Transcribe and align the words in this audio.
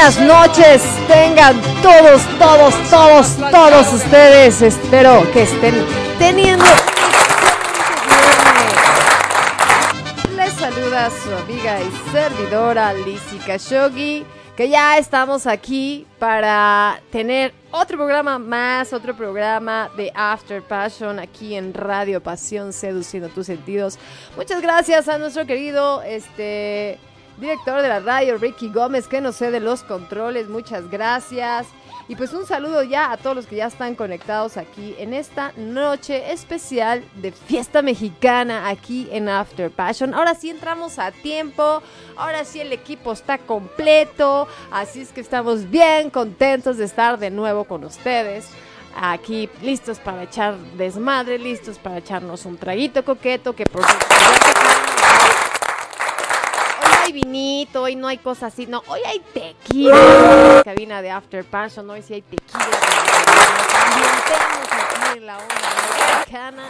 buenas 0.00 0.20
noches 0.20 0.82
tengan 1.08 1.60
todos, 1.82 2.22
todos, 2.38 2.74
todos, 2.88 3.36
todos 3.50 3.92
ustedes. 3.92 4.62
Espero 4.62 5.30
que 5.30 5.42
estén 5.42 5.74
teniendo 6.18 6.64
Les 10.34 10.54
saluda 10.54 11.10
su 11.10 11.30
amiga 11.34 11.80
y 11.82 12.12
servidora 12.12 12.94
Lizzy 12.94 13.36
Khashoggi, 13.40 14.24
que 14.56 14.70
ya 14.70 14.96
estamos 14.96 15.46
aquí 15.46 16.06
para 16.18 17.02
tener 17.12 17.52
otro 17.70 17.98
programa 17.98 18.38
más, 18.38 18.94
otro 18.94 19.14
programa 19.14 19.90
de 19.98 20.10
After 20.14 20.62
Passion 20.62 21.18
aquí 21.18 21.56
en 21.56 21.74
Radio 21.74 22.22
Pasión 22.22 22.72
Seduciendo 22.72 23.28
tus 23.28 23.44
sentidos. 23.44 23.98
Muchas 24.34 24.62
gracias 24.62 25.08
a 25.08 25.18
nuestro 25.18 25.44
querido 25.44 26.02
este 26.02 26.98
director 27.40 27.82
de 27.82 27.88
la 27.88 28.00
radio, 28.00 28.36
Ricky 28.36 28.70
Gómez, 28.70 29.08
que 29.08 29.20
nos 29.20 29.38
de 29.38 29.60
los 29.60 29.82
controles. 29.82 30.48
Muchas 30.48 30.90
gracias. 30.90 31.66
Y 32.08 32.16
pues 32.16 32.32
un 32.32 32.44
saludo 32.44 32.82
ya 32.82 33.12
a 33.12 33.16
todos 33.16 33.36
los 33.36 33.46
que 33.46 33.56
ya 33.56 33.66
están 33.66 33.94
conectados 33.94 34.56
aquí 34.56 34.96
en 34.98 35.14
esta 35.14 35.52
noche 35.56 36.32
especial 36.32 37.04
de 37.14 37.30
fiesta 37.30 37.82
mexicana 37.82 38.68
aquí 38.68 39.08
en 39.12 39.28
After 39.28 39.70
Passion. 39.70 40.12
Ahora 40.12 40.34
sí 40.34 40.50
entramos 40.50 40.98
a 40.98 41.12
tiempo, 41.12 41.82
ahora 42.16 42.44
sí 42.44 42.60
el 42.60 42.72
equipo 42.72 43.12
está 43.12 43.38
completo, 43.38 44.48
así 44.72 45.02
es 45.02 45.12
que 45.12 45.20
estamos 45.20 45.70
bien 45.70 46.10
contentos 46.10 46.78
de 46.78 46.84
estar 46.84 47.16
de 47.16 47.30
nuevo 47.30 47.62
con 47.64 47.84
ustedes. 47.84 48.48
Aquí 48.96 49.48
listos 49.62 50.00
para 50.00 50.24
echar 50.24 50.58
desmadre, 50.76 51.38
listos 51.38 51.78
para 51.78 51.98
echarnos 51.98 52.44
un 52.44 52.56
traguito 52.56 53.04
coqueto 53.04 53.54
que 53.54 53.64
por 53.66 53.82
vinito, 57.12 57.82
hoy 57.82 57.96
no 57.96 58.08
hay 58.08 58.18
cosas 58.18 58.52
así, 58.52 58.66
no, 58.66 58.82
hoy 58.86 59.00
hay 59.04 59.20
tequila. 59.20 60.62
cabina 60.64 61.02
de 61.02 61.10
After 61.10 61.44
Passion, 61.44 61.88
hoy 61.90 62.02
sí 62.02 62.14
hay 62.14 62.22
tequila. 62.22 62.64
La 65.20 65.38
onda 65.38 65.54
mexicana. 66.16 66.62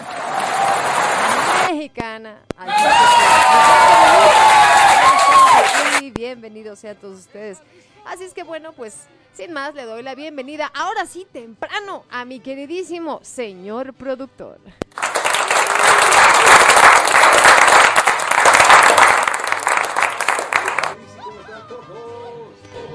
Mexicana. 1.70 2.36
Y 6.00 6.10
bienvenidos 6.10 6.78
sean 6.78 6.96
todos 6.96 7.20
ustedes. 7.20 7.58
Así 8.04 8.24
es 8.24 8.34
que 8.34 8.42
bueno, 8.42 8.72
pues 8.72 9.06
sin 9.34 9.52
más 9.52 9.74
le 9.74 9.84
doy 9.84 10.02
la 10.02 10.14
bienvenida, 10.14 10.70
ahora 10.74 11.06
sí 11.06 11.26
temprano, 11.30 12.04
a 12.10 12.24
mi 12.24 12.40
queridísimo 12.40 13.20
señor 13.22 13.94
productor. 13.94 14.58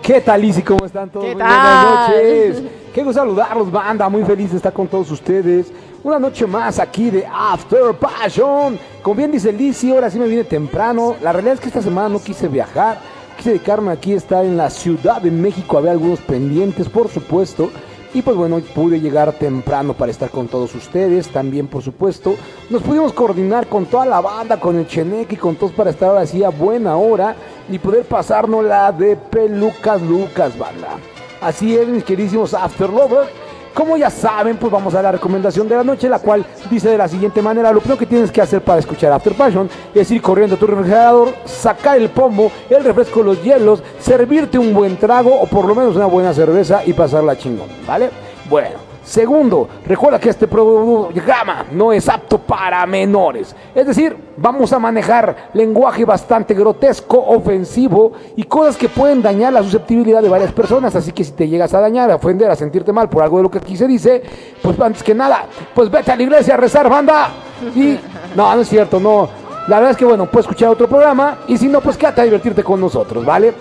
¿Qué 0.06 0.22
tal, 0.22 0.40
Lizzy? 0.40 0.62
¿Cómo 0.62 0.86
están 0.86 1.10
todos? 1.10 1.34
buenas 1.34 2.10
noches. 2.10 2.62
Qué 2.94 3.04
gusto 3.04 3.22
saludarlos, 3.22 3.72
banda. 3.72 4.08
Muy 4.08 4.24
feliz 4.24 4.52
de 4.52 4.58
estar 4.58 4.72
con 4.72 4.88
todos 4.88 5.10
ustedes. 5.10 5.72
Una 6.04 6.20
noche 6.20 6.46
más 6.46 6.78
aquí 6.78 7.10
de 7.10 7.26
After 7.26 7.92
Passion. 7.96 8.78
Como 9.02 9.16
bien 9.16 9.32
dice 9.32 9.52
Lizzy, 9.52 9.92
ahora 9.92 10.12
sí 10.12 10.20
me 10.20 10.28
viene 10.28 10.44
temprano. 10.44 11.16
La 11.24 11.34
realidad 11.34 11.56
es 11.56 11.60
que 11.60 11.70
esta 11.70 11.82
semana 11.82 12.08
no 12.08 12.22
quise 12.22 12.48
viajar. 12.48 13.00
Quise 13.36 13.50
dedicarme 13.50 13.92
aquí 13.92 14.14
a 14.14 14.18
estar 14.18 14.46
en 14.46 14.58
la 14.58 14.70
Ciudad 14.70 15.24
de 15.24 15.32
México. 15.32 15.80
Había 15.80 15.94
algunos 15.94 16.20
pendientes, 16.20 16.88
por 16.88 17.10
supuesto. 17.10 17.72
Y 18.16 18.22
pues 18.22 18.38
bueno, 18.38 18.62
pude 18.74 19.02
llegar 19.02 19.34
temprano 19.34 19.94
para 19.94 20.10
estar 20.10 20.30
con 20.30 20.48
todos 20.48 20.74
ustedes. 20.74 21.28
También, 21.28 21.68
por 21.68 21.84
supuesto, 21.84 22.38
nos 22.70 22.82
pudimos 22.82 23.12
coordinar 23.12 23.68
con 23.68 23.88
toda 23.88 24.06
la 24.06 24.22
banda, 24.22 24.58
con 24.58 24.78
el 24.78 24.88
Cheneque 24.88 25.36
y 25.36 25.38
con 25.38 25.58
todos 25.58 25.74
para 25.74 25.90
estar 25.90 26.16
así 26.16 26.42
a 26.42 26.48
buena 26.48 26.96
hora 26.96 27.36
y 27.70 27.78
poder 27.78 28.06
pasarnos 28.06 28.64
la 28.64 28.94
de 28.94 29.18
pelucas 29.18 30.02
Lucas, 30.02 30.58
banda. 30.58 30.98
Así 31.42 31.76
es, 31.76 31.90
mis 31.90 32.06
queridísimos 32.06 32.54
After 32.54 32.90
Lovers. 32.90 33.30
Como 33.76 33.98
ya 33.98 34.10
saben, 34.10 34.56
pues 34.56 34.72
vamos 34.72 34.96
a 34.96 35.02
la 35.02 35.12
recomendación 35.12 35.68
de 35.68 35.76
la 35.76 35.84
noche, 35.84 36.08
la 36.08 36.20
cual 36.20 36.46
dice 36.72 36.90
de 36.90 36.98
la 36.98 37.10
siguiente 37.10 37.42
manera, 37.42 37.74
lo 37.74 37.82
primero 37.82 38.00
que 38.00 38.06
tienes 38.06 38.32
que 38.32 38.42
hacer 38.42 38.62
para 38.62 38.80
escuchar 38.80 39.12
After 39.12 39.34
Passion 39.34 39.70
es 39.94 40.10
ir 40.12 40.22
corriendo 40.22 40.56
a 40.56 40.58
tu 40.58 40.66
refrigerador, 40.66 41.34
sacar 41.44 41.98
el 41.98 42.08
pomo, 42.08 42.50
el 42.70 42.86
refresco, 42.86 43.22
los 43.22 43.44
hielos, 43.44 43.84
servirte 44.00 44.58
un 44.58 44.74
buen 44.74 44.96
trago 44.96 45.36
o 45.42 45.46
por 45.46 45.66
lo 45.66 45.76
menos 45.76 45.94
una 45.98 46.06
buena 46.06 46.34
cerveza 46.34 46.86
y 46.86 46.94
pasarla 46.94 47.38
chingón, 47.38 47.68
¿vale? 47.86 48.12
Bueno, 48.50 48.78
Segundo, 49.06 49.70
recuerda 49.86 50.20
que 50.20 50.30
este 50.30 50.48
programa 50.48 51.66
no 51.72 51.94
es 51.94 52.10
apto 52.10 52.40
para 52.40 52.84
menores. 52.88 53.56
Es 53.76 53.86
decir, 53.86 54.18
vamos 54.36 54.74
a 54.74 54.80
manejar 54.80 55.50
lenguaje 55.54 56.04
bastante 56.04 56.56
grotesco, 56.56 57.24
ofensivo 57.24 58.14
y 58.36 58.44
cosas 58.46 58.76
que 58.76 58.90
pueden 58.90 59.22
dañar 59.22 59.54
la 59.54 59.62
susceptibilidad 59.62 60.24
de 60.24 60.30
varias 60.30 60.52
personas. 60.52 60.96
Así 60.96 61.12
que 61.12 61.24
si 61.24 61.34
te 61.34 61.48
llegas 61.48 61.72
a 61.76 61.82
dañar, 61.82 62.10
a 62.10 62.16
ofender, 62.16 62.50
a 62.50 62.56
sentirte 62.56 62.92
mal 62.92 63.08
por 63.08 63.22
algo 63.22 63.38
de 63.38 63.44
lo 63.44 63.52
que 63.52 63.60
aquí 63.60 63.78
se 63.78 63.88
dice, 63.88 64.24
pues 64.60 64.80
antes 64.80 65.04
que 65.04 65.14
nada, 65.14 65.46
pues 65.76 65.92
vete 65.92 66.12
a 66.12 66.16
la 66.16 66.24
iglesia 66.24 66.56
a 66.56 66.58
rezar, 66.58 66.90
banda. 66.90 67.30
Y 67.76 68.00
no, 68.36 68.56
no 68.56 68.62
es 68.62 68.68
cierto, 68.68 69.00
no. 69.00 69.30
La 69.68 69.76
verdad 69.76 69.92
es 69.92 69.98
que 69.98 70.06
bueno, 70.06 70.26
puedes 70.26 70.48
escuchar 70.48 70.70
otro 70.70 70.88
programa 70.88 71.38
y 71.48 71.60
si 71.60 71.68
no, 71.68 71.80
pues 71.80 71.96
quédate 71.96 72.22
a 72.22 72.24
divertirte 72.24 72.64
con 72.64 72.82
nosotros, 72.82 73.24
¿vale? 73.24 73.54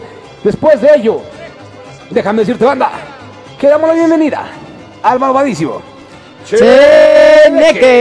Después 0.42 0.80
de 0.80 0.88
ello, 0.96 1.20
déjame 2.10 2.40
decirte, 2.40 2.64
banda, 2.64 2.90
que 3.58 3.68
damos 3.68 3.88
la 3.88 3.94
bienvenida 3.94 4.63
al 5.04 5.20
malvadísimo 5.20 5.82
Cheneque. 6.46 7.92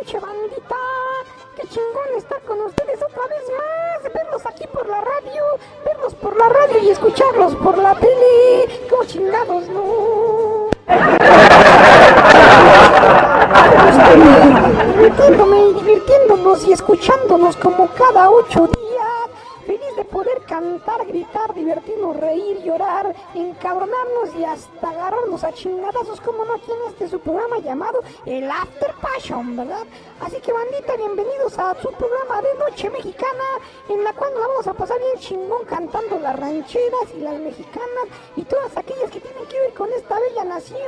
pinche 0.00 0.18
bandita! 0.18 0.76
¡Qué 1.56 1.62
chingón 1.68 2.16
estar 2.16 2.40
con 2.42 2.60
ustedes 2.62 3.00
otra 3.02 3.22
vez 3.28 3.44
más! 3.56 4.12
Verlos 4.12 4.46
aquí 4.46 4.66
por 4.72 4.88
la 4.88 5.00
radio, 5.00 5.44
verlos 5.84 6.14
por 6.14 6.36
la 6.36 6.48
radio 6.48 6.78
y 6.82 6.90
escucharlos 6.90 7.54
por 7.56 7.78
la 7.78 7.94
tele. 7.94 8.68
¡Cómo 8.90 9.04
chingados 9.04 9.68
no! 9.68 10.66
divirtiéndome 14.96 15.58
y 15.58 15.74
divirtiéndonos 15.74 16.66
y 16.66 16.72
escuchándonos 16.72 17.56
como 17.56 17.88
cada 17.88 18.30
ocho 18.30 18.68
cantar, 20.76 21.06
gritar, 21.06 21.54
divertirnos, 21.54 22.16
reír, 22.16 22.62
llorar, 22.62 23.14
encabronarnos 23.34 24.34
y 24.38 24.44
hasta 24.44 24.90
agarrarnos 24.90 25.42
a 25.42 25.52
chingadazos 25.52 26.20
como 26.20 26.44
no 26.44 26.56
en 26.56 26.88
este 26.88 27.08
su 27.08 27.18
programa 27.18 27.58
llamado 27.58 28.00
El 28.26 28.50
After 28.50 28.92
Passion, 29.00 29.56
¿verdad? 29.56 29.86
Así 30.20 30.36
que 30.40 30.52
bandita, 30.52 30.96
bienvenidos 30.96 31.58
a 31.58 31.74
su 31.80 31.90
programa 31.92 32.42
de 32.42 32.54
Noche 32.58 32.90
Mexicana, 32.90 33.44
en 33.88 34.04
la 34.04 34.12
cual 34.12 34.34
nos 34.34 34.48
vamos 34.48 34.66
a 34.66 34.74
pasar 34.74 34.98
bien 34.98 35.18
chingón 35.18 35.64
cantando 35.64 36.18
las 36.18 36.36
rancheras 36.38 37.14
y 37.16 37.20
las 37.20 37.38
mexicanas 37.38 38.06
y 38.36 38.42
todas 38.42 38.76
aquellas 38.76 39.10
que 39.10 39.20
tienen 39.20 39.46
que 39.46 39.60
ver 39.60 39.72
con 39.72 39.90
esta 39.92 40.18
bella 40.18 40.44
nación, 40.44 40.80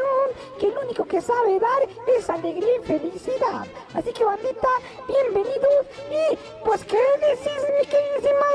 que 0.59 0.69
lo 0.69 0.83
único 0.83 1.05
que 1.07 1.23
sabe 1.23 1.59
dar 1.59 1.89
es 2.19 2.29
alegría 2.29 2.77
y 2.77 2.87
felicidad. 2.87 3.67
Así 3.95 4.13
que 4.13 4.25
bandita, 4.25 4.69
bienvenidos 5.07 5.87
y 6.11 6.39
pues 6.65 6.85
qué 6.85 6.99
decís 7.21 7.63
mi 7.81 7.87
queridísima 7.87 8.47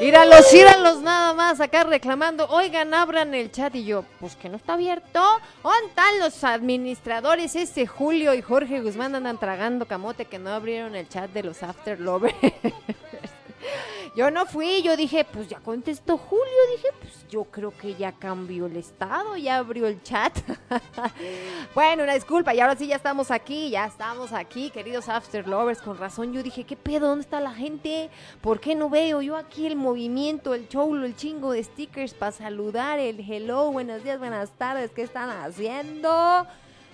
Íralos, 0.00 0.52
íralos 0.52 1.00
nada 1.02 1.34
más 1.34 1.60
acá 1.60 1.84
reclamando. 1.84 2.46
Oigan, 2.48 2.92
abran 2.92 3.32
el 3.34 3.52
chat. 3.52 3.74
Y 3.76 3.84
yo, 3.84 4.04
pues 4.18 4.34
que 4.34 4.48
no 4.48 4.56
está 4.56 4.74
abierto. 4.74 5.20
¿Dónde 5.62 5.86
están 5.88 6.18
los 6.18 6.42
administradores? 6.42 7.54
Ese 7.54 7.86
Julio 7.86 8.34
y 8.34 8.42
Jorge 8.42 8.80
Guzmán 8.80 9.14
andan 9.14 9.38
tragando 9.38 9.86
camote 9.86 10.24
que 10.24 10.38
no 10.38 10.50
abrieron 10.50 10.94
el 10.96 11.08
chat 11.08 11.30
de 11.30 11.44
los 11.44 11.62
After 11.62 12.00
Lovers. 12.00 12.34
Yo 14.14 14.30
no 14.30 14.46
fui, 14.46 14.80
yo 14.82 14.96
dije, 14.96 15.24
pues 15.24 15.48
ya 15.48 15.58
contestó 15.58 16.16
Julio, 16.16 16.46
dije, 16.76 16.88
pues 17.00 17.26
yo 17.28 17.42
creo 17.42 17.76
que 17.76 17.96
ya 17.96 18.12
cambió 18.12 18.66
el 18.66 18.76
estado, 18.76 19.36
ya 19.36 19.56
abrió 19.56 19.88
el 19.88 20.00
chat. 20.04 20.38
bueno, 21.74 22.04
una 22.04 22.14
disculpa, 22.14 22.54
y 22.54 22.60
ahora 22.60 22.76
sí 22.76 22.86
ya 22.86 22.94
estamos 22.94 23.32
aquí, 23.32 23.70
ya 23.70 23.86
estamos 23.86 24.32
aquí, 24.32 24.70
queridos 24.70 25.08
After 25.08 25.48
Lovers, 25.48 25.82
con 25.82 25.98
razón 25.98 26.32
yo 26.32 26.44
dije, 26.44 26.62
¿qué 26.62 26.76
pedo? 26.76 27.08
¿Dónde 27.08 27.22
está 27.22 27.40
la 27.40 27.54
gente? 27.54 28.08
¿Por 28.40 28.60
qué 28.60 28.76
no 28.76 28.88
veo 28.88 29.20
yo 29.20 29.34
aquí 29.36 29.66
el 29.66 29.74
movimiento, 29.74 30.54
el 30.54 30.68
show, 30.68 30.94
el 30.94 31.16
chingo 31.16 31.50
de 31.50 31.64
stickers 31.64 32.14
para 32.14 32.30
saludar, 32.30 33.00
el 33.00 33.18
hello, 33.18 33.72
buenos 33.72 34.04
días, 34.04 34.20
buenas 34.20 34.50
tardes, 34.52 34.92
¿qué 34.92 35.02
están 35.02 35.28
haciendo? 35.28 36.46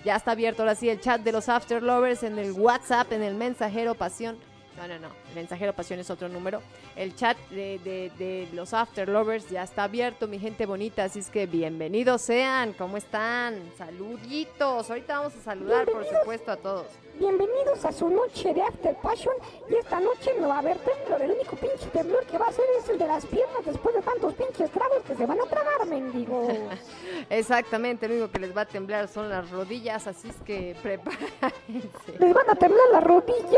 Ya 0.03 0.15
está 0.15 0.31
abierto 0.31 0.63
ahora 0.63 0.73
sí 0.73 0.89
el 0.89 0.99
chat 0.99 1.21
de 1.21 1.31
los 1.31 1.49
After 1.49 1.83
Lovers 1.83 2.23
en 2.23 2.39
el 2.39 2.53
WhatsApp, 2.53 3.11
en 3.11 3.21
el 3.21 3.35
mensajero 3.35 3.93
Pasión 3.93 4.39
no, 4.87 4.87
no, 4.87 4.99
no. 4.99 5.15
El 5.29 5.35
mensajero 5.35 5.73
pasión 5.73 5.99
es 5.99 6.09
otro 6.09 6.29
número. 6.29 6.61
El 6.95 7.15
chat 7.15 7.37
de, 7.49 7.79
de, 8.17 8.47
los 8.53 8.73
After 8.73 9.07
Lovers 9.07 9.49
ya 9.49 9.63
está 9.63 9.83
abierto, 9.83 10.27
mi 10.27 10.39
gente 10.39 10.65
bonita. 10.65 11.03
Así 11.03 11.19
es 11.19 11.29
que 11.29 11.45
bienvenidos 11.45 12.21
sean. 12.21 12.73
¿Cómo 12.73 12.97
están? 12.97 13.55
Saluditos. 13.77 14.89
Ahorita 14.89 15.19
vamos 15.19 15.35
a 15.35 15.41
saludar, 15.41 15.85
por 15.85 16.05
supuesto, 16.05 16.51
a 16.51 16.57
todos. 16.57 16.87
Bienvenidos 17.19 17.85
a 17.85 17.91
su 17.91 18.09
noche 18.09 18.53
de 18.53 18.61
After 18.61 18.95
Passion. 19.01 19.35
Y 19.69 19.75
esta 19.75 19.99
noche 19.99 20.31
no 20.39 20.47
va 20.47 20.55
a 20.55 20.59
haber 20.59 20.77
temblor. 20.79 21.21
El 21.21 21.31
único 21.31 21.55
pinche 21.55 21.87
temblor 21.91 22.25
que 22.25 22.37
va 22.37 22.47
a 22.47 22.51
ser 22.51 22.65
es 22.79 22.89
el 22.89 22.97
de 22.97 23.07
las 23.07 23.25
piernas 23.25 23.65
después 23.65 23.93
de 23.95 24.01
tantos 24.01 24.33
pinches 24.33 24.71
tragos 24.71 25.03
que 25.05 25.15
se 25.15 25.25
van 25.25 25.39
a 25.39 25.43
tragar, 25.43 25.85
mendigo. 25.87 26.47
Exactamente, 27.29 28.07
lo 28.07 28.15
único 28.15 28.31
que 28.31 28.39
les 28.39 28.55
va 28.55 28.61
a 28.61 28.65
temblar 28.65 29.07
son 29.07 29.29
las 29.29 29.49
rodillas. 29.51 30.07
Así 30.07 30.29
es 30.29 30.35
que 30.45 30.75
prepárense. 30.83 32.17
Les 32.19 32.33
van 32.33 32.49
a 32.49 32.55
temblar 32.55 32.87
las 32.91 33.03
rodillas. 33.03 33.51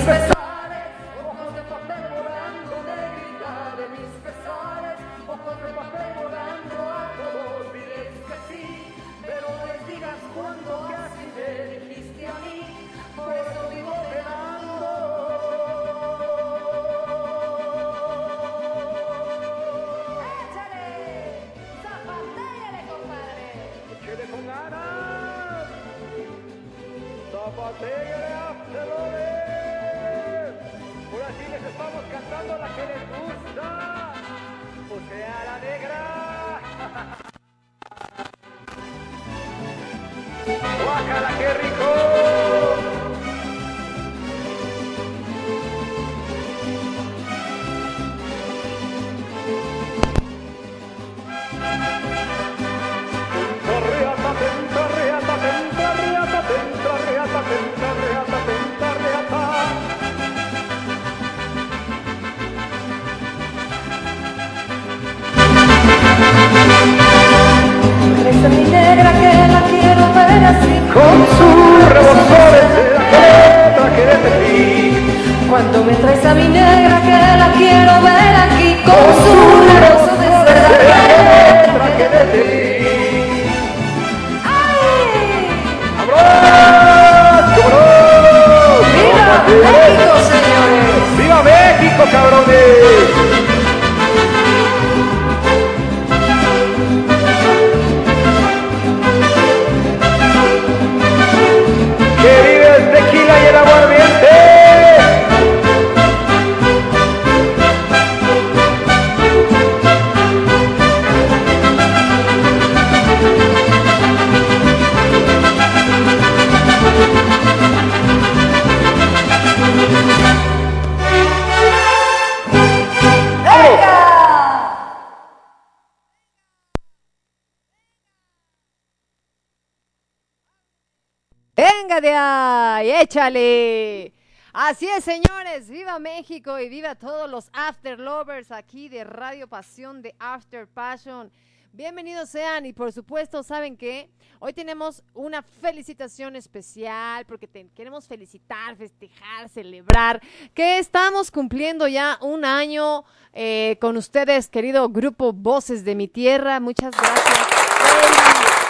aquí 138.65 138.89
de 138.89 139.03
Radio 139.03 139.47
Pasión 139.47 140.01
de 140.01 140.15
After 140.17 140.67
Passion. 140.67 141.31
Bienvenidos 141.71 142.29
sean 142.29 142.65
y 142.65 142.73
por 142.73 142.91
supuesto, 142.91 143.43
¿saben 143.43 143.77
qué? 143.77 144.09
Hoy 144.39 144.53
tenemos 144.53 145.03
una 145.13 145.43
felicitación 145.43 146.35
especial 146.35 147.25
porque 147.27 147.47
queremos 147.75 148.07
felicitar, 148.07 148.75
festejar, 148.75 149.49
celebrar 149.49 150.19
que 150.55 150.79
estamos 150.79 151.29
cumpliendo 151.29 151.87
ya 151.87 152.17
un 152.21 152.43
año 152.43 153.03
eh, 153.33 153.77
con 153.79 153.97
ustedes, 153.97 154.47
querido 154.47 154.89
grupo 154.89 155.31
Voces 155.31 155.85
de 155.85 155.93
mi 155.93 156.07
Tierra. 156.07 156.59
Muchas 156.59 156.91
gracias. 156.91 158.64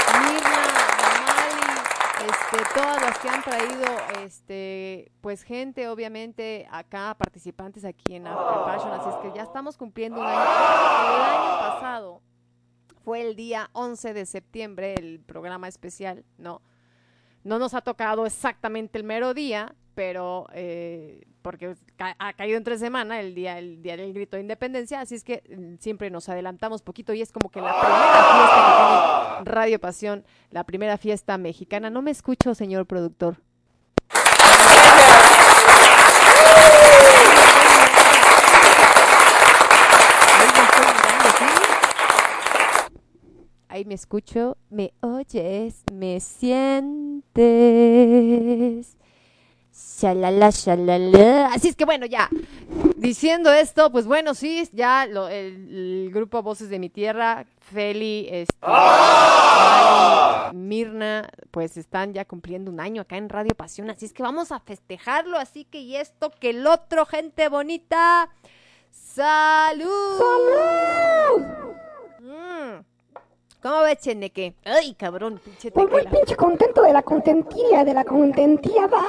Este, 2.25 2.58
todas 2.74 3.01
las 3.01 3.20
que 3.20 3.29
han 3.29 3.44
traído, 3.44 3.86
este, 4.24 5.12
pues 5.22 5.44
gente, 5.44 5.88
obviamente, 5.88 6.67
acá, 6.72 7.15
participantes 7.17 7.86
aquí 7.86 8.15
en 8.15 8.25
After 8.25 8.63
Passion, 8.63 8.91
así 8.94 9.10
es 9.10 9.15
que 9.17 9.38
ya 9.38 9.44
estamos 9.44 9.77
cumpliendo 9.77 10.20
un 10.20 10.25
año. 10.25 10.39
El 10.39 11.22
año 11.22 11.60
pasado 11.60 12.22
fue 13.03 13.22
el 13.22 13.36
día 13.36 13.70
11 13.74 14.13
de 14.13 14.25
septiembre, 14.25 14.96
el 14.96 15.20
programa 15.20 15.67
especial, 15.67 16.25
¿no? 16.38 16.62
No 17.44 17.60
nos 17.60 17.75
ha 17.75 17.82
tocado 17.82 18.25
exactamente 18.25 18.98
el 18.98 19.03
mero 19.03 19.36
día, 19.36 19.75
pero 19.94 20.48
eh, 20.51 21.22
porque 21.45 21.75
ha 21.99 22.33
caído 22.33 22.57
entre 22.57 22.79
semana 22.79 23.19
el 23.19 23.35
día, 23.35 23.59
el 23.59 23.83
día 23.83 23.95
del 23.95 24.15
grito 24.15 24.35
de 24.35 24.41
independencia, 24.41 24.99
así 24.99 25.13
es 25.13 25.23
que 25.23 25.43
mm, 25.47 25.75
siempre 25.79 26.09
nos 26.09 26.27
adelantamos 26.27 26.81
poquito 26.81 27.13
y 27.13 27.21
es 27.21 27.31
como 27.31 27.51
que 27.51 27.61
la 27.61 27.79
primera 27.79 28.01
fiesta 28.33 28.65
que 28.65 28.71
tiene 28.77 29.45
Radio 29.53 29.79
Pasión, 29.79 30.25
la 30.49 30.63
primera 30.63 30.97
fiesta 30.97 31.37
mexicana. 31.37 31.91
No 31.91 32.01
me 32.01 32.09
escucho, 32.09 32.55
señor 32.55 32.87
productor. 32.87 33.37
Ahí 43.67 43.85
me 43.85 43.93
escucho, 43.93 44.57
me 44.71 44.95
oyes, 45.01 45.83
me 45.93 46.19
sientes. 46.19 47.35
Shalala, 49.75 50.51
shalala. 50.51 51.48
Así 51.48 51.67
es 51.67 51.75
que 51.75 51.84
bueno, 51.86 52.05
ya. 52.05 52.29
Diciendo 52.96 53.51
esto, 53.51 53.91
pues 53.91 54.05
bueno, 54.08 54.34
sí, 54.34 54.67
ya 54.72 55.05
lo- 55.05 55.27
el, 55.27 56.05
el 56.05 56.12
grupo 56.13 56.41
Voces 56.41 56.70
de 56.70 56.79
mi 56.79 56.89
Tierra, 56.89 57.46
Feli, 57.60 58.27
este, 58.32 58.55
Mari, 58.65 60.58
Mirna, 60.58 61.29
pues 61.51 61.75
están 61.75 62.13
ya 62.13 62.24
cumpliendo 62.25 62.72
un 62.72 62.79
año 62.79 63.01
acá 63.01 63.17
en 63.17 63.27
Radio 63.29 63.53
Pasión. 63.53 63.89
Así 63.89 64.05
es 64.05 64.13
que 64.13 64.24
vamos 64.24 64.51
a 64.53 64.60
festejarlo. 64.62 65.38
Así 65.38 65.65
que 65.65 65.79
y 65.79 65.98
esto 65.98 66.32
que 66.32 66.51
el 66.51 66.65
otro, 66.67 67.05
gente 67.05 67.50
bonita. 67.50 68.29
¡Salud! 68.91 70.22
Mm. 72.22 72.79
¿Cómo 73.65 73.81
ves, 73.81 73.98
Cheneque? 73.98 74.53
Ay, 74.63 74.93
cabrón, 74.93 75.41
pinche 75.43 75.72
Pues 75.72 75.89
muy 75.89 76.03
pinche 76.03 76.36
contento 76.36 76.84
de 76.84 76.93
la 76.93 77.01
contentilla, 77.01 77.84
de 77.84 77.95
la 77.95 78.03
contentiada, 78.03 79.01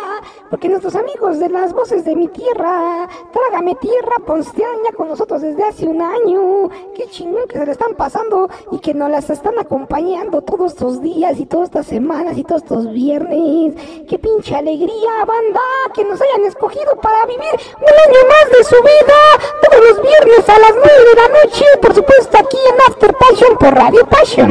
porque 0.49 0.71
nuestros 0.71 0.95
amigos 0.95 1.39
de 1.39 1.51
las 1.51 1.75
voces 1.75 2.07
de 2.07 2.17
mi 2.17 2.29
tierra, 2.29 3.07
Trágame 3.35 3.75
Tierra, 3.75 4.15
postean 4.27 4.77
ya 4.83 4.97
con 4.97 5.09
nosotros 5.09 5.43
desde 5.43 5.63
hace 5.63 5.87
un 5.87 6.01
año. 6.01 6.71
Qué 6.95 7.07
chingón 7.11 7.47
que 7.49 7.59
se 7.59 7.67
le 7.67 7.73
están 7.73 7.97
pasando 7.97 8.49
y 8.73 8.79
que 8.79 8.95
nos 8.95 9.11
las 9.11 9.29
están 9.29 9.59
acompañando 9.59 10.41
todos 10.41 10.73
estos 10.73 11.03
días 11.03 11.39
y 11.39 11.45
todas 11.45 11.67
estas 11.67 11.85
semanas 11.89 12.39
y 12.39 12.43
todos 12.43 12.63
estos 12.63 12.91
viernes. 12.95 13.75
Qué 14.09 14.19
pinche 14.19 14.55
alegría, 14.55 15.23
banda, 15.27 15.61
que 15.93 16.03
nos 16.03 16.19
hayan 16.19 16.47
escogido 16.47 16.97
para 17.03 17.27
vivir 17.27 17.61
un 17.77 17.93
año 18.09 18.21
más 18.27 18.59
de 18.59 18.65
su 18.65 18.77
vida, 18.77 19.51
todos 19.69 19.85
los 19.85 20.03
viernes 20.03 20.49
a 20.49 20.59
las 20.59 20.73
9 20.73 20.83
de 20.83 21.15
la 21.15 21.45
noche, 21.45 21.65
por 21.83 21.95
supuesto 21.95 22.39
aquí 22.39 22.57
en 22.73 22.81
After 22.91 23.15
Passion 23.19 23.59
por 23.59 23.75
Radio 23.75 24.07
Passion. 24.07 24.46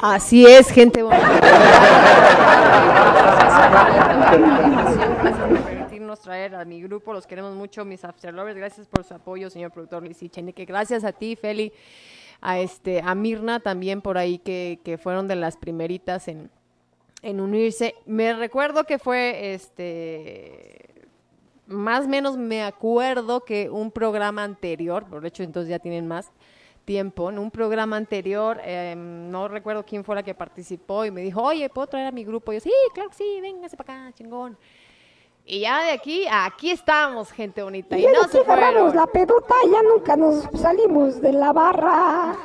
Así 0.00 0.46
es, 0.46 0.68
gente 0.70 1.02
bonita. 1.02 1.40
Gracias 5.22 5.48
por 5.48 5.62
permitirnos 5.62 6.20
traer 6.20 6.54
a 6.54 6.64
mi 6.64 6.82
grupo. 6.82 7.12
Los 7.12 7.26
queremos 7.26 7.54
mucho, 7.54 7.84
mis 7.84 8.04
After 8.04 8.34
Lovers. 8.34 8.56
Gracias 8.56 8.86
por 8.88 9.04
su 9.04 9.14
apoyo, 9.14 9.50
señor 9.50 9.70
productor 9.70 10.02
Luis 10.02 10.22
y 10.22 10.28
Cheneque. 10.28 10.64
Gracias 10.64 11.04
a 11.04 11.12
ti, 11.12 11.36
Feli. 11.36 11.72
A, 12.40 12.58
este, 12.58 13.00
a 13.04 13.14
Mirna 13.14 13.60
también 13.60 14.00
por 14.00 14.18
ahí, 14.18 14.38
que, 14.38 14.80
que 14.82 14.98
fueron 14.98 15.28
de 15.28 15.36
las 15.36 15.56
primeritas 15.56 16.26
en, 16.26 16.50
en 17.22 17.40
unirse. 17.40 17.94
Me 18.04 18.32
recuerdo 18.34 18.84
que 18.84 18.98
fue 18.98 19.54
este 19.54 20.90
más 21.66 22.06
o 22.06 22.08
menos 22.08 22.36
me 22.36 22.62
acuerdo 22.62 23.44
que 23.44 23.70
un 23.70 23.90
programa 23.90 24.44
anterior, 24.44 25.06
por 25.06 25.24
hecho 25.24 25.42
entonces 25.42 25.70
ya 25.70 25.78
tienen 25.78 26.06
más 26.06 26.30
tiempo, 26.84 27.30
en 27.30 27.38
un 27.38 27.50
programa 27.50 27.96
anterior, 27.96 28.60
eh, 28.62 28.94
no 28.96 29.48
recuerdo 29.48 29.84
quién 29.84 30.04
fue 30.04 30.14
la 30.14 30.22
que 30.22 30.34
participó 30.34 31.04
y 31.04 31.10
me 31.10 31.22
dijo, 31.22 31.42
oye, 31.42 31.68
¿puedo 31.68 31.86
traer 31.86 32.08
a 32.08 32.12
mi 32.12 32.24
grupo? 32.24 32.52
Y 32.52 32.56
yo, 32.56 32.60
sí, 32.60 32.72
claro 32.94 33.10
que 33.10 33.16
sí, 33.16 33.40
véngase 33.40 33.76
para 33.76 34.06
acá, 34.06 34.12
chingón. 34.14 34.56
Y 35.44 35.60
ya 35.60 35.82
de 35.82 35.90
aquí, 35.90 36.24
aquí 36.30 36.70
estamos, 36.70 37.32
gente 37.32 37.62
bonita. 37.62 37.98
Y 37.98 38.04
Y 38.04 38.06
no 38.06 38.28
se 38.28 38.44
fueron. 38.44 38.94
la 38.94 39.06
pedota, 39.08 39.54
ya 39.70 39.82
nunca 39.82 40.16
nos 40.16 40.44
salimos 40.54 41.20
de 41.20 41.32
la 41.32 41.52
barra. 41.52 42.36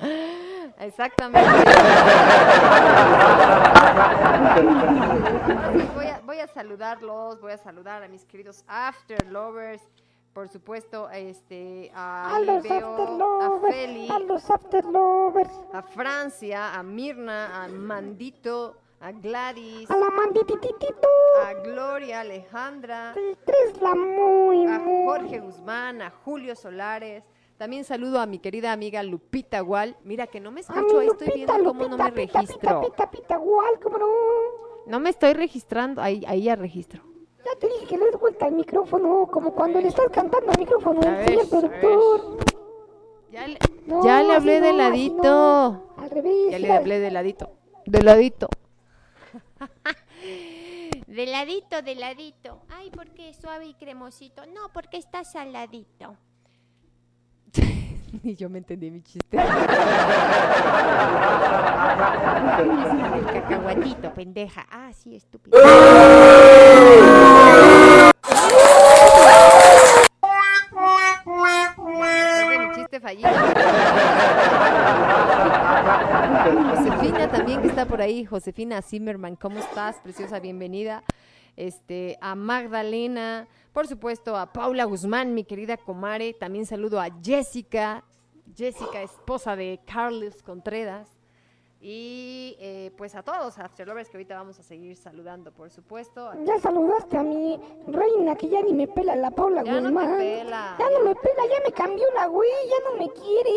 Exactamente. 0.78 1.40
voy, 5.94 6.06
a, 6.06 6.20
voy 6.24 6.38
a 6.38 6.46
saludarlos, 6.46 7.40
voy 7.40 7.52
a 7.52 7.58
saludar 7.58 8.04
a 8.04 8.08
mis 8.08 8.24
queridos 8.24 8.64
After 8.68 9.26
Lovers, 9.26 9.82
por 10.34 10.48
supuesto, 10.48 11.08
este, 11.10 11.92
A 11.94 12.36
ahí 12.36 12.44
los 12.44 12.64
a 12.66 13.60
Feli, 13.70 14.08
a 14.10 14.18
los 14.18 14.50
a 15.72 15.82
Francia, 15.82 16.74
a 16.74 16.82
Mirna, 16.82 17.62
a 17.62 17.68
Mandito, 17.68 18.76
a 19.00 19.12
Gladys, 19.12 19.88
a 19.88 19.96
la 19.96 20.10
manditititito, 20.10 21.08
a 21.44 21.54
Gloria, 21.54 22.20
Alejandra, 22.20 23.14
la 23.80 23.94
muy, 23.94 24.66
a. 24.66 24.80
Jorge 24.80 25.38
Guzmán, 25.38 26.02
a 26.02 26.10
Julio 26.10 26.56
Solares. 26.56 27.22
También 27.56 27.84
saludo 27.84 28.18
a 28.20 28.26
mi 28.26 28.40
querida 28.40 28.72
amiga 28.72 29.04
Lupita 29.04 29.60
Gual. 29.60 29.96
Mira 30.02 30.26
que 30.26 30.40
no 30.40 30.50
me 30.50 30.60
A 30.60 30.62
escucho, 30.62 30.98
ahí 30.98 31.06
estoy 31.06 31.28
viendo 31.32 31.62
cómo 31.62 31.86
no 31.86 31.96
me 31.96 32.10
registro. 32.10 32.80
Pita, 32.80 32.80
pita, 32.80 33.10
pita, 33.10 33.36
gual, 33.36 33.78
cómo 33.80 33.98
no. 33.98 34.06
No 34.88 34.98
me 34.98 35.10
estoy 35.10 35.34
registrando, 35.34 36.02
ahí, 36.02 36.24
ahí 36.26 36.42
ya 36.42 36.56
registro. 36.56 37.13
Ya 37.44 37.58
te 37.58 37.68
dije 37.68 37.86
que 37.86 37.98
le 37.98 38.06
des 38.06 38.18
vuelta 38.18 38.46
al 38.46 38.52
micrófono, 38.52 39.28
como 39.30 39.52
cuando 39.54 39.80
le 39.80 39.88
estás 39.88 40.08
cantando 40.10 40.50
al 40.50 40.58
micrófono 40.58 41.02
señor 41.02 41.48
productor. 41.48 42.38
Ya 43.30 43.46
le, 43.48 43.58
No, 43.86 44.04
ya 44.04 44.22
le 44.22 44.32
hablé 44.34 44.60
de 44.60 44.72
no, 44.72 44.82
así 44.82 44.90
ladito. 45.08 45.22
no. 45.22 45.82
Al 45.96 46.10
revés. 46.10 46.50
Ya 46.50 46.58
le 46.58 46.72
hablé 46.72 47.00
de 47.00 47.10
ladito. 47.10 47.50
De 47.86 48.02
ladito. 48.02 48.48
De 51.06 51.26
ladito, 51.26 51.80
de 51.82 51.94
ladito. 51.94 52.62
Ay, 52.70 52.90
porque 52.90 53.28
es 53.28 53.36
suave 53.36 53.66
y 53.66 53.74
cremosito. 53.74 54.46
No, 54.46 54.72
porque 54.72 54.96
está 54.96 55.22
saladito. 55.22 56.16
Ni 58.22 58.36
yo 58.36 58.48
me 58.48 58.58
entendí 58.58 58.90
mi 58.90 59.02
chiste. 59.02 59.22
El 59.32 59.42
cacahuatito, 63.26 64.14
pendeja. 64.14 64.66
Ah, 64.70 64.92
sí, 64.92 65.16
estúpido. 65.16 65.58
Mi 72.58 72.74
chiste 72.74 73.00
fallido. 73.00 73.30
Josefina 76.76 77.30
también 77.30 77.62
que 77.62 77.68
está 77.68 77.86
por 77.86 78.00
ahí. 78.00 78.24
Josefina 78.24 78.82
Zimmerman, 78.82 79.36
¿cómo 79.36 79.58
estás? 79.58 79.96
Preciosa, 80.02 80.40
bienvenida. 80.40 81.02
Este, 81.56 82.18
a 82.20 82.34
Magdalena, 82.34 83.46
por 83.72 83.86
supuesto 83.86 84.36
a 84.36 84.52
Paula 84.52 84.84
Guzmán, 84.84 85.34
mi 85.34 85.44
querida 85.44 85.76
comare. 85.76 86.32
También 86.34 86.66
saludo 86.66 87.00
a 87.00 87.08
Jessica, 87.22 88.04
Jessica, 88.56 89.02
esposa 89.02 89.56
de 89.56 89.80
Carlos 89.86 90.42
Contreras. 90.42 91.08
Y 91.86 92.56
eh, 92.60 92.92
pues 92.96 93.14
a 93.14 93.22
todos, 93.22 93.58
Afterlovers, 93.58 94.08
que 94.08 94.16
ahorita 94.16 94.36
vamos 94.36 94.58
a 94.58 94.62
seguir 94.62 94.96
saludando, 94.96 95.52
por 95.52 95.68
supuesto. 95.68 96.30
Ya 96.46 96.58
saludaste 96.58 97.18
a 97.18 97.22
mi 97.22 97.60
reina 97.86 98.34
que 98.36 98.48
ya 98.48 98.62
ni 98.62 98.72
me 98.72 98.88
pela 98.88 99.14
la 99.14 99.30
Paula 99.30 99.62
Ya 99.62 99.72
no 99.74 99.80
te 99.80 99.84
Guzmán. 99.88 100.16
pela. 100.16 100.76
Ya 100.78 100.86
no 100.88 101.04
me 101.04 101.14
pela, 101.14 101.42
ya 101.46 101.60
me 101.62 101.72
cambió 101.72 102.06
la 102.14 102.26
güey, 102.28 102.48
ya 102.70 102.90
no 102.90 102.96
me 102.96 103.12
quiere. 103.12 103.50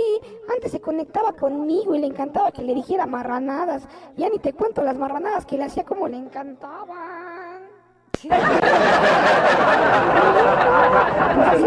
Antes 0.53 0.73
se 0.73 0.81
conectaba 0.81 1.31
conmigo 1.37 1.95
y 1.95 1.99
le 1.99 2.07
encantaba 2.07 2.51
que 2.51 2.63
le 2.63 2.75
dijera 2.75 3.05
marranadas. 3.05 3.87
Ya 4.17 4.27
ni 4.27 4.39
te 4.39 4.51
cuento 4.51 4.83
las 4.83 4.97
marranadas 4.97 5.45
que 5.45 5.55
le 5.57 5.63
hacía 5.63 5.85
como 5.85 6.09
le 6.09 6.17
encantaban. 6.17 7.16
Así 8.17 8.29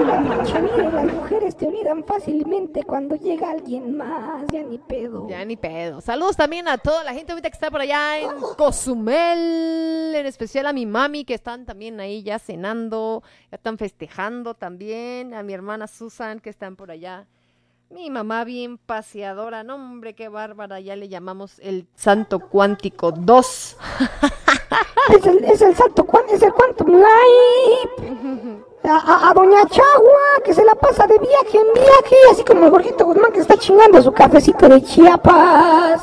la 0.04 0.20
vida 0.60 0.88
y 0.88 0.92
las 0.92 1.14
mujeres 1.14 1.56
te 1.56 1.66
olvidan 1.68 2.04
fácilmente 2.04 2.82
cuando 2.82 3.14
llega 3.14 3.50
alguien 3.50 3.96
más, 3.96 4.44
ya 4.52 4.62
ni 4.64 4.78
pedo. 4.78 5.28
Ya 5.28 5.44
ni 5.44 5.56
pedo. 5.56 6.00
Saludos 6.00 6.36
también 6.36 6.66
a 6.66 6.78
toda 6.78 7.04
la 7.04 7.14
gente 7.14 7.30
ahorita 7.32 7.50
que 7.50 7.54
está 7.54 7.70
por 7.70 7.80
allá 7.80 8.18
en 8.18 8.30
Cozumel, 8.56 10.12
en 10.14 10.26
especial 10.26 10.66
a 10.66 10.72
mi 10.72 10.86
mami 10.86 11.24
que 11.24 11.34
están 11.34 11.64
también 11.66 12.00
ahí 12.00 12.24
ya 12.24 12.40
cenando, 12.40 13.22
ya 13.50 13.56
están 13.56 13.78
festejando 13.78 14.54
también, 14.54 15.34
a 15.34 15.44
mi 15.44 15.52
hermana 15.52 15.86
Susan 15.86 16.40
que 16.40 16.50
están 16.50 16.74
por 16.74 16.90
allá. 16.90 17.26
Mi 17.90 18.10
mamá 18.10 18.44
bien 18.44 18.78
paseadora, 18.78 19.64
no 19.64 19.74
hombre, 19.74 20.14
qué 20.14 20.28
bárbara, 20.28 20.78
ya 20.78 20.94
le 20.94 21.08
llamamos 21.08 21.58
el 21.60 21.86
Santo 21.94 22.38
Cuántico 22.38 23.10
2. 23.12 23.76
Es 25.10 25.26
el, 25.26 25.44
es 25.44 25.60
el 25.62 25.74
salto, 25.74 26.06
es 26.32 26.42
el 26.42 26.52
Quantum 26.52 26.90
Light. 26.92 27.90
A, 28.84 28.96
a- 28.96 29.30
a 29.30 29.34
Doña 29.34 29.66
Chagua, 29.68 30.42
que 30.44 30.54
se 30.54 30.64
la 30.64 30.74
pasa 30.74 31.06
de 31.06 31.18
viaje 31.18 31.58
en 31.58 31.72
viaje, 31.74 32.16
así 32.32 32.42
como 32.44 32.64
el 32.64 32.70
Jorgito 32.70 33.04
Guzmán 33.04 33.30
que 33.32 33.40
está 33.40 33.56
chingando 33.58 34.00
su 34.00 34.10
cafecito 34.12 34.68
de 34.68 34.82
Chiapas. 34.82 36.00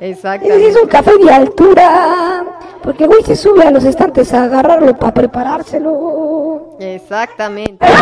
Exactamente. 0.00 0.68
es 0.68 0.76
un 0.76 0.88
café 0.88 1.16
de 1.16 1.30
altura, 1.32 2.44
porque 2.82 3.06
güey 3.06 3.22
se 3.22 3.36
sube 3.36 3.62
a 3.64 3.70
los 3.70 3.84
estantes 3.84 4.34
a 4.34 4.44
agarrarlo 4.44 4.96
para 4.96 5.14
preparárselo. 5.14 6.76
Exactamente. 6.80 7.86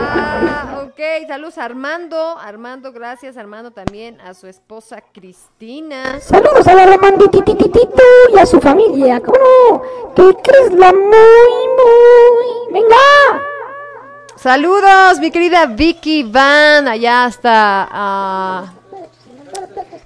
Ok, 1.00 1.28
saludos 1.28 1.56
a 1.56 1.64
Armando. 1.64 2.36
Armando, 2.38 2.92
gracias 2.92 3.38
Armando 3.38 3.70
también 3.70 4.20
a 4.20 4.34
su 4.34 4.46
esposa 4.46 5.00
Cristina. 5.00 6.20
Saludos 6.20 6.66
a 6.66 6.74
la 6.74 6.84
Romanditititito 6.84 8.02
y 8.34 8.38
a 8.38 8.44
su 8.44 8.60
familia. 8.60 9.18
¿Cómo 9.18 9.38
no? 9.38 10.14
Que 10.14 10.36
crees 10.42 10.74
la 10.74 10.92
muy, 10.92 11.08
muy. 11.08 12.72
¡Venga! 12.74 13.42
Saludos, 14.36 15.20
mi 15.20 15.30
querida 15.30 15.64
Vicky 15.64 16.22
Van, 16.22 16.86
allá 16.86 17.24
hasta... 17.24 17.88
ah, 17.90 18.72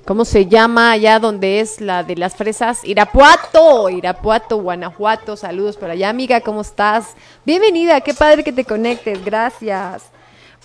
¿Cómo 0.07 0.25
se 0.25 0.47
llama 0.47 0.93
allá 0.93 1.19
donde 1.19 1.59
es 1.59 1.81
la 1.81 2.05
de 2.05 2.15
las 2.15 2.37
fresas? 2.37 2.85
Irapuato, 2.85 3.91
Irapuato, 3.91 4.59
Guanajuato. 4.59 5.37
Saludos 5.37 5.77
por 5.77 5.91
allá, 5.91 6.09
amiga, 6.09 6.41
¿cómo 6.41 6.61
estás? 6.61 7.17
Bienvenida, 7.45 8.01
qué 8.01 8.15
padre 8.15 8.45
que 8.45 8.53
te 8.53 8.65
conectes, 8.65 9.25
gracias. 9.25 10.14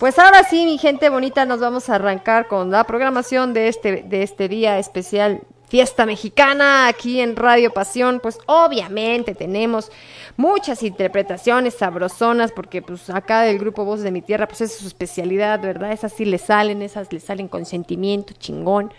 Pues 0.00 0.18
ahora 0.18 0.44
sí, 0.44 0.64
mi 0.64 0.78
gente 0.78 1.10
bonita, 1.10 1.44
nos 1.44 1.60
vamos 1.60 1.90
a 1.90 1.96
arrancar 1.96 2.48
con 2.48 2.70
la 2.70 2.84
programación 2.84 3.52
de 3.52 3.68
este, 3.68 4.02
de 4.02 4.22
este 4.22 4.48
día 4.48 4.78
especial 4.78 5.42
Fiesta 5.68 6.06
Mexicana 6.06 6.86
aquí 6.86 7.20
en 7.20 7.36
Radio 7.36 7.70
Pasión. 7.70 8.18
Pues 8.18 8.38
obviamente 8.46 9.34
tenemos 9.34 9.92
muchas 10.38 10.82
interpretaciones 10.84 11.74
sabrosonas 11.74 12.50
porque 12.50 12.80
pues 12.80 13.10
acá 13.10 13.42
del 13.42 13.58
grupo 13.58 13.84
Voz 13.84 14.00
de 14.00 14.10
mi 14.10 14.22
Tierra 14.22 14.48
pues 14.48 14.62
es 14.62 14.74
su 14.74 14.86
especialidad, 14.86 15.60
¿verdad? 15.60 15.92
Esas 15.92 16.14
sí 16.14 16.24
le 16.24 16.38
salen, 16.38 16.80
esas 16.80 17.12
le 17.12 17.20
salen 17.20 17.46
con 17.46 17.66
sentimiento, 17.66 18.32
chingón. 18.38 18.94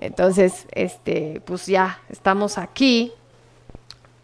Entonces, 0.00 0.66
este, 0.72 1.42
pues 1.44 1.66
ya 1.66 2.00
estamos 2.08 2.56
aquí 2.56 3.12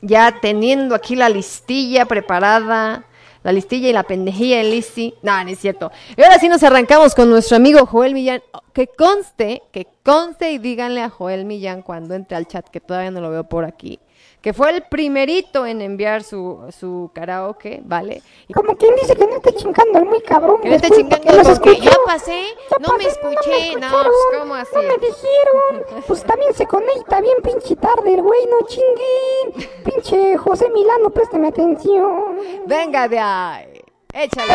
ya 0.00 0.40
teniendo 0.40 0.94
aquí 0.94 1.16
la 1.16 1.28
listilla 1.28 2.06
preparada, 2.06 3.04
la 3.44 3.52
listilla 3.52 3.88
y 3.88 3.92
la 3.92 4.02
pendejilla 4.02 4.56
de 4.56 4.64
Lizzy. 4.64 5.14
No, 5.22 5.44
no 5.44 5.50
es 5.50 5.60
cierto. 5.60 5.92
Y 6.16 6.22
ahora 6.22 6.38
sí 6.38 6.48
nos 6.48 6.62
arrancamos 6.64 7.14
con 7.14 7.30
nuestro 7.30 7.56
amigo 7.56 7.86
Joel 7.86 8.14
Millán. 8.14 8.42
Que 8.72 8.88
conste, 8.88 9.62
que 9.70 9.86
conste 10.02 10.50
y 10.50 10.58
díganle 10.58 11.02
a 11.02 11.10
Joel 11.10 11.44
Millán 11.44 11.82
cuando 11.82 12.14
entre 12.14 12.36
al 12.36 12.48
chat, 12.48 12.66
que 12.68 12.80
todavía 12.80 13.12
no 13.12 13.20
lo 13.20 13.30
veo 13.30 13.44
por 13.44 13.64
aquí, 13.64 14.00
que 14.44 14.52
fue 14.52 14.68
el 14.72 14.82
primerito 14.82 15.64
en 15.64 15.80
enviar 15.80 16.22
su, 16.22 16.66
su 16.78 17.10
karaoke, 17.14 17.80
¿vale? 17.82 18.20
Y 18.46 18.52
Como 18.52 18.76
quien 18.76 18.94
dice 18.96 19.16
que 19.16 19.26
no 19.26 19.36
esté 19.36 19.54
chingando 19.54 20.00
el 20.00 20.04
muy 20.04 20.20
cabrón. 20.20 20.60
que 20.60 20.68
no 20.68 20.74
esté 20.74 20.90
chingando 20.90 21.16
porque 21.24 21.48
los 21.48 21.58
porque 21.58 21.80
ya 21.80 21.92
pasé, 22.04 22.44
Ya 22.70 22.76
no 22.86 22.98
me 22.98 23.04
escuché, 23.04 23.74
no, 23.76 23.86
escucharon, 23.86 24.02
pues 24.04 24.38
cómo 24.38 24.54
así. 24.54 24.74
No 24.74 24.82
me 24.82 24.98
dijeron. 24.98 26.02
Pues 26.06 26.24
también 26.24 26.52
se 26.52 26.66
conecta 26.66 27.22
bien 27.22 27.38
pinche 27.42 27.74
tarde 27.76 28.12
el 28.12 28.20
güey, 28.20 28.40
no 28.44 28.66
chinguen. 28.66 29.70
Pinche 29.82 30.36
José 30.36 30.68
Milano, 30.68 31.08
préstame 31.08 31.48
atención. 31.48 32.36
Venga 32.66 33.08
de 33.08 33.18
ahí, 33.18 33.80
échale. 34.12 34.52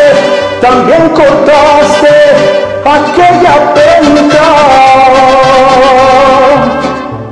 también 0.60 1.08
cortaste 1.08 2.14
aquella 2.84 3.74
penca. 3.74 4.48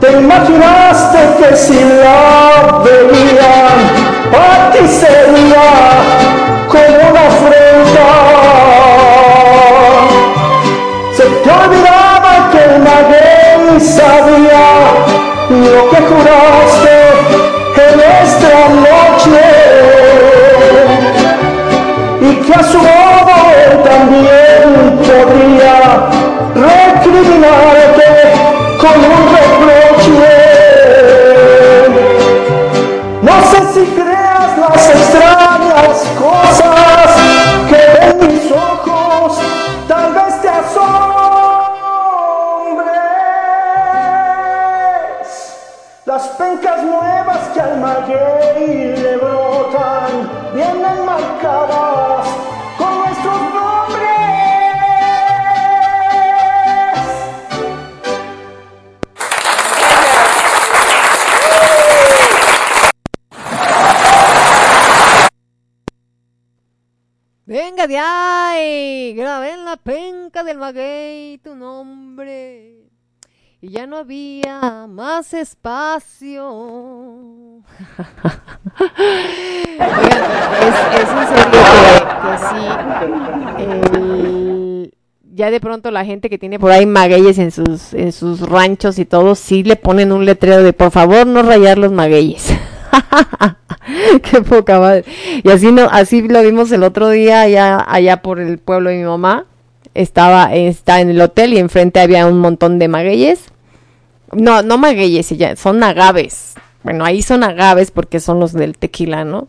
Te 0.01 0.11
imaginaste 0.11 1.19
que 1.39 1.57
si 1.57 1.79
la 1.79 2.83
veían, 2.83 3.79
a 4.35 4.73
ti 4.73 4.89
sería 4.89 5.69
como 6.67 7.09
una 7.09 7.21
afrenta. 7.29 8.09
Se 11.17 11.23
te 11.23 11.51
olvidaba 11.51 12.51
que 12.51 12.79
maguey 12.81 13.81
sabía 13.81 14.65
lo 15.51 15.89
que 15.89 15.99
a 22.55 22.63
su 22.63 22.79
modo 22.79 23.83
también 23.83 24.42
maguey 70.59 71.39
tu 71.39 71.55
nombre. 71.55 72.83
Y 73.61 73.69
ya 73.69 73.87
no 73.87 73.99
había 73.99 74.87
más 74.89 75.33
espacio. 75.35 76.43
Es, 79.79 81.09
serio 81.29 81.51
que, 81.53 82.39
sí. 84.89 84.91
ya 85.33 85.51
de 85.51 85.61
pronto 85.61 85.91
la 85.93 86.05
gente 86.05 86.29
que 86.29 86.39
tiene 86.39 86.59
por 86.59 86.73
ahí 86.73 86.87
magueyes 86.87 87.39
en 87.39 87.53
sus, 87.53 87.95
en 87.95 88.11
sus 88.13 88.41
ranchos 88.41 88.99
y 88.99 89.05
todo, 89.05 89.37
sí 89.37 89.63
le 89.63 89.77
ponen 89.77 90.11
un 90.11 90.25
letrero 90.25 90.63
de 90.63 90.73
por 90.73 90.91
favor 90.91 91.27
no 91.27 91.43
rayar 91.43 91.79
los 91.79 91.93
magueyes. 91.93 92.53
Qué 94.23 94.43
poca 94.43 94.81
madre. 94.81 95.05
Y 95.43 95.51
así 95.51 95.71
no, 95.73 95.89
así 95.91 96.23
lo 96.23 96.43
vimos 96.43 96.73
el 96.73 96.83
otro 96.83 97.11
día 97.11 97.43
allá, 97.43 97.85
allá 97.87 98.23
por 98.23 98.41
el 98.41 98.59
pueblo 98.59 98.91
de 98.91 98.97
mi 98.99 99.05
mamá. 99.05 99.47
Estaba, 99.95 100.55
está 100.55 101.01
en 101.01 101.11
el 101.11 101.21
hotel 101.21 101.53
y 101.53 101.59
enfrente 101.59 102.01
había 102.01 102.27
un 102.27 102.39
montón 102.39 102.79
de 102.79 102.89
magueyes. 102.89 103.53
No, 104.33 104.63
no 104.63 104.79
magueyes, 104.79 105.35
son 105.59 105.83
agaves. 105.83 106.55
Bueno, 106.83 107.05
ahí 107.05 107.23
son 107.23 107.45
agaves 107.45 107.91
porque 107.91 108.19
son 108.19 108.41
los 108.41 108.53
del 108.53 108.77
tequila, 108.79 109.25
¿no? 109.25 109.49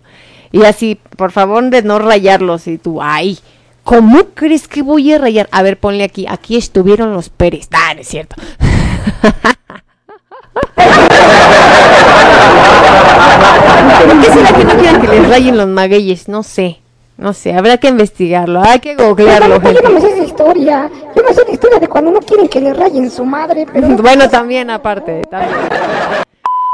Y 0.51 0.65
así, 0.65 0.99
por 1.17 1.31
favor, 1.31 1.69
de 1.69 1.81
no 1.81 1.97
rayarlos. 1.99 2.67
Y 2.67 2.77
tú, 2.77 3.01
ay, 3.01 3.39
¿cómo 3.83 4.25
crees 4.33 4.67
que 4.67 4.81
voy 4.81 5.13
a 5.13 5.17
rayar? 5.17 5.49
A 5.51 5.63
ver, 5.63 5.79
ponle 5.79 6.03
aquí, 6.03 6.25
aquí 6.29 6.57
estuvieron 6.57 7.13
los 7.13 7.29
Pérez. 7.29 7.69
Ah, 7.71 7.95
es 7.97 8.07
cierto. 8.07 8.35
¿Por 14.05 14.21
qué 14.21 14.31
será 14.31 14.53
que 14.53 14.65
no 14.65 15.01
que 15.01 15.07
les 15.07 15.29
rayen 15.29 15.57
los 15.57 15.67
magueyes? 15.67 16.27
No 16.27 16.43
sé, 16.43 16.81
no 17.17 17.33
sé, 17.33 17.53
habrá 17.53 17.77
que 17.77 17.87
investigarlo, 17.87 18.61
hay 18.61 18.79
que 18.79 18.95
googlearlo, 18.95 19.61
Yo 19.61 19.81
no 19.81 19.91
me 19.91 20.01
sé 20.01 20.13
esa 20.13 20.23
historia. 20.23 20.91
Yo 21.15 21.23
me 21.23 21.33
sé 21.33 21.43
la 21.45 21.51
historia 21.51 21.79
de 21.79 21.87
cuando 21.87 22.11
no 22.11 22.19
quieren 22.19 22.47
que 22.47 22.59
le 22.59 22.73
rayen 22.73 23.09
su 23.09 23.23
madre, 23.25 23.67
pero... 23.71 23.87
Bueno, 24.01 24.29
también 24.29 24.69
aparte, 24.69 25.21
también. 25.29 25.59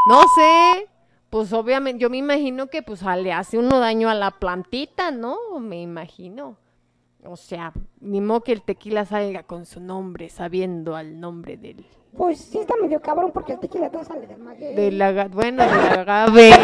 No 0.07 0.21
sé, 0.35 0.87
pues 1.29 1.53
obviamente, 1.53 2.01
yo 2.01 2.09
me 2.09 2.17
imagino 2.17 2.67
que 2.67 2.81
pues 2.81 3.01
le 3.03 3.33
hace 3.33 3.57
uno 3.57 3.79
daño 3.79 4.09
a 4.09 4.15
la 4.15 4.31
plantita, 4.31 5.11
¿no? 5.11 5.37
Me 5.59 5.81
imagino. 5.81 6.57
O 7.25 7.35
sea, 7.35 7.73
ni 7.99 8.21
modo 8.21 8.41
que 8.41 8.53
el 8.53 8.61
tequila 8.61 9.05
salga 9.05 9.43
con 9.43 9.65
su 9.65 9.81
nombre, 9.81 10.29
sabiendo 10.29 10.95
al 10.95 11.19
nombre 11.19 11.57
del, 11.57 11.85
Pues 12.17 12.39
sí 12.51 12.57
está 12.59 12.73
medio 12.81 12.99
cabrón 12.99 13.31
porque 13.33 13.53
el 13.53 13.59
tequila 13.59 13.89
todo 13.89 14.03
sale 14.03 14.27
del 14.27 14.39
maguey. 14.39 14.75
del 14.75 15.01
aga- 15.01 15.29
bueno, 15.31 15.63
del 15.63 15.99
agave. 15.99 16.51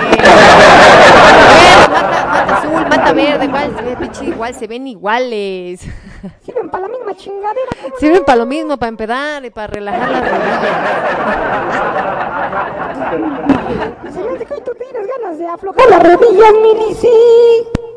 Bueno, 1.25 1.88
mata, 1.88 2.25
mata 2.27 2.58
azul, 2.58 2.88
mata 2.89 3.13
verde, 3.13 3.45
igual, 3.45 3.75
se 3.77 3.81
ve, 3.84 3.95
pinche, 3.97 4.25
igual 4.25 4.53
se 4.55 4.67
ven 4.67 4.88
iguales. 4.88 5.81
Sirven 6.45 6.69
para 6.69 6.88
la 6.88 6.89
misma 6.97 7.15
chingadera. 7.15 7.71
¿cómo 7.81 7.95
Sirven 7.99 8.25
para 8.25 8.38
lo 8.38 8.45
mismo, 8.45 8.77
para 8.77 8.89
empedar 8.89 9.45
y 9.45 9.49
para 9.49 9.67
relajar 9.67 10.10
las 10.10 10.21
rodillas. 10.31 10.62
no? 14.03 14.12
Se 14.12 14.19
me 14.23 14.36
hace 14.36 14.45
que 14.45 14.53
hoy 14.53 14.62
tú 14.65 14.71
tienes 14.77 15.08
ganas 15.08 15.38
de 15.38 15.47
aflojar 15.47 15.89
las 15.89 16.03
rodillas, 16.03 16.53
Milici. 16.62 17.08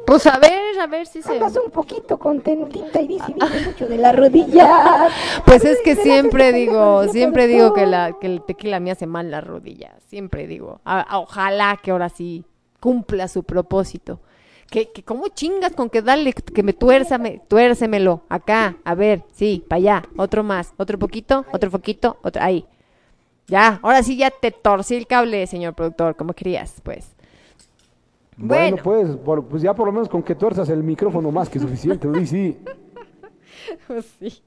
Pues 0.09 0.27
a 0.27 0.39
ver, 0.39 0.81
a 0.81 0.87
ver 0.87 1.07
si 1.07 1.21
se... 1.21 1.33
Andas 1.33 1.55
un 1.63 1.71
poquito 1.71 2.19
contentita 2.19 2.99
y 3.03 3.09
dice 3.09 3.35
dice 3.35 3.67
mucho 3.67 3.87
de 3.87 3.99
las 3.99 4.17
rodillas. 4.17 5.13
Pues 5.45 5.63
es 5.67 5.79
que 5.85 5.97
siempre 5.97 6.51
digo, 6.55 7.07
siempre 7.09 7.47
digo 7.47 7.75
que, 7.75 7.85
la, 7.85 8.15
que 8.19 8.27
el 8.27 8.41
tequila 8.43 8.81
me 8.81 8.91
hace 8.91 9.07
mal 9.07 9.31
las 9.31 9.45
rodillas. 9.47 9.93
Siempre 10.07 10.47
digo. 10.47 10.81
A- 10.87 11.03
a- 11.03 11.19
ojalá 11.19 11.79
que 11.83 11.91
ahora 11.91 12.09
sí 12.09 12.43
cumpla 12.81 13.29
su 13.29 13.43
propósito. 13.43 14.19
Que, 14.71 14.91
que 14.93 15.03
como 15.03 15.29
chingas 15.29 15.73
con 15.75 15.91
que 15.91 16.01
dale, 16.01 16.33
que 16.33 16.63
me 16.63 16.73
tuérzame, 16.73 17.43
tuércemelo. 17.47 18.23
Acá, 18.31 18.77
a 18.85 18.95
ver, 18.95 19.25
sí, 19.35 19.63
para 19.69 19.77
allá. 19.77 20.03
Otro 20.17 20.43
más, 20.43 20.73
otro 20.79 20.99
poquito, 20.99 21.45
otro 21.53 21.71
poquito, 21.71 22.17
otro, 22.23 22.43
ahí. 22.43 22.65
Ya, 23.47 23.79
ahora 23.83 24.03
sí 24.03 24.17
ya 24.17 24.31
te 24.31 24.53
torcí 24.53 24.95
el 24.97 25.07
cable, 25.07 25.47
señor 25.47 25.75
productor, 25.75 26.17
como 26.17 26.33
querías, 26.33 26.81
pues. 26.83 27.15
Bueno, 28.39 28.77
Bueno. 28.77 28.77
pues, 28.85 29.17
por- 29.25 29.45
pues 29.47 29.63
ya 29.63 29.75
por 29.75 29.87
lo 29.87 29.93
menos 29.93 30.09
con 30.09 30.23
que 30.23 30.35
tuerzas 30.37 30.69
el 30.69 30.83
micrófono 30.85 31.31
más 31.33 31.49
que 31.49 31.59
suficiente, 31.59 32.07
Luis, 32.07 32.31
sí. 32.31 32.57
Sí. 34.19 34.43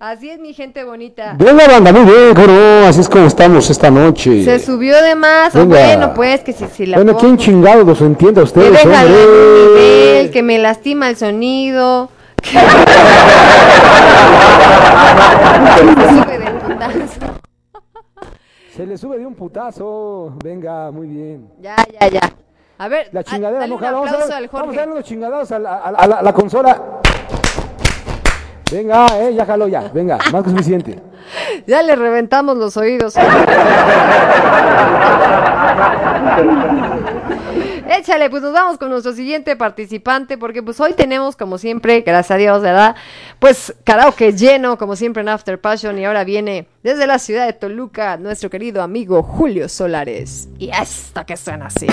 Así 0.00 0.30
es 0.30 0.40
mi 0.40 0.52
gente 0.52 0.82
bonita. 0.84 1.36
Venga, 1.38 1.66
banda, 1.68 1.92
muy 1.92 2.04
bien, 2.04 2.34
coro, 2.34 2.86
así 2.86 3.00
es 3.00 3.08
como 3.08 3.26
estamos 3.26 3.70
esta 3.70 3.88
noche. 3.90 4.44
Se 4.44 4.58
subió 4.58 5.00
de 5.02 5.14
más. 5.14 5.54
Venga. 5.54 5.66
bueno, 5.76 6.12
pues 6.14 6.40
que 6.42 6.52
si, 6.52 6.64
si 6.66 6.86
la 6.86 6.96
bueno, 6.96 7.16
¿quién 7.16 7.36
chingado 7.36 7.84
los 7.84 8.00
entiende 8.00 8.40
a 8.40 8.42
Que 8.44 8.46
ustedes, 8.48 8.72
deja 8.72 9.02
nivel, 9.04 10.30
que 10.32 10.42
me 10.42 10.58
lastima 10.58 11.08
el 11.08 11.16
sonido. 11.16 12.08
Que 12.42 12.50
se 12.50 12.58
sube 16.08 16.38
putazo. 16.66 17.26
Se 18.76 18.86
le 18.86 18.98
sube 18.98 19.18
de 19.18 19.26
un 19.26 19.34
putazo. 19.34 20.34
Venga, 20.44 20.90
muy 20.90 21.06
bien. 21.08 21.48
Ya, 21.60 21.76
ya, 22.00 22.08
ya. 22.08 22.32
A 22.78 22.88
ver, 22.88 23.08
La 23.12 23.20
a- 23.20 23.24
chingadera, 23.24 23.60
dale 23.60 23.72
no 23.72 23.78
jala. 23.78 23.92
Vamos, 23.92 24.06
a 24.06 24.10
aplauso 24.12 24.28
dar- 24.28 24.38
al 24.38 24.48
vamos 24.48 24.76
a 24.76 24.80
darle 24.80 24.92
unos 24.92 25.04
a 25.04 25.52
a 25.52 25.58
la- 25.58 25.76
a 25.78 26.06
la- 26.06 26.16
a 26.16 26.22
la 26.22 26.32
consola. 26.32 26.82
Venga, 28.70 29.06
eh, 29.20 29.34
ya 29.34 29.46
jaló 29.46 29.68
ya. 29.68 29.88
Venga, 29.92 30.18
más 30.32 30.42
que 30.42 30.50
suficiente. 30.50 31.00
Ya 31.66 31.82
le 31.82 31.96
reventamos 31.96 32.56
los 32.56 32.76
oídos. 32.76 33.14
Échale, 37.88 38.28
pues 38.30 38.42
nos 38.42 38.52
vamos 38.52 38.78
con 38.78 38.90
nuestro 38.90 39.12
siguiente 39.12 39.54
participante, 39.54 40.36
porque 40.36 40.62
pues 40.62 40.80
hoy 40.80 40.92
tenemos, 40.94 41.36
como 41.36 41.56
siempre, 41.56 42.00
gracias 42.00 42.32
a 42.32 42.36
Dios, 42.36 42.62
¿verdad? 42.62 42.96
Pues 43.38 43.74
karaoke 43.84 44.32
lleno, 44.32 44.76
como 44.76 44.96
siempre 44.96 45.22
en 45.22 45.28
After 45.28 45.60
Passion, 45.60 45.98
y 45.98 46.04
ahora 46.04 46.24
viene 46.24 46.66
desde 46.82 47.06
la 47.06 47.18
ciudad 47.18 47.46
de 47.46 47.52
Toluca 47.52 48.16
nuestro 48.16 48.50
querido 48.50 48.82
amigo 48.82 49.22
Julio 49.22 49.68
Solares. 49.68 50.48
Y 50.58 50.70
hasta 50.70 51.24
que 51.24 51.36
suena 51.36 51.66
así. 51.66 51.86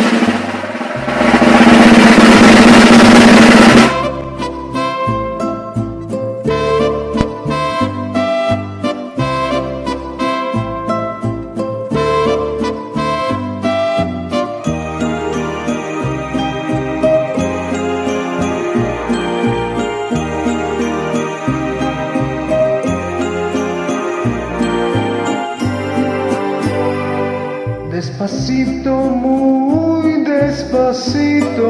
Despacito, 28.24 28.96
muy 28.96 30.24
despacito 30.24 31.66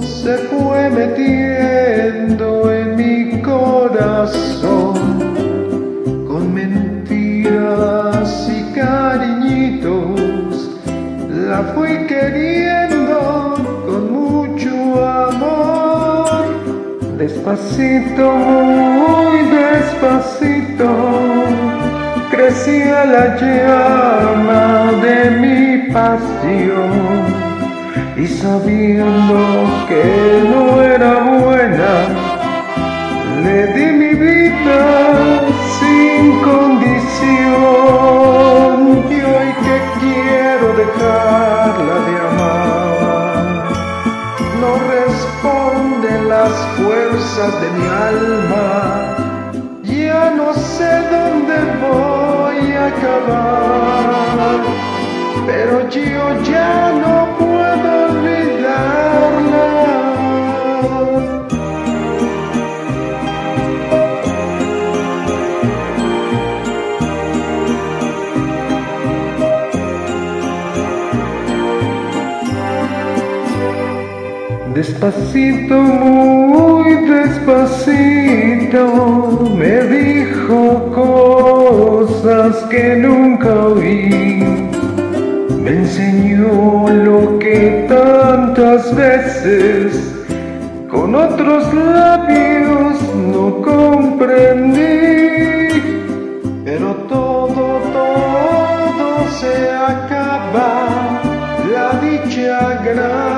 se 0.00 0.38
fue 0.46 0.88
metiendo 0.90 2.70
en 2.72 2.94
mi 2.94 3.42
corazón 3.42 4.94
con 6.28 6.54
mentiras 6.54 8.48
y 8.48 8.62
cariñitos. 8.78 10.70
La 11.48 11.64
fui 11.74 12.06
queriendo 12.06 13.56
con 13.86 14.12
mucho 14.12 15.04
amor, 15.04 16.46
despacito, 17.18 18.32
muy 18.32 19.42
despacito 19.50 21.35
crecía 22.46 23.04
la 23.04 23.36
llama 23.36 24.92
de 25.02 25.30
mi 25.42 25.90
pasión. 25.92 27.24
Y 28.16 28.26
sabiendo 28.26 29.38
que 29.88 30.44
no 30.50 30.80
era 30.80 31.14
buena, 31.40 31.92
le 33.42 33.66
di 33.74 33.86
mi 34.00 34.14
vida 34.14 34.80
sin 35.78 36.40
condición. 36.40 37.56
Y 39.10 39.18
hoy 39.32 39.50
que 39.64 39.76
quiero 40.00 40.66
dejarla 40.82 41.96
de 42.06 42.14
amar, 42.30 43.44
no 44.60 44.70
responden 44.94 46.20
las 46.28 46.54
fuerzas 46.76 47.50
de 47.60 47.68
mi 47.76 47.86
alma 47.86 49.05
acabar, 52.96 54.60
pero 55.46 55.88
yo 55.88 56.42
ya 56.42 56.92
no 56.92 57.35
Despacito, 74.76 75.74
muy 75.74 76.96
despacito, 77.08 78.84
me 79.56 79.82
dijo 79.84 80.92
cosas 80.92 82.56
que 82.68 82.96
nunca 82.96 83.54
oí. 83.68 84.44
Me 85.62 85.70
enseñó 85.70 86.90
lo 86.90 87.38
que 87.38 87.86
tantas 87.88 88.94
veces 88.94 90.14
con 90.90 91.14
otros 91.14 91.72
labios 91.72 93.00
no 93.32 93.62
comprendí. 93.62 94.82
Pero 96.66 96.96
todo, 97.08 97.80
todo 97.94 99.26
se 99.40 99.70
acaba, 99.70 101.22
la 101.72 101.98
dicha 101.98 102.82
grande 102.84 103.35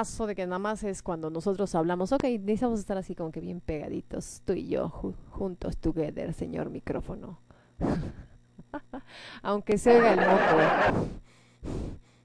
Pitazo 0.00 0.26
de 0.26 0.34
que 0.34 0.46
nada 0.46 0.58
más 0.58 0.82
es 0.82 1.02
cuando 1.02 1.28
nosotros 1.28 1.74
hablamos. 1.74 2.10
Ok, 2.12 2.24
necesitamos 2.24 2.80
estar 2.80 2.96
así 2.96 3.14
como 3.14 3.30
que 3.30 3.40
bien 3.40 3.60
pegaditos, 3.60 4.40
tú 4.46 4.54
y 4.54 4.66
yo, 4.66 4.88
ju- 4.88 5.14
juntos, 5.28 5.76
together, 5.76 6.32
señor 6.32 6.70
micrófono. 6.70 7.38
Aunque 9.42 9.76
se 9.76 9.94
oiga 9.94 10.12
el 10.14 10.20
moco. 10.20 10.56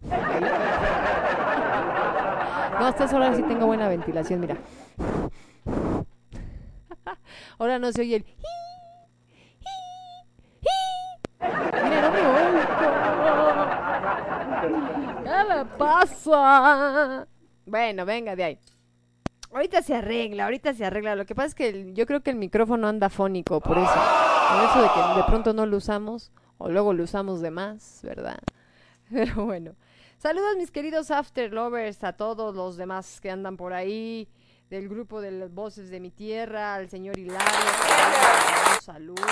No, 2.80 2.88
esta 2.90 3.06
hora 3.16 3.34
sí 3.36 3.42
tengo 3.44 3.66
buena 3.66 3.88
ventilación, 3.90 4.40
mira. 4.42 4.58
Ahora 7.58 7.80
no 7.80 7.92
se 7.92 8.02
oye 8.02 8.18
el... 8.18 8.26
Mira, 11.84 12.02
no 12.02 12.12
me 12.12 12.20
oigo. 12.20 12.60
¿Qué 15.24 15.44
le 15.56 15.66
pasa? 15.78 17.28
Bueno, 17.66 18.06
venga 18.06 18.36
de 18.36 18.44
ahí. 18.44 18.60
Ahorita 19.52 19.82
se 19.82 19.96
arregla, 19.96 20.46
ahorita 20.46 20.74
se 20.74 20.86
arregla. 20.86 21.16
Lo 21.16 21.26
que 21.26 21.34
pasa 21.34 21.48
es 21.48 21.56
que 21.56 21.94
yo 21.94 22.06
creo 22.06 22.22
que 22.22 22.32
el 22.32 22.36
micrófono 22.36 22.88
anda 22.88 23.10
fónico, 23.10 23.62
por 23.62 23.78
eso. 23.78 23.94
Por 23.94 24.64
eso 24.64 24.82
de 24.82 24.90
que 24.90 25.18
de 25.18 25.24
pronto 25.26 25.54
no 25.54 25.66
lo 25.66 25.78
usamos 25.78 26.32
o 26.58 26.70
luego 26.70 26.94
lo 26.94 27.04
usamos 27.04 27.42
de 27.42 27.52
más, 27.52 28.02
¿verdad? 28.04 28.40
Pero 29.12 29.46
bueno. 29.46 29.76
Saludos 30.18 30.56
mis 30.58 30.72
queridos 30.72 31.12
After 31.12 31.52
Lovers, 31.52 32.04
a 32.04 32.14
todos 32.14 32.56
los 32.56 32.78
demás 32.78 33.20
que 33.22 33.30
andan 33.30 33.58
por 33.58 33.74
ahí, 33.74 34.28
del 34.70 34.90
grupo 34.90 35.22
de 35.22 35.32
las 35.32 35.54
voces 35.54 35.90
de 35.90 36.00
mi 36.00 36.10
tierra, 36.10 36.76
al 36.76 36.90
señor 36.90 37.18
Hilario. 37.20 37.48
Un 38.76 38.82
saludo. 38.82 39.24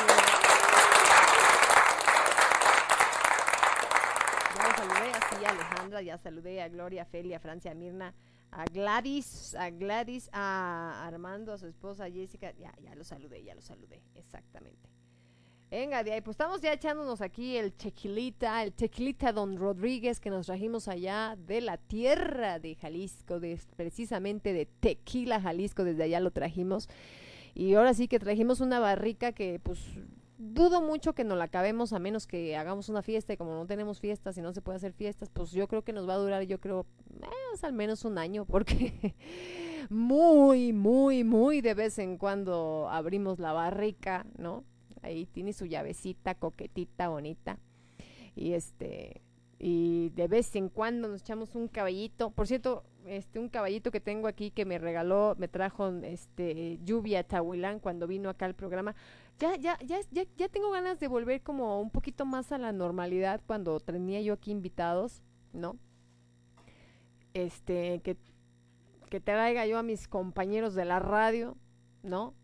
Ya 4.56 4.68
lo 4.68 4.73
saludé 4.84 5.12
así 5.12 5.46
a 5.46 5.50
Alejandra, 5.50 6.02
ya 6.02 6.18
saludé 6.18 6.62
a 6.62 6.70
Gloria, 6.70 7.06
Felia, 7.06 7.40
Francia, 7.40 7.74
Mirna, 7.74 8.14
a 8.52 8.66
Gladys, 8.66 9.56
a 9.56 9.70
Gladys, 9.70 10.30
a 10.34 11.06
Armando, 11.08 11.54
a 11.54 11.58
su 11.58 11.68
esposa 11.68 12.10
Jessica, 12.10 12.54
ya, 12.58 12.74
ya 12.82 12.96
lo 12.96 13.04
saludé, 13.04 13.44
ya 13.44 13.56
lo 13.56 13.62
saludé, 13.62 14.02
exactamente. 14.16 14.90
Venga, 15.72 16.04
de 16.04 16.14
ahí, 16.14 16.22
pues 16.22 16.36
estamos 16.36 16.62
ya 16.62 16.72
echándonos 16.72 17.22
aquí 17.22 17.58
el 17.58 17.74
tequilita, 17.74 18.62
el 18.62 18.74
tequilita 18.74 19.32
Don 19.32 19.58
Rodríguez 19.58 20.20
que 20.20 20.30
nos 20.30 20.46
trajimos 20.46 20.88
allá 20.88 21.36
de 21.36 21.62
la 21.62 21.78
tierra 21.78 22.60
de 22.60 22.76
Jalisco, 22.76 23.40
de, 23.40 23.60
precisamente 23.76 24.54
de 24.54 24.68
Tequila, 24.68 25.42
Jalisco, 25.42 25.84
desde 25.84 26.04
allá 26.04 26.20
lo 26.20 26.30
trajimos. 26.30 26.90
Y 27.56 27.74
ahora 27.74 27.96
sí 27.96 28.08
que 28.08 28.20
trajimos 28.20 28.62
una 28.62 28.80
barrica 28.80 29.32
que 29.32 29.60
pues 29.60 29.80
dudo 30.44 30.82
mucho 30.82 31.14
que 31.14 31.24
nos 31.24 31.38
la 31.38 31.46
acabemos 31.46 31.94
a 31.94 32.00
menos 32.00 32.28
que 32.28 32.56
hagamos 32.58 32.90
una 32.90 33.02
fiesta 33.02 33.34
y 33.34 33.38
como 33.38 33.54
no 33.54 33.66
tenemos 33.66 34.00
fiestas 34.00 34.38
y 34.38 34.42
no 34.42 34.54
se 34.54 34.62
puede 34.62 34.78
hacer 34.78 34.94
fiestas, 34.94 35.30
pues 35.30 35.52
yo 35.52 35.68
creo 35.68 35.84
que 35.84 35.94
nos 35.94 36.08
va 36.08 36.14
a 36.14 36.18
durar, 36.18 36.44
yo 36.44 36.60
creo, 36.60 36.86
más 37.20 37.64
al 37.64 37.74
menos 37.74 38.06
un 38.06 38.18
año 38.18 38.46
porque 38.50 39.16
muy, 39.90 40.74
muy, 40.74 41.24
muy 41.24 41.62
de 41.62 41.74
vez 41.74 41.98
en 42.00 42.18
cuando 42.18 42.88
abrimos 42.90 43.40
la 43.40 43.54
barrica, 43.54 44.26
¿no? 44.38 44.64
Ahí 45.02 45.26
tiene 45.26 45.54
su 45.54 45.66
llavecita, 45.66 46.36
coquetita, 46.36 47.10
bonita. 47.10 47.60
Y 48.36 48.54
este, 48.54 49.22
y 49.60 50.10
de 50.10 50.28
vez 50.28 50.56
en 50.56 50.70
cuando 50.70 51.08
nos 51.08 51.22
echamos 51.22 51.56
un 51.56 51.68
caballito. 51.68 52.32
Por 52.32 52.48
cierto, 52.48 52.84
este, 53.06 53.40
un 53.40 53.50
caballito 53.50 53.92
que 53.92 54.00
tengo 54.00 54.28
aquí 54.28 54.52
que 54.52 54.66
me 54.66 54.78
regaló, 54.78 55.36
me 55.38 55.48
trajo 55.48 55.90
este 56.04 56.80
Lluvia 56.84 57.24
Tahuilán 57.24 57.80
cuando 57.80 58.08
vino 58.08 58.30
acá 58.30 58.46
al 58.46 58.56
programa. 58.56 58.96
Ya, 59.40 59.56
ya, 59.56 59.78
ya, 59.80 60.00
ya, 60.12 60.24
ya 60.38 60.48
tengo 60.48 60.72
ganas 60.72 61.00
de 61.00 61.08
volver 61.08 61.42
como 61.42 61.82
un 61.82 61.90
poquito 61.90 62.26
más 62.26 62.52
a 62.52 62.58
la 62.58 62.72
normalidad 62.72 63.42
cuando 63.46 63.80
tenía 63.80 64.22
yo 64.22 64.34
aquí 64.34 64.52
invitados, 64.52 65.22
¿no? 65.52 65.78
Este, 67.34 68.00
que, 68.02 68.18
que 69.10 69.20
traiga 69.20 69.66
yo 69.66 69.78
a 69.80 69.84
mis 69.84 70.08
compañeros 70.08 70.76
de 70.76 70.86
la 70.86 71.00
radio, 71.00 71.58
¿no? 72.04 72.36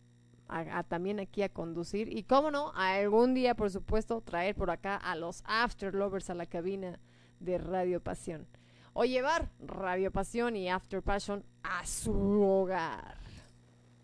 A, 0.48 0.82
también 0.84 1.20
aquí 1.20 1.44
a 1.44 1.50
conducir. 1.50 2.12
Y 2.12 2.24
cómo 2.24 2.50
no, 2.50 2.72
algún 2.76 3.36
día, 3.36 3.56
por 3.56 3.70
supuesto, 3.70 4.22
traer 4.22 4.56
por 4.56 4.72
acá 4.72 4.96
a 4.96 5.16
los 5.16 5.44
After 5.46 5.94
Lovers 5.94 6.32
a 6.32 6.34
la 6.34 6.48
cabina 6.48 7.00
de 7.40 7.60
Radio 7.60 8.02
Pasión. 8.02 8.48
O 8.94 9.06
llevar 9.06 9.52
Radio 9.60 10.12
Pasión 10.12 10.56
y 10.56 10.68
After 10.68 11.04
Passion 11.04 11.46
a 11.62 11.86
su 11.86 12.42
hogar. 12.42 13.16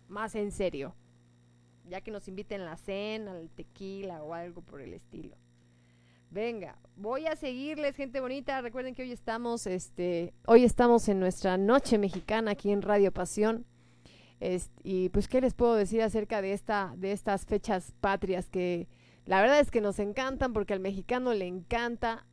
Más 0.08 0.36
en 0.36 0.52
serio. 0.52 0.94
Ya 1.88 2.00
que 2.00 2.10
nos 2.10 2.26
inviten 2.28 2.64
la 2.64 2.76
cena, 2.76 3.32
al 3.32 3.48
tequila 3.50 4.22
o 4.22 4.34
algo 4.34 4.60
por 4.62 4.80
el 4.80 4.92
estilo. 4.94 5.36
Venga, 6.30 6.76
voy 6.96 7.26
a 7.26 7.36
seguirles, 7.36 7.94
gente 7.96 8.20
bonita. 8.20 8.60
Recuerden 8.60 8.94
que 8.94 9.02
hoy 9.02 9.12
estamos, 9.12 9.66
este, 9.66 10.34
hoy 10.46 10.64
estamos 10.64 11.08
en 11.08 11.20
nuestra 11.20 11.56
noche 11.56 11.98
mexicana 11.98 12.50
aquí 12.52 12.72
en 12.72 12.82
Radio 12.82 13.12
Pasión. 13.12 13.64
Es- 14.40 14.70
y 14.82 15.08
pues, 15.10 15.28
¿qué 15.28 15.40
les 15.40 15.54
puedo 15.54 15.74
decir 15.76 16.02
acerca 16.02 16.42
de 16.42 16.52
esta, 16.52 16.92
de 16.96 17.12
estas 17.12 17.46
fechas 17.46 17.94
patrias 18.00 18.48
que 18.50 18.88
la 19.24 19.40
verdad 19.40 19.60
es 19.60 19.70
que 19.70 19.80
nos 19.80 19.98
encantan 19.98 20.52
porque 20.52 20.72
al 20.74 20.80
mexicano 20.80 21.32
le 21.34 21.46
encanta. 21.46 22.26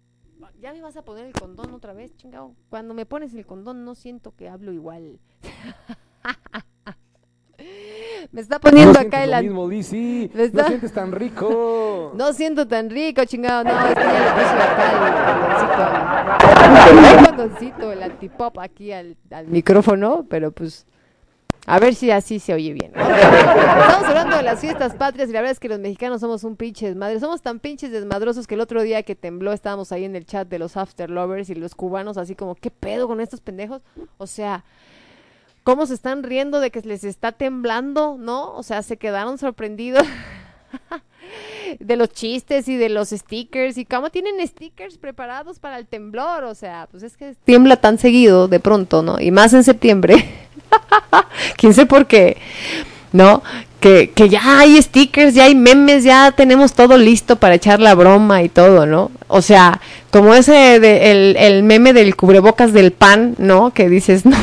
Ya 0.59 0.73
me 0.73 0.81
vas 0.81 0.97
a 0.97 1.03
poner 1.05 1.25
el 1.25 1.33
condón 1.33 1.73
otra 1.73 1.93
vez, 1.93 2.15
chingado. 2.17 2.55
Cuando 2.69 2.93
me 2.93 3.05
pones 3.05 3.33
el 3.33 3.45
condón 3.45 3.85
no 3.85 3.95
siento 3.95 4.35
que 4.35 4.49
hablo 4.49 4.73
igual. 4.73 5.19
me 8.31 8.41
está 8.41 8.59
poniendo 8.59 8.93
no 8.93 8.99
acá 9.07 9.23
el 9.23 9.31
lo 9.31 9.37
an- 9.37 9.43
mismo, 9.45 9.67
Lizzy. 9.69 10.31
¿Me 10.33 10.43
está- 10.45 10.61
No 10.63 10.67
sientes 10.67 10.91
tan 10.93 11.11
rico. 11.11 12.11
No 12.15 12.31
siento 12.33 12.67
tan 12.67 12.89
rico, 12.89 13.23
chingado. 13.25 13.63
No, 13.63 13.71
es 13.71 13.95
que 13.95 14.01
ya 14.01 14.11
le 14.13 14.31
puse 14.31 14.55
acá 15.73 17.19
El 17.19 17.25
condoncito, 17.27 17.91
el 17.91 18.03
antipop 18.03 18.59
aquí 18.59 18.91
al, 18.91 19.15
al 19.31 19.47
micrófono, 19.47 20.25
pero 20.29 20.51
pues. 20.51 20.85
A 21.65 21.79
ver 21.79 21.95
si 21.95 22.11
así 22.11 22.39
se 22.39 22.53
oye 22.53 22.73
bien. 22.73 22.91
Estamos 22.93 24.03
hablando 24.09 24.35
de 24.35 24.43
las 24.43 24.59
fiestas 24.59 24.95
patrias 24.95 25.29
y 25.29 25.31
la 25.31 25.39
verdad 25.39 25.53
es 25.53 25.61
que 25.61 25.69
los 25.69 25.79
mexicanos 25.79 26.19
somos 26.19 26.43
un 26.43 26.57
pinche 26.57 26.87
desmadre. 26.87 27.21
Somos 27.21 27.41
tan 27.41 27.59
pinches 27.59 27.89
desmadrosos 27.89 28.47
que 28.47 28.55
el 28.55 28.61
otro 28.61 28.81
día 28.83 29.03
que 29.03 29.15
tembló 29.15 29.53
estábamos 29.53 29.93
ahí 29.93 30.03
en 30.03 30.17
el 30.17 30.25
chat 30.25 30.45
de 30.49 30.59
los 30.59 30.75
After 30.75 31.09
Lovers 31.09 31.49
y 31.49 31.55
los 31.55 31.73
cubanos 31.73 32.17
así 32.17 32.35
como, 32.35 32.55
¿qué 32.55 32.69
pedo 32.69 33.07
con 33.07 33.21
estos 33.21 33.39
pendejos? 33.39 33.81
O 34.17 34.27
sea, 34.27 34.65
¿cómo 35.63 35.85
se 35.85 35.93
están 35.93 36.23
riendo 36.23 36.59
de 36.59 36.71
que 36.71 36.81
les 36.81 37.03
está 37.03 37.31
temblando? 37.31 38.17
¿No? 38.19 38.53
O 38.55 38.63
sea, 38.63 38.83
se 38.83 38.97
quedaron 38.97 39.37
sorprendidos 39.37 40.05
de 41.79 41.95
los 41.95 42.09
chistes 42.09 42.67
y 42.67 42.75
de 42.75 42.89
los 42.89 43.09
stickers 43.09 43.77
y 43.77 43.85
cómo 43.85 44.09
tienen 44.09 44.45
stickers 44.47 44.97
preparados 44.97 45.59
para 45.59 45.77
el 45.77 45.87
temblor, 45.87 46.43
o 46.43 46.55
sea, 46.55 46.87
pues 46.91 47.03
es 47.03 47.17
que 47.17 47.35
tiembla 47.45 47.77
tan 47.77 47.97
seguido 47.97 48.47
de 48.47 48.59
pronto, 48.59 49.01
¿no? 49.01 49.19
Y 49.19 49.31
más 49.31 49.53
en 49.53 49.63
septiembre. 49.63 50.25
Quién 51.57 51.73
sé 51.73 51.85
por 51.85 52.07
qué, 52.07 52.37
¿no? 53.11 53.41
Que, 53.83 54.29
ya 54.29 54.59
hay 54.59 54.81
stickers, 54.81 55.35
ya 55.35 55.43
hay 55.43 55.55
memes, 55.55 56.05
ya 56.05 56.31
tenemos 56.31 56.71
todo 56.71 56.97
listo 56.97 57.35
para 57.35 57.55
echar 57.55 57.81
la 57.81 57.95
broma 57.95 58.41
y 58.41 58.47
todo, 58.47 58.85
¿no? 58.85 59.11
O 59.27 59.41
sea, 59.41 59.81
como 60.09 60.33
ese 60.33 60.79
de, 60.79 61.11
el, 61.11 61.35
el 61.37 61.63
meme 61.63 61.91
del 61.91 62.15
cubrebocas 62.15 62.71
del 62.71 62.93
pan, 62.93 63.35
¿no? 63.39 63.73
Que 63.73 63.89
dices, 63.89 64.25
no, 64.25 64.37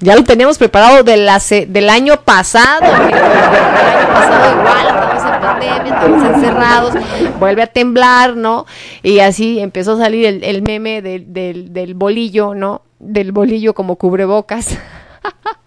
ya 0.00 0.14
lo 0.14 0.22
teníamos 0.22 0.58
preparado 0.58 1.02
del 1.02 1.28
año 1.28 2.20
pasado, 2.24 2.80
del 2.82 3.12
año 3.12 4.08
pasado 4.12 4.60
igual, 4.60 4.86
estamos 4.86 5.34
en 5.34 5.40
pandemia, 5.40 5.94
estamos 5.94 6.36
encerrados, 6.36 6.94
vuelve 7.40 7.62
a 7.62 7.66
temblar, 7.66 8.36
¿no? 8.36 8.66
Y 9.02 9.18
así 9.18 9.58
empezó 9.58 9.94
a 9.94 9.98
salir 9.98 10.26
el, 10.26 10.44
el 10.44 10.62
meme 10.62 11.02
del, 11.02 11.32
del, 11.32 11.72
del 11.72 11.94
bolillo, 11.94 12.54
¿no? 12.54 12.82
Del 13.00 13.32
bolillo 13.32 13.74
como 13.74 13.96
cubrebocas. 13.96 14.78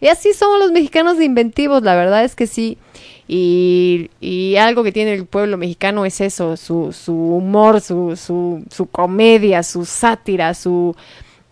Y 0.00 0.08
así 0.08 0.32
somos 0.34 0.58
los 0.58 0.72
mexicanos 0.72 1.18
de 1.18 1.24
inventivos, 1.24 1.82
la 1.82 1.94
verdad 1.94 2.24
es 2.24 2.34
que 2.34 2.46
sí. 2.46 2.78
Y, 3.28 4.10
y 4.20 4.56
algo 4.56 4.82
que 4.82 4.90
tiene 4.92 5.14
el 5.14 5.24
pueblo 5.26 5.56
mexicano 5.56 6.04
es 6.04 6.20
eso, 6.20 6.56
su, 6.56 6.92
su 6.92 7.14
humor, 7.14 7.80
su, 7.80 8.16
su, 8.16 8.64
su 8.70 8.86
comedia, 8.86 9.62
su 9.62 9.84
sátira, 9.84 10.52
su 10.54 10.96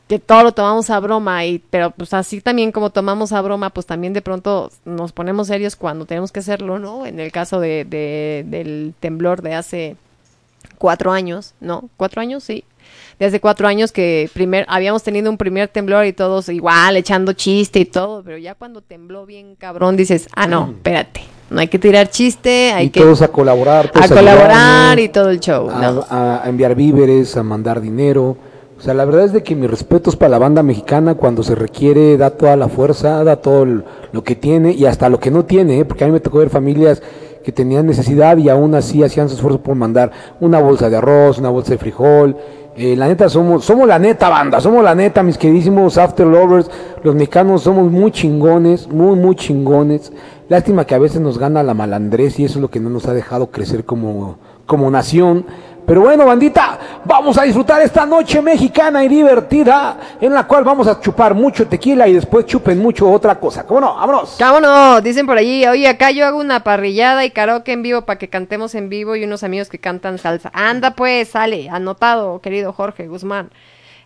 que 0.08 0.18
todo 0.18 0.42
lo 0.42 0.52
tomamos 0.52 0.88
a 0.90 1.00
broma, 1.00 1.44
y, 1.44 1.58
pero 1.70 1.90
pues 1.90 2.14
así 2.14 2.40
también 2.40 2.72
como 2.72 2.90
tomamos 2.90 3.32
a 3.32 3.42
broma, 3.42 3.70
pues 3.70 3.86
también 3.86 4.14
de 4.14 4.22
pronto 4.22 4.70
nos 4.86 5.12
ponemos 5.12 5.48
serios 5.48 5.76
cuando 5.76 6.06
tenemos 6.06 6.32
que 6.32 6.40
hacerlo, 6.40 6.78
¿no? 6.78 7.04
En 7.06 7.20
el 7.20 7.30
caso 7.30 7.60
de, 7.60 7.84
de- 7.84 8.44
del 8.46 8.94
temblor 9.00 9.42
de 9.42 9.54
hace 9.54 9.96
cuatro 10.78 11.12
años, 11.12 11.54
¿no? 11.60 11.90
¿Cuatro 11.96 12.20
años? 12.22 12.44
Sí. 12.44 12.64
De 13.18 13.26
hace 13.26 13.40
cuatro 13.40 13.66
años 13.66 13.90
que 13.90 14.30
primer, 14.32 14.64
habíamos 14.68 15.02
tenido 15.02 15.28
un 15.30 15.36
primer 15.38 15.68
temblor 15.68 16.06
y 16.06 16.12
todos 16.12 16.48
igual, 16.50 16.96
echando 16.96 17.32
chiste 17.32 17.80
y 17.80 17.84
todo, 17.84 18.22
pero 18.22 18.38
ya 18.38 18.54
cuando 18.54 18.80
tembló 18.80 19.26
bien 19.26 19.56
cabrón 19.56 19.96
dices, 19.96 20.28
ah, 20.36 20.46
no, 20.46 20.68
espérate, 20.70 21.22
no 21.50 21.58
hay 21.60 21.66
que 21.66 21.80
tirar 21.80 22.08
chiste, 22.10 22.72
hay 22.72 22.86
y 22.86 22.90
que 22.90 23.00
todos 23.00 23.20
a 23.22 23.28
colaborar. 23.28 23.86
a 23.86 23.90
todos 23.90 24.08
colaborar 24.08 24.98
y 25.00 25.08
todo 25.08 25.30
el 25.30 25.40
show, 25.40 25.68
a, 25.68 25.80
¿no? 25.80 26.04
a- 26.08 26.42
a 26.44 26.48
enviar 26.48 26.76
víveres, 26.76 27.36
a 27.36 27.42
mandar 27.42 27.80
dinero. 27.80 28.36
O 28.78 28.80
sea, 28.80 28.94
la 28.94 29.04
verdad 29.04 29.24
es 29.24 29.32
de 29.32 29.42
que 29.42 29.56
mis 29.56 29.68
respetos 29.68 30.14
para 30.14 30.28
la 30.28 30.38
banda 30.38 30.62
mexicana 30.62 31.16
cuando 31.16 31.42
se 31.42 31.56
requiere 31.56 32.16
da 32.16 32.30
toda 32.30 32.54
la 32.54 32.68
fuerza, 32.68 33.24
da 33.24 33.34
todo 33.34 33.64
lo 33.64 34.22
que 34.22 34.36
tiene 34.36 34.70
y 34.70 34.86
hasta 34.86 35.08
lo 35.08 35.18
que 35.18 35.32
no 35.32 35.44
tiene, 35.44 35.80
¿eh? 35.80 35.84
porque 35.84 36.04
a 36.04 36.06
mí 36.06 36.12
me 36.12 36.20
tocó 36.20 36.38
ver 36.38 36.50
familias 36.50 37.02
que 37.42 37.50
tenían 37.50 37.86
necesidad 37.86 38.36
y 38.36 38.48
aún 38.48 38.76
así 38.76 39.02
hacían 39.02 39.28
su 39.28 39.34
esfuerzo 39.34 39.60
por 39.60 39.74
mandar 39.74 40.12
una 40.38 40.60
bolsa 40.60 40.88
de 40.88 40.96
arroz, 40.98 41.38
una 41.38 41.48
bolsa 41.48 41.72
de 41.72 41.78
frijol. 41.78 42.36
Eh, 42.80 42.94
la 42.94 43.08
neta, 43.08 43.28
somos, 43.28 43.64
somos 43.64 43.88
la 43.88 43.98
neta 43.98 44.28
banda, 44.28 44.60
somos 44.60 44.84
la 44.84 44.94
neta, 44.94 45.24
mis 45.24 45.36
queridísimos 45.36 45.98
After 45.98 46.24
Lovers. 46.24 46.70
Los 47.02 47.12
mexicanos 47.16 47.62
somos 47.62 47.90
muy 47.90 48.12
chingones, 48.12 48.86
muy, 48.86 49.16
muy 49.16 49.34
chingones. 49.34 50.12
Lástima 50.48 50.86
que 50.86 50.94
a 50.94 51.00
veces 51.00 51.20
nos 51.20 51.38
gana 51.38 51.64
la 51.64 51.74
malandrés 51.74 52.38
y 52.38 52.44
eso 52.44 52.58
es 52.58 52.62
lo 52.62 52.70
que 52.70 52.78
no 52.78 52.88
nos 52.88 53.06
ha 53.08 53.14
dejado 53.14 53.50
crecer 53.50 53.84
como, 53.84 54.38
como 54.64 54.92
nación. 54.92 55.44
Pero 55.88 56.02
bueno, 56.02 56.26
bandita, 56.26 57.00
vamos 57.06 57.38
a 57.38 57.44
disfrutar 57.44 57.80
esta 57.80 58.04
noche 58.04 58.42
mexicana 58.42 59.02
y 59.02 59.08
divertida 59.08 59.96
en 60.20 60.34
la 60.34 60.46
cual 60.46 60.62
vamos 60.62 60.86
a 60.86 61.00
chupar 61.00 61.32
mucho 61.32 61.66
tequila 61.66 62.06
y 62.06 62.12
después 62.12 62.44
chupen 62.44 62.78
mucho 62.78 63.10
otra 63.10 63.40
cosa. 63.40 63.64
¿Cómo 63.64 63.80
no? 63.80 63.94
Vámonos. 63.94 64.36
Vámonos, 64.38 65.02
dicen 65.02 65.24
por 65.24 65.38
allí, 65.38 65.66
oye, 65.66 65.88
acá 65.88 66.10
yo 66.10 66.26
hago 66.26 66.40
una 66.40 66.62
parrillada 66.62 67.24
y 67.24 67.30
karaoke 67.30 67.72
en 67.72 67.82
vivo 67.82 68.02
para 68.02 68.18
que 68.18 68.28
cantemos 68.28 68.74
en 68.74 68.90
vivo 68.90 69.16
y 69.16 69.24
unos 69.24 69.42
amigos 69.44 69.70
que 69.70 69.78
cantan 69.78 70.18
salsa. 70.18 70.50
Anda 70.52 70.90
pues, 70.90 71.28
sale, 71.28 71.70
anotado, 71.70 72.42
querido 72.42 72.74
Jorge 72.74 73.08
Guzmán. 73.08 73.48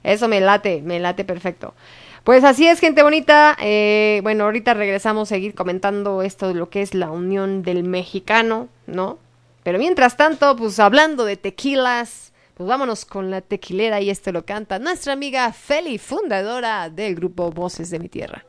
Eso 0.05 0.29
me 0.29 0.41
late, 0.41 0.83
me 0.83 1.01
late 1.01 1.25
perfecto. 1.25 1.75
Pues 2.23 2.45
así 2.45 2.65
es, 2.65 2.79
gente 2.79 3.03
bonita. 3.03 3.57
eh, 3.61 4.21
bueno, 4.23 4.45
ahorita 4.45 4.75
regresamos 4.75 5.27
a 5.33 5.35
seguir 5.35 5.57
comentando 5.57 6.23
esto 6.23 6.47
de 6.47 6.55
lo 6.55 6.71
que 6.71 6.81
es 6.81 6.95
la 6.95 7.11
unión 7.11 7.65
del 7.65 7.83
mexicano, 7.83 8.69
¿no? 8.87 9.19
Pero 9.63 9.79
mientras 9.79 10.17
tanto, 10.17 10.57
pues 10.57 10.81
hablando 10.81 11.25
de 11.25 11.37
tequilas, 11.37 12.33
pues 12.55 12.69
vámonos 12.69 13.05
con 13.05 13.31
la 13.31 13.41
tequilera 13.41 14.01
y 14.01 14.11
esto 14.11 14.33
lo 14.33 14.45
canta 14.45 14.81
nuestra 14.81 15.13
amiga 15.13 15.53
Feli, 15.53 15.99
fundadora 15.99 16.91
del 16.91 17.15
grupo 17.15 17.51
Voces 17.51 17.91
de 17.91 18.01
mi 18.01 18.09
Tierra. 18.09 18.45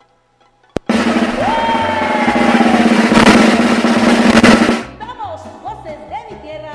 Vamos, 5.00 5.42
voces 5.62 6.00
de 6.10 6.18
mi 6.30 6.36
tierra. 6.42 6.74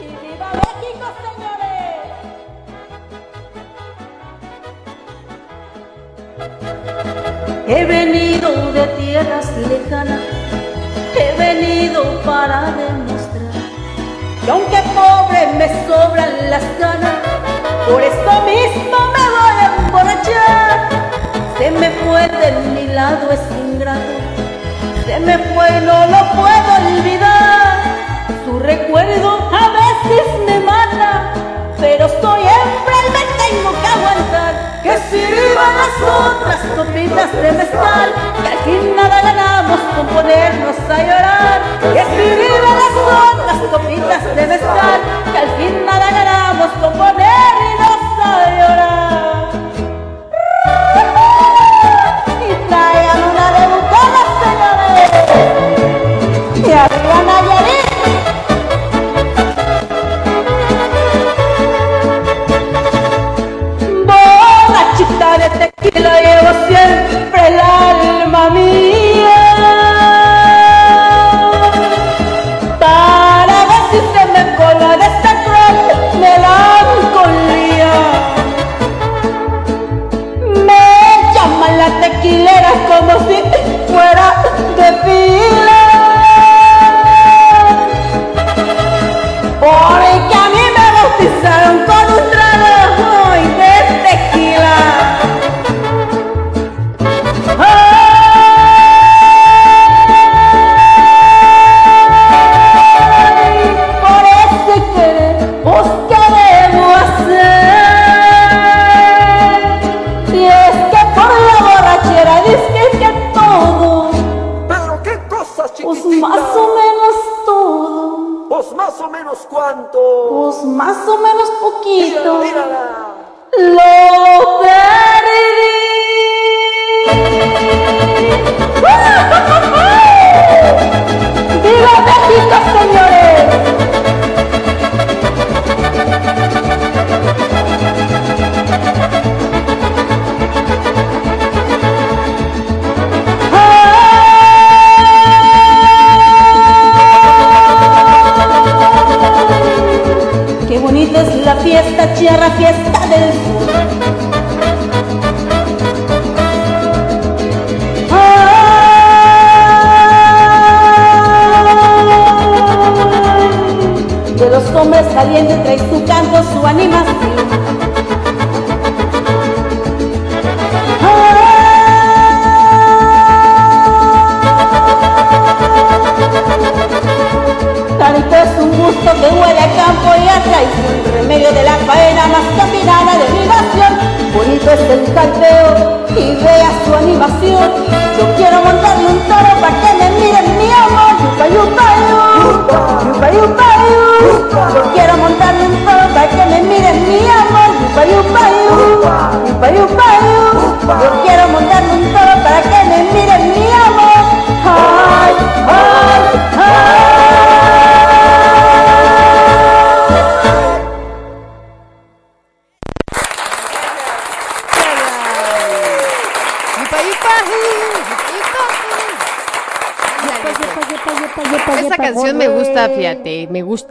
Y 0.00 0.06
viva 0.26 0.50
México, 0.54 1.06
señores. 1.22 1.78
He 7.68 7.84
venido 7.84 8.72
de 8.72 8.86
tierras 8.98 9.56
lejanas, 9.68 10.20
he 11.16 11.38
venido 11.38 12.20
para 12.22 12.72
demostrar 12.72 13.11
que 14.44 14.50
aunque 14.50 14.82
pobre 14.94 15.46
me 15.58 15.68
sobran 15.86 16.50
las 16.50 16.62
ganas, 16.78 17.14
por 17.88 18.02
esto 18.02 18.32
mismo 18.42 18.98
me 19.14 19.24
voy 19.36 19.56
a 19.60 19.76
emborrachar. 19.78 20.88
Se 21.58 21.70
me 21.70 21.90
fue 21.90 22.28
de 22.28 22.52
mi 22.74 22.86
lado 22.88 23.30
es 23.30 23.40
ingrato, 23.50 24.00
se 25.06 25.20
me 25.20 25.38
fue 25.38 25.68
y 25.68 25.86
no 25.86 26.06
lo 26.06 26.20
puedo 26.32 26.68
olvidar. 26.88 27.82
Su 28.44 28.58
recuerdo 28.58 29.48
a 29.52 29.68
veces 29.80 30.26
me 30.46 30.58
mata, 30.60 31.32
pero 31.78 32.08
siempre 32.08 32.96
me 33.14 33.22
tengo 33.42 33.70
que 33.80 33.86
aguantar. 33.86 34.82
Que 34.82 34.98
sirvan 35.10 35.72
las 35.82 35.96
otras 36.02 36.60
copitas 36.76 37.32
de 37.32 37.52
mezcal, 37.52 38.12
que 38.42 38.70
fin 38.70 38.96
nada 38.96 39.22
ganamos 39.22 39.80
con 39.94 40.06
ponernos 40.08 40.76
a 40.90 40.98
llorar. 40.98 41.60
Que 41.80 42.04
sirvan 42.16 42.51
las 44.12 44.26
otras 44.26 45.11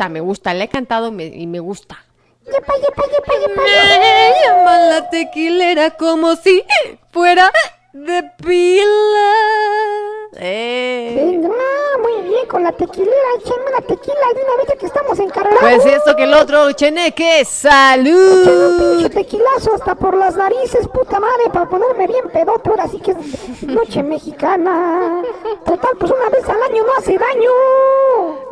gusta, 0.01 0.09
me 0.09 0.19
gusta, 0.21 0.53
la 0.55 0.63
he 0.63 0.67
cantado 0.67 1.11
me- 1.11 1.25
y 1.27 1.45
me 1.47 1.59
gusta. 1.59 1.97
Yepa, 2.45 2.73
yepa, 2.75 3.03
yepa, 3.03 3.61
Me 3.61 4.33
llaman 4.47 4.89
la 4.89 5.09
tequilera 5.11 5.91
como 5.91 6.35
si 6.37 6.63
fuera 7.11 7.51
de 7.93 8.23
pila. 8.43 9.31
Eh. 10.43 11.13
Venga, 11.15 11.49
muy 12.01 12.29
bien, 12.29 12.47
con 12.47 12.63
la 12.63 12.71
tequilera, 12.71 13.11
échame 13.37 13.69
la 13.71 13.81
tequila 13.81 14.15
de 14.33 14.41
una 14.43 14.55
vez 14.63 14.79
que 14.79 14.85
estamos 14.87 15.19
encargados. 15.19 15.59
Pues 15.59 15.85
esto 15.85 16.15
que 16.15 16.23
el 16.23 16.33
otro, 16.33 16.71
cheneque, 16.71 17.39
un 17.41 17.45
salud. 17.45 18.95
pinche 18.97 19.09
tequilazo 19.09 19.75
hasta 19.75 19.93
por 19.95 20.15
las 20.17 20.35
narices, 20.35 20.87
puta 20.87 21.19
madre, 21.19 21.43
para 21.53 21.69
ponerme 21.69 22.07
bien 22.07 22.27
pedote, 22.31 22.69
ahora 22.69 22.87
sí 22.87 22.99
que 23.01 23.11
es 23.11 23.63
noche 23.63 24.01
mexicana. 24.01 25.21
Total, 25.65 25.91
pues 25.99 26.11
una 26.11 26.29
vez 26.29 26.47
al 26.49 26.63
año 26.63 26.83
no 26.85 26.93
hace 26.97 27.17
daño. 27.17 27.51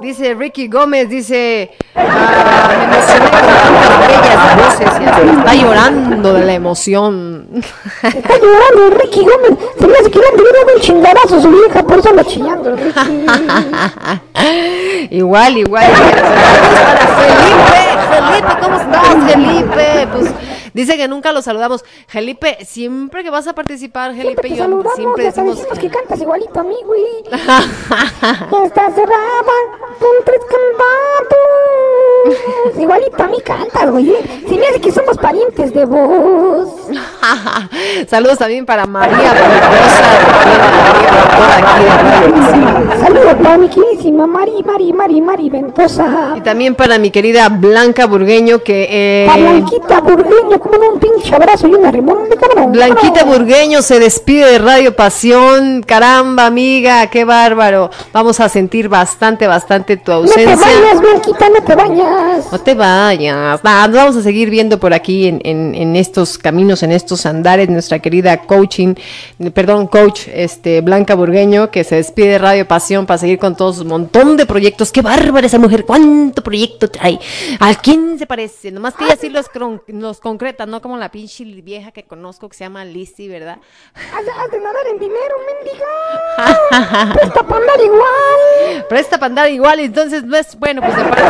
Dice 0.10 0.34
Ricky 0.34 0.68
Gómez, 0.68 1.07
dice, 1.07 1.70
ah, 1.93 2.68
me 2.68 2.84
emocioné 2.84 3.30
con 3.30 3.41
tantas 3.41 4.07
bellas 4.07 4.57
voces 4.57 4.82
y 4.82 5.05
hasta 5.05 5.22
está 5.22 5.53
llorando 5.53 6.34
de 6.34 6.45
la 6.47 6.53
emoción. 6.55 7.47
Está 8.01 8.34
llorando 8.39 8.97
Ricky 8.97 9.20
Gómez. 9.20 9.51
Se 9.80 9.86
me 9.86 9.93
hace 9.93 10.10
que 10.10 10.18
le 10.18 10.26
han 10.26 10.36
dar 10.36 10.76
un 10.76 10.82
chingadazo 10.82 11.39
su 11.39 11.51
vieja, 11.51 11.84
por 11.84 11.99
eso 11.99 12.10
anda 12.10 12.24
chillando 12.24 12.76
igual, 15.12 15.57
igual. 15.60 15.86
Saludos 15.86 16.80
para 16.88 17.07
Felipe, 17.20 17.80
Felipe, 18.10 18.53
¿cómo 18.62 18.78
estás, 18.78 19.32
Felipe? 19.32 20.07
Pues 20.12 20.34
dice 20.74 20.97
que 20.97 21.07
nunca 21.07 21.32
lo 21.32 21.43
saludamos. 21.43 21.86
Felipe, 22.07 22.57
siempre 22.66 23.24
que 23.24 23.30
vas 23.30 23.45
a 23.45 23.53
participar, 23.53 24.14
Siempre 24.14 24.34
Felipe, 24.34 24.49
te 24.49 24.55
yo 24.55 24.64
saludamos, 24.64 24.95
siempre 24.95 25.26
decimos. 25.26 25.60
que 25.80 25.88
cantas 25.88 26.20
igualito 26.20 26.60
a 26.60 26.64
mí, 26.64 26.78
güey. 26.84 27.03
Está 28.66 28.89
cerrada 28.91 29.43
Igualito 32.89 33.21
a 33.21 33.27
mí 33.27 33.37
cantas, 33.45 33.91
güey. 33.91 34.11
Se 34.47 34.57
me 34.57 34.65
hace 34.65 34.81
que 34.81 34.91
somos 34.91 35.15
parientes 35.19 35.71
de 35.75 35.85
vos. 35.85 36.69
Saludos 38.09 38.39
también 38.39 38.65
para 38.65 38.87
María 38.87 39.31
Ventosa, 39.31 40.03
Saludos 42.99 43.35
para 43.43 43.57
mi 43.59 43.69
queridísima 43.69 44.25
Mari, 44.25 44.63
Mari, 44.65 44.91
Mari, 44.91 45.21
Mari 45.21 45.49
Ventosa. 45.51 46.33
y 46.35 46.41
también 46.41 46.73
para 46.73 46.97
mi 46.97 47.11
querida 47.11 47.47
Blanca 47.49 48.07
Burgueño, 48.07 48.63
que 48.63 48.87
eh, 48.89 49.29
Blanquita 49.37 50.01
Burgueño, 50.01 50.59
como 50.59 50.89
un 50.93 50.99
pinche 50.99 51.35
abrazo 51.35 51.67
y 51.67 51.75
una 51.75 51.91
de 51.91 52.01
cabrón. 52.35 52.71
Blanquita. 52.71 53.23
Burgueño 53.23 53.83
se 53.83 53.99
despide 53.99 54.53
de 54.53 54.57
Radio 54.57 54.95
Pasión. 54.95 55.83
Caramba, 55.83 56.47
amiga, 56.47 57.05
qué 57.07 57.23
bárbaro. 57.23 57.91
Vamos 58.12 58.39
a 58.39 58.49
sentir 58.49 58.89
bastante, 58.89 59.45
bastante 59.47 59.97
tu 59.97 60.12
No 60.12 60.22
te 60.22 60.30
ausencia. 60.30 60.55
bañas, 60.55 60.99
Blanquita, 61.01 61.49
no 61.49 61.64
te 61.64 61.76
bañas. 61.76 62.51
No 62.51 62.60
te 62.60 62.74
vayas. 62.74 63.64
Nah, 63.64 63.88
nos 63.88 63.95
vamos 63.95 64.16
a 64.18 64.22
seguir 64.24 64.49
viendo 64.49 64.80
por 64.80 64.93
aquí 64.93 65.28
en, 65.28 65.41
en- 65.43 65.76
en 65.76 65.95
estos 65.95 66.38
caminos, 66.38 66.82
en 66.84 66.91
estos 66.91 67.26
andares. 67.26 67.70
Nuestra 67.70 67.99
querida 67.99 68.38
coaching, 68.41 68.95
perdón, 69.53 69.88
coach 69.88 70.28
este, 70.34 70.82
Blanca 70.82 71.16
Burgueño, 71.16 71.70
que 71.72 71.84
se 71.84 71.95
despide 71.95 72.30
de 72.30 72.38
Radio 72.39 72.68
Pasión 72.68 73.05
para 73.05 73.18
seguir 73.18 73.38
con 73.39 73.55
todos 73.55 73.80
un 73.80 73.88
montón 73.88 74.38
de 74.38 74.45
proyectos. 74.45 74.91
Qué 74.91 75.01
bárbara 75.01 75.45
esa 75.47 75.60
mujer. 75.60 75.86
¿Cuánto 75.86 76.41
proyecto 76.43 76.89
trae? 76.89 77.20
¿A 77.60 77.76
quién 77.76 78.18
se 78.18 78.26
parece? 78.26 78.72
Nomás 78.72 78.95
que 78.95 79.05
ella 79.05 79.18
sí 79.20 79.30
los, 79.30 79.45
los 79.88 80.20
concreta, 80.20 80.66
no 80.66 80.82
como 80.82 80.97
la 80.97 81.10
pinche 81.12 81.43
vieja 81.43 81.91
que 81.91 82.03
conozco 82.03 82.49
que 82.49 82.57
se 82.57 82.64
llama 82.64 82.86
Lizzy, 82.86 83.28
¿verdad? 83.28 83.57
Has, 83.93 84.26
has 84.28 84.51
de 84.51 84.60
nadar 84.60 84.88
en 84.91 84.99
dinero, 84.99 85.36
mendiga. 85.47 87.14
Presta 87.14 87.43
para 87.45 87.62
andar 87.62 87.80
igual. 87.82 87.99
Presta 88.88 89.18
para 89.18 89.28
andar 89.28 89.51
igual, 89.51 89.80
entonces 89.80 90.24
no 90.24 90.36
es 90.36 90.57
bueno, 90.57 90.82
pues 90.82 90.95
de 90.95 91.03
parte 91.03 91.22
de 91.22 91.30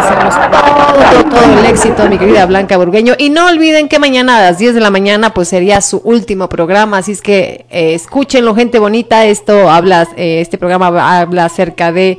deseamos 0.00 0.34
todo, 0.50 1.22
todo, 1.22 1.24
todo 1.30 1.58
el 1.58 1.66
éxito, 1.66 2.08
mi 2.08 2.18
querida 2.18 2.46
Blanca 2.46 2.76
Burgueño. 2.76 3.14
Y 3.18 3.30
no 3.30 3.46
olviden 3.46 3.88
que 3.88 3.98
mañana 3.98 4.38
a 4.38 4.42
las 4.42 4.58
10 4.58 4.74
de 4.74 4.80
la 4.80 4.90
mañana, 4.90 5.34
pues 5.34 5.48
sería 5.48 5.80
su 5.80 5.98
último 6.04 6.48
programa, 6.48 6.98
así 6.98 7.12
es 7.12 7.22
que 7.22 7.66
eh, 7.70 7.94
escúchenlo, 7.94 8.54
gente 8.54 8.78
bonita. 8.78 9.26
Esto 9.26 9.68
habla, 9.70 10.06
eh, 10.16 10.40
este 10.40 10.56
programa 10.56 11.20
habla 11.20 11.46
acerca 11.46 11.90
de 11.90 12.18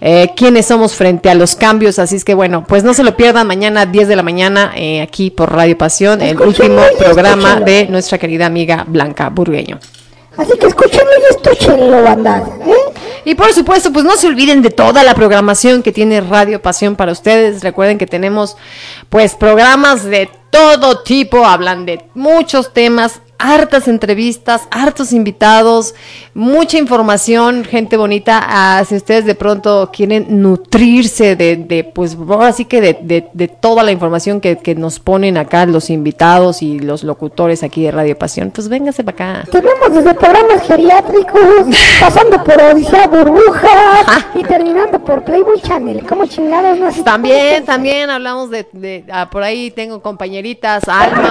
eh, 0.00 0.30
quiénes 0.34 0.66
somos 0.66 0.94
frente 0.94 1.28
a 1.28 1.34
los 1.34 1.56
cambios, 1.56 1.98
así 1.98 2.16
es 2.16 2.24
que 2.24 2.34
bueno, 2.34 2.64
pues 2.66 2.84
no 2.84 2.94
se 2.94 3.02
lo 3.02 3.16
pierdan 3.16 3.46
mañana 3.46 3.82
a 3.82 3.86
10 3.86 4.08
de 4.08 4.16
la 4.16 4.22
mañana 4.22 4.72
eh, 4.74 5.02
aquí 5.02 5.30
por 5.30 5.52
Radio 5.52 5.76
Pasión, 5.76 6.22
el 6.22 6.40
último 6.40 6.80
programa 6.98 7.60
de 7.60 7.86
nuestra 7.86 8.18
querida 8.18 8.46
amiga 8.46 8.84
Blanca 8.88 9.28
Burgueño. 9.28 9.78
Así 10.36 10.56
que 10.58 10.66
escúchenlo 10.66 11.10
y 11.20 11.34
escúchenlo, 11.34 12.02
banda. 12.02 12.42
¿eh? 12.66 12.74
Y 13.24 13.34
por 13.34 13.52
supuesto, 13.52 13.92
pues 13.92 14.04
no 14.04 14.16
se 14.16 14.28
olviden 14.28 14.62
de 14.62 14.70
toda 14.70 15.02
la 15.04 15.14
programación 15.14 15.82
que 15.82 15.92
tiene 15.92 16.20
Radio 16.20 16.62
Pasión 16.62 16.96
para 16.96 17.12
ustedes. 17.12 17.62
Recuerden 17.62 17.98
que 17.98 18.06
tenemos 18.06 18.56
pues 19.08 19.34
programas 19.34 20.04
de 20.04 20.30
todo 20.50 21.02
tipo, 21.02 21.44
hablan 21.44 21.86
de 21.86 22.04
muchos 22.14 22.72
temas. 22.72 23.20
Hartas 23.40 23.88
entrevistas, 23.88 24.62
hartos 24.70 25.12
invitados, 25.12 25.94
mucha 26.34 26.78
información, 26.78 27.64
gente 27.64 27.96
bonita. 27.96 28.40
Ah, 28.42 28.84
si 28.88 28.94
ustedes 28.96 29.24
de 29.24 29.34
pronto 29.34 29.90
quieren 29.92 30.42
nutrirse 30.42 31.36
de, 31.36 31.56
de 31.56 31.84
pues 31.84 32.16
ahora 32.28 32.52
sí 32.52 32.64
que 32.66 32.80
de, 32.80 32.98
de- 33.00 33.28
de 33.32 33.48
toda 33.48 33.82
la 33.82 33.92
información 33.92 34.40
que, 34.40 34.58
que 34.58 34.74
nos 34.74 34.98
ponen 35.00 35.36
acá 35.38 35.66
los 35.66 35.90
invitados 35.90 36.62
y 36.62 36.78
los 36.78 37.02
locutores 37.02 37.62
aquí 37.62 37.82
de 37.82 37.90
Radio 37.90 38.16
Pasión, 38.18 38.50
pues 38.50 38.68
véngase 38.68 39.02
para 39.04 39.14
acá. 39.40 39.50
Tenemos 39.50 39.92
desde 39.92 40.14
programas 40.14 40.62
geriátricos, 40.66 41.42
pasando 42.00 42.42
por 42.44 42.60
Odisea 42.60 43.06
Burbujas 43.08 44.06
y 44.34 44.42
terminando 44.44 44.98
por 45.04 45.22
Playboy 45.24 45.60
Channel. 45.62 46.04
¿Cómo 46.06 46.26
chingados 46.26 46.78
no 46.78 46.86
has- 46.88 47.02
También, 47.04 47.64
también 47.64 48.10
hablamos 48.10 48.50
de, 48.50 49.04
ah, 49.10 49.28
por 49.30 49.42
ahí 49.42 49.70
tengo 49.70 50.00
compañeritas, 50.02 50.82
Alma, 50.88 51.30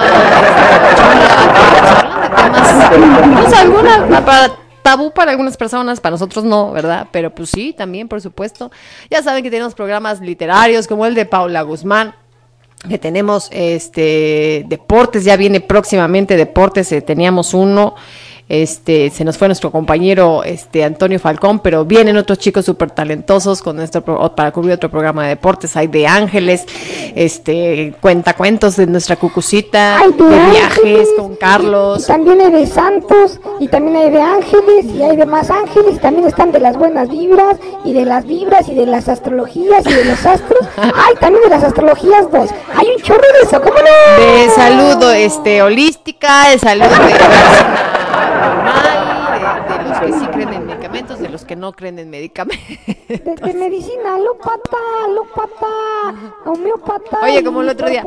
este, 1.76 1.99
de 2.02 2.28
temas, 2.28 3.40
pues 3.42 3.52
algunas, 3.54 4.22
para, 4.24 4.52
tabú 4.82 5.12
para 5.12 5.30
algunas 5.30 5.56
personas, 5.56 6.00
para 6.00 6.12
nosotros 6.12 6.44
no, 6.44 6.72
¿verdad? 6.72 7.08
Pero 7.10 7.34
pues 7.34 7.50
sí, 7.50 7.72
también, 7.72 8.08
por 8.08 8.20
supuesto. 8.20 8.70
Ya 9.10 9.22
saben 9.22 9.42
que 9.42 9.50
tenemos 9.50 9.74
programas 9.74 10.20
literarios 10.20 10.86
como 10.86 11.06
el 11.06 11.14
de 11.14 11.26
Paula 11.26 11.62
Guzmán, 11.62 12.14
que 12.88 12.98
tenemos 12.98 13.48
este 13.52 14.64
deportes, 14.68 15.24
ya 15.24 15.36
viene 15.36 15.60
próximamente 15.60 16.36
deportes, 16.36 16.90
eh, 16.92 17.02
teníamos 17.02 17.52
uno, 17.52 17.94
este, 18.50 19.10
se 19.10 19.24
nos 19.24 19.38
fue 19.38 19.46
nuestro 19.46 19.70
compañero 19.70 20.42
este 20.42 20.82
Antonio 20.82 21.20
Falcón, 21.20 21.60
pero 21.60 21.84
vienen 21.84 22.16
otros 22.16 22.38
chicos 22.40 22.64
súper 22.64 22.90
talentosos 22.90 23.62
con 23.62 23.76
nuestro 23.76 24.02
pro- 24.02 24.34
para 24.34 24.50
cubrir 24.50 24.72
otro 24.74 24.90
programa 24.90 25.22
de 25.22 25.28
deportes, 25.30 25.76
hay 25.76 25.86
de 25.86 26.08
ángeles, 26.08 26.64
este 27.14 27.94
cuentacuentos 28.00 28.74
de 28.76 28.86
nuestra 28.88 29.14
cucucita, 29.14 29.98
Hay 29.98 30.12
de, 30.12 30.24
de 30.24 30.50
viajes 30.50 31.08
con 31.16 31.36
Carlos. 31.36 32.02
Y 32.02 32.06
también 32.08 32.40
hay 32.40 32.50
de 32.52 32.66
santos, 32.66 33.40
y 33.60 33.68
también 33.68 33.96
hay 33.96 34.10
de 34.10 34.20
ángeles, 34.20 34.84
y 34.84 35.00
hay 35.02 35.16
de 35.16 35.26
más 35.26 35.48
ángeles, 35.48 35.94
y 35.94 35.98
también 35.98 36.26
están 36.26 36.50
de 36.50 36.58
las 36.58 36.76
buenas 36.76 37.08
vibras, 37.08 37.56
y 37.84 37.92
de 37.92 38.04
las 38.04 38.26
vibras, 38.26 38.68
y 38.68 38.74
de 38.74 38.86
las 38.86 39.08
astrologías, 39.08 39.86
y 39.86 39.92
de 39.92 40.04
los 40.06 40.26
astros. 40.26 40.58
Ay, 40.76 41.14
también 41.20 41.44
de 41.44 41.50
las 41.50 41.62
astrologías 41.62 42.28
dos. 42.32 42.50
Hay 42.74 42.86
un 42.96 43.02
chorro 43.02 43.20
de 43.20 43.46
eso, 43.46 43.60
¿cómo 43.62 43.76
no? 43.76 44.22
de 44.24 44.50
salud 44.50 45.12
este 45.14 45.62
holística, 45.62 46.48
de 46.50 46.58
salud 46.58 46.82
de 46.84 46.98
medicina 46.98 47.28
normal, 48.40 49.66
de, 49.68 49.78
de 49.78 49.88
los 49.88 49.98
que 50.00 50.12
sí 50.20 50.26
creen 50.32 50.52
en 50.54 50.66
medicamentos, 50.66 51.18
de 51.20 51.28
los 51.28 51.39
que 51.50 51.56
no 51.56 51.72
creen 51.72 51.98
en 51.98 52.10
medicamentos. 52.10 52.64
De, 53.08 53.16
de 53.18 53.54
medicina, 53.54 54.14
alópata, 54.14 54.76
alópata, 55.04 56.32
homeópata. 56.44 57.18
Oye, 57.24 57.42
como 57.42 57.62
el 57.62 57.70
otro 57.70 57.90
día, 57.90 58.04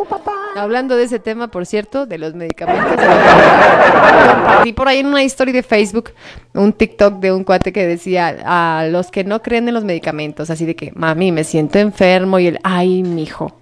hablando 0.55 0.95
de 0.95 1.03
ese 1.03 1.19
tema, 1.19 1.49
por 1.49 1.65
cierto, 1.65 2.05
de 2.05 2.19
los 2.19 2.35
medicamentos, 2.35 2.91
compartí 2.95 4.71
por 4.71 4.87
ahí 4.87 4.99
en 4.99 5.07
una 5.07 5.23
historia 5.23 5.53
de 5.53 5.61
Facebook 5.61 6.11
un 6.53 6.71
TikTok 6.71 7.15
de 7.15 7.33
un 7.33 7.43
cuate 7.43 7.73
que 7.73 7.85
decía 7.85 8.37
a 8.45 8.87
los 8.87 9.11
que 9.11 9.25
no 9.25 9.41
creen 9.41 9.67
en 9.67 9.73
los 9.73 9.83
medicamentos, 9.83 10.49
así 10.49 10.65
de 10.65 10.77
que, 10.77 10.93
mami, 10.95 11.33
me 11.33 11.43
siento 11.43 11.79
enfermo 11.79 12.39
y 12.39 12.47
el, 12.47 12.59
ay, 12.63 13.03
mijo. 13.03 13.59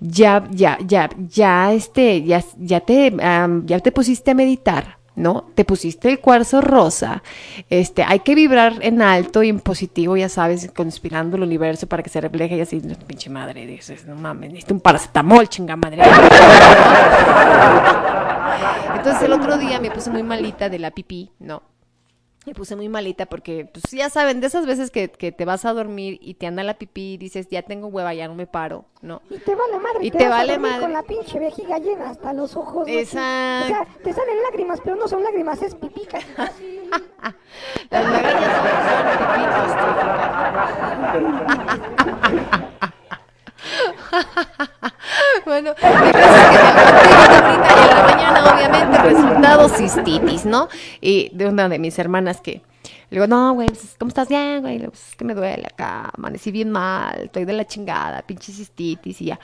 Ya, 0.00 0.48
ya, 0.50 0.78
ya, 0.86 1.10
ya, 1.18 1.74
este, 1.74 2.22
ya, 2.22 2.42
ya 2.56 2.80
te, 2.80 3.14
am, 3.22 3.66
ya 3.66 3.78
te 3.80 3.92
pusiste 3.92 4.30
a 4.30 4.34
meditar, 4.34 4.96
¿no? 5.16 5.46
Te 5.54 5.64
pusiste 5.64 6.10
el 6.10 6.20
cuarzo 6.20 6.60
rosa, 6.60 7.22
este, 7.70 8.04
hay 8.04 8.20
que 8.20 8.34
vibrar 8.34 8.74
en 8.80 9.02
alto 9.02 9.42
y 9.42 9.48
en 9.48 9.60
positivo, 9.60 10.16
ya 10.16 10.28
sabes, 10.28 10.70
conspirando 10.74 11.36
el 11.36 11.42
universo 11.42 11.88
para 11.88 12.02
que 12.02 12.10
se 12.10 12.20
refleje 12.20 12.56
y 12.56 12.60
así, 12.60 12.80
pinche 13.06 13.30
madre, 13.30 13.66
dices, 13.66 14.06
no 14.06 14.14
mames, 14.14 14.50
necesito 14.50 14.74
un 14.74 14.80
paracetamol, 14.80 15.48
chinga 15.48 15.76
madre. 15.76 16.02
Entonces 18.96 19.22
el 19.22 19.32
otro 19.32 19.56
día 19.58 19.80
me 19.80 19.90
puse 19.90 20.10
muy 20.10 20.22
malita 20.22 20.68
de 20.68 20.78
la 20.78 20.90
pipí, 20.90 21.30
¿no? 21.38 21.62
Me 22.46 22.54
puse 22.54 22.76
muy 22.76 22.88
malita 22.88 23.26
porque, 23.26 23.68
pues 23.72 23.90
ya 23.90 24.08
saben, 24.08 24.40
de 24.40 24.46
esas 24.46 24.66
veces 24.66 24.92
que, 24.92 25.10
que 25.10 25.32
te 25.32 25.44
vas 25.44 25.64
a 25.64 25.72
dormir 25.72 26.18
y 26.22 26.34
te 26.34 26.46
anda 26.46 26.62
la 26.62 26.74
pipí 26.74 27.14
y 27.14 27.16
dices, 27.16 27.48
ya 27.50 27.62
tengo 27.62 27.88
hueva, 27.88 28.14
ya 28.14 28.28
no 28.28 28.36
me 28.36 28.46
paro, 28.46 28.84
¿no? 29.02 29.20
Y 29.28 29.38
te 29.38 29.56
vale 29.56 29.80
madre. 29.80 29.98
Y 30.06 30.12
te, 30.12 30.28
vale 30.28 30.56
madre. 30.56 30.82
Con 30.82 30.92
la 30.92 31.02
pinche 31.02 31.40
vejiga 31.40 31.80
llena 31.80 32.10
hasta 32.10 32.32
los 32.32 32.54
ojos. 32.54 32.86
¿no? 32.86 32.94
Exacto. 32.94 33.64
O 33.64 33.68
sea, 33.68 33.84
te 34.00 34.12
salen 34.12 34.42
lágrimas, 34.44 34.80
pero 34.84 34.94
no 34.94 35.08
son 35.08 35.24
lágrimas, 35.24 35.60
es 35.60 35.74
casi. 35.74 36.82
Las 37.90 38.10
lagañas 38.12 38.44
son, 41.12 41.24
son 41.24 41.42
pipí 42.30 42.66
Bueno, 45.44 45.74
que 45.74 45.86
ahorita 45.86 46.18
y 46.18 47.88
en 47.88 47.96
la 47.96 48.02
mañana, 48.02 48.54
obviamente, 48.54 48.98
resultado 48.98 49.68
cistitis, 49.68 50.44
¿no? 50.44 50.68
Y 51.00 51.30
de 51.32 51.46
una 51.46 51.68
de 51.68 51.78
mis 51.78 51.98
hermanas 51.98 52.40
que 52.40 52.62
le 53.08 53.18
digo, 53.18 53.26
no, 53.28 53.54
güey, 53.54 53.68
pues, 53.68 53.94
¿cómo 53.98 54.08
estás 54.08 54.28
bien, 54.28 54.62
güey? 54.62 54.78
Pues, 54.78 55.10
es 55.10 55.16
que 55.16 55.24
me 55.24 55.34
duele 55.34 55.66
acá, 55.66 56.10
amanecí 56.16 56.50
bien 56.50 56.70
mal, 56.70 57.22
estoy 57.24 57.44
de 57.44 57.52
la 57.52 57.64
chingada, 57.64 58.22
pinche 58.22 58.52
cistitis 58.52 59.20
y 59.20 59.26
ya. 59.26 59.38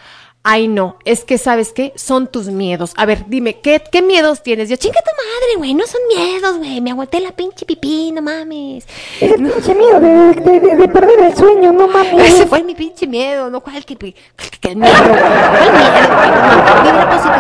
Ay, 0.45 0.67
no, 0.67 0.97
es 1.05 1.25
que, 1.25 1.39
¿sabes 1.39 1.73
qué? 1.73 1.93
Son 1.95 2.27
tus 2.27 2.49
miedos. 2.49 2.95
A 2.97 3.07
ver, 3.07 3.27
dime, 3.29 3.61
¿qué, 3.61 3.81
qué 3.93 4.03
miedos 4.03 4.43
tienes? 4.43 4.69
Yo, 4.69 4.75
chinga 4.75 4.99
tu 5.01 5.11
madre, 5.17 5.57
güey, 5.57 5.73
no 5.73 5.87
son 5.87 6.01
miedos, 6.09 6.59
güey, 6.59 6.81
me 6.81 6.91
aguanté 6.91 7.21
la 7.21 7.31
pinche 7.31 7.65
pipí, 7.65 8.11
no 8.11 8.23
mames. 8.23 8.85
Es 9.21 9.33
el 9.33 9.49
pinche 9.49 9.73
miedo 9.73 10.01
de, 10.01 10.35
de, 10.35 10.61
de, 10.61 10.77
de 10.77 10.89
perder 10.89 11.21
el 11.21 11.37
sueño, 11.37 11.73
no 11.73 11.87
mames. 11.87 12.35
Ese 12.35 12.47
fue 12.47 12.65
mi 12.65 12.75
pinche 12.75 13.07
miedo, 13.07 13.51
¿no? 13.51 13.61
¿Cuál 13.61 13.85
que, 13.85 13.97
que, 13.97 14.15
que 14.61 14.75
miedo? 14.75 14.93
güey? 14.93 15.21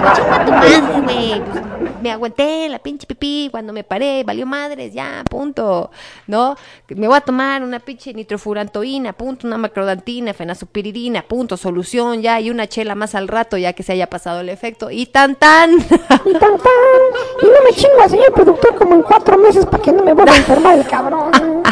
No 0.02 0.14
chinga 0.14 0.44
tu 0.44 0.52
madre, 0.52 0.80
güey. 1.02 1.40
Pues, 1.40 1.62
me 2.02 2.10
aguanté 2.10 2.68
la 2.68 2.80
pinche 2.80 3.06
pipí 3.06 3.48
cuando 3.50 3.72
me 3.72 3.84
paré, 3.84 4.24
valió 4.24 4.44
madres, 4.44 4.92
ya, 4.92 5.22
punto. 5.28 5.90
¿No? 6.26 6.56
Me 6.88 7.06
voy 7.06 7.16
a 7.16 7.20
tomar 7.20 7.62
una 7.62 7.78
pinche 7.78 8.12
nitrofurantoína, 8.12 9.12
punto, 9.12 9.46
una 9.46 9.56
macrodantina, 9.56 10.34
fenazopiridina, 10.34 11.22
punto, 11.22 11.56
solución, 11.56 12.20
ya, 12.20 12.40
y 12.40 12.50
una 12.50 12.66
chela 12.66 12.91
más 12.94 13.14
al 13.14 13.28
rato, 13.28 13.56
ya 13.56 13.72
que 13.72 13.82
se 13.82 13.92
haya 13.92 14.08
pasado 14.08 14.40
el 14.40 14.48
efecto. 14.48 14.90
Y 14.90 15.06
tan 15.06 15.36
tan. 15.36 15.72
Y 15.72 16.32
tan 16.32 16.58
tan. 16.58 17.02
Y 17.42 17.46
no 17.46 17.64
me 17.64 17.72
chingo 17.74 18.02
al 18.02 18.10
señor 18.10 18.32
productor 18.32 18.74
como 18.76 18.94
en 18.94 19.02
cuatro 19.02 19.36
meses 19.38 19.66
para 19.66 19.82
que 19.82 19.92
no 19.92 20.02
me 20.02 20.12
vuelva 20.12 20.32
a 20.32 20.36
enfermar 20.36 20.78
el 20.78 20.86
cabrón. 20.86 21.30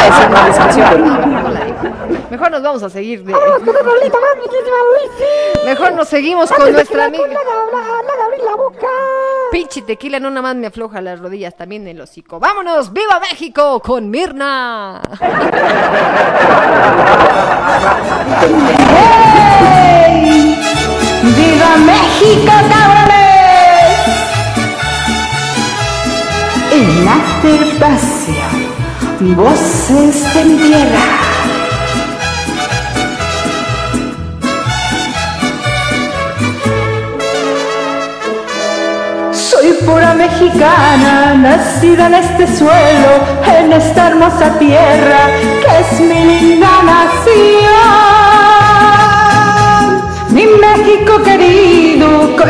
Es 0.00 0.26
una 0.26 0.46
discusión. 0.46 1.04
No 1.04 1.20
digo. 1.20 1.29
Mejor 2.30 2.50
nos 2.52 2.62
vamos 2.62 2.82
a 2.84 2.88
seguir 2.88 3.24
de... 3.24 3.32
Vamos 3.32 3.58
con 3.64 3.74
rolita 3.74 4.18
más, 4.20 4.36
mi 4.36 4.44
queridísima 4.48 4.76
Luisi. 4.92 5.66
Mejor 5.66 5.92
nos 5.94 6.08
seguimos 6.08 6.52
con 6.52 6.72
nuestra 6.72 7.06
amiga. 7.06 7.24
haga 7.24 8.24
abrir 8.24 8.44
la 8.44 8.54
boca. 8.54 8.86
Pinche 9.50 9.82
tequila 9.82 10.20
no 10.20 10.30
nada 10.30 10.42
más 10.42 10.54
me 10.54 10.68
afloja 10.68 11.00
las 11.00 11.18
rodillas, 11.18 11.56
también 11.56 11.88
el 11.88 12.00
hocico. 12.00 12.38
¡Vámonos! 12.38 12.92
¡Viva 12.92 13.18
México! 13.18 13.80
Con 13.80 14.10
Mirna. 14.10 15.02
¡Viva 21.22 21.76
México, 21.78 22.52
cabrones! 22.70 23.10
En 26.72 27.08
Afterpassion, 27.08 28.76
voces 29.36 30.34
de 30.34 30.44
mi 30.44 30.56
tierra. 30.58 31.29
Soy 39.60 39.72
pura 39.84 40.14
mexicana, 40.14 41.34
nacida 41.34 42.06
en 42.06 42.14
este 42.14 42.46
suelo, 42.46 43.10
en 43.44 43.70
esta 43.74 44.06
hermosa 44.08 44.58
tierra 44.58 45.28
que 45.60 45.80
es 45.80 46.00
mi 46.00 46.24
linda 46.24 46.82
nación. 46.82 47.20
Mi 50.30 50.46
México 50.46 51.22
querido, 51.22 52.34
que 52.36 52.44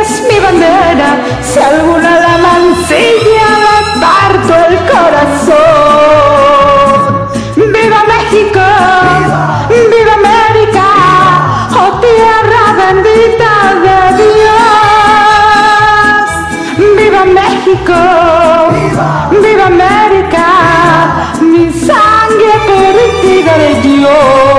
es 0.00 0.24
mi 0.28 0.40
bandera, 0.40 1.18
si 1.40 1.60
alguna 1.60 2.18
la 2.18 2.38
mancilla 2.38 3.48
le 3.64 3.76
parto 4.00 4.52
el 4.70 4.76
corazón. 4.90 5.54
¡Viva 7.54 8.00
México! 8.08 8.99
México! 17.80 17.92
¡Viva, 19.30 19.66
América! 19.66 21.32
Mi 21.40 21.72
sangre 21.72 22.52
por 22.66 23.20
ti 23.22 23.42
daré 23.42 23.80
yo. 24.02 24.49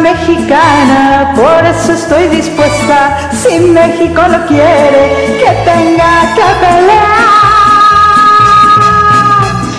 Mexicana, 0.00 1.32
por 1.34 1.64
eso 1.64 1.92
estoy 1.92 2.28
dispuesta, 2.28 3.30
si 3.32 3.60
México 3.60 4.20
lo 4.28 4.46
quiere, 4.46 5.38
que 5.38 5.50
tenga 5.64 6.34
que 6.34 6.48
pelear. 6.64 7.30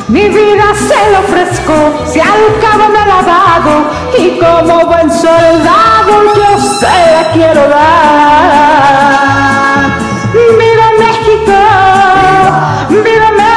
Mi 0.07 0.27
vida 0.29 0.65
se 0.87 1.11
lo 1.11 1.19
ofrezco, 1.19 1.73
si 2.05 2.19
al 2.19 2.59
cabo 2.61 2.89
me 2.89 2.99
he 3.01 3.07
lavado 3.07 3.73
y 4.17 4.39
como 4.39 4.85
buen 4.85 5.09
soldado 5.09 6.33
yo 6.35 6.59
se 6.79 6.85
la 6.85 7.31
quiero 7.33 7.67
dar. 7.69 9.01
¡Viva 10.33 10.87
México! 10.99 11.59
¡Viva 12.89 13.27
América! 13.27 13.50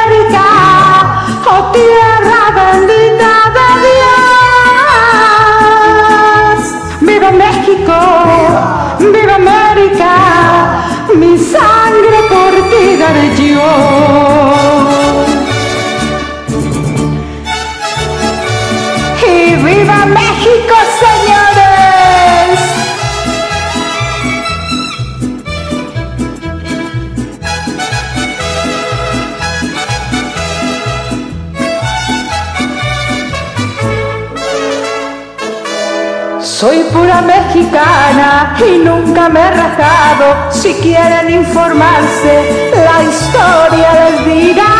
Me 39.28 39.40
he 39.40 39.50
rajado. 39.50 40.50
Si 40.50 40.74
quieren 40.74 41.30
informarse, 41.30 42.70
la 42.72 43.02
historia 43.02 43.92
les 44.00 44.24
dirá 44.24 44.74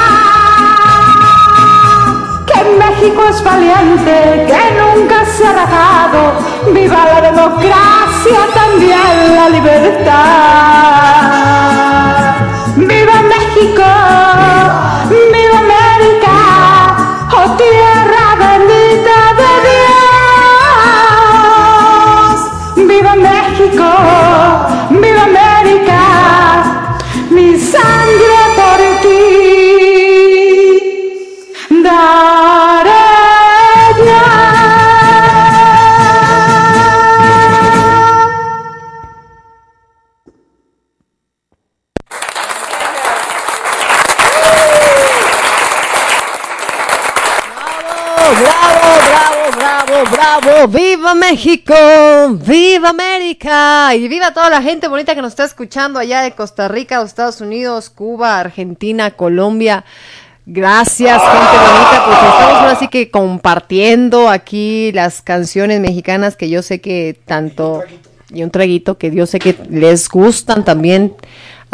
que 2.46 2.58
México 2.78 3.20
es 3.28 3.42
valiente, 3.42 4.46
que 4.46 4.62
nunca 4.80 5.24
se 5.24 5.46
ha 5.46 5.52
rajado. 5.52 6.20
Viva 6.72 7.04
la 7.04 7.20
democracia, 7.20 8.40
también 8.54 9.34
la 9.34 9.48
libertad. 9.48 10.84
¡Viva 12.76 13.22
México! 13.34 13.88
¡Viva 15.10 15.58
América! 15.58 16.36
¡Oh 17.36 17.48
tierra 17.56 18.24
bendita 18.38 19.16
de 19.40 19.52
Dios! 22.76 22.88
¡Viva 22.88 23.14
México! 23.14 24.33
México! 51.34 51.74
¡Viva 52.46 52.90
América! 52.90 53.92
Y 53.96 54.06
viva 54.06 54.32
toda 54.32 54.48
la 54.50 54.62
gente 54.62 54.86
bonita 54.86 55.16
que 55.16 55.20
nos 55.20 55.32
está 55.32 55.44
escuchando 55.44 55.98
allá 55.98 56.22
de 56.22 56.30
Costa 56.30 56.68
Rica, 56.68 57.02
Estados 57.02 57.40
Unidos, 57.40 57.90
Cuba, 57.90 58.38
Argentina, 58.38 59.10
Colombia. 59.10 59.84
Gracias, 60.46 61.20
gente 61.20 61.56
bonita, 61.56 62.02
pues 62.06 62.18
estamos 62.18 62.60
ahora 62.60 62.78
sí 62.78 62.86
que 62.86 63.10
compartiendo 63.10 64.28
aquí 64.28 64.92
las 64.92 65.22
canciones 65.22 65.80
mexicanas 65.80 66.36
que 66.36 66.48
yo 66.48 66.62
sé 66.62 66.80
que 66.80 67.18
tanto 67.24 67.82
y 68.32 68.44
un 68.44 68.52
traguito 68.52 68.96
que 68.96 69.10
yo 69.10 69.26
sé 69.26 69.40
que 69.40 69.56
les 69.68 70.08
gustan 70.08 70.64
también 70.64 71.16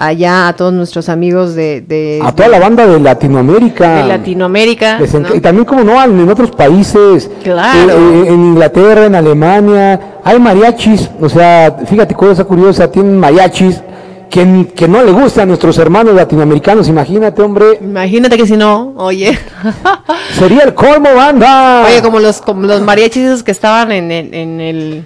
allá 0.01 0.49
a 0.49 0.57
todos 0.57 0.73
nuestros 0.73 1.11
amigos 1.11 1.55
de, 1.55 1.83
de, 1.83 2.21
A 2.25 2.33
toda 2.33 2.49
la 2.49 2.59
banda 2.59 2.87
de 2.87 2.99
Latinoamérica. 2.99 3.97
de 3.97 4.09
Latinoamérica. 4.09 4.99
Y 5.35 5.41
también, 5.41 5.67
como 5.67 5.85
no, 5.85 6.03
en 6.03 6.29
otros 6.29 6.51
países. 6.53 7.31
Claro. 7.45 7.93
Eh, 7.93 8.23
eh, 8.25 8.29
en 8.29 8.41
Inglaterra, 8.47 9.05
en 9.05 9.15
Alemania. 9.15 10.01
Hay 10.25 10.41
mariachis. 10.41 11.11
O 11.21 11.29
sea, 11.29 11.77
fíjate, 11.87 12.15
cosa 12.15 12.45
curiosa, 12.45 12.91
tienen 12.91 13.19
mariachis 13.19 13.83
que, 14.31 14.69
que 14.75 14.89
no 14.89 15.03
le 15.05 15.13
gustan 15.13 15.43
a 15.43 15.47
nuestros 15.47 15.77
hermanos 15.77 16.15
latinoamericanos. 16.15 16.89
Imagínate, 16.89 17.43
hombre. 17.43 17.79
Imagínate 17.83 18.39
que 18.39 18.47
si 18.47 18.57
no, 18.57 18.95
oye. 18.97 19.39
Sería 20.39 20.63
el 20.63 20.73
colmo, 20.73 21.15
banda. 21.15 21.85
Oye, 21.87 22.01
como 22.01 22.21
los, 22.21 22.41
como 22.41 22.67
los 22.67 22.81
mariachis 22.81 23.25
esos 23.25 23.43
que 23.43 23.51
estaban 23.51 23.93
en 23.93 24.11
el, 24.11 24.33
en 24.33 24.61
el, 24.63 25.05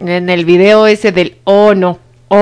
en 0.00 0.28
el 0.28 0.44
video 0.44 0.86
ese 0.86 1.12
del 1.12 1.36
oh 1.44 1.74
no. 1.74 2.03
Oh, 2.28 2.36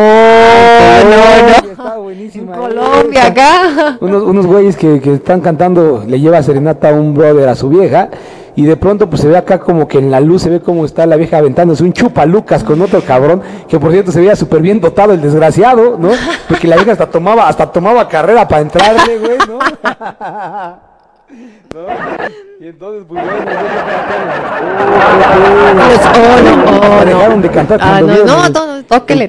no, 1.05 1.49
no. 1.49 1.71
Está 1.73 1.97
buenísima, 1.99 2.57
Colombia 2.57 3.25
eh. 3.25 3.27
acá. 3.27 3.99
Unos, 4.01 4.23
unos 4.23 4.47
güeyes 4.47 4.77
que, 4.77 5.01
que 5.01 5.15
están 5.15 5.41
cantando, 5.41 6.05
le 6.07 6.21
lleva 6.21 6.43
serenata 6.43 6.91
a 6.91 6.93
un 6.93 7.15
brother 7.15 7.49
a 7.49 7.55
su 7.55 7.69
vieja. 7.69 8.09
Y 8.55 8.65
de 8.65 8.77
pronto 8.77 9.09
pues 9.09 9.23
se 9.23 9.29
ve 9.29 9.37
acá 9.39 9.61
como 9.61 9.89
que 9.89 9.99
en 9.99 10.11
la 10.11 10.21
luz 10.21 10.43
se 10.43 10.51
ve 10.51 10.61
cómo 10.61 10.85
está 10.85 11.07
la 11.07 11.17
vieja 11.17 11.39
aventándose 11.39 11.83
un 11.85 11.95
chupalucas 11.95 12.63
con 12.63 12.83
otro 12.83 13.01
cabrón, 13.01 13.41
que 13.67 13.81
por 13.81 13.93
cierto 13.93 14.13
se 14.13 14.21
veía 14.21 14.37
súper 14.37 14.61
bien 14.61 14.79
dotado 14.79 15.15
el 15.15 15.23
desgraciado, 15.23 15.97
¿no? 15.99 16.11
Porque 16.49 16.69
la 16.69 16.77
vieja 16.77 16.93
hasta 16.93 17.07
tomaba, 17.07 17.49
hasta 17.49 17.73
tomaba 17.73 18.07
carrera 18.09 18.47
para 18.47 18.61
entrarle, 18.61 19.19
güey, 19.19 19.39
¿no? 19.49 19.59
¿No? 21.75 21.87
Y 22.61 22.69
entonces, 22.69 23.05
pues 23.09 23.25
bueno, 23.25 23.45
oh, 26.15 26.43
no, 26.43 27.01
oh, 27.01 27.05
dejaron 27.05 27.37
no. 27.37 27.43
de 27.43 27.51
cantar 27.51 27.81
Ah, 27.83 27.99
cuando 28.01 28.25
no, 28.25 28.25
no, 28.25 28.47
el- 28.47 28.53
no, 28.53 28.85
tóquele. 28.85 29.29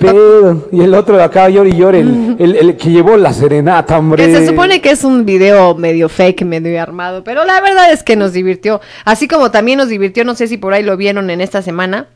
Y 0.72 0.82
el 0.82 0.94
otro 0.94 1.18
de 1.18 1.24
acá 1.24 1.50
llora 1.50 1.70
y 1.70 1.76
llora, 1.76 1.98
el, 1.98 2.36
el, 2.38 2.56
el 2.56 2.78
que 2.78 2.92
llevó 2.92 3.18
la 3.18 3.34
serenata, 3.34 3.98
hombre. 3.98 4.26
Que 4.26 4.36
se 4.36 4.48
supone 4.48 4.82
que 4.82 4.92
es 4.92 5.04
un 5.04 5.26
video 5.26 5.74
medio 5.76 6.10
fake, 6.10 6.44
medio 6.44 6.80
armado, 6.82 7.24
pero 7.24 7.44
la 7.46 7.60
verdad 7.62 7.92
es 7.92 8.04
que 8.04 8.16
nos 8.16 8.34
divirtió. 8.34 8.82
Así 9.06 9.28
como 9.28 9.50
también 9.52 9.78
nos 9.80 9.88
divirtió, 9.90 10.24
no 10.26 10.36
sé 10.36 10.48
si 10.48 10.58
por 10.58 10.74
ahí 10.74 10.84
lo 10.84 10.96
vieron 10.98 11.30
en 11.30 11.42
esta 11.42 11.62
semana. 11.62 12.08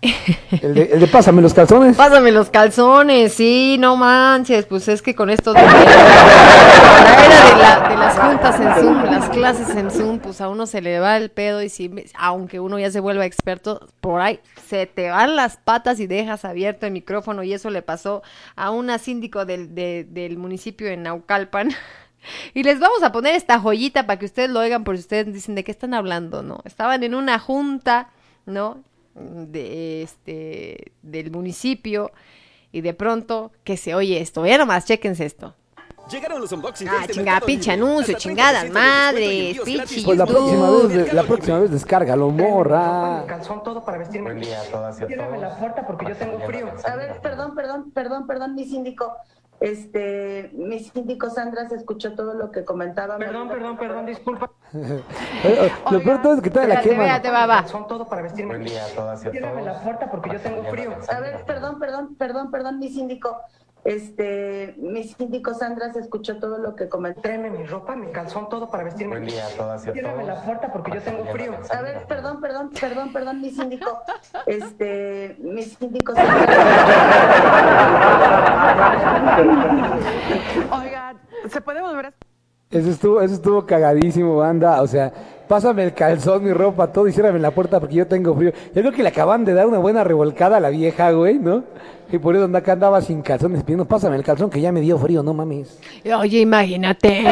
El 0.00 0.74
de, 0.74 0.82
el 0.92 1.00
de 1.00 1.06
Pásame 1.08 1.42
los 1.42 1.52
calzones. 1.54 1.96
Pásame 1.96 2.30
los 2.30 2.50
calzones, 2.50 3.32
sí, 3.34 3.76
no 3.80 3.96
manches, 3.96 4.64
pues 4.66 4.86
es 4.88 5.02
que 5.02 5.14
con 5.14 5.28
esto 5.28 5.52
de 5.52 5.60
la 5.62 5.82
era 5.82 5.90
de, 7.56 7.62
la- 7.62 7.88
de 7.88 7.96
las 7.96 8.18
juntas 8.18 8.60
en 8.60 8.74
Zoom, 8.82 9.02
las 9.04 9.28
clases 9.30 9.70
en 9.76 9.90
Zoom, 9.90 10.18
pues 10.20 10.40
a 10.40 10.48
uno 10.48 10.66
se 10.66 10.80
le 10.80 11.00
va 11.00 11.16
el 11.16 11.30
pedo 11.30 11.62
y 11.62 11.68
si, 11.68 11.90
aunque 12.16 12.60
uno 12.60 12.78
ya 12.78 12.90
se 12.92 13.00
vuelva 13.00 13.24
experto, 13.26 13.88
por 14.00 14.20
ahí 14.20 14.38
se 14.68 14.86
te 14.86 15.10
van 15.10 15.34
las 15.34 15.56
patas 15.56 15.98
y 15.98 16.06
dejas 16.06 16.44
abierto 16.44 16.86
el 16.86 16.92
micrófono 16.92 17.42
y 17.42 17.52
eso 17.52 17.68
le 17.70 17.82
pasó 17.82 18.22
a 18.54 18.70
una 18.70 18.98
síndico 18.98 19.44
del, 19.46 19.74
de- 19.74 20.06
del 20.08 20.36
municipio 20.38 20.86
de 20.86 20.96
Naucalpan. 20.96 21.70
Y 22.52 22.64
les 22.64 22.78
vamos 22.80 23.02
a 23.04 23.12
poner 23.12 23.36
esta 23.36 23.58
joyita 23.60 24.04
para 24.06 24.18
que 24.18 24.26
ustedes 24.26 24.50
lo 24.50 24.58
oigan, 24.60 24.82
por 24.84 24.96
si 24.96 25.00
ustedes 25.02 25.32
dicen 25.32 25.54
de 25.54 25.62
qué 25.64 25.70
están 25.70 25.94
hablando, 25.94 26.42
¿no? 26.42 26.60
Estaban 26.64 27.02
en 27.04 27.14
una 27.14 27.38
junta, 27.38 28.08
¿no? 28.44 28.78
De 29.18 30.02
este, 30.02 30.92
del 31.02 31.30
municipio, 31.30 32.12
y 32.72 32.80
de 32.82 32.94
pronto 32.94 33.50
que 33.64 33.76
se 33.76 33.94
oye 33.94 34.20
esto. 34.20 34.42
Vean 34.42 34.60
nomás, 34.60 34.84
chéquense 34.84 35.24
esto. 35.24 35.54
Llegaron 36.10 36.40
los 36.40 36.50
unboxings 36.52 36.90
Ah, 36.90 36.94
de 36.94 37.00
este 37.02 37.12
chingada, 37.14 37.40
pinche 37.40 37.70
anuncio, 37.70 38.16
Hasta 38.16 38.28
30% 38.30 38.32
chingadas 38.34 38.70
madres, 38.70 39.60
pinche. 39.62 40.02
Pues 40.04 40.16
la 40.16 40.24
próxima 40.24 40.70
vez, 40.70 40.88
de- 40.88 41.12
la 41.12 41.22
próxima 41.22 41.58
vez 41.58 41.70
descárgalo, 41.70 42.30
morra. 42.30 43.24
calzón 43.26 43.62
todo 43.62 43.84
para 43.84 43.98
vestirme. 43.98 44.30
Buen 44.32 44.40
día 44.42 44.58
a 44.58 44.64
todas 44.64 44.98
y 45.00 45.04
a 45.04 45.06
todos. 45.06 45.38
la 45.40 45.58
puerta 45.58 45.86
porque 45.86 46.06
yo 46.08 46.16
tengo 46.16 46.40
frío. 46.46 46.66
A 46.84 46.96
ver, 46.96 47.20
perdón, 47.20 47.54
perdón, 47.54 47.90
perdón, 47.92 48.26
perdón, 48.26 48.54
mi 48.54 48.64
síndico. 48.64 49.12
Este, 49.60 50.50
mi 50.54 50.78
síndico 50.78 51.30
Sandra 51.30 51.68
se 51.68 51.74
escuchó 51.74 52.14
todo 52.14 52.34
lo 52.34 52.52
que 52.52 52.64
comentaba. 52.64 53.18
Perdón, 53.18 53.48
perdón, 53.48 53.76
perdón, 53.76 54.06
disculpa. 54.06 54.52
Lo 55.90 56.02
peor 56.02 56.22
todo 56.22 56.34
es 56.34 56.42
que 56.42 56.50
todavía 56.50 56.74
la 56.74 56.80
espérate, 56.80 57.30
va, 57.30 57.46
va. 57.46 57.56
Calzón 57.62 57.88
todo 57.88 58.06
para 58.06 58.22
vestirme. 58.22 58.54
Buen 58.54 58.68
día 58.68 58.84
a 58.84 58.88
todas 58.90 59.24
y 59.24 59.28
a 59.28 59.30
Ciérrame 59.32 59.62
la 59.62 59.80
puerta 59.80 60.10
porque 60.10 60.30
yo 60.30 60.40
tengo 60.40 60.62
frío. 60.64 60.92
A 61.08 61.20
ver, 61.20 61.44
perdón, 61.44 61.78
perdón, 61.80 62.14
perdón, 62.16 62.50
perdón, 62.50 62.78
mi 62.78 62.88
síndico. 62.88 63.36
Este, 63.84 64.74
mi 64.76 65.04
síndico 65.04 65.54
Sandra 65.54 65.92
se 65.92 66.00
escuchó 66.00 66.38
todo 66.38 66.58
lo 66.58 66.74
que 66.76 66.88
comentó. 66.88 67.22
Tráeme 67.22 67.50
mi 67.50 67.64
ropa, 67.64 67.96
mi 67.96 68.08
calzón 68.12 68.48
todo 68.48 68.70
para 68.70 68.84
vestirme. 68.84 69.16
Buen 69.16 69.28
día 69.28 69.46
a 69.46 69.50
todas 69.50 69.86
y 69.86 69.90
a 69.90 69.92
Ciérrame 69.92 70.24
la 70.24 70.42
puerta 70.44 70.72
porque 70.72 70.92
yo 70.92 71.00
tengo 71.02 71.24
frío. 71.26 71.52
A 71.70 71.80
ver, 71.82 72.04
perdón, 72.06 72.40
perdón, 72.40 72.70
perdón, 72.78 73.12
perdón, 73.12 73.40
mi 73.40 73.50
síndico. 73.50 74.02
Este, 74.46 75.36
mi 75.40 75.62
síndico 75.62 76.12
Oigan, 80.70 81.18
¿se 81.48 81.60
puede 81.60 81.80
volver 81.80 82.06
a... 82.06 82.12
Eso 82.70 82.90
estuvo, 82.90 83.20
eso 83.20 83.34
estuvo 83.34 83.66
cagadísimo, 83.66 84.36
banda. 84.36 84.82
O 84.82 84.86
sea, 84.86 85.12
pásame 85.48 85.84
el 85.84 85.94
calzón, 85.94 86.44
mi 86.44 86.52
ropa, 86.52 86.92
todo 86.92 87.08
y 87.08 87.12
ciérrame 87.12 87.38
la 87.38 87.50
puerta 87.50 87.80
porque 87.80 87.96
yo 87.96 88.06
tengo 88.06 88.34
frío. 88.36 88.52
Yo 88.74 88.82
creo 88.82 88.92
que 88.92 89.02
le 89.02 89.08
acaban 89.08 89.44
de 89.44 89.54
dar 89.54 89.66
una 89.66 89.78
buena 89.78 90.04
revolcada 90.04 90.58
a 90.58 90.60
la 90.60 90.68
vieja, 90.68 91.10
güey, 91.10 91.38
¿no? 91.38 91.64
Y 92.10 92.18
por 92.18 92.34
eso 92.34 92.44
anda 92.44 92.60
acá 92.60 92.72
andaba 92.72 93.02
sin 93.02 93.20
calzones 93.20 93.62
pidiendo, 93.62 93.84
pásame 93.84 94.16
el 94.16 94.24
calzón 94.24 94.48
que 94.48 94.60
ya 94.60 94.72
me 94.72 94.80
dio 94.80 94.98
frío, 94.98 95.22
no 95.22 95.34
mames. 95.34 95.78
Oye, 96.18 96.40
imagínate. 96.40 97.26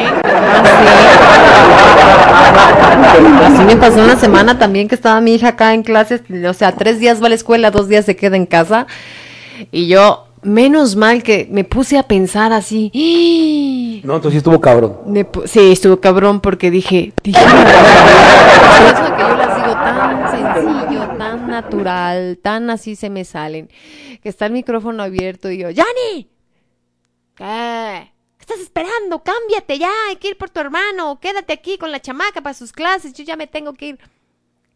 Así 3.45 3.65
me 3.65 3.77
pasó 3.77 4.03
una 4.03 4.17
semana 4.17 4.59
también 4.59 4.87
que 4.89 4.95
estaba 4.95 5.21
mi 5.21 5.35
hija 5.35 5.49
acá 5.49 5.73
en 5.73 5.83
clases, 5.83 6.23
o 6.47 6.53
sea, 6.53 6.73
tres 6.73 7.01
días 7.01 7.23
va 7.23 7.27
a 7.27 7.29
la 7.31 7.37
escuela, 7.37 7.71
dos 7.71 7.89
días 7.89 8.05
se 8.05 8.17
queda 8.17 8.37
en 8.37 8.45
casa. 8.45 8.87
Y 9.73 9.89
yo, 9.89 10.26
menos 10.47 10.97
mal 10.97 11.23
que 11.23 11.49
me 11.51 11.65
puse 11.65 11.99
a 11.99 12.05
pensar 12.05 12.53
así. 12.53 12.91
No, 14.05 14.17
entonces 14.17 14.39
estuvo 14.39 14.61
cabrón. 14.61 15.01
Me 15.07 15.27
sí, 15.47 15.73
estuvo 15.73 16.01
cabrón 16.01 16.41
porque 16.41 16.71
dije, 16.71 17.13
dije, 17.23 17.41
por 17.41 18.87
eso 18.87 19.17
que 19.17 19.23
yo 19.23 19.37
las 19.37 19.57
digo 19.57 19.73
tan 19.73 20.31
sencillo, 20.31 21.09
tan 21.19 21.49
natural, 21.49 22.39
tan 22.43 22.71
así 22.71 22.97
se 22.97 23.11
me 23.11 23.25
salen, 23.25 23.69
que 24.23 24.29
está 24.29 24.47
el 24.47 24.53
micrófono 24.53 25.03
abierto 25.03 25.51
y 25.51 25.59
yo, 25.59 25.71
¡Yanni! 25.71 26.29
¿Qué? 27.35 28.13
¿Qué 28.39 28.41
estás 28.41 28.61
esperando? 28.61 29.23
Cámbiate 29.23 29.79
ya, 29.79 29.91
hay 30.09 30.17
que 30.17 30.29
ir 30.29 30.39
por 30.39 30.51
tu 30.51 30.61
hermano, 30.61 31.19
quédate 31.21 31.53
aquí 31.53 31.79
con 31.79 31.91
la 31.91 32.01
chamaca 32.01 32.41
para 32.41 32.55
sus 32.55 32.73
clases, 32.73 33.13
yo 33.13 33.25
ya 33.25 33.37
me 33.37 33.47
tengo 33.47 33.75
que 33.75 33.89
ir. 33.89 33.99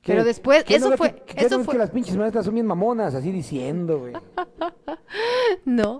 Pero 0.04 0.24
después, 0.24 0.64
¿Qué 0.64 0.78
no 0.78 0.86
eso 0.88 0.96
fue, 0.96 1.12
que- 1.14 1.22
qué 1.34 1.40
no 1.42 1.46
eso 1.46 1.56
ves 1.58 1.64
fue, 1.66 1.74
que 1.74 1.78
las 1.78 1.90
pinches 1.90 2.16
maestras 2.16 2.44
son 2.46 2.54
bien 2.54 2.66
mamonas, 2.66 3.14
así 3.14 3.30
diciendo, 3.30 3.98
güey. 3.98 4.14
no. 5.64 5.96
O 5.96 5.98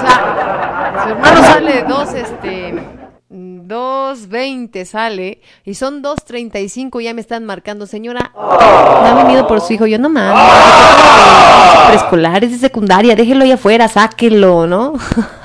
sea, 0.00 1.00
su 1.02 1.08
hermano 1.10 1.42
sale 1.42 1.84
dos, 1.86 2.14
este, 2.14 2.74
dos 3.28 4.28
veinte 4.28 4.84
sale 4.84 5.40
y 5.64 5.74
son 5.74 6.00
dos 6.02 6.16
treinta 6.24 6.58
y 6.58 6.68
cinco 6.68 7.00
ya 7.00 7.12
me 7.14 7.20
están 7.20 7.44
marcando, 7.44 7.86
señora, 7.86 8.32
ha 8.34 9.14
venido 9.24 9.46
por 9.46 9.60
su 9.60 9.74
hijo, 9.74 9.86
yo 9.86 9.98
no 9.98 10.08
mames, 10.08 10.42
es 11.74 11.80
preescolar, 11.88 12.44
es 12.44 12.52
de 12.52 12.58
secundaria, 12.58 13.14
déjelo 13.14 13.44
ahí 13.44 13.52
afuera, 13.52 13.88
sáquelo, 13.88 14.66
¿no? 14.66 14.94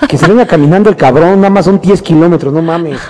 Que 0.08 0.18
se 0.18 0.28
venga 0.28 0.46
caminando 0.48 0.90
el 0.90 0.96
cabrón, 0.96 1.42
nada 1.42 1.50
más 1.50 1.66
son 1.66 1.80
10 1.82 2.02
kilómetros, 2.02 2.54
no 2.54 2.62
mames. 2.62 3.00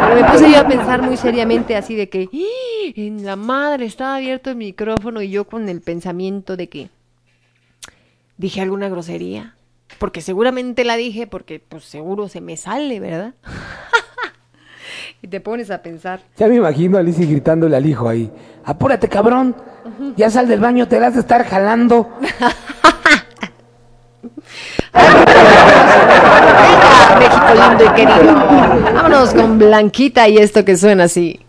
Pero 0.00 0.14
me 0.14 0.24
puse 0.30 0.50
yo 0.50 0.60
a 0.60 0.66
pensar 0.66 1.02
muy 1.02 1.16
seriamente 1.16 1.76
así 1.76 1.94
de 1.94 2.08
que 2.08 2.28
¡ih! 2.32 2.94
en 2.96 3.24
la 3.24 3.36
madre 3.36 3.86
estaba 3.86 4.16
abierto 4.16 4.50
el 4.50 4.56
micrófono 4.56 5.22
y 5.22 5.30
yo 5.30 5.44
con 5.44 5.68
el 5.68 5.80
pensamiento 5.80 6.56
de 6.56 6.68
que 6.68 6.90
dije 8.36 8.60
alguna 8.60 8.88
grosería. 8.88 9.54
Porque 9.98 10.20
seguramente 10.20 10.84
la 10.84 10.96
dije 10.96 11.26
porque 11.26 11.60
pues 11.60 11.84
seguro 11.84 12.28
se 12.28 12.40
me 12.40 12.56
sale, 12.56 12.98
¿verdad? 13.00 13.34
y 15.22 15.28
te 15.28 15.40
pones 15.40 15.70
a 15.70 15.82
pensar. 15.82 16.20
Ya 16.36 16.48
me 16.48 16.56
imagino 16.56 16.98
a 16.98 17.02
Lizzie 17.02 17.26
gritándole 17.26 17.76
al 17.76 17.86
hijo 17.86 18.08
ahí. 18.08 18.30
Apúrate, 18.64 19.08
cabrón. 19.08 19.54
Ya 20.16 20.30
sal 20.30 20.48
del 20.48 20.60
baño, 20.60 20.88
te 20.88 20.96
has 20.98 21.14
de 21.14 21.20
estar 21.20 21.44
jalando. 21.44 22.08
México 27.18 27.46
lindo 27.54 27.84
y 27.84 27.88
querido. 27.94 28.34
Vámonos 28.94 29.34
con 29.34 29.58
Blanquita 29.58 30.28
y 30.28 30.38
esto 30.38 30.64
que 30.64 30.76
suena 30.76 31.04
así. 31.04 31.40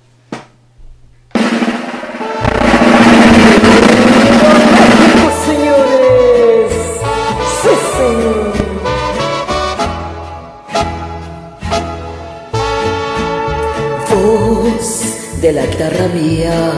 de 15.43 15.51
la 15.51 15.66
guitarra 15.66 16.07
mía 16.14 16.72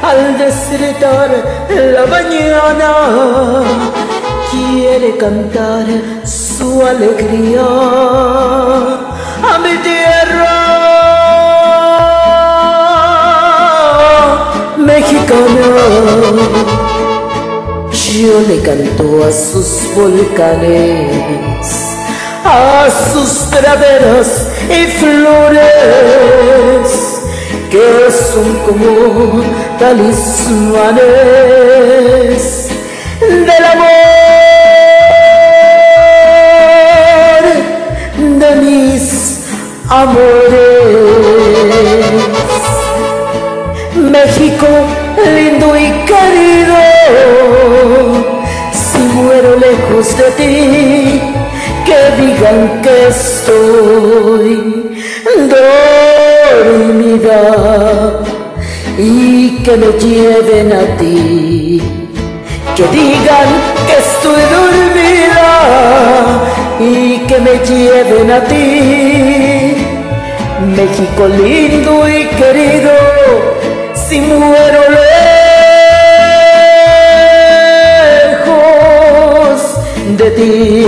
al 0.00 0.38
despertar 0.38 1.28
la 1.70 2.06
mañana 2.06 2.92
quiere 4.52 5.16
cantar 5.16 5.84
su 6.56 6.86
alegría 6.86 7.66
a 9.42 9.58
mi 9.58 9.76
tierra 9.78 10.54
mexicana. 14.76 15.68
Yo 17.92 18.40
le 18.48 18.60
canto 18.62 19.24
a 19.24 19.32
sus 19.32 19.68
volcanes, 19.96 21.66
a 22.44 22.88
sus 23.12 23.30
praderas 23.50 24.48
y 24.70 24.86
flores, 24.98 26.88
que 27.70 27.88
son 28.30 28.48
como 28.66 29.42
talismanes 29.78 31.04
del 33.20 33.64
amor 33.64 34.23
amores. 40.02 41.04
México 44.14 44.66
lindo 45.36 45.68
y 45.76 45.88
querido, 46.10 46.76
si 48.72 48.98
muero 48.98 49.50
lejos 49.56 50.06
de 50.18 50.28
ti, 50.38 51.20
que 51.86 52.00
digan 52.20 52.60
que 52.82 52.94
estoy 53.08 54.50
dormida 56.54 57.40
y 58.98 59.62
que 59.64 59.76
me 59.76 59.90
lleven 60.04 60.72
a 60.72 60.84
ti. 60.96 61.82
Que 62.76 62.84
digan 62.88 63.48
que 63.86 63.96
estoy 64.04 64.42
dormida 64.56 65.50
y 66.80 67.18
que 67.28 67.38
me 67.38 67.54
lleven 67.64 68.30
a 68.32 68.40
ti. 68.44 69.63
México 70.60 71.26
lindo 71.26 72.08
y 72.08 72.26
querido, 72.28 72.92
si 73.92 74.20
muero 74.20 74.80
lejos 78.38 78.56
de 80.16 80.30
ti. 80.30 80.86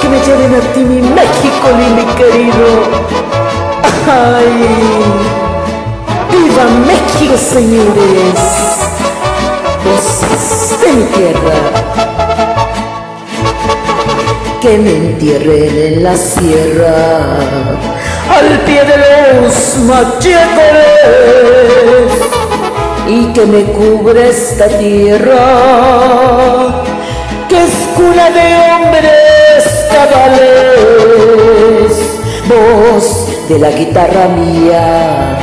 Que 0.00 0.08
me 0.08 0.18
lleven 0.26 0.54
a 0.54 0.60
ti, 0.74 0.80
mi 0.80 1.00
México 1.00 1.68
lindo 1.78 2.02
y 2.02 2.06
querido. 2.16 2.66
Ay, 4.10 4.52
viva 6.32 6.64
México, 6.86 7.36
señores. 7.36 8.38
Voces 9.84 10.80
de 10.80 10.88
mi 10.92 11.04
tierra 11.04 12.17
que 14.60 14.76
me 14.76 14.90
entierren 14.90 15.78
en 15.78 16.02
la 16.02 16.16
sierra, 16.16 17.36
al 18.28 18.60
pie 18.66 18.82
de 18.84 18.96
los 19.40 19.76
machetes, 19.86 20.42
y 23.06 23.26
que 23.32 23.46
me 23.46 23.62
cubre 23.64 24.30
esta 24.30 24.66
tierra, 24.78 25.36
que 27.48 27.62
es 27.62 27.70
cuna 27.94 28.30
de 28.30 28.58
hombres 28.72 29.64
cabales, 29.92 30.98
voz 32.48 33.48
de 33.48 33.58
la 33.58 33.70
guitarra 33.70 34.28
mía. 34.28 35.38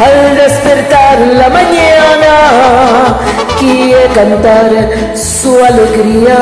Al 0.00 0.36
despertar 0.36 1.18
la 1.20 1.48
mañana, 1.48 3.18
quiere 3.58 4.06
cantar 4.14 4.70
su 5.16 5.58
alegría 5.64 6.38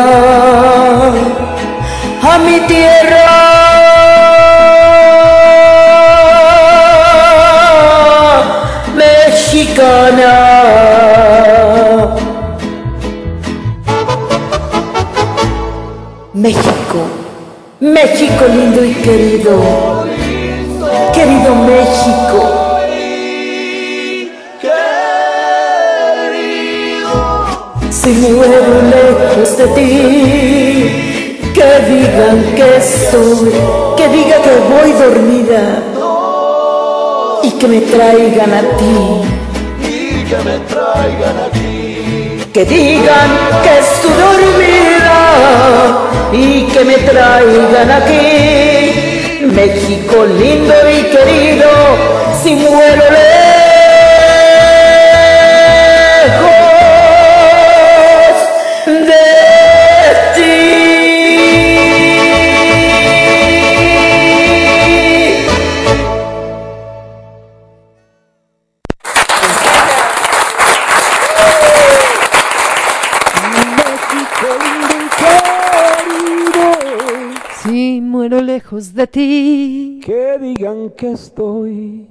a 2.29 2.39
mi 2.39 2.59
tierra 2.67 3.27
mexicana. 8.97 10.33
México, 16.35 16.99
México 17.81 18.45
lindo 18.55 18.85
y 18.85 18.95
querido, 18.95 20.05
querido 21.15 21.55
México. 21.55 22.41
Si 27.91 28.11
muero 28.11 28.83
lejos 28.95 29.59
de 29.59 29.67
ti, 29.75 30.76
que 31.57 31.71
digan 31.89 32.39
que 32.55 32.77
estoy, 32.77 33.51
que 33.97 34.09
diga 34.09 34.37
que 34.43 34.55
voy 34.69 34.93
dormida 34.93 35.63
y 37.43 37.51
que 37.53 37.67
me 37.67 37.81
traigan 37.81 38.53
a 38.53 38.61
ti. 38.77 39.23
Que 42.53 42.65
digan 42.67 43.31
que 43.63 43.79
estoy 43.79 44.13
dormida 44.27 45.19
y 46.33 46.65
que 46.65 46.85
me 46.85 46.99
traigan 46.99 47.91
aquí. 47.91 49.47
México 49.47 50.27
lindo 50.39 50.75
y 50.91 51.03
querido, 51.05 51.71
si 52.43 52.55
muero 52.55 53.05
lejos 53.11 53.76
lejos 78.77 78.95
de 78.95 79.07
ti, 79.07 80.01
Que 80.05 80.39
digan 80.39 80.91
que 80.91 81.13
estoy 81.13 82.07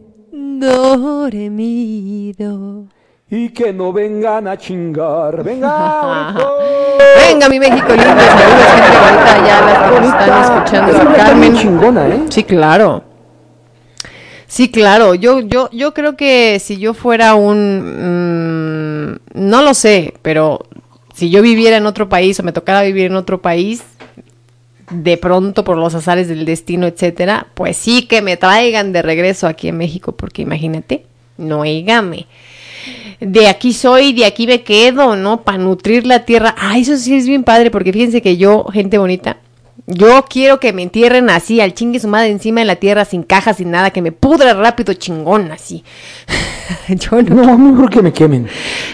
dormido. 1.59 2.85
y 3.29 3.49
que 3.49 3.71
no 3.73 3.91
vengan 3.93 4.47
a 4.47 4.57
chingar. 4.57 5.43
Venga. 5.43 6.35
Venga, 7.29 7.49
mi 7.49 7.59
México 7.59 7.87
lindo. 7.89 8.03
Saludos, 8.05 8.71
gente 8.71 8.97
bonita. 8.99 9.45
Ya 9.45 9.61
las 9.61 9.77
que 9.91 9.99
nos 9.99 10.09
están 10.09 10.41
escuchando. 10.43 10.91
Bien 10.93 11.13
Carmen. 11.15 11.55
chingona, 11.55 12.07
¿eh? 12.07 12.23
Sí, 12.29 12.43
claro. 12.43 13.03
Sí, 14.47 14.71
claro. 14.71 15.15
Yo, 15.15 15.39
yo, 15.41 15.69
yo 15.71 15.93
creo 15.93 16.15
que 16.15 16.59
si 16.59 16.77
yo 16.77 16.93
fuera 16.93 17.35
un, 17.35 19.17
mm, 19.33 19.39
no 19.49 19.61
lo 19.63 19.73
sé, 19.73 20.13
pero 20.21 20.59
si 21.13 21.29
yo 21.29 21.41
viviera 21.41 21.77
en 21.77 21.85
otro 21.87 22.07
país 22.09 22.39
o 22.39 22.43
me 22.43 22.51
tocara 22.53 22.81
vivir 22.83 23.07
en 23.07 23.15
otro 23.15 23.41
país, 23.41 23.83
de 24.89 25.17
pronto 25.17 25.63
por 25.63 25.77
los 25.77 25.95
azares 25.95 26.27
del 26.27 26.45
destino, 26.45 26.87
etcétera, 26.87 27.47
pues 27.53 27.77
sí 27.77 28.03
que 28.03 28.21
me 28.21 28.37
traigan 28.37 28.93
de 28.93 29.01
regreso 29.01 29.47
aquí 29.47 29.67
en 29.67 29.77
México, 29.77 30.11
porque 30.13 30.41
imagínate, 30.41 31.05
no 31.37 31.61
oígame. 31.61 32.27
De 33.19 33.47
aquí 33.47 33.73
soy, 33.73 34.13
de 34.13 34.25
aquí 34.25 34.45
me 34.45 34.61
quedo, 34.61 35.15
¿no? 35.15 35.41
Para 35.41 35.57
nutrir 35.57 36.05
la 36.05 36.25
tierra. 36.25 36.53
Ah, 36.57 36.77
eso 36.77 36.97
sí 36.97 37.15
es 37.15 37.27
bien 37.27 37.43
padre, 37.43 37.71
porque 37.71 37.91
fíjense 37.91 38.21
que 38.21 38.37
yo, 38.37 38.65
gente 38.65 38.97
bonita, 38.97 39.37
yo 39.87 40.25
quiero 40.27 40.59
que 40.59 40.73
me 40.73 40.81
entierren 40.81 41.29
así, 41.29 41.61
al 41.61 41.73
chingue 41.73 41.99
su 41.99 42.07
madre 42.07 42.29
encima 42.29 42.61
de 42.61 42.65
la 42.65 42.75
tierra, 42.75 43.05
sin 43.05 43.23
caja, 43.23 43.53
sin 43.53 43.71
nada, 43.71 43.91
que 43.91 44.01
me 44.01 44.11
pudra 44.11 44.53
rápido, 44.53 44.93
chingón, 44.93 45.51
así. 45.51 45.83
yo 46.87 47.21
no. 47.21 47.35
No, 47.35 47.57
no 47.57 47.75
creo 47.77 47.89
que 47.89 48.01
me 48.01 48.13
quemen. 48.13 48.47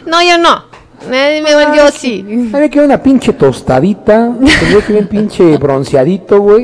No, 0.06 0.22
yo 0.22 0.38
no. 0.38 0.71
Eh, 1.10 1.42
me- 1.42 1.78
yo 1.78 1.88
sí. 1.90 2.22
A 2.22 2.24
mí 2.30 2.38
me 2.52 2.70
queda 2.70 2.86
una 2.86 3.02
pinche 3.02 3.34
tostadita, 3.34 4.32
tendría 4.38 4.86
que 4.86 4.94
bien 4.94 5.08
pinche 5.08 5.58
bronceadito, 5.58 6.40
güey, 6.42 6.62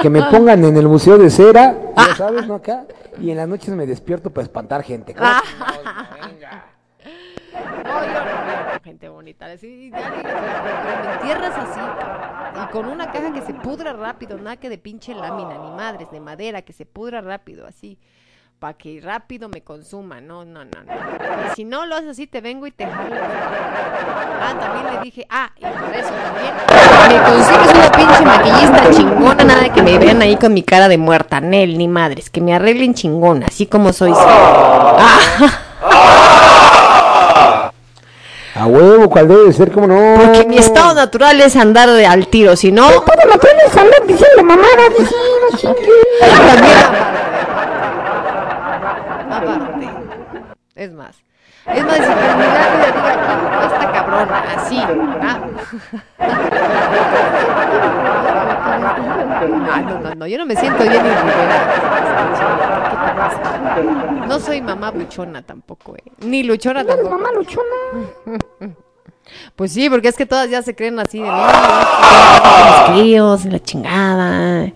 que 0.00 0.10
me 0.10 0.22
pongan 0.24 0.64
en 0.64 0.76
el 0.76 0.86
museo 0.88 1.18
de 1.18 1.30
cera, 1.30 1.76
Ah. 1.96 2.06
ya 2.10 2.16
sabes, 2.16 2.46
¿no? 2.46 2.54
Acá, 2.54 2.84
y 3.20 3.30
en 3.30 3.36
las 3.38 3.48
noches 3.48 3.70
me 3.74 3.86
despierto 3.86 4.30
para 4.30 4.44
espantar 4.44 4.82
gente. 4.82 5.14
Ah. 5.18 5.42
¿cómo? 5.58 6.28
Venga. 6.32 6.66
No, 7.84 8.80
gente 8.84 9.08
bonita. 9.08 9.46
Así, 9.46 9.90
ya 9.90 9.98
digo, 10.10 10.22
pero 10.22 10.38
me 11.04 11.12
entierras 11.14 11.54
así. 11.56 11.80
Y 12.64 12.72
con 12.72 12.86
una 12.86 13.10
caja 13.12 13.32
que 13.32 13.42
se 13.42 13.54
pudra 13.54 13.92
rápido, 13.92 14.38
nada 14.38 14.56
que 14.56 14.68
de 14.68 14.78
pinche 14.78 15.14
lámina, 15.14 15.58
ni 15.58 15.70
madres, 15.76 16.10
de 16.10 16.20
madera, 16.20 16.62
que 16.62 16.72
se 16.72 16.86
pudra 16.86 17.20
rápido, 17.20 17.66
así. 17.66 17.98
Para 18.62 18.74
que 18.74 19.00
rápido 19.02 19.48
me 19.48 19.62
consuma. 19.62 20.20
No, 20.20 20.44
no, 20.44 20.64
no, 20.64 20.70
no. 20.86 20.92
Y 21.50 21.54
si 21.56 21.64
no 21.64 21.84
lo 21.84 21.96
haces 21.96 22.10
así, 22.10 22.28
te 22.28 22.40
vengo 22.40 22.64
y 22.64 22.70
te 22.70 22.86
jalo. 22.86 23.16
Ah, 24.40 24.54
también 24.56 24.94
le 24.94 25.00
dije, 25.00 25.26
ah, 25.28 25.50
y 25.56 25.62
por 25.62 25.92
eso 25.92 26.10
también. 26.10 26.54
Me 27.08 27.18
consigues 27.28 27.74
una 27.74 27.90
pinche 27.90 28.24
maquillista 28.24 28.88
chingona, 28.92 29.42
nada 29.42 29.62
de 29.62 29.70
que 29.70 29.82
me 29.82 29.98
vean 29.98 30.22
ahí 30.22 30.36
con 30.36 30.54
mi 30.54 30.62
cara 30.62 30.86
de 30.86 30.96
muerta. 30.96 31.40
Nel, 31.40 31.76
ni 31.76 31.88
madres, 31.88 32.30
que 32.30 32.40
me 32.40 32.54
arreglen 32.54 32.94
chingona, 32.94 33.46
así 33.46 33.66
como 33.66 33.92
soy. 33.92 34.12
Ah. 34.16 35.18
A 38.54 38.66
huevo, 38.66 39.08
¿cuál 39.10 39.26
debe 39.26 39.46
de 39.46 39.52
ser? 39.54 39.72
¿Cómo 39.72 39.88
no? 39.88 40.14
Porque 40.22 40.44
mi 40.46 40.56
estado 40.58 40.94
natural 40.94 41.40
es 41.40 41.56
andar 41.56 41.90
de- 41.90 42.06
al 42.06 42.28
tiro, 42.28 42.54
si 42.54 42.70
no, 42.70 42.86
Todo 42.90 43.16
lo 43.26 43.32
a 43.32 43.34
andar 43.80 44.06
diciendo 44.06 44.44
mamadas, 44.44 44.92
chingues. 45.56 45.88
también 46.20 46.78
aparte. 46.78 47.22
Es 50.82 50.92
más. 50.92 51.16
Es 51.64 51.84
más, 51.84 51.94
si 51.94 52.02
que 52.02 52.08
mi 52.08 52.42
lápida 52.42 52.90
diga 52.92 53.14
no 53.52 53.62
está 53.62 53.92
cabrona, 53.92 54.38
así, 54.56 54.78
¿ah? 54.80 55.38
Ah, 59.70 59.80
no, 59.86 60.00
no, 60.00 60.14
no, 60.16 60.26
yo 60.26 60.38
no 60.38 60.46
me 60.46 60.56
siento 60.56 60.82
bien 60.82 61.02
ni. 61.04 61.10
No 64.26 64.40
soy 64.40 64.60
mamá 64.60 64.90
buchona 64.90 65.42
tampoco, 65.42 65.94
¿eh? 65.96 66.02
Ni 66.18 66.42
luchona 66.42 66.82
¿No 66.82 66.88
tampoco. 66.88 67.10
mamá 67.16 67.28
luchona? 67.32 67.76
Pues 69.54 69.72
sí, 69.72 69.88
porque 69.88 70.08
es 70.08 70.16
que 70.16 70.26
todas 70.26 70.50
ya 70.50 70.62
se 70.62 70.74
creen 70.74 70.98
así 70.98 71.20
de 71.20 71.28
no, 71.28 71.46
los 71.46 72.90
críos, 72.90 73.44
la 73.44 73.60
chingada, 73.60 74.72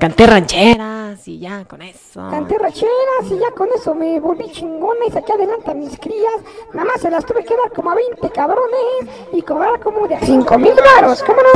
canté 0.00 0.26
rancheras 0.26 1.28
y 1.28 1.38
ya 1.38 1.64
con 1.66 1.82
eso. 1.82 2.20
Canté 2.30 2.56
racheras 2.58 3.30
y 3.30 3.38
ya 3.38 3.50
con 3.52 3.68
eso 3.76 3.94
me 3.94 4.18
volví 4.18 4.50
chingona 4.50 5.00
y 5.06 5.10
saqué 5.12 5.32
adelante 5.34 5.70
a 5.70 5.74
mis 5.74 5.96
crías. 5.98 6.34
Nada 6.72 6.88
más 6.88 7.00
se 7.00 7.10
las 7.10 7.24
tuve 7.26 7.44
que 7.44 7.54
dar 7.54 7.70
como 7.74 7.90
a 7.90 7.94
20 7.94 8.30
cabrones 8.30 9.06
y 9.32 9.42
cobrar 9.42 9.78
como 9.80 10.08
de 10.08 10.18
5 10.18 10.58
mil 10.58 10.72
baros. 10.74 11.22
¿Cómo 11.22 11.38
no? 11.42 11.48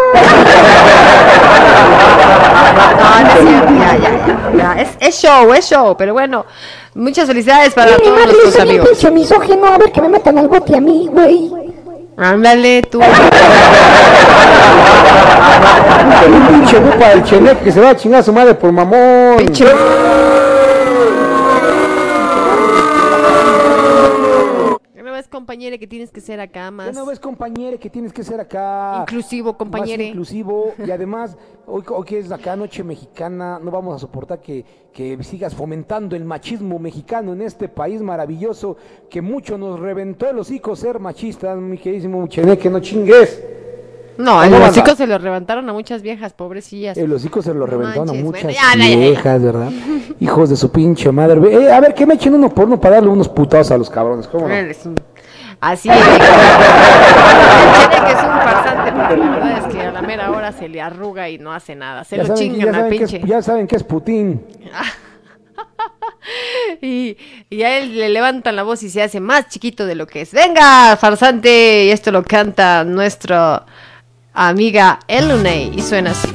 No, 2.98 3.20
no 3.20 3.28
es 3.32 3.48
cierto, 3.48 3.72
ya, 3.74 3.96
ya, 3.96 4.26
ya, 4.26 4.52
ya. 4.56 4.82
Es, 4.82 4.96
es 5.00 5.14
show, 5.20 5.52
es 5.54 5.64
show, 5.66 5.96
pero 5.96 6.12
bueno, 6.12 6.44
muchas 6.94 7.26
felicidades 7.26 7.74
para 7.74 7.92
Y 7.92 7.94
mi 7.94 7.98
todos 8.04 8.18
madre 8.18 8.32
nuestros 8.32 8.58
amigos. 8.60 8.88
pinche 8.90 9.10
misógino 9.10 9.66
a 9.66 9.78
ver 9.78 9.90
que 9.92 10.02
me 10.02 10.08
metan 10.10 10.38
al 10.38 10.48
bote 10.48 10.76
a 10.76 10.80
mí, 10.80 11.08
güey. 11.10 11.63
Ándale, 12.16 12.82
tú. 12.82 13.00
Un 16.26 16.46
pinche 16.46 16.78
grupo 16.78 17.04
del 17.04 17.24
Chenek 17.24 17.62
que 17.64 17.72
se 17.72 17.80
va 17.80 17.90
a 17.90 17.96
chingar 17.96 18.20
a 18.20 18.22
su 18.22 18.32
madre 18.32 18.54
por 18.54 18.70
mamón. 18.70 19.38
Pinche. 19.38 19.66
Compañera, 25.34 25.76
que 25.78 25.88
tienes 25.88 26.12
que 26.12 26.20
ser 26.20 26.38
acá 26.38 26.66
Ya 26.66 26.70
más 26.70 26.94
no 26.94 27.06
ves, 27.06 27.18
compañere, 27.18 27.76
que 27.78 27.90
tienes 27.90 28.12
que 28.12 28.22
ser 28.22 28.38
acá. 28.38 28.98
inclusivo, 29.00 29.48
Más 29.50 29.56
compañere. 29.56 30.04
inclusivo 30.04 30.74
y 30.86 30.92
además, 30.92 31.36
hoy, 31.66 31.82
hoy 31.88 32.04
que 32.04 32.20
es 32.20 32.30
acá 32.30 32.54
Noche 32.54 32.84
Mexicana, 32.84 33.58
no 33.60 33.72
vamos 33.72 33.96
a 33.96 33.98
soportar 33.98 34.40
que, 34.40 34.64
que 34.92 35.20
sigas 35.24 35.52
fomentando 35.52 36.14
el 36.14 36.24
machismo 36.24 36.78
mexicano 36.78 37.32
en 37.32 37.42
este 37.42 37.68
país 37.68 38.00
maravilloso 38.00 38.76
que 39.10 39.22
mucho 39.22 39.58
nos 39.58 39.80
reventó 39.80 40.30
el 40.30 40.38
hocico 40.38 40.76
ser 40.76 41.00
machistas, 41.00 41.58
mi 41.58 41.78
queridísimo 41.78 42.28
que 42.28 42.70
no 42.70 42.78
chingues. 42.78 43.42
No, 44.16 44.40
el 44.44 44.54
hocico 44.54 44.94
se 44.94 45.08
lo 45.08 45.18
levantaron 45.18 45.68
a 45.68 45.72
muchas 45.72 46.00
viejas, 46.02 46.32
pobrecillas. 46.32 46.96
El 46.96 47.12
hocico 47.12 47.42
se 47.42 47.52
lo 47.52 47.66
reventaron 47.66 48.10
a 48.10 48.12
muchas 48.12 48.44
bueno, 48.44 48.50
ya, 48.50 48.74
ya, 48.76 48.78
ya, 48.78 48.88
ya. 48.88 48.96
viejas, 48.96 49.42
¿verdad? 49.42 49.70
Hijos 50.20 50.50
de 50.50 50.54
su 50.54 50.70
pinche 50.70 51.10
madre. 51.10 51.40
Eh, 51.52 51.72
a 51.72 51.80
ver, 51.80 51.92
que 51.92 52.06
me 52.06 52.14
echen 52.14 52.34
uno 52.34 52.48
por 52.50 52.66
uno 52.66 52.80
para 52.80 52.96
darle 52.96 53.10
unos 53.10 53.28
putados 53.28 53.72
a 53.72 53.76
los 53.78 53.90
cabrones, 53.90 54.28
¿cómo 54.28 54.46
no? 54.46 54.54
Así 55.64 55.88
es. 55.88 55.96
Tiene 55.96 56.18
que 58.06 58.12
es 58.12 58.18
un 58.22 58.30
farsante, 58.30 58.92
porque 58.92 59.16
la 59.16 59.30
verdad 59.30 59.58
es 59.58 59.74
que 59.74 59.80
a 59.80 59.90
la 59.92 60.02
mera 60.02 60.30
hora 60.30 60.52
se 60.52 60.68
le 60.68 60.80
arruga 60.82 61.28
y 61.30 61.38
no 61.38 61.52
hace 61.52 61.74
nada. 61.74 62.04
Se 62.04 62.16
Ya 62.16 62.22
lo 62.22 62.28
saben, 62.28 62.42
chingan 62.52 62.72
ya 62.74 62.78
al 62.84 62.88
pinche. 62.88 63.16
es, 63.16 63.24
ya 63.24 63.40
saben 63.42 63.66
que 63.66 63.76
es 63.76 63.82
Putin. 63.84 64.44
Y, 66.80 67.18
y 67.50 67.62
a 67.62 67.78
él 67.78 67.98
le 67.98 68.08
levantan 68.08 68.56
la 68.56 68.62
voz 68.62 68.82
y 68.82 68.88
se 68.88 69.02
hace 69.02 69.20
más 69.20 69.48
chiquito 69.48 69.84
de 69.86 69.94
lo 69.94 70.06
que 70.06 70.22
es. 70.22 70.32
Venga, 70.32 70.96
farsante. 70.96 71.84
Y 71.84 71.90
esto 71.90 72.10
lo 72.10 72.22
canta 72.22 72.82
nuestra 72.82 73.66
amiga 74.32 74.98
Elunay. 75.06 75.72
Y 75.76 75.82
suena 75.82 76.12
así. 76.12 76.28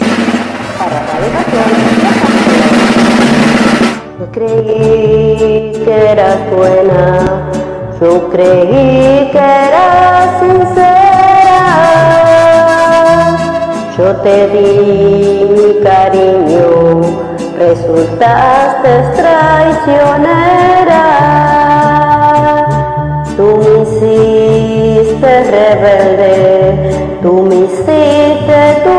Yo 4.20 4.32
creí 4.32 5.72
que 5.84 6.06
eras 6.12 6.40
buena, 6.52 7.50
yo 8.02 8.30
creí 8.30 9.30
que 9.32 9.38
eras 9.38 10.39
sincera. 10.39 11.60
Yo 13.97 14.16
te 14.18 14.47
di 14.47 15.45
mi 15.50 15.84
cariño, 15.84 17.02
resultaste 17.58 18.91
traicionera. 19.18 21.06
Tú 23.36 23.47
me 23.58 23.72
hiciste 23.84 25.32
rebelde, 25.52 27.18
tú 27.22 27.32
me 27.43 27.56
hiciste 27.56 28.60
tu 28.84 28.93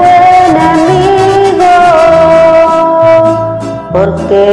enemigo 0.53 1.77
porque 3.93 4.45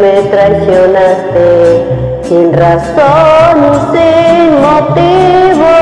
me 0.00 0.14
traicionaste 0.30 2.11
sin 2.32 2.50
razón 2.54 3.56
y 3.68 3.74
sin 3.92 4.60
motivo. 4.62 5.72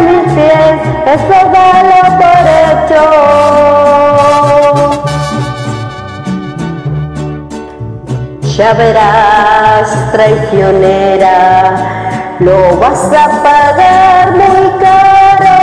Mis 0.00 0.32
pies, 0.34 0.78
eso 1.06 1.38
dalo 1.52 2.00
por 2.18 2.44
hecho. 2.62 3.02
Ya 8.56 8.72
verás, 8.72 9.88
traicionera, 10.12 11.36
lo 12.40 12.76
vas 12.78 13.12
a 13.12 13.42
pagar 13.42 14.32
muy 14.32 14.70
caro. 14.80 15.56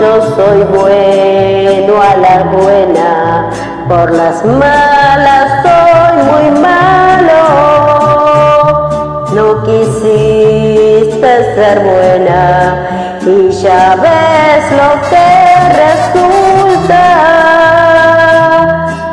Yo 0.00 0.12
soy 0.34 0.60
bueno 0.64 2.02
a 2.02 2.16
la 2.16 2.36
buena, 2.52 3.50
por 3.88 4.10
las 4.10 4.44
malas 4.44 5.62
soy 5.62 6.16
muy 6.24 6.50
malo. 6.60 7.42
No 9.34 9.62
quisiste 9.62 10.23
ser 11.54 11.78
buena 11.80 13.14
y 13.26 13.50
ya 13.62 13.96
ves 13.96 14.64
lo 14.72 14.90
que 15.08 15.28
resulta. 15.82 17.04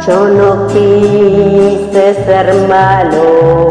Yo 0.07 0.17
no 0.27 0.67
quise 0.67 2.05
ser 2.25 2.47
malo, 2.67 3.69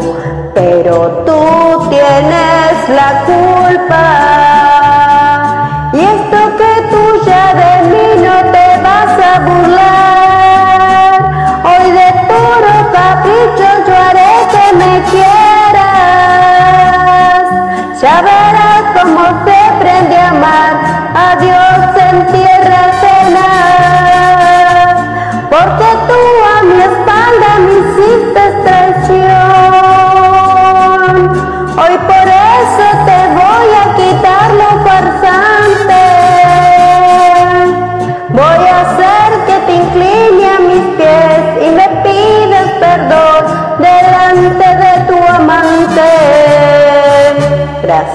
pero 0.53 0.95
tú 1.25 1.41
tienes 1.89 2.89
la 2.89 3.09
culpa. 3.25 4.05
Y 5.93 5.99
esto 5.99 6.39
que 6.57 6.73
tú 6.89 7.01
ya 7.25 7.45
de 7.61 7.73
mí 7.89 8.07
no 8.25 8.37
te 8.53 8.67
vas 8.81 9.15
a 9.31 9.33
burlar. 9.47 11.15
Hoy 11.69 11.85
de 11.91 12.09
puro 12.29 12.73
capricho 12.93 13.67
yo 13.87 13.95
haré 14.07 14.33
que 14.53 14.65
me 14.77 14.93
quieras. 15.11 15.41
Ya 18.01 18.15
verás 18.21 18.50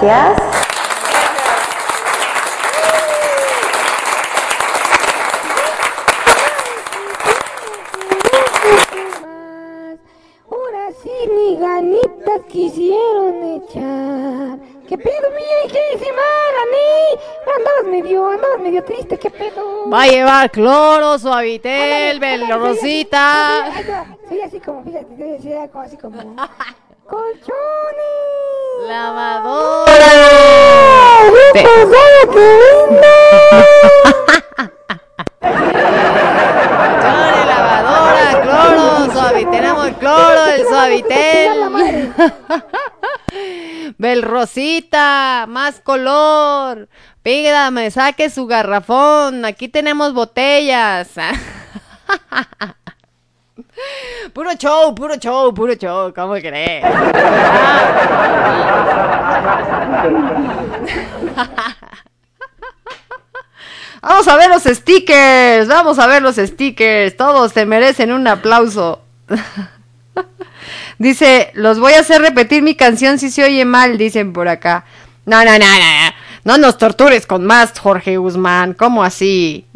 Gracias. 0.03 0.43
Ahora 10.51 10.91
sí 11.03 11.11
ni 11.35 11.57
ganitas 11.57 12.41
quisieron 12.49 13.43
echar. 13.43 14.59
¿Qué 14.89 14.97
pedo, 14.97 15.31
mía? 15.31 15.73
¿Qué 15.73 15.81
dice 15.99 16.11
Magali? 16.13 17.21
Andabas 17.57 17.85
medio, 17.91 18.29
andabas 18.31 18.61
medio 18.61 18.85
triste, 18.85 19.19
¿qué 19.19 19.31
pedo? 19.31 19.91
Va 19.91 20.03
a 20.03 20.07
llevar 20.07 20.51
cloro, 20.51 21.19
suavitel, 21.19 22.21
velo 22.21 22.59
rosita. 22.59 23.65
Ay, 23.65 23.85
no, 23.89 24.29
Soy 24.29 24.41
así 24.43 24.61
como, 24.61 24.85
fíjate, 24.85 25.17
soy 25.17 25.33
así, 25.55 25.69
como- 25.73 25.85
así 25.85 25.97
como... 25.97 26.37
¡Colchones! 27.09 27.76
Lavadora. 28.87 29.85
Te- 31.53 31.65
Colchones, 36.17 37.47
lavadora, 37.47 38.43
cloro, 38.43 39.13
suavitel. 39.13 39.51
Tenemos 39.51 39.87
el 39.87 39.95
cloro, 39.97 40.47
el 40.47 40.67
suavitel. 40.67 42.13
Bel 43.99 44.23
rosita, 44.23 45.47
más 45.49 45.81
color. 45.81 46.89
Pídame, 47.23 47.91
saque 47.91 48.31
su 48.31 48.47
garrafón. 48.47 49.45
Aquí 49.45 49.69
tenemos 49.69 50.13
botellas. 50.13 51.09
Puro 54.33 54.53
show, 54.57 54.95
puro 54.95 55.17
show, 55.17 55.53
puro 55.55 55.75
show. 55.75 56.13
¿Cómo 56.15 56.35
crees? 56.35 56.85
Vamos 64.03 64.29
a 64.29 64.37
ver 64.37 64.49
los 64.51 64.63
stickers, 64.63 65.67
vamos 65.67 65.99
a 65.99 66.07
ver 66.07 66.23
los 66.23 66.37
stickers. 66.37 67.17
Todos 67.17 67.51
se 67.53 67.67
merecen 67.67 68.13
un 68.13 68.29
aplauso. 68.29 69.03
Dice, 70.99 71.51
los 71.55 71.81
voy 71.81 71.95
a 71.95 72.01
hacer 72.01 72.23
repetir 72.23 72.63
mi 72.63 72.77
canción 72.77 73.19
si 73.19 73.31
se 73.31 73.43
oye 73.43 73.65
mal, 73.65 73.99
dicen 73.99 74.33
por 74.33 74.49
acá. 74.49 74.85
No, 75.25 75.45
no, 75.45 75.51
no, 75.53 75.59
no, 75.59 76.16
no. 76.47 76.53
No 76.53 76.59
nos 76.59 76.79
tortures 76.79 77.27
con 77.27 77.45
más, 77.45 77.79
Jorge 77.79 78.17
Guzmán. 78.17 78.73
¿Cómo 78.73 79.03
así? 79.03 79.67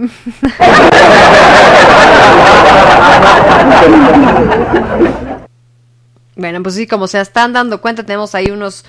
Bueno, 6.37 6.63
pues 6.63 6.75
sí, 6.75 6.87
como 6.87 7.07
se 7.07 7.21
están 7.21 7.53
dando 7.53 7.83
cuenta, 7.83 8.03
tenemos 8.03 8.35
ahí 8.35 8.51
unos, 8.51 8.87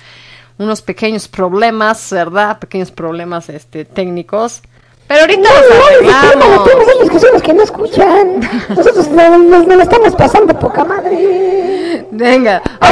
unos 0.56 0.80
pequeños 0.80 1.28
problemas, 1.28 2.10
¿verdad? 2.10 2.58
Pequeños 2.58 2.90
problemas 2.90 3.50
este, 3.50 3.84
técnicos. 3.84 4.62
Pero 5.12 5.20
ahorita 5.20 5.48
los 5.50 5.86
arreglamos. 5.86 6.64
Todos 6.64 6.88
ellos 6.96 7.10
que 7.10 7.18
son 7.20 7.30
los 7.34 7.42
que 7.42 7.52
no 7.52 7.62
escuchan. 7.62 8.40
Nosotros 8.70 9.08
nos, 9.08 9.38
nos- 9.40 9.66
nos 9.66 9.76
lo 9.76 9.82
estamos 9.82 10.14
pasando 10.16 10.58
poca 10.58 10.84
madre. 10.84 12.06
Venga. 12.10 12.62
A 12.80 12.86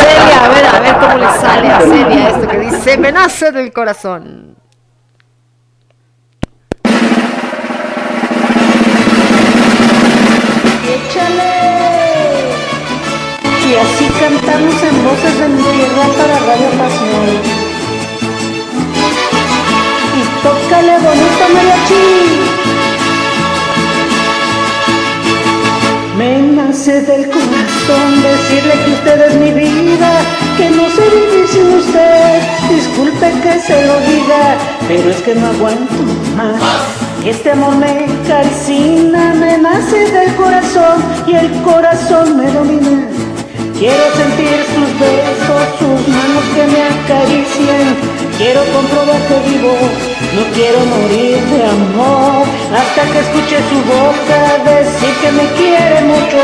Celia, 0.00 0.44
a 0.44 0.48
ver, 0.48 0.66
a 0.66 0.80
ver 0.80 0.94
cómo 0.98 1.14
le 1.18 1.40
sale 1.40 1.68
a 1.70 1.80
Celia 1.80 2.28
esto 2.30 2.48
que 2.48 2.58
dice, 2.58 2.96
me 2.98 3.12
nace 3.12 3.52
del 3.52 3.70
corazón. 3.72 4.56
Échale. 11.08 11.52
Y 13.68 13.74
así 13.74 14.06
cantamos 14.18 14.82
en 14.82 15.04
voces 15.04 15.38
de 15.38 15.48
mi 15.48 15.62
tierra 15.62 16.06
para 16.16 16.38
Radio 16.38 16.70
Pasión. 16.78 17.67
Tócale 20.42 20.98
bonito 20.98 21.44
mariachi. 21.54 22.68
Me 26.16 26.38
nace 26.40 27.00
del 27.02 27.26
corazón 27.26 28.22
decirle 28.22 28.74
que 28.84 28.90
usted 28.92 29.20
es 29.28 29.34
mi 29.36 29.52
vida, 29.52 30.10
que 30.56 30.70
no 30.70 30.88
sé 30.90 31.02
vivir 31.10 31.46
sin 31.48 31.74
usted. 31.74 32.42
Disculpe 32.68 33.32
que 33.42 33.60
se 33.60 33.86
lo 33.86 34.00
diga, 34.00 34.56
pero 34.88 35.10
es 35.10 35.16
que 35.22 35.34
no 35.36 35.46
aguanto 35.46 36.02
más. 36.36 36.60
Este 37.24 37.52
amor 37.52 37.76
me 37.76 38.06
calcina, 38.26 39.34
me 39.34 39.58
nace 39.58 40.10
del 40.10 40.34
corazón 40.34 41.04
y 41.26 41.34
el 41.34 41.50
corazón 41.62 42.36
me 42.36 42.50
domina. 42.50 43.06
Quiero 43.78 44.04
sentir 44.16 44.58
sus 44.74 44.90
besos, 44.98 45.62
sus 45.78 46.08
manos 46.08 46.44
que 46.54 46.66
me 46.66 46.82
acarician. 46.82 48.18
Quiero 48.38 48.62
comprobar 48.72 49.20
que 49.28 49.50
vivo, 49.50 49.72
no 50.34 50.42
quiero 50.54 50.80
morir 50.84 51.38
de 51.52 51.64
amor. 51.64 52.44
Hasta 52.74 53.02
que 53.10 53.18
escuche 53.20 53.56
su 53.70 53.78
boca 53.94 54.40
decir 54.64 55.12
que 55.22 55.32
me 55.32 55.46
quiere 55.58 56.00
mucho 56.02 56.42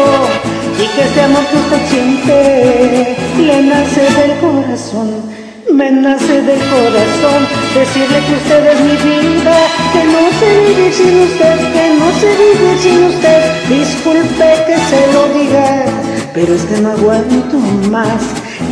y 0.82 0.86
que 0.94 1.02
este 1.02 1.20
amor 1.22 1.44
que 1.46 1.56
usted 1.56 1.82
siente 1.88 3.16
le 3.38 3.62
nace 3.62 4.00
del 4.00 4.38
corazón. 4.38 5.44
Me 5.72 5.90
nace 5.90 6.40
del 6.42 6.60
corazón 6.60 7.40
decirle 7.74 8.18
que 8.26 8.34
usted 8.34 8.66
es 8.72 8.80
mi 8.80 8.96
vida, 9.10 9.56
que 9.92 10.04
no 10.04 10.22
sé 10.38 10.48
vivir 10.68 10.92
sin 10.92 11.20
usted, 11.20 11.56
que 11.72 11.94
no 11.98 12.08
sé 12.20 12.28
vivir 12.44 12.78
sin 12.80 13.04
usted. 13.04 13.42
Disculpe 13.68 14.46
que 14.66 14.76
se 14.90 15.12
lo 15.12 15.28
diga, 15.34 15.84
pero 16.32 16.54
es 16.54 16.62
que 16.62 16.80
no 16.80 16.90
aguanto 16.90 17.56
más. 17.90 18.22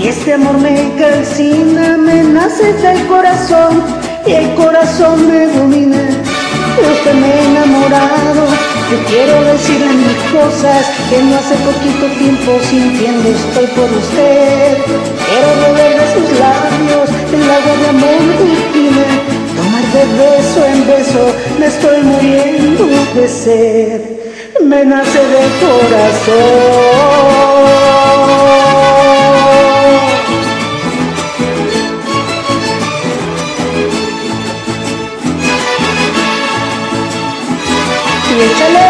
Y 0.01 0.09
este 0.09 0.35
amor 0.35 0.59
me 0.59 0.93
calcina, 0.97 1.97
me 1.97 2.23
nace 2.23 2.73
del 2.75 3.07
corazón 3.07 3.83
y 4.27 4.33
el 4.33 4.55
corazón 4.55 5.27
me 5.29 5.47
domina. 5.47 5.97
De 5.97 6.83
usted 6.91 7.15
me 7.15 7.27
he 7.29 7.45
enamorado, 7.51 8.47
yo 8.91 8.97
quiero 9.09 9.43
decirle 9.45 9.93
mil 9.93 10.17
cosas 10.33 10.87
que 11.11 11.23
no 11.23 11.37
hace 11.37 11.55
poquito 11.57 12.07
tiempo 12.19 12.59
sintiendo 12.69 13.29
estoy 13.29 13.67
por 13.77 13.91
usted. 13.93 14.79
Quiero 15.29 15.51
beber 15.63 15.93
de 16.01 16.07
sus 16.15 16.29
labios 16.39 17.07
el 17.33 17.45
agua 17.51 17.75
de 17.77 17.87
amor 17.89 18.21
divina, 18.39 19.07
tomar 19.57 19.87
de 19.93 20.05
beso 20.19 20.61
en 20.67 20.81
beso, 20.87 21.25
me 21.59 21.67
estoy 21.67 21.99
muriendo 22.03 22.85
de 23.15 23.29
sed. 23.29 24.01
Me 24.65 24.85
nace 24.85 25.19
del 25.19 25.51
corazón. 25.61 26.63
échale. 38.45 38.89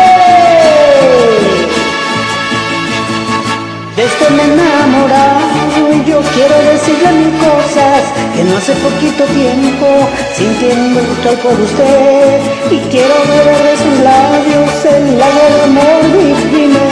De 3.96 4.04
esto 4.04 4.24
me 4.30 4.44
enamorado 4.44 5.92
y 5.92 6.10
yo 6.10 6.20
quiero 6.34 6.56
decirle 6.72 7.12
mil 7.12 7.32
cosas 7.38 8.02
que 8.34 8.44
no 8.44 8.56
hace 8.56 8.72
poquito 8.86 9.24
tiempo 9.24 9.86
sintiendo 10.34 11.00
estoy 11.00 11.36
por 11.36 11.60
usted 11.60 12.40
y 12.70 12.78
quiero 12.90 13.14
beber 13.28 13.60
de 13.68 13.76
sus 13.76 13.96
labios 14.00 14.70
el 14.96 15.18
lago 15.18 15.44
de 15.54 15.62
amor 15.70 16.02
divino, 16.16 16.82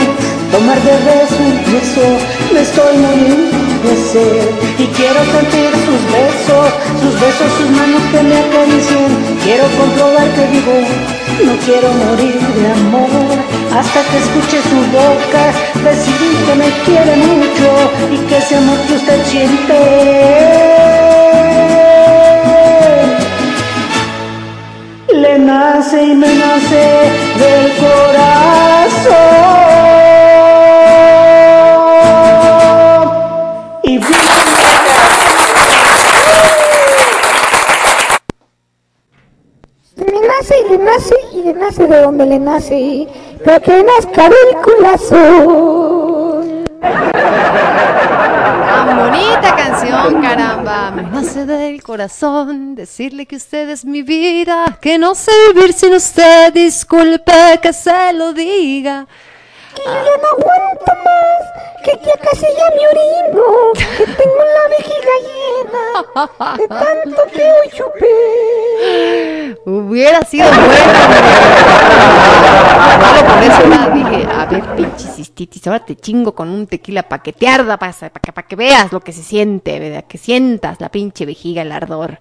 tomar 0.51 0.79
de 0.81 0.95
beso 1.07 1.43
beso, 1.73 2.07
me 2.53 2.61
estoy 2.61 2.97
muriendo 2.97 3.61
y 4.77 4.85
quiero 4.93 5.19
sentir 5.25 5.71
sus 5.85 6.01
besos, 6.13 6.67
sus 7.01 7.13
besos, 7.19 7.51
sus 7.57 7.69
manos 7.71 8.01
que 8.11 8.21
me 8.21 8.37
acaricien. 8.37 9.39
Quiero 9.43 9.63
comprobar 9.79 10.29
que 10.35 10.45
vivo 10.47 10.73
no 11.45 11.57
quiero 11.65 11.91
morir 11.93 12.39
de 12.39 12.71
amor 12.71 13.37
hasta 13.75 14.01
que 14.09 14.17
escuche 14.17 14.61
su 14.69 14.79
boca 14.91 15.43
decidir 15.83 16.35
que 16.45 16.55
me 16.55 16.69
quiere 16.85 17.15
mucho 17.15 17.69
y 18.11 18.17
que 18.27 18.37
ese 18.37 18.55
amor 18.57 18.77
que 18.87 18.93
usted 18.93 19.25
siente 19.25 19.77
le 25.13 25.39
nace 25.39 26.03
y 26.03 26.15
me 26.15 26.35
nace 26.35 27.11
del 27.37 27.71
corazón. 27.77 29.21
Y 33.83 33.99
Le 39.97 40.27
nace 40.27 40.55
y 40.59 40.69
le 40.69 40.77
nace 40.77 41.20
y 41.41 41.45
le 41.45 41.53
nace 41.53 41.87
de 41.87 42.01
donde 42.01 42.25
le 42.25 42.39
nace, 42.39 43.07
pero 43.43 43.61
que 43.61 43.83
nazca 43.83 44.29
del 44.29 44.55
corazón. 44.63 46.63
Tan 46.81 48.97
bonita 48.97 49.55
canción, 49.55 50.21
caramba. 50.21 50.91
Me 50.91 51.03
nace 51.03 51.45
del 51.45 51.81
corazón 51.81 52.75
decirle 52.75 53.25
que 53.25 53.37
usted 53.37 53.69
es 53.69 53.85
mi 53.85 54.01
vida, 54.03 54.77
que 54.81 54.97
no 54.97 55.15
sé 55.15 55.31
vivir 55.53 55.71
sin 55.73 55.93
usted. 55.93 56.51
Disculpe 56.53 57.59
que 57.61 57.71
se 57.73 58.13
lo 58.13 58.33
diga. 58.33 59.07
Que 59.75 59.83
yo 59.83 59.91
no 59.91 60.43
aguanto 60.43 60.93
más, 61.05 61.43
que 61.83 61.91
ya 62.05 62.15
casi 62.17 62.45
ya 62.45 62.69
me 62.75 62.87
orino, 62.87 63.73
que 63.97 64.05
tengo 64.05 64.43
la 64.55 64.63
vejiga 64.69 65.13
llena 65.27 65.83
de 66.57 66.67
tanto 66.67 67.21
que 67.33 67.43
hoy 67.43 67.69
chupé. 67.69 69.57
Hubiera 69.65 70.21
sido 70.21 70.47
bueno. 70.47 70.71
Por 73.27 73.43
eso 73.43 73.61
ya 73.69 73.89
dije, 73.89 74.27
a 74.31 74.45
ver, 74.45 74.63
pinche 74.75 75.07
cistitis, 75.07 75.67
ahora 75.67 75.85
te 75.85 75.95
chingo 75.95 76.33
con 76.33 76.49
un 76.49 76.67
tequila 76.67 77.03
pa' 77.03 77.19
que 77.19 77.33
te 77.33 77.47
arda, 77.47 77.77
para 77.77 77.93
que, 77.93 78.31
pa' 78.31 78.43
que 78.43 78.55
veas 78.55 78.91
lo 78.91 78.99
que 78.99 79.13
se 79.13 79.23
siente, 79.23 79.79
¿verdad? 79.79 80.05
Que 80.07 80.17
sientas 80.17 80.81
la 80.81 80.89
pinche 80.89 81.25
vejiga, 81.25 81.61
el 81.61 81.71
ardor. 81.71 82.19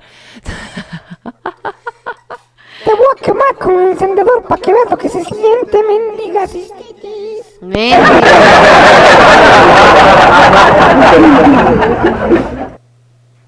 Te 2.84 2.94
voy 2.94 3.06
a 3.12 3.20
quemar 3.22 3.54
con 3.56 3.78
el 3.78 3.90
encendedor 3.90 4.42
para 4.44 4.60
que 4.60 4.72
veas 4.72 4.90
lo 4.90 4.96
que 4.96 5.08
se 5.08 5.22
siente, 5.24 5.82
mendiga 5.82 6.46
cistitis. 6.46 6.79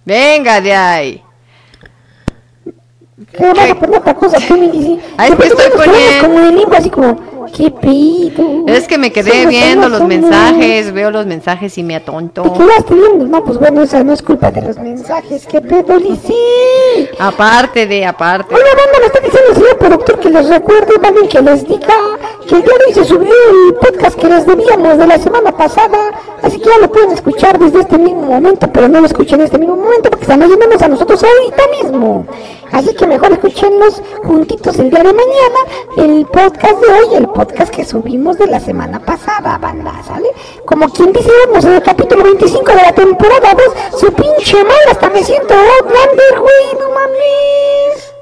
Venga 0.04 0.60
de 0.60 0.74
ahí. 0.74 1.22
Vas 3.38 3.70
a 3.70 3.74
poner 3.74 3.98
otra 3.98 4.14
cosa, 4.14 4.38
tú 4.46 4.56
me 4.58 4.68
dices. 4.68 4.98
Ay, 5.16 5.30
es 5.30 5.36
que 5.36 5.44
Después 5.44 5.50
estoy 5.50 5.70
tú 5.70 5.78
me 5.78 5.84
pones 5.86 6.00
poniendo- 6.02 6.28
Como 6.28 6.40
de 6.46 6.52
lengua, 6.52 6.78
así 6.78 6.90
como, 6.90 7.16
¿qué 7.16 7.31
pedo? 7.51 8.64
Es 8.66 8.86
que 8.86 8.99
me 8.99 9.12
quedé 9.12 9.47
viendo 9.47 9.88
los 9.88 10.03
mensajes, 10.05 10.93
veo 10.93 11.11
los 11.11 11.26
mensajes 11.26 11.76
y 11.78 11.82
me 11.82 11.97
atonto. 11.97 12.43
Te 12.43 12.51
quedaste 12.51 12.95
viendo, 12.95 13.26
no, 13.26 13.45
pues 13.45 13.59
bueno, 13.59 13.82
esa 13.82 14.03
no 14.03 14.12
es 14.12 14.22
culpa 14.22 14.51
de 14.51 14.62
los 14.62 14.78
mensajes, 14.78 15.47
¿qué 15.47 15.61
pedo, 15.61 15.99
Lizzy? 15.99 16.34
Aparte 17.18 17.86
de, 17.86 18.05
aparte. 18.05 18.55
Oiga, 18.55 18.66
banda, 18.68 18.99
me 19.01 19.07
está 19.07 19.20
diciendo 19.20 19.51
el 19.51 19.57
señor 19.57 19.78
productor 19.78 20.20
que 20.20 20.30
les 20.30 20.49
recuerde, 20.49 20.93
vale, 21.01 21.28
que 21.28 21.43
les 21.43 21.66
diga 21.66 21.95
que 22.49 22.57
el 22.57 22.62
día 22.62 22.74
de 22.78 22.84
hoy 22.86 22.95
se 22.95 23.05
subió 23.05 23.32
el 23.32 23.74
podcast 23.74 24.18
que 24.18 24.28
les 24.28 24.47
debíamos 24.47 24.99
de 24.99 25.07
la 25.07 25.18
semana 25.18 25.53
pasada, 25.57 25.99
así 26.43 26.59
que 26.59 26.66
ya 26.66 26.78
lo 26.78 26.90
pueden 26.90 27.12
escuchar 27.12 27.59
desde 27.59 27.80
este 27.80 27.99
mismo 27.99 28.22
momento, 28.22 28.70
pero 28.72 28.88
no 28.88 29.01
lo 29.01 29.07
escuchen 29.07 29.40
en 29.40 29.47
este 29.47 29.59
mismo 29.59 29.76
momento 29.76 30.11
porque 30.11 30.24
están 30.24 30.43
oyéndonos 30.43 30.82
a 30.82 30.88
nosotros 30.88 31.22
ahorita 31.22 31.62
mismo. 31.82 32.26
Así 32.72 32.95
que 32.95 33.07
mejor 33.07 33.32
escuchenlos 33.32 34.03
juntitos 34.24 34.78
el 34.78 34.90
día 34.90 35.03
de 35.03 35.12
mañana, 35.12 35.59
el 35.99 36.26
podcast 36.26 36.80
de 36.80 36.93
hoy, 36.93 37.16
el 37.16 37.28
podcast 37.32 37.74
que 37.74 37.84
subimos 37.84 38.38
de 38.38 38.46
la 38.46 38.60
semana 38.60 38.98
pasada, 38.98 39.58
banda, 39.58 39.92
¿sale? 40.06 40.28
Como 40.64 40.88
quien 40.88 41.12
dice, 41.12 41.30
vamos 41.46 41.64
en 41.64 41.74
el 41.74 41.82
capítulo 41.82 42.24
25 42.24 42.64
de 42.64 42.82
la 42.82 42.92
temporada 42.92 43.54
2, 43.90 44.00
su 44.00 44.12
pinche 44.12 44.62
madre, 44.64 44.90
hasta 44.90 45.10
me 45.10 45.22
siento 45.24 45.54
Outlander, 45.54 46.38
güey, 46.40 46.74
no 46.78 46.88
mames. 46.94 48.12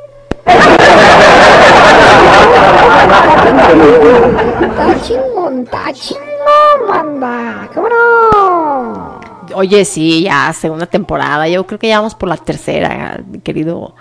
Está 4.62 5.03
chingón, 5.03 5.62
está 5.65 5.93
chingón, 5.93 6.89
banda. 6.89 7.70
¿Cómo 7.74 7.89
no? 7.89 9.20
Oye, 9.55 9.85
sí, 9.85 10.23
ya 10.23 10.53
segunda 10.53 10.87
temporada. 10.87 11.49
Yo 11.49 11.66
creo 11.66 11.78
que 11.78 11.89
ya 11.89 11.99
vamos 11.99 12.15
por 12.15 12.28
la 12.28 12.37
tercera, 12.37 13.20
querido 13.43 13.95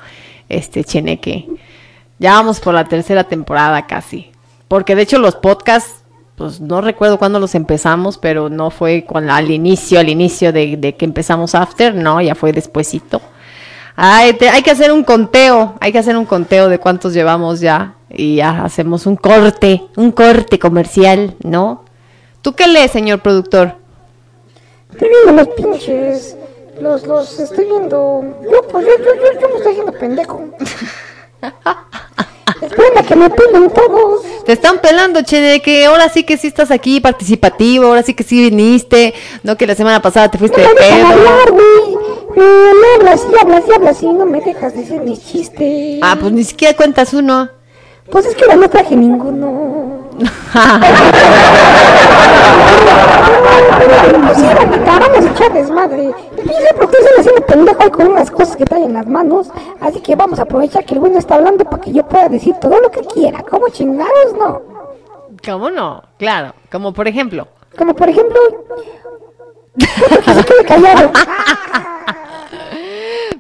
este 0.48 0.84
Cheneque. 0.84 1.48
Ya 2.20 2.34
vamos 2.34 2.60
por 2.60 2.74
la 2.74 2.86
tercera 2.86 3.24
temporada 3.24 3.88
casi. 3.88 4.32
Porque 4.70 4.96
de 4.96 5.02
hecho 5.02 5.20
los 5.20 5.36
podcasts, 5.36 6.04
pues 6.38 6.62
no 6.62 6.80
recuerdo 6.80 7.20
cuándo 7.20 7.40
los 7.42 7.54
empezamos, 7.56 8.18
pero 8.18 8.48
no 8.50 8.70
fue 8.72 9.04
con, 9.06 9.30
al 9.30 9.52
inicio, 9.52 10.00
al 10.00 10.08
inicio 10.08 10.54
de, 10.54 10.78
de 10.78 10.96
que 10.96 11.04
empezamos 11.04 11.54
After, 11.56 11.94
no, 11.94 12.22
ya 12.22 12.36
fue 12.36 12.54
despuesito. 12.54 13.20
Ay, 13.98 14.32
te- 14.34 14.48
hay 14.48 14.62
que 14.62 14.72
hacer 14.72 14.94
un 14.94 15.04
conteo, 15.04 15.74
hay 15.82 15.92
que 15.92 15.98
hacer 16.00 16.16
un 16.16 16.26
conteo 16.26 16.70
de 16.70 16.80
cuántos 16.80 17.14
llevamos 17.14 17.60
ya. 17.60 17.96
Y 18.10 18.38
ya 18.38 18.64
hacemos 18.64 19.06
un 19.06 19.18
corte, 19.18 19.84
un 19.98 20.12
corte 20.14 20.58
comercial, 20.58 21.36
¿no? 21.44 21.84
¿Tú 22.42 22.54
qué 22.54 22.68
lees, 22.68 22.92
señor 22.92 23.20
productor? 23.20 23.76
Estoy 24.92 25.10
viendo 25.10 25.44
los 25.44 25.56
pinches. 25.56 26.38
Los, 26.80 27.06
los 27.06 27.38
estoy 27.40 27.66
viendo. 27.66 28.24
Yo, 28.50 28.62
pues 28.70 28.86
yo, 28.86 28.92
yo, 28.98 29.16
yo, 29.16 29.42
yo 29.42 29.50
me 29.50 29.56
estoy 29.58 29.72
haciendo 29.74 29.92
pendejo. 29.92 30.42
Esperen 32.62 32.98
a 32.98 33.04
que 33.04 33.16
me 33.16 33.30
pelen 33.30 33.70
todos. 33.70 34.22
Te 34.46 34.52
están 34.54 34.80
pelando, 34.80 35.22
che, 35.22 35.40
de 35.40 35.62
que 35.62 35.86
ahora 35.86 36.10
sí 36.10 36.24
que 36.24 36.38
sí 36.38 36.48
estás 36.48 36.72
aquí 36.72 37.00
participativo, 37.00 37.86
ahora 37.86 38.04
sí 38.04 38.14
que 38.14 38.24
sí 38.24 38.42
viniste, 38.50 39.14
no 39.44 39.56
que 39.58 39.66
la 39.68 39.76
semana 39.76 40.02
pasada 40.02 40.30
te 40.30 40.38
fuiste 40.38 40.62
No 40.62 40.68
de 40.70 40.74
me 40.76 40.80
pedo. 40.80 41.08
hablar. 41.08 41.54
Me, 42.36 42.44
me 42.44 42.88
hablas 42.98 43.22
y 43.32 43.40
hablas 43.42 43.64
y 43.68 43.74
hablas 43.74 44.04
y 44.04 44.06
no 44.08 44.26
me 44.26 44.42
dejas 44.42 44.76
decir 44.76 45.02
mis 45.02 45.26
chistes. 45.26 46.00
Ah, 46.02 46.18
pues 46.20 46.32
ni 46.34 46.44
siquiera 46.44 46.76
cuentas 46.76 47.14
uno. 47.14 47.50
Pues 48.12 48.26
es 48.26 48.36
que 48.36 48.44
ahora 48.44 48.56
no 48.58 48.70
traje 48.70 48.96
ninguno. 48.96 49.89
Pues 54.30 54.86
vamos 54.86 55.26
a 55.26 55.30
echar 55.32 55.54
desmadre. 55.54 56.14
Pinche 56.36 56.74
productor 56.76 57.00
se 57.02 57.22
haciendo 57.22 57.46
pendejo 57.46 57.84
ahí 57.84 57.90
con 57.90 58.08
unas 58.08 58.32
cosas 58.32 58.56
que 58.56 58.66
trae 58.66 58.84
en 58.84 58.94
las 58.94 59.08
manos. 59.08 59.50
Así 59.80 60.02
que 60.02 60.16
vamos 60.16 60.40
a 60.40 60.44
aprovechar 60.44 60.86
que 60.86 60.96
el 60.96 61.00
bueno 61.00 61.18
está 61.20 61.36
hablando 61.36 61.64
para 61.66 61.82
que 61.82 61.92
yo 61.92 62.08
pueda 62.08 62.30
decir 62.30 62.56
todo 62.56 62.80
lo 62.80 62.90
que 62.92 63.02
quiera. 63.02 63.44
¿Cómo 63.44 63.70
chingados? 63.70 64.34
No. 64.38 64.62
¿Cómo 65.46 65.70
no? 65.72 66.04
Claro, 66.18 66.54
como 66.72 66.94
por 66.94 67.08
ejemplo. 67.08 67.48
Como 67.78 67.94
por 67.94 68.10
ejemplo... 68.10 68.40
se 69.78 70.44
quede 70.44 70.66
callado. 70.66 71.12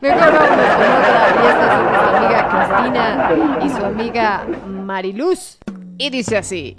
Mejor 0.01 0.31
vámonos 0.31 0.76
con 0.76 0.85
otra, 0.95 1.27
y 1.43 1.45
esta 1.45 1.65
es 1.65 1.80
nuestra 1.84 2.18
amiga 2.18 3.27
Cristina 3.27 3.60
y 3.65 3.69
su 3.69 3.85
amiga 3.85 4.45
Mariluz. 4.65 5.60
Y 6.01 6.09
dice 6.09 6.38
así. 6.38 6.77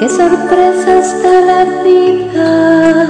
Qué 0.00 0.08
sorpresa 0.08 0.98
está 0.98 1.40
la 1.42 1.64
vida, 1.84 3.08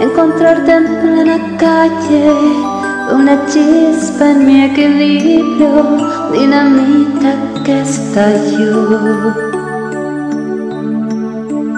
encontrarte 0.00 0.70
en 0.72 0.84
plena 1.00 1.56
calle, 1.58 2.77
una 3.12 3.46
chispa 3.46 4.30
en 4.30 4.46
mi 4.46 4.64
equilibrio, 4.64 5.98
dinamita 6.32 7.34
que 7.64 7.80
estalló. 7.80 9.34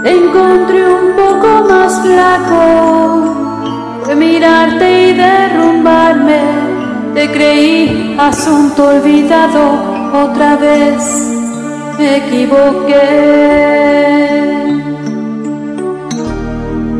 Encontré 0.04 0.80
un 0.98 1.16
poco 1.16 1.48
más 1.68 2.00
flaco, 2.02 2.62
de 4.06 4.14
mirarte 4.14 5.08
y 5.08 5.12
derrumbarme, 5.14 6.40
te 7.14 7.30
creí 7.30 8.16
asunto 8.18 8.88
olvidado 8.88 9.62
otra 10.12 10.56
vez 10.56 11.30
me 12.00 12.16
equivoqué. 12.16 13.00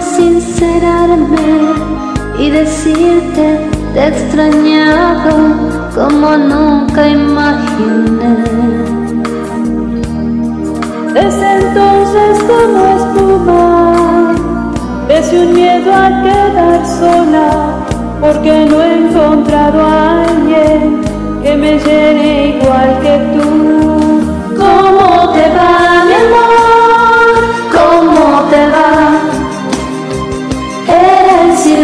sincerarme 0.00 1.74
y 2.38 2.50
decirte 2.50 3.68
te 3.94 4.00
he 4.00 4.08
extrañado 4.08 5.34
como 5.94 6.36
nunca 6.36 7.08
imaginé. 7.08 8.36
Desde 11.14 11.52
entonces 11.60 12.38
como 12.46 12.80
espuma, 12.96 14.34
es 15.08 15.32
un 15.32 15.54
miedo 15.54 15.92
a 15.92 16.22
quedar 16.22 16.86
sola 16.86 17.50
porque 18.20 18.66
no 18.66 18.82
he 18.82 19.08
encontrado 19.08 19.80
a 19.82 20.22
alguien 20.24 21.00
que 21.42 21.56
me 21.56 21.78
llene 21.78 22.58
igual 22.58 22.98
que 23.02 23.14
tú. 23.32 23.48
¿Cómo 24.56 25.32
te 25.32 25.44
va, 25.56 26.04
mi 26.06 26.14
amor? 26.24 26.58
¿Cómo 27.72 28.48
te 28.50 28.66
va? 28.68 28.87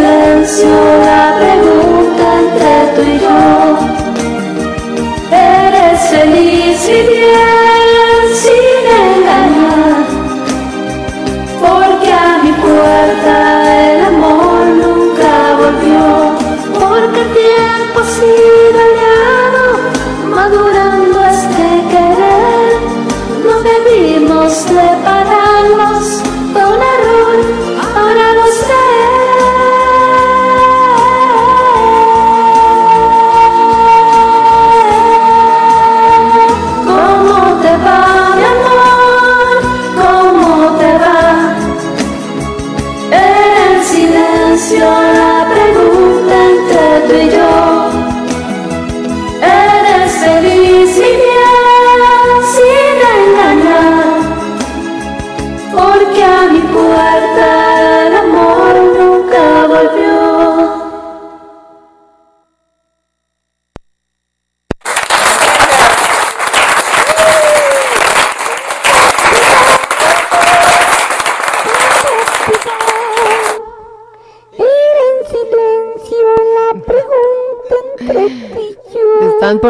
Silencio 0.05 0.68
la 1.05 1.35
pregunta 1.39 2.24
entre 2.40 2.72
tú 2.94 3.02
y 3.10 3.18
yo. 3.20 3.39
¿Eres 5.32 6.01
feliz 6.10 6.89
y 6.89 7.02
bien 7.09 7.53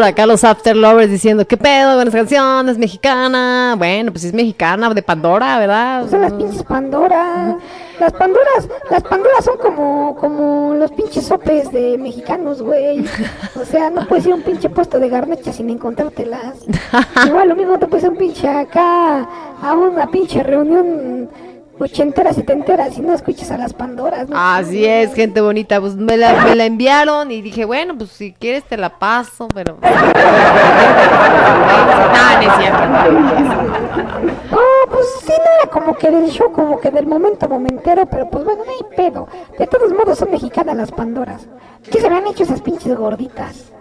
acá 0.05 0.27
los 0.27 0.45
After 0.45 0.77
Lovers 0.77 1.11
diciendo, 1.11 1.47
¿qué 1.47 1.57
pedo? 1.57 1.95
Buenas 1.95 2.15
canciones, 2.15 2.79
mexicana. 2.79 3.75
Bueno, 3.79 4.13
pues 4.13 4.25
es 4.25 4.35
mexicana, 4.35 4.93
de 4.93 5.03
Pandora, 5.03 5.59
¿verdad? 5.59 6.09
Son 6.09 6.21
las 6.21 6.33
pinches 6.33 6.63
Pandora. 6.63 7.57
Las 7.99 8.13
Pandoras, 8.13 8.69
las 8.91 9.03
Pandoras 9.05 9.45
son 9.45 9.57
como, 9.57 10.17
como 10.17 10.75
los 10.75 10.91
pinches 10.93 11.27
sopes 11.27 11.71
de 11.71 11.97
mexicanos, 11.97 12.61
güey. 12.61 13.05
O 13.55 13.65
sea, 13.65 13.89
no 13.91 14.07
puedes 14.07 14.27
ir 14.27 14.33
a 14.33 14.37
un 14.37 14.43
pinche 14.43 14.69
puesto 14.69 14.99
de 14.99 15.09
garnachas 15.09 15.57
sin 15.57 15.71
encontrártelas. 15.71 16.57
Igual 17.27 17.49
lo 17.49 17.57
mismo 17.57 17.79
te 17.79 17.87
puedes 17.87 18.05
ir 18.05 18.09
a 18.09 18.13
un 18.13 18.19
pinche 18.19 18.49
acá, 18.49 19.29
a 19.63 19.73
una 19.75 20.11
pinche 20.11 20.43
reunión 20.43 21.31
ochentera, 21.79 22.33
setentera, 22.33 22.91
si 22.91 23.01
no 23.01 23.15
escuchas 23.15 23.51
a 23.51 23.59
las 23.59 23.73
Pandoras. 23.73 24.29
¿no? 24.29 24.37
Así 24.39 24.85
es, 24.85 25.15
gente 25.15 25.41
bonita. 25.41 25.81
Pues 25.81 25.97
me 25.97 26.17
la, 26.17 26.45
me 26.45 26.55
la 26.55 26.67
enviaron 26.67 27.31
y 27.31 27.43
dije, 27.43 27.65
bueno, 27.65 27.97
pues 27.97 28.11
si 28.11 28.33
quieres 28.33 28.65
te 28.65 28.77
la 28.77 28.99
paso, 28.99 29.49
pero. 29.49 29.79
No, 34.51 34.61
pues 34.91 35.07
sí, 35.21 35.33
no 35.33 35.63
era 35.63 35.71
como 35.71 35.95
que 35.97 36.11
del 36.11 36.31
show, 36.31 36.53
como 36.53 36.79
que 36.81 36.91
del 36.91 37.07
momento 37.07 37.49
momentero, 37.49 38.07
pero 38.07 38.29
pues 38.29 38.45
bueno, 38.45 38.63
no 38.65 38.71
hay 38.71 38.97
pedo. 38.97 39.29
De 39.59 39.67
todos 39.67 39.93
modos 39.93 40.19
son 40.19 40.31
mexicanas 40.31 40.77
las 40.77 40.93
Pandoras. 40.93 41.47
¿Qué 41.91 42.01
se 42.01 42.09
me 42.09 42.17
han 42.17 42.27
hecho 42.27 42.45
esas 42.45 42.61
pinches 42.61 42.97
gorditas? 42.97 43.74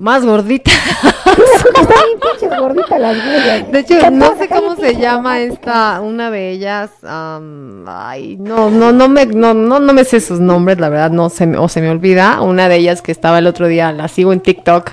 Más 0.00 0.24
gordita. 0.24 0.70
Están 0.70 1.86
bien 1.86 2.18
pinches 2.20 2.58
gorditas 2.58 2.98
las. 3.00 3.70
De 3.70 3.78
hecho, 3.80 3.98
¿Qué 4.00 4.10
no 4.10 4.34
sé 4.38 4.48
cómo 4.48 4.74
se 4.76 4.96
llama 4.96 5.40
esta, 5.40 6.00
una 6.00 6.30
de 6.30 6.50
ellas. 6.52 6.90
am, 7.02 7.84
ay, 7.86 8.36
no, 8.38 8.70
no, 8.70 8.92
no 8.92 9.08
me, 9.10 9.26
no, 9.26 9.52
no, 9.52 9.78
no 9.78 9.92
me 9.92 10.04
sé 10.04 10.20
sus 10.20 10.40
nombres, 10.40 10.80
la 10.80 10.88
verdad, 10.88 11.10
no 11.10 11.28
se 11.28 11.46
me, 11.46 11.58
o 11.58 11.68
se 11.68 11.82
me 11.82 11.90
olvida. 11.90 12.40
Una 12.40 12.70
de 12.70 12.76
ellas 12.76 13.02
que 13.02 13.12
estaba 13.12 13.38
el 13.40 13.46
otro 13.46 13.68
día, 13.68 13.92
la 13.92 14.08
sigo 14.08 14.32
en 14.32 14.40
TikTok. 14.40 14.92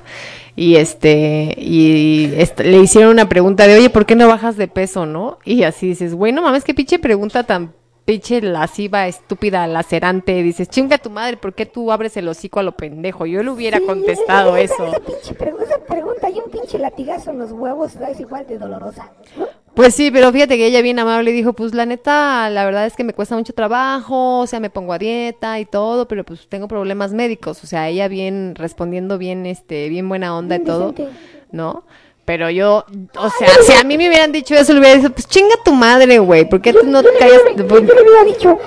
Y 0.57 0.75
este, 0.75 1.55
y 1.57 2.33
est- 2.35 2.59
le 2.59 2.77
hicieron 2.79 3.11
una 3.11 3.29
pregunta 3.29 3.65
de, 3.65 3.77
oye, 3.77 3.89
¿por 3.89 4.05
qué 4.05 4.15
no 4.15 4.27
bajas 4.27 4.57
de 4.57 4.67
peso, 4.67 5.05
no? 5.05 5.37
Y 5.45 5.63
así 5.63 5.87
dices, 5.87 6.15
bueno, 6.15 6.41
mames, 6.41 6.65
qué 6.65 6.73
pinche 6.73 6.99
pregunta 6.99 7.43
tan 7.43 7.71
pinche 8.07 8.41
lasciva, 8.41 9.05
estúpida, 9.05 9.67
lacerante. 9.67 10.41
Dices, 10.41 10.69
chinga 10.69 10.97
tu 10.97 11.09
madre, 11.09 11.35
¿por 11.35 11.53
qué 11.53 11.65
tú 11.65 11.91
abres 11.91 12.15
el 12.15 12.25
hocico 12.29 12.61
a 12.61 12.63
lo 12.63 12.71
pendejo? 12.71 13.25
Yo 13.25 13.43
le 13.43 13.49
hubiera 13.51 13.79
Sí, 13.79 13.85
contestado 13.85 14.55
esa- 14.55 14.73
eso. 14.75 14.87
Esa, 14.87 14.99
pinche 15.01 15.35
pregu- 15.37 15.61
esa 15.61 15.77
pregunta 15.79 16.29
y 16.29 16.39
un 16.39 16.49
pinche 16.49 16.79
latigazo 16.79 17.31
en 17.31 17.39
los 17.39 17.51
huevos 17.51 17.95
es 17.97 18.19
igual 18.21 18.47
de 18.47 18.57
dolorosa. 18.57 19.11
¿no? 19.37 19.45
Pues 19.73 19.93
sí, 19.93 20.09
pero 20.09 20.31
fíjate 20.31 20.55
que 20.55 20.67
ella 20.67 20.81
bien 20.81 20.97
amable 20.99 21.33
dijo, 21.33 21.51
pues 21.51 21.73
la 21.75 21.85
neta, 21.85 22.49
la 22.49 22.63
verdad 22.63 22.85
es 22.85 22.95
que 22.95 23.03
me 23.03 23.11
cuesta 23.13 23.35
mucho 23.35 23.51
trabajo, 23.53 24.39
o 24.39 24.47
sea, 24.47 24.61
me 24.61 24.69
pongo 24.69 24.93
a 24.93 24.97
dieta 24.97 25.59
y 25.59 25.65
todo, 25.65 26.07
pero 26.07 26.23
pues 26.23 26.47
tengo 26.47 26.69
problemas 26.69 27.11
médicos, 27.13 27.61
o 27.63 27.67
sea, 27.67 27.89
ella 27.89 28.07
bien 28.07 28.55
respondiendo 28.55 29.17
bien, 29.17 29.45
este, 29.45 29.89
bien 29.89 30.07
buena 30.07 30.35
onda 30.35 30.55
y 30.55 30.63
todo, 30.63 30.93
decente. 30.93 31.11
¿no? 31.51 31.83
Pero 32.27 32.49
yo, 32.49 32.83
o 33.17 33.29
sea, 33.29 33.47
si 33.65 33.71
a 33.71 33.85
mí 33.85 33.97
me 33.97 34.09
hubieran 34.09 34.33
dicho 34.33 34.53
eso, 34.53 34.73
le 34.73 34.79
hubiera 34.79 34.97
dicho, 34.97 35.13
pues 35.13 35.29
chinga 35.29 35.55
tu 35.63 35.71
madre, 35.71 36.19
güey, 36.19 36.43
¿por 36.43 36.59
qué 36.59 36.73
tú 36.73 36.85
no 36.85 37.01
te 37.01 37.13
callas? 37.17 37.39
Yo, 37.55 37.65
yo 37.65 37.79
le 37.79 38.01
hubiera 38.01 38.25
dicho, 38.25 38.59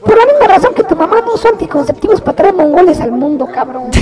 por 0.00 0.16
la 0.16 0.24
misma 0.24 0.46
razón 0.46 0.72
que 0.72 0.84
tu 0.84 0.96
mamá 0.96 1.20
no 1.20 1.34
usa 1.34 1.50
anticonceptivos 1.50 2.22
para 2.22 2.34
traer 2.34 2.54
mongoles 2.54 2.98
al 3.00 3.12
mundo, 3.12 3.46
cabrón. 3.46 3.90
Así 3.92 4.00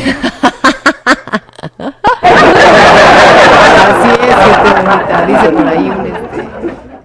es, 4.22 5.26
dice 5.26 5.50
por 5.50 5.66
ahí 5.66 5.90
un 5.90 6.06
este. 6.06 6.48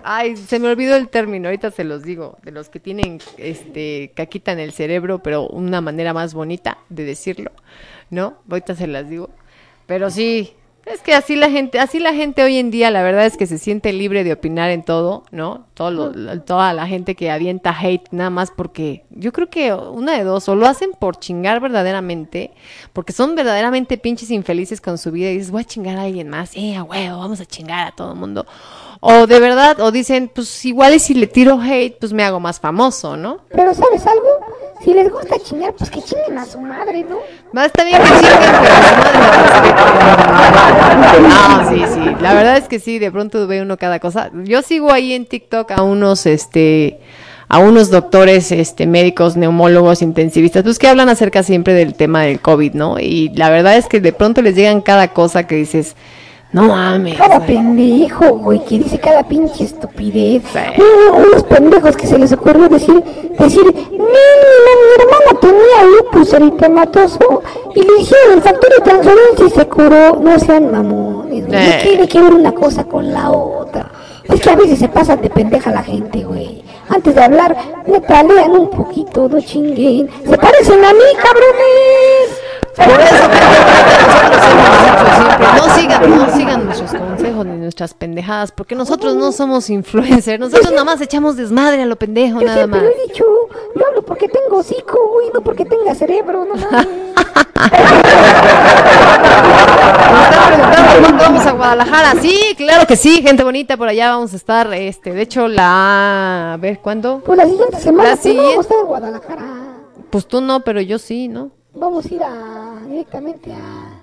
Ay, 0.04 0.38
se 0.38 0.60
me 0.60 0.68
olvidó 0.68 0.96
el 0.96 1.10
término, 1.10 1.48
ahorita 1.48 1.72
se 1.72 1.84
los 1.84 2.04
digo, 2.04 2.38
de 2.44 2.52
los 2.52 2.70
que 2.70 2.80
tienen 2.80 3.18
este 3.38 4.12
caquita 4.16 4.52
en 4.52 4.60
el 4.60 4.72
cerebro, 4.72 5.24
pero 5.24 5.48
una 5.48 5.82
manera 5.82 6.14
más 6.14 6.36
bonita 6.36 6.78
de 6.90 7.06
decirlo, 7.06 7.50
¿no? 8.12 8.36
Ahorita 8.48 8.76
se 8.76 8.86
las 8.86 9.10
digo. 9.10 9.32
Pero 9.88 10.12
sí, 10.12 10.54
es 10.86 11.02
que 11.02 11.14
así 11.14 11.36
la 11.36 11.50
gente, 11.50 11.80
así 11.80 12.00
la 12.00 12.14
gente 12.14 12.44
hoy 12.44 12.58
en 12.58 12.72
día, 12.72 12.90
la 12.92 13.04
verdad 13.04 13.26
es 13.26 13.38
que 13.38 13.46
se 13.46 13.58
siente 13.58 13.94
libre 13.94 14.24
de 14.24 14.34
opinar 14.34 14.72
en 14.72 14.84
todo, 14.84 15.24
¿no? 15.32 15.68
Todo 15.74 15.92
lo- 15.92 16.42
toda 16.42 16.74
la 16.74 16.88
gente 16.88 17.16
que 17.16 17.30
avienta 17.32 17.76
hate 17.78 18.08
nada 18.12 18.30
más 18.30 18.52
porque 18.52 19.06
yo 19.12 19.32
creo 19.32 19.50
que 19.50 19.74
una 19.74 20.18
de 20.18 20.24
dos, 20.24 20.50
o 20.50 20.56
lo 20.56 20.66
hacen 20.68 20.92
por 20.98 21.18
chingar 21.18 21.60
verdaderamente, 21.60 22.52
porque 22.94 23.14
son 23.14 23.36
verdaderamente 23.36 23.98
pinches 23.98 24.32
infelices 24.32 24.82
con 24.82 24.98
su 24.98 25.12
vida 25.12 25.30
y 25.30 25.38
dices, 25.38 25.52
voy 25.52 25.62
a 25.62 25.66
chingar 25.66 25.98
a 25.98 26.04
alguien 26.04 26.30
más, 26.30 26.52
eh, 26.56 26.76
a 26.76 26.84
huevo, 26.84 27.20
vamos 27.20 27.40
a 27.42 27.46
chingar 27.46 27.88
a 27.88 27.92
todo 27.92 28.14
el 28.14 28.20
mundo. 28.20 28.46
O 29.04 29.26
de 29.26 29.40
verdad, 29.40 29.80
o 29.80 29.92
dicen, 29.92 30.30
pues 30.34 30.64
igual 30.64 30.94
y 30.94 31.00
si 31.00 31.16
le 31.16 31.26
tiro 31.26 31.60
hate, 31.60 31.98
pues 32.00 32.14
me 32.14 32.24
hago 32.24 32.40
más 32.40 32.60
famoso, 32.60 33.18
¿no? 33.18 33.40
Pero 33.50 33.74
¿sabes 33.74 34.06
algo? 34.06 34.28
Si 34.84 34.94
les 34.94 35.12
gusta 35.12 35.40
chingar, 35.40 35.74
pues 35.74 35.90
que 35.90 36.04
chinguen 36.04 36.38
a 36.38 36.46
su 36.46 36.62
madre, 36.62 37.04
¿no? 37.10 37.18
Va, 37.56 37.66
está 37.66 37.84
bien 37.84 38.00
que 38.00 38.08
chinguen, 38.08 38.38
pero 38.62 38.76
su 39.58 39.62
madre. 41.02 41.20
No, 41.28 41.70
sí, 41.72 41.84
sí. 41.96 42.16
La 42.22 42.36
verdad 42.36 42.58
es 42.58 42.68
que 42.68 42.80
sí, 42.80 43.00
de 43.00 43.12
pronto 43.12 43.48
ve 43.48 43.64
uno 43.64 43.76
cada 43.78 44.00
cosa. 44.00 44.30
Yo 44.44 44.62
sigo 44.62 44.94
ahí 44.94 45.14
en 45.14 45.26
TikTok 45.26 45.72
a 45.72 45.82
unos, 45.82 46.28
este, 46.28 47.00
a 47.48 47.58
unos 47.58 47.90
doctores, 47.90 48.52
este, 48.52 48.86
médicos, 48.86 49.36
neumólogos, 49.36 50.04
intensivistas, 50.04 50.62
pues 50.62 50.78
que 50.78 50.88
hablan 50.88 51.10
acerca 51.10 51.42
siempre 51.42 51.74
del 51.74 51.96
tema 51.96 52.22
del 52.22 52.40
COVID, 52.40 52.76
¿no? 52.76 53.00
Y 53.00 53.30
la 53.30 53.50
verdad 53.50 53.78
es 53.78 53.88
que 53.88 54.00
de 54.00 54.14
pronto 54.14 54.44
les 54.44 54.56
llegan 54.56 54.82
cada 54.82 55.08
cosa 55.08 55.48
que 55.48 55.56
dices, 55.56 55.96
no 56.54 56.64
mames. 56.64 57.18
Cada 57.18 57.38
güey". 57.38 57.48
pendejo, 57.48 58.38
güey, 58.38 58.64
que 58.66 58.80
dice 58.80 59.00
cada 59.00 59.24
pinche 59.24 59.64
estupidez. 59.64 60.44
Uh, 60.78 61.16
unos 61.16 61.44
pendejos 61.44 61.96
que 61.96 62.08
se 62.08 62.18
les 62.18 62.32
ocurrió 62.34 62.68
decir, 62.68 63.02
decir, 63.40 63.64
mi, 63.64 63.98
mi, 63.98 63.98
mi 63.98 64.94
hermana 64.98 65.40
tenía 65.40 65.98
lupus 65.98 66.34
eritematoso 66.34 67.42
y 67.74 67.82
le 67.82 68.02
hicieron 68.02 68.34
el 68.34 68.42
factor 68.42 68.70
de 68.70 68.82
transferencia 68.82 69.46
y 69.46 69.50
se 69.50 69.68
curó. 69.68 70.16
No 70.22 70.40
sean 70.40 70.72
mamones, 70.72 71.48
güey. 71.48 71.60
Eh. 71.60 71.76
No 71.78 71.90
tiene 71.90 72.08
que 72.08 72.22
ver 72.22 72.34
una 72.34 72.52
cosa 72.52 72.84
con 72.84 73.12
la 73.12 73.32
otra. 73.32 73.90
Es 74.24 74.40
que 74.40 74.50
a 74.50 74.56
veces 74.56 74.80
se 74.80 74.90
pasan 74.90 75.22
de 75.22 75.30
pendeja 75.30 75.72
la 75.72 75.84
gente, 75.84 76.24
güey. 76.24 76.64
Antes 76.90 77.16
de 77.16 77.24
hablar, 77.24 77.56
neta, 77.88 78.24
lean 78.24 78.52
un 78.52 78.70
poquito, 78.70 79.30
no 79.30 79.40
chinguen. 79.40 80.10
Se 80.30 80.38
parecen 80.38 80.84
a 80.84 80.92
mí, 80.92 81.00
cabrones. 81.16 82.51
Por 82.86 83.00
eso, 83.00 83.16
no 85.58 85.76
sigan, 85.76 86.10
no 86.18 86.30
sigan 86.36 86.66
nuestros 86.66 86.92
consejos 86.94 87.46
ni 87.46 87.58
nuestras 87.58 87.94
pendejadas, 87.94 88.52
porque 88.52 88.76
nosotros 88.76 89.16
no 89.16 89.32
somos 89.32 89.70
influencers, 89.70 90.40
nosotros 90.40 90.72
nada 90.72 90.84
más 90.84 91.00
echamos 91.02 91.36
desmadre 91.38 91.82
a 91.84 91.86
lo 91.86 91.96
pendejo, 91.96 92.40
Yo 92.42 92.48
nada 92.48 92.68
más. 92.68 92.82
lo 92.82 92.90
he 92.90 92.96
dicho, 93.08 93.24
yo 93.76 93.88
hablo 93.88 94.02
porque 94.04 94.28
tengo 94.28 94.58
hocico, 94.60 94.98
güey, 95.14 95.30
no 95.34 95.42
porque 95.42 95.64
tenga 95.66 95.94
cerebro, 95.96 96.46
no 96.46 96.56
mames. 96.56 96.88
Nos 100.12 100.22
están 100.24 100.48
preguntando 100.48 101.00
cuándo 101.02 101.24
vamos 101.24 101.46
a 101.46 101.52
Guadalajara. 101.52 102.22
Sí, 102.22 102.54
claro 102.58 102.86
que 102.88 102.96
sí, 102.96 103.22
gente 103.22 103.44
bonita, 103.44 103.78
por 103.78 103.88
allá 103.88 104.12
vamos 104.12 104.34
a 104.34 104.36
estar, 104.36 104.72
este, 104.74 105.14
de 105.14 105.22
hecho, 105.22 105.48
la, 105.48 106.54
a 106.54 106.58
ver, 106.58 106.80
¿cuándo? 106.80 107.22
Pues 107.26 107.38
la 107.38 107.46
siguiente 107.46 107.80
semana 107.80 108.10
La 108.10 108.16
no 108.16 108.22
siguiente- 108.22 108.50
vamos 108.50 108.58
a 108.58 108.62
estar 108.62 108.78
en 108.80 108.86
Guadalajara. 108.88 109.46
Pues 110.10 110.28
tú 110.28 110.42
no, 110.42 110.62
pero 110.62 110.82
yo 110.82 111.00
sí, 111.00 111.28
¿no? 111.28 111.52
Vamos 111.74 112.06
a 112.06 112.14
ir 112.14 112.22
a, 112.24 112.88
directamente 112.88 113.52
a... 113.54 113.98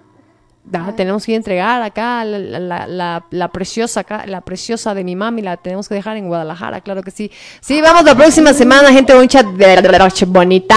Tenemos 0.96 1.24
que 1.24 1.32
ir 1.32 1.36
a 1.36 1.38
entregar 1.38 1.82
acá 1.82 2.22
la, 2.26 2.38
la, 2.38 2.86
la, 2.86 3.24
la- 3.30 3.48
preciosa 3.48 4.04
la 4.26 4.42
preciosa 4.42 4.92
de 4.92 5.02
mi 5.02 5.16
mami, 5.16 5.40
la 5.40 5.56
tenemos 5.56 5.88
que 5.88 5.94
dejar 5.94 6.18
en 6.18 6.28
Guadalajara, 6.28 6.82
claro 6.82 7.02
que 7.02 7.10
sí. 7.10 7.30
Sí, 7.62 7.80
vamos 7.80 8.04
la 8.04 8.14
próxima 8.14 8.52
semana, 8.52 8.92
gente 8.92 9.14
noche 9.14 10.26
bonita. 10.26 10.76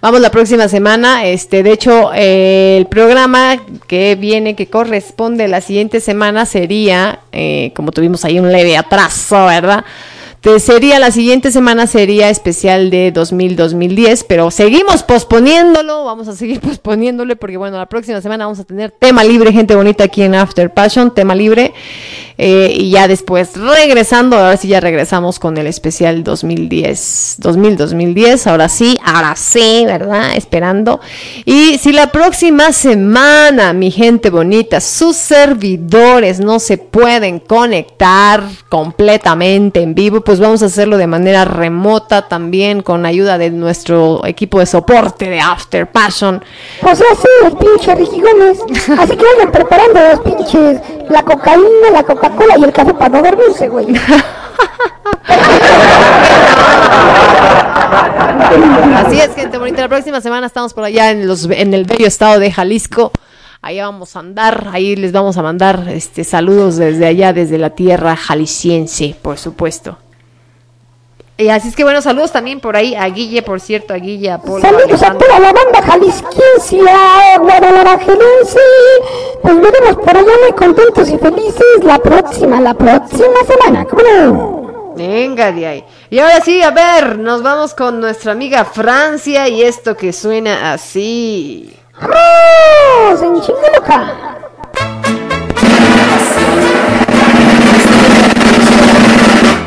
Vamos 0.00 0.20
la 0.20 0.30
próxima 0.30 0.66
semana. 0.66 1.24
Este, 1.24 1.62
de 1.62 1.70
hecho, 1.70 2.10
eh, 2.16 2.78
el 2.78 2.86
programa 2.86 3.58
que 3.86 4.16
viene, 4.16 4.56
que 4.56 4.66
corresponde 4.66 5.46
la 5.46 5.60
siguiente 5.60 6.00
semana, 6.00 6.44
sería, 6.44 7.20
eh, 7.30 7.72
como 7.76 7.92
tuvimos 7.92 8.24
ahí 8.24 8.40
un 8.40 8.50
leve 8.50 8.76
atraso, 8.76 9.46
¿verdad? 9.46 9.84
Te- 10.40 10.60
sería 10.60 10.98
la 11.00 11.10
siguiente 11.10 11.50
semana 11.50 11.86
sería 11.88 12.30
especial 12.30 12.90
de 12.90 13.12
2000-2010, 13.12 14.24
pero 14.28 14.50
seguimos 14.50 15.02
posponiéndolo, 15.02 16.04
vamos 16.04 16.28
a 16.28 16.36
seguir 16.36 16.60
posponiéndolo 16.62 17.34
porque 17.36 17.56
bueno, 17.56 17.76
la 17.76 17.86
próxima 17.86 18.20
semana 18.20 18.44
vamos 18.44 18.60
a 18.60 18.64
tener 18.64 18.92
tema 18.92 19.24
libre, 19.24 19.52
gente 19.52 19.74
bonita 19.74 20.04
aquí 20.04 20.22
en 20.22 20.34
After 20.36 20.72
Passion, 20.72 21.12
tema 21.12 21.34
libre, 21.34 21.72
eh, 22.40 22.72
y 22.72 22.90
ya 22.90 23.08
después 23.08 23.56
regresando, 23.56 24.36
ahora 24.36 24.56
sí 24.56 24.68
ya 24.68 24.78
regresamos 24.78 25.40
con 25.40 25.58
el 25.58 25.66
especial 25.66 26.22
2010, 26.22 27.38
2000-2010, 27.40 28.46
ahora 28.46 28.68
sí, 28.68 28.96
ahora 29.04 29.34
sí, 29.34 29.82
¿verdad? 29.86 30.36
Esperando. 30.36 31.00
Y 31.44 31.78
si 31.78 31.90
la 31.92 32.12
próxima 32.12 32.72
semana, 32.72 33.72
mi 33.72 33.90
gente 33.90 34.30
bonita, 34.30 34.80
sus 34.80 35.16
servidores 35.16 36.38
no 36.38 36.60
se 36.60 36.78
pueden 36.78 37.40
conectar 37.40 38.44
completamente 38.68 39.80
en 39.82 39.94
vivo, 39.96 40.20
pues 40.28 40.40
vamos 40.40 40.62
a 40.62 40.66
hacerlo 40.66 40.98
de 40.98 41.06
manera 41.06 41.46
remota 41.46 42.28
también 42.28 42.82
con 42.82 43.06
ayuda 43.06 43.38
de 43.38 43.48
nuestro 43.48 44.26
equipo 44.26 44.60
de 44.60 44.66
soporte 44.66 45.30
de 45.30 45.40
After 45.40 45.90
Passion. 45.90 46.44
Pues 46.82 47.00
así 47.00 47.26
el 47.46 47.56
pinche 47.56 47.94
Ricky 47.94 48.20
Gómez. 48.20 48.58
Así 48.98 49.16
que 49.16 49.24
vayan 49.24 49.50
preparando 49.50 49.98
los 49.98 50.20
pinches, 50.20 50.82
la 51.08 51.22
cocaína, 51.22 51.90
la 51.94 52.02
Coca-Cola 52.02 52.58
y 52.58 52.64
el 52.64 52.72
café 52.74 52.92
para 52.92 53.08
no 53.08 53.22
dormirse, 53.22 53.70
güey. 53.70 53.86
Así 58.96 59.20
es, 59.20 59.34
gente 59.34 59.56
bonita. 59.56 59.80
La 59.80 59.88
próxima 59.88 60.20
semana 60.20 60.46
estamos 60.46 60.74
por 60.74 60.84
allá 60.84 61.10
en 61.10 61.26
los 61.26 61.46
en 61.46 61.72
el 61.72 61.86
bello 61.86 62.06
estado 62.06 62.38
de 62.38 62.52
Jalisco. 62.52 63.12
Ahí 63.62 63.80
vamos 63.80 64.14
a 64.14 64.18
andar, 64.18 64.68
ahí 64.74 64.94
les 64.94 65.12
vamos 65.12 65.38
a 65.38 65.42
mandar 65.42 65.88
este 65.88 66.22
saludos 66.22 66.76
desde 66.76 67.06
allá, 67.06 67.32
desde 67.32 67.56
la 67.56 67.70
tierra 67.70 68.14
jalisciense, 68.14 69.16
por 69.22 69.38
supuesto. 69.38 69.96
Y 71.40 71.50
así 71.50 71.68
es 71.68 71.76
que 71.76 71.84
bueno, 71.84 72.02
saludos 72.02 72.32
también 72.32 72.58
por 72.58 72.74
ahí 72.74 72.96
a 72.96 73.06
Guille, 73.06 73.42
por 73.42 73.60
cierto, 73.60 73.94
a 73.94 73.96
Guille, 73.96 74.28
a 74.28 74.38
Polo, 74.38 74.58
a 74.58 74.60
Saludos 74.60 74.90
a 74.90 75.06
Alejandro. 75.06 75.26
toda 75.28 75.38
la 75.38 75.52
banda 75.52 75.82
jalisquiense, 75.82 76.80
a 76.90 77.38
guadalajarense. 77.38 78.60
Nos 79.44 79.60
veremos 79.60 79.96
por 80.04 80.16
allá 80.16 80.32
muy 80.42 80.52
contentos 80.56 81.08
y 81.08 81.16
felices 81.16 81.84
la 81.84 82.00
próxima, 82.00 82.60
la 82.60 82.74
próxima 82.74 83.38
semana. 83.46 83.84
¿Cómo 83.84 84.02
no? 84.02 84.94
Venga 84.96 85.52
de 85.52 85.64
ahí. 85.64 85.84
Y 86.10 86.18
ahora 86.18 86.40
sí, 86.40 86.60
a 86.60 86.72
ver, 86.72 87.20
nos 87.20 87.40
vamos 87.44 87.72
con 87.72 88.00
nuestra 88.00 88.32
amiga 88.32 88.64
Francia 88.64 89.48
y 89.48 89.62
esto 89.62 89.96
que 89.96 90.12
suena 90.12 90.72
así. 90.72 91.72
¡Vamos 92.00 93.22
en 93.22 93.40
Chingaluca! 93.42 94.38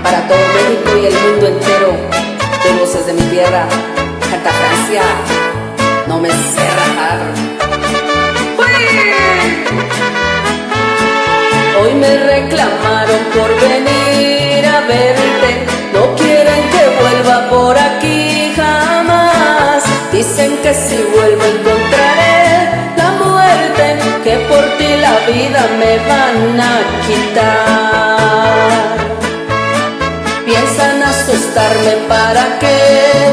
para 0.04 0.28
todo 0.28 0.81
y 1.02 1.06
el 1.06 1.14
mundo 1.14 1.48
entero, 1.48 1.94
de 2.64 2.80
voces 2.80 3.08
de 3.08 3.14
mi 3.14 3.22
tierra, 3.24 3.66
canta 4.30 4.52
Francia, 4.52 5.02
no 6.08 6.20
me 6.20 6.30
sé 6.30 6.66
rajar. 6.82 7.20
Hoy 11.82 11.94
me 11.96 12.18
reclamaron 12.18 13.22
por 13.34 13.50
venir 13.60 14.66
a 14.66 14.82
verte, 14.82 15.66
no 15.94 16.16
quieren 16.16 16.70
que 16.70 16.84
vuelva 17.02 17.50
por 17.50 17.78
aquí 17.78 18.54
jamás. 18.56 19.84
Dicen 20.12 20.58
que 20.58 20.74
si 20.74 20.98
vuelvo 20.98 21.44
encontraré 21.44 22.70
la 22.96 23.12
muerte, 23.24 23.98
que 24.24 24.36
por 24.50 24.64
ti 24.78 24.98
la 24.98 25.16
vida 25.32 25.68
me 25.80 25.98
van 26.08 26.60
a 26.60 26.74
quitar. 27.08 28.11
Asustarme 31.52 31.94
para 32.08 32.44
que 32.60 32.78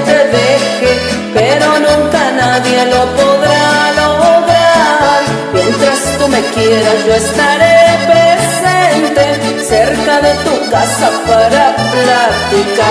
te 0.04 0.18
deje, 0.36 0.92
pero 1.34 1.66
nunca 1.78 2.20
nadie 2.32 2.84
lo 2.86 3.06
podrá 3.14 3.92
lograr. 3.92 5.22
Mientras 5.52 5.98
tú 6.18 6.26
me 6.26 6.40
quieras, 6.40 7.04
yo 7.06 7.14
estaré 7.14 7.78
presente 8.10 9.24
cerca 9.62 10.20
de 10.20 10.34
tu 10.44 10.54
casa 10.68 11.10
para 11.28 11.76
platicar. 11.92 12.88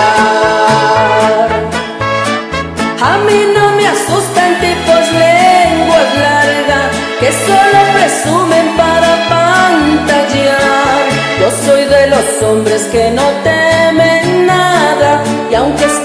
A 3.02 3.18
mí 3.26 3.40
no 3.54 3.64
me 3.76 3.86
asustan 3.86 4.60
tipos 4.60 5.12
lenguas 5.12 6.08
largas 6.24 6.88
que 7.20 7.30
solo 7.32 7.80
presumen 7.92 8.66
para 8.78 9.10
pantallar. 9.28 11.02
Yo 11.38 11.48
soy 11.66 11.84
de 11.84 12.06
los 12.06 12.42
hombres 12.42 12.82
que 12.90 13.10
no 13.10 13.28
y 13.44 13.57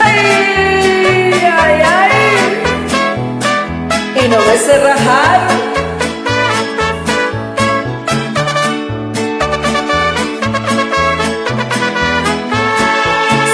Ay, 0.00 1.32
ay, 1.62 1.76
ay, 2.00 2.16
y 4.20 4.28
no 4.32 4.38
me 4.48 4.56
sé 4.64 4.74
rajar. 4.88 5.40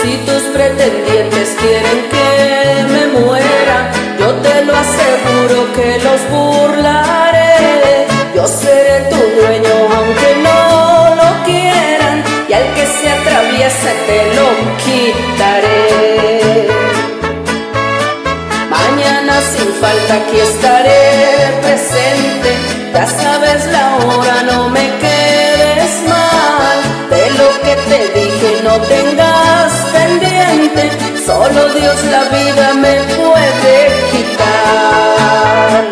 Si 0.01 0.13
tus 0.27 0.43
pretendientes 0.55 1.49
quieren 1.61 1.99
que 2.13 2.29
me 2.93 3.03
muera, 3.19 3.79
yo 4.21 4.29
te 4.45 4.55
lo 4.65 4.73
aseguro 4.75 5.57
que 5.77 5.89
los 6.03 6.21
voy 6.31 6.66
atraviese 13.67 13.93
te 14.07 14.21
lo 14.37 14.49
quitaré. 14.85 16.69
Mañana 18.71 19.35
sin 19.41 19.69
falta 19.81 20.15
aquí 20.15 20.39
estaré 20.39 21.03
presente. 21.63 22.51
Ya 22.93 23.07
sabes 23.07 23.67
la 23.67 23.97
hora, 23.97 24.43
no 24.45 24.69
me 24.71 24.87
quedes 25.01 25.93
mal. 26.09 26.79
De 27.11 27.31
lo 27.39 27.49
que 27.65 27.75
te 27.91 28.01
dije 28.19 28.51
no 28.65 28.75
tengas 28.95 29.73
pendiente. 29.93 30.91
Solo 31.27 31.69
Dios 31.75 32.05
la 32.05 32.23
vida 32.37 32.75
me 32.75 32.95
puede 33.19 33.77
quitar. 34.13 35.85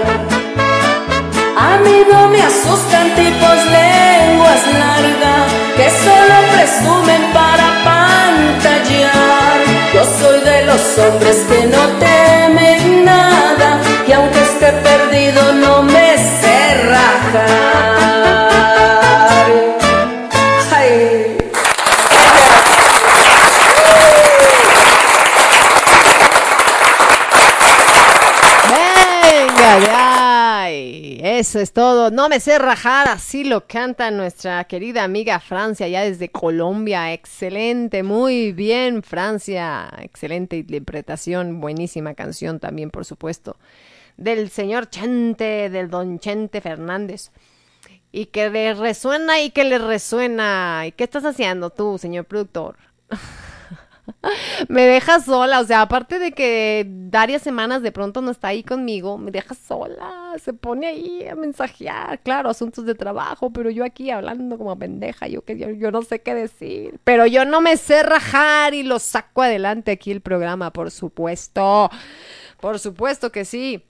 A 1.57 1.79
mí 1.85 1.97
no 2.11 2.29
me 2.29 2.41
asustan 2.43 3.15
tipos 3.15 3.59
lenguas 3.79 4.63
largas 4.81 5.65
que 5.77 5.91
solo 5.91 6.37
presumen 6.55 7.24
los 10.75 10.99
hombres 10.99 11.37
que 11.49 11.67
no 11.67 11.83
temen 12.01 13.05
nada 13.05 13.81
y 14.09 14.13
aunque 14.13 14.41
esté 14.41 14.73
perdido 14.73 15.53
no 15.53 15.83
me 15.85 16.17
rajar. 16.89 17.64
Es 31.65 31.73
todo. 31.73 32.11
No 32.11 32.29
me 32.29 32.41
sé 32.41 32.59
rajar, 32.59 33.09
así 33.09 33.43
lo 33.43 33.67
canta 33.67 34.11
nuestra 34.11 34.63
querida 34.65 35.03
amiga 35.03 35.41
Francia, 35.41 35.89
ya 35.89 36.03
desde 36.03 36.29
Colombia. 36.29 37.13
Excelente, 37.15 38.03
muy 38.03 38.53
bien, 38.53 39.03
Francia. 39.03 39.91
Excelente 40.03 40.59
interpretación, 40.59 41.61
buenísima 41.63 42.15
canción 42.15 42.61
también, 42.61 42.91
por 42.91 43.07
supuesto. 43.07 43.57
Del 44.19 44.51
señor 44.51 44.91
Chente, 44.91 45.71
del 45.71 45.89
don 45.89 46.19
Chente 46.19 46.61
Fernández. 46.61 47.31
Y 48.13 48.27
que 48.27 48.51
le 48.51 48.75
resuena 48.75 49.41
y 49.41 49.51
que 49.51 49.65
le 49.65 49.79
resuena. 49.79 50.85
¿Y 50.87 50.93
qué 50.93 51.05
estás 51.05 51.25
haciendo 51.25 51.71
tú, 51.71 51.97
señor 51.99 52.27
productor? 52.27 52.77
me 54.69 54.83
deja 54.83 55.21
sola, 55.21 55.61
o 55.61 55.65
sea, 55.65 55.83
aparte 55.83 56.19
de 56.19 56.33
que 56.33 56.87
varias 56.89 57.43
semanas 57.43 57.83
de 57.83 57.93
pronto 57.93 58.21
no 58.21 58.31
está 58.31 58.49
ahí 58.49 58.63
conmigo, 58.63 59.19
me 59.19 59.31
deja 59.31 59.55
sola, 59.55 60.35
se 60.43 60.53
pone 60.53 60.87
ahí 60.87 61.27
a 61.27 61.35
mensajear, 61.35 62.21
claro, 62.21 62.51
asuntos 62.51 62.85
de 62.85 62.95
trabajo, 62.95 63.51
pero 63.51 63.71
yo 63.71 63.85
aquí 63.85 64.11
hablando 64.11 64.59
como 64.59 64.79
pendeja, 64.79 65.27
yo 65.29 65.43
que 65.43 65.59
yo, 65.59 65.71
yo 65.71 65.91
no 65.91 66.03
sé 66.03 66.21
qué 66.21 66.35
decir, 66.35 66.99
pero 67.05 67.27
yo 67.27 67.45
no 67.45 67.61
me 67.61 67.77
sé 67.77 68.03
rajar 68.03 68.75
y 68.75 68.83
lo 68.83 68.99
saco 68.99 69.43
adelante 69.43 69.93
aquí 69.93 70.11
el 70.11 70.21
programa, 70.21 70.73
por 70.73 70.91
supuesto, 70.91 71.91
por 72.61 72.79
supuesto 72.79 73.31
que 73.31 73.45
sí. 73.45 73.85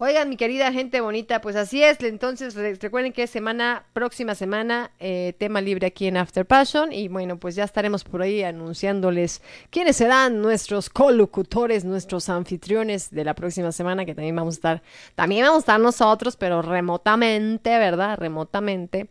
Oigan, 0.00 0.28
mi 0.28 0.36
querida 0.36 0.72
gente 0.72 1.00
bonita, 1.00 1.40
pues 1.40 1.56
así 1.56 1.82
es. 1.82 2.00
Entonces, 2.02 2.54
re- 2.54 2.74
recuerden 2.80 3.12
que 3.12 3.26
semana, 3.26 3.84
próxima 3.92 4.36
semana, 4.36 4.92
eh, 5.00 5.34
tema 5.38 5.60
libre 5.60 5.88
aquí 5.88 6.06
en 6.06 6.16
After 6.16 6.46
Passion. 6.46 6.92
Y 6.92 7.08
bueno, 7.08 7.36
pues 7.38 7.56
ya 7.56 7.64
estaremos 7.64 8.04
por 8.04 8.22
ahí 8.22 8.44
anunciándoles 8.44 9.42
quiénes 9.70 9.96
serán 9.96 10.40
nuestros 10.40 10.88
colocutores, 10.88 11.84
nuestros 11.84 12.28
anfitriones 12.28 13.10
de 13.10 13.24
la 13.24 13.34
próxima 13.34 13.72
semana, 13.72 14.04
que 14.04 14.14
también 14.14 14.36
vamos 14.36 14.54
a 14.54 14.58
estar, 14.58 14.82
también 15.16 15.42
vamos 15.44 15.56
a 15.58 15.60
estar 15.60 15.80
nosotros, 15.80 16.36
pero 16.36 16.62
remotamente, 16.62 17.70
¿verdad? 17.70 18.18
Remotamente. 18.18 19.08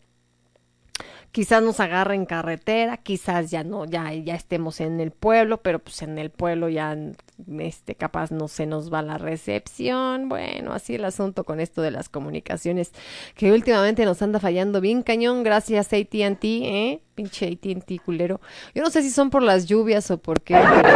Quizás 1.34 1.61
nos 1.61 1.81
agarren 1.81 2.26
carretera, 2.26 2.95
quizás 2.95 3.51
ya 3.51 3.64
no, 3.65 3.84
ya, 3.85 4.14
ya 4.14 4.35
estemos 4.35 4.80
en 4.80 5.01
el 5.01 5.11
pueblo, 5.11 5.57
pero 5.57 5.80
pues 5.80 6.01
en 6.01 6.18
el 6.18 6.30
pueblo 6.31 6.69
ya 6.69 6.95
este 7.59 7.95
capaz 7.95 8.31
no 8.31 8.47
se 8.47 8.65
nos 8.65 8.91
va 8.91 9.01
la 9.01 9.18
recepción. 9.18 10.30
Bueno, 10.30 10.73
así 10.73 10.95
el 10.95 11.05
asunto 11.05 11.43
con 11.43 11.59
esto 11.59 11.81
de 11.81 11.91
las 11.91 12.09
comunicaciones 12.09 12.91
que 13.35 13.51
últimamente 13.51 14.05
nos 14.05 14.22
anda 14.22 14.39
fallando 14.39 14.81
bien 14.81 15.03
cañón 15.03 15.43
gracias 15.43 15.93
AT&T, 15.93 16.38
¿eh? 16.43 17.01
Pinche 17.15 17.47
AT&T 17.47 17.99
culero. 18.05 18.41
Yo 18.76 18.84
no 18.84 18.89
sé 18.89 19.01
si 19.01 19.09
son 19.09 19.30
por 19.30 19.41
las 19.43 19.65
lluvias 19.65 20.09
o 20.11 20.18
por 20.18 20.41
qué. 20.41 20.55
pero 20.55 20.88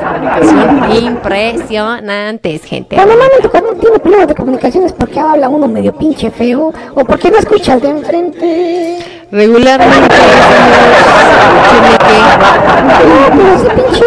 comunicación 0.12 1.04
impresionantes, 1.04 2.64
gente. 2.64 2.96
Normalmente 2.96 3.48
cuando 3.48 3.74
tiene 3.74 3.98
problemas 3.98 4.28
de 4.28 4.34
comunicaciones 4.34 4.92
porque 4.92 5.20
habla 5.20 5.48
uno 5.48 5.66
medio 5.68 5.96
pinche 5.96 6.30
feo 6.30 6.72
o 6.94 7.04
porque 7.04 7.30
no 7.30 7.38
escuchas 7.38 7.80
de 7.80 7.88
enfrente. 7.88 9.19
Regularmente 9.30 9.94
No, 13.06 13.36
pero 13.36 13.54
ese 13.54 13.70
pinche 13.70 14.04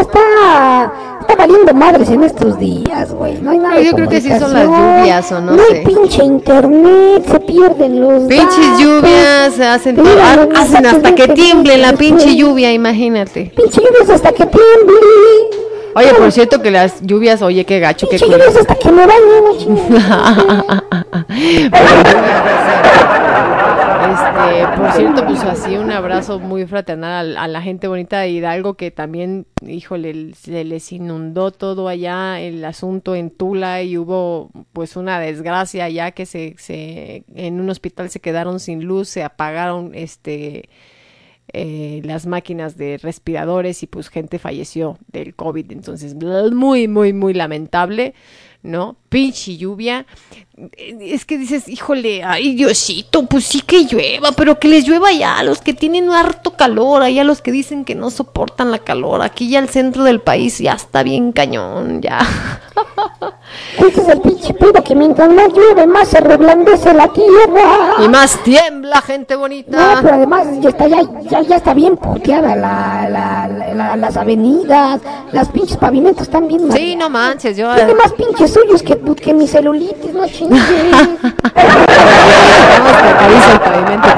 está, 0.00 0.92
está 1.20 1.34
valiendo 1.36 1.72
madres 1.74 2.10
en 2.10 2.22
estos 2.24 2.58
días, 2.58 3.12
güey. 3.12 3.38
No 3.40 3.50
hay 3.52 3.58
nada 3.58 3.80
Yo 3.80 3.92
creo 3.92 4.08
que 4.08 4.20
sí 4.20 4.28
son 4.38 4.52
las 4.52 4.66
lluvias, 4.66 5.32
o 5.32 5.40
no 5.40 5.52
No 5.52 5.62
sé. 5.64 5.76
hay 5.78 5.84
pinche 5.84 6.24
internet, 6.24 7.24
se 7.30 7.40
pierden 7.40 8.00
los 8.00 8.22
Pinches 8.24 8.48
datos. 8.56 8.78
lluvias 8.80 9.60
hacen, 9.60 9.96
llegan 9.96 10.36
los 10.36 10.58
hacen 10.58 10.82
mensajes 10.82 10.94
hasta 10.94 11.14
que 11.14 11.28
tiemble 11.28 11.78
la 11.78 11.92
pinche 11.94 12.36
lluvia, 12.36 12.72
imagínate. 12.72 13.52
Pinche 13.56 13.80
lluvias 13.80 14.10
hasta 14.10 14.32
que 14.32 14.46
tiemble. 14.46 14.94
Oye, 15.94 16.14
por 16.14 16.32
cierto 16.32 16.62
que 16.62 16.70
las 16.70 17.02
lluvias, 17.02 17.42
oye, 17.42 17.64
qué 17.64 17.78
gacho, 17.78 18.08
qué 18.08 18.18
lluvias 18.18 18.56
hasta 18.56 18.74
que 18.74 18.90
me 18.90 19.06
bañe, 19.06 19.40
no 19.44 19.58
chingues. 19.58 19.84
Este, 24.12 24.66
por 24.76 24.92
cierto, 24.92 25.26
pues 25.26 25.42
así 25.44 25.76
un 25.76 25.90
abrazo 25.90 26.38
muy 26.38 26.66
fraternal 26.66 27.36
a, 27.36 27.44
a 27.44 27.48
la 27.48 27.62
gente 27.62 27.88
bonita 27.88 28.20
de 28.20 28.30
Hidalgo 28.30 28.74
que 28.74 28.90
también, 28.90 29.46
híjole, 29.66 30.34
se 30.34 30.64
les 30.64 30.92
inundó 30.92 31.50
todo 31.50 31.88
allá 31.88 32.40
el 32.40 32.64
asunto 32.64 33.14
en 33.14 33.30
Tula 33.30 33.82
y 33.82 33.96
hubo 33.96 34.50
pues 34.72 34.96
una 34.96 35.20
desgracia 35.20 35.88
ya 35.88 36.10
que 36.10 36.26
se, 36.26 36.56
se 36.58 37.24
en 37.34 37.60
un 37.60 37.70
hospital 37.70 38.10
se 38.10 38.20
quedaron 38.20 38.60
sin 38.60 38.84
luz, 38.84 39.08
se 39.08 39.22
apagaron 39.22 39.92
este 39.94 40.68
eh, 41.48 42.00
las 42.04 42.26
máquinas 42.26 42.76
de 42.76 42.98
respiradores 42.98 43.82
y 43.82 43.86
pues 43.86 44.08
gente 44.08 44.38
falleció 44.38 44.98
del 45.08 45.34
COVID. 45.34 45.72
Entonces, 45.72 46.14
muy, 46.14 46.88
muy, 46.88 47.12
muy 47.12 47.34
lamentable, 47.34 48.14
¿no? 48.62 48.96
Pinche 49.12 49.56
lluvia. 49.56 50.06
Eh, 50.76 50.96
Es 51.12 51.24
que 51.24 51.38
dices, 51.38 51.68
híjole, 51.68 52.22
ay 52.24 52.54
Diosito, 52.54 53.24
pues 53.26 53.44
sí 53.44 53.60
que 53.60 53.84
llueva, 53.84 54.32
pero 54.32 54.58
que 54.58 54.68
les 54.68 54.86
llueva 54.86 55.12
ya 55.12 55.38
a 55.38 55.42
los 55.42 55.60
que 55.60 55.72
tienen 55.74 56.10
harto 56.10 56.52
calor, 56.56 57.02
ahí 57.02 57.18
a 57.18 57.24
los 57.24 57.40
que 57.42 57.52
dicen 57.52 57.84
que 57.84 57.94
no 57.94 58.10
soportan 58.10 58.70
la 58.70 58.78
calor. 58.78 59.22
Aquí 59.22 59.48
ya 59.48 59.58
el 59.60 59.68
centro 59.68 60.02
del 60.04 60.20
país 60.20 60.58
ya 60.58 60.72
está 60.72 61.02
bien 61.02 61.32
cañón, 61.32 62.00
ya. 62.02 62.18
Ese 63.78 64.00
es 64.00 64.08
el 64.08 64.20
pinche 64.20 64.54
pedo 64.54 64.82
que 64.82 64.94
mientras 64.94 65.28
más 65.30 65.48
llueve, 65.52 65.86
más 65.86 66.08
se 66.08 66.20
reblandece 66.20 66.92
la 66.94 67.08
tierra. 67.08 67.94
Y 68.04 68.08
más 68.08 68.42
tiembla, 68.42 69.00
gente 69.02 69.36
bonita. 69.36 69.94
No, 69.96 70.02
pero 70.02 70.14
además 70.14 70.46
ya 70.60 70.70
está, 70.70 70.88
ya, 70.88 71.00
ya, 71.30 71.42
ya 71.42 71.56
está 71.56 71.74
bien 71.74 71.96
puteada 71.96 72.56
la, 72.56 73.08
la, 73.10 73.48
la- 73.48 73.74
la- 73.74 73.96
las 73.96 74.16
avenidas, 74.16 75.00
las 75.32 75.48
pinches 75.50 75.76
pavimentos 75.76 76.22
están 76.24 76.48
bien. 76.48 76.70
Sí, 76.72 76.96
no 76.96 77.10
manches, 77.10 77.56
yo... 77.56 77.74
Tiene 77.74 77.94
más 77.94 78.12
pinches 78.12 78.52
suyos 78.52 78.82
que, 78.82 78.96
que 79.22 79.34
mi 79.34 79.46
celulitis, 79.46 80.14
no 80.14 80.26
chingues. 80.26 80.62
Vamos, 82.72 82.96
el 83.50 83.58
pavimento 83.58 84.08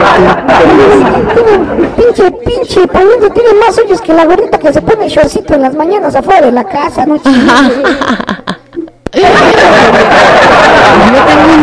pinche, 1.97 2.31
pinche 2.31 2.87
pavimento 2.89 3.31
tiene 3.31 3.55
más 3.55 3.75
suyos 3.75 4.01
que 4.01 4.13
la 4.13 4.25
gordita 4.25 4.59
que 4.59 4.73
se 4.73 4.83
pone 4.83 5.09
shortcito 5.09 5.55
en 5.55 5.63
las 5.63 5.75
mañanas 5.75 6.15
afuera 6.15 6.47
de 6.47 6.53
la 6.53 6.65
casa, 6.65 7.07
no 7.07 7.19
chingues. 7.19 7.45
Yo 9.15 9.23
tengo 11.27 11.54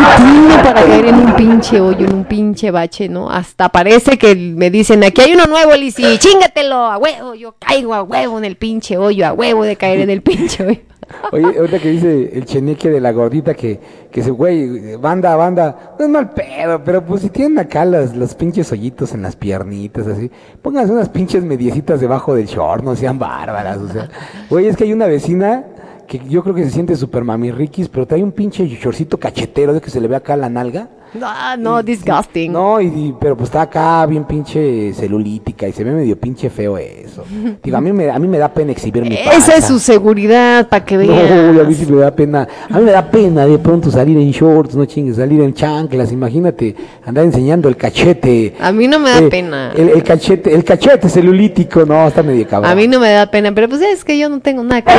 para 0.73 0.85
caer 0.85 1.06
en 1.06 1.15
un 1.15 1.35
pinche 1.35 1.81
hoyo, 1.81 2.06
en 2.06 2.14
un 2.14 2.23
pinche 2.23 2.72
bache, 2.72 3.10
¿no? 3.10 3.30
Hasta 3.30 3.69
parece 3.69 4.18
que 4.18 4.35
me 4.35 4.69
dicen, 4.69 5.03
aquí 5.03 5.22
hay 5.22 5.34
uno 5.34 5.45
nuevo, 5.45 5.76
Lisi, 5.76 6.18
chingatelo, 6.18 6.76
a 6.76 6.98
huevo, 6.98 7.35
yo 7.35 7.56
caigo 7.60 7.93
a 7.93 8.03
huevo 8.03 8.38
en 8.38 8.45
el 8.45 8.56
pinche 8.56 8.98
hoyo, 8.98 9.27
a 9.27 9.34
huevo 9.34 9.64
de 9.64 9.76
caer 9.76 9.99
en 9.99 10.10
el 10.10 10.22
pinche 10.22 10.65
hoyo. 10.65 10.80
Oye, 11.34 11.57
ahorita 11.57 11.80
que 11.80 11.89
dice 11.89 12.30
el 12.34 12.45
cheneque 12.45 12.89
de 12.89 13.02
la 13.02 13.11
gordita 13.11 13.53
que, 13.53 13.80
que 14.10 14.23
se, 14.23 14.31
güey, 14.31 14.95
banda, 14.95 15.35
banda, 15.35 15.95
no 15.99 16.06
es 16.06 16.11
mal 16.11 16.30
pedo, 16.30 16.81
pero 16.85 17.06
pues 17.06 17.22
si 17.23 17.30
tienen 17.30 17.60
acá 17.60 17.84
las, 17.84 18.15
los 18.15 18.34
pinches 18.35 18.72
hoyitos 18.72 19.14
en 19.14 19.22
las 19.22 19.35
piernitas, 19.35 20.07
así, 20.07 20.31
pónganse 20.61 20.93
unas 20.93 21.10
pinches 21.10 21.43
mediecitas 21.43 21.99
debajo 21.99 22.34
del 22.34 22.45
short, 22.45 22.84
no 22.84 22.95
sean 22.95 23.19
bárbaras, 23.19 23.77
o 23.77 23.89
sea, 23.89 24.10
güey, 24.49 24.68
es 24.68 24.77
que 24.77 24.85
hay 24.85 24.93
una 24.93 25.07
vecina 25.07 25.65
que 26.11 26.19
yo 26.27 26.43
creo 26.43 26.53
que 26.53 26.65
se 26.65 26.71
siente 26.71 26.93
super 26.97 27.23
mami 27.23 27.51
riquis, 27.51 27.88
pero 27.88 28.05
trae 28.05 28.21
un 28.21 28.33
pinche 28.33 28.67
shortcito 28.67 29.17
cachetero 29.17 29.71
de 29.71 29.79
que 29.79 29.89
se 29.89 30.01
le 30.01 30.09
ve 30.09 30.17
acá 30.17 30.35
la 30.35 30.49
nalga, 30.49 30.89
Ah, 31.23 31.55
no, 31.59 31.83
disgusting. 31.83 32.51
No, 32.53 32.79
y, 32.79 32.85
y- 32.88 33.15
pero 33.19 33.35
pues 33.35 33.49
está 33.49 33.63
acá 33.63 34.05
bien 34.05 34.23
pinche 34.23 34.93
celulítica 34.93 35.67
y 35.67 35.73
se 35.73 35.83
ve 35.83 35.91
medio 35.91 36.17
pinche 36.17 36.49
feo 36.49 36.77
eso. 36.77 37.25
Digo, 37.63 37.75
a 37.77 37.81
mí 37.81 37.91
me, 37.91 38.09
a 38.09 38.17
mí 38.17 38.27
me 38.27 38.38
da 38.38 38.47
pena 38.47 38.71
exhibir 38.71 39.03
mi 39.03 39.15
Esa 39.15 39.55
es 39.57 39.65
su 39.65 39.77
seguridad, 39.79 40.69
para 40.69 40.85
que 40.85 40.95
No, 40.97 41.07
vean. 41.13 41.59
a 41.59 41.63
mí 41.63 41.73
sí 41.73 41.85
me 41.91 41.97
da 42.01 42.11
pena. 42.11 42.47
A 42.69 42.77
mí 42.77 42.85
me 42.85 42.91
da 42.91 43.01
pena 43.11 43.45
de 43.45 43.57
pronto 43.59 43.91
salir 43.91 44.17
en 44.17 44.31
shorts, 44.31 44.75
no 44.75 44.85
chingues, 44.85 45.17
salir 45.17 45.41
en 45.41 45.53
chanclas. 45.53 46.11
Imagínate 46.13 46.75
andar 47.05 47.25
enseñando 47.25 47.67
el 47.67 47.75
cachete. 47.75 48.55
A 48.61 48.71
mí 48.71 48.88
no 48.88 48.97
me 48.99 49.09
da 49.09 49.19
Eh, 49.19 49.29
pena. 49.29 49.71
El, 49.75 49.89
el 49.89 50.03
cachete, 50.03 50.53
el 50.53 50.63
cachete 50.63 51.09
celulítico, 51.09 51.85
no, 51.85 52.07
está 52.07 52.23
medio 52.23 52.47
cabrón. 52.47 52.71
A 52.71 52.75
mí 52.75 52.88
no 52.88 52.99
me 53.01 53.11
da 53.11 53.25
pena, 53.29 53.51
pero 53.53 53.67
pues 53.67 53.81
es 53.81 54.05
que 54.05 54.17
yo 54.17 54.29
no 54.29 54.39
tengo 54.39 54.63
nada 54.63 54.81
que 54.81 54.91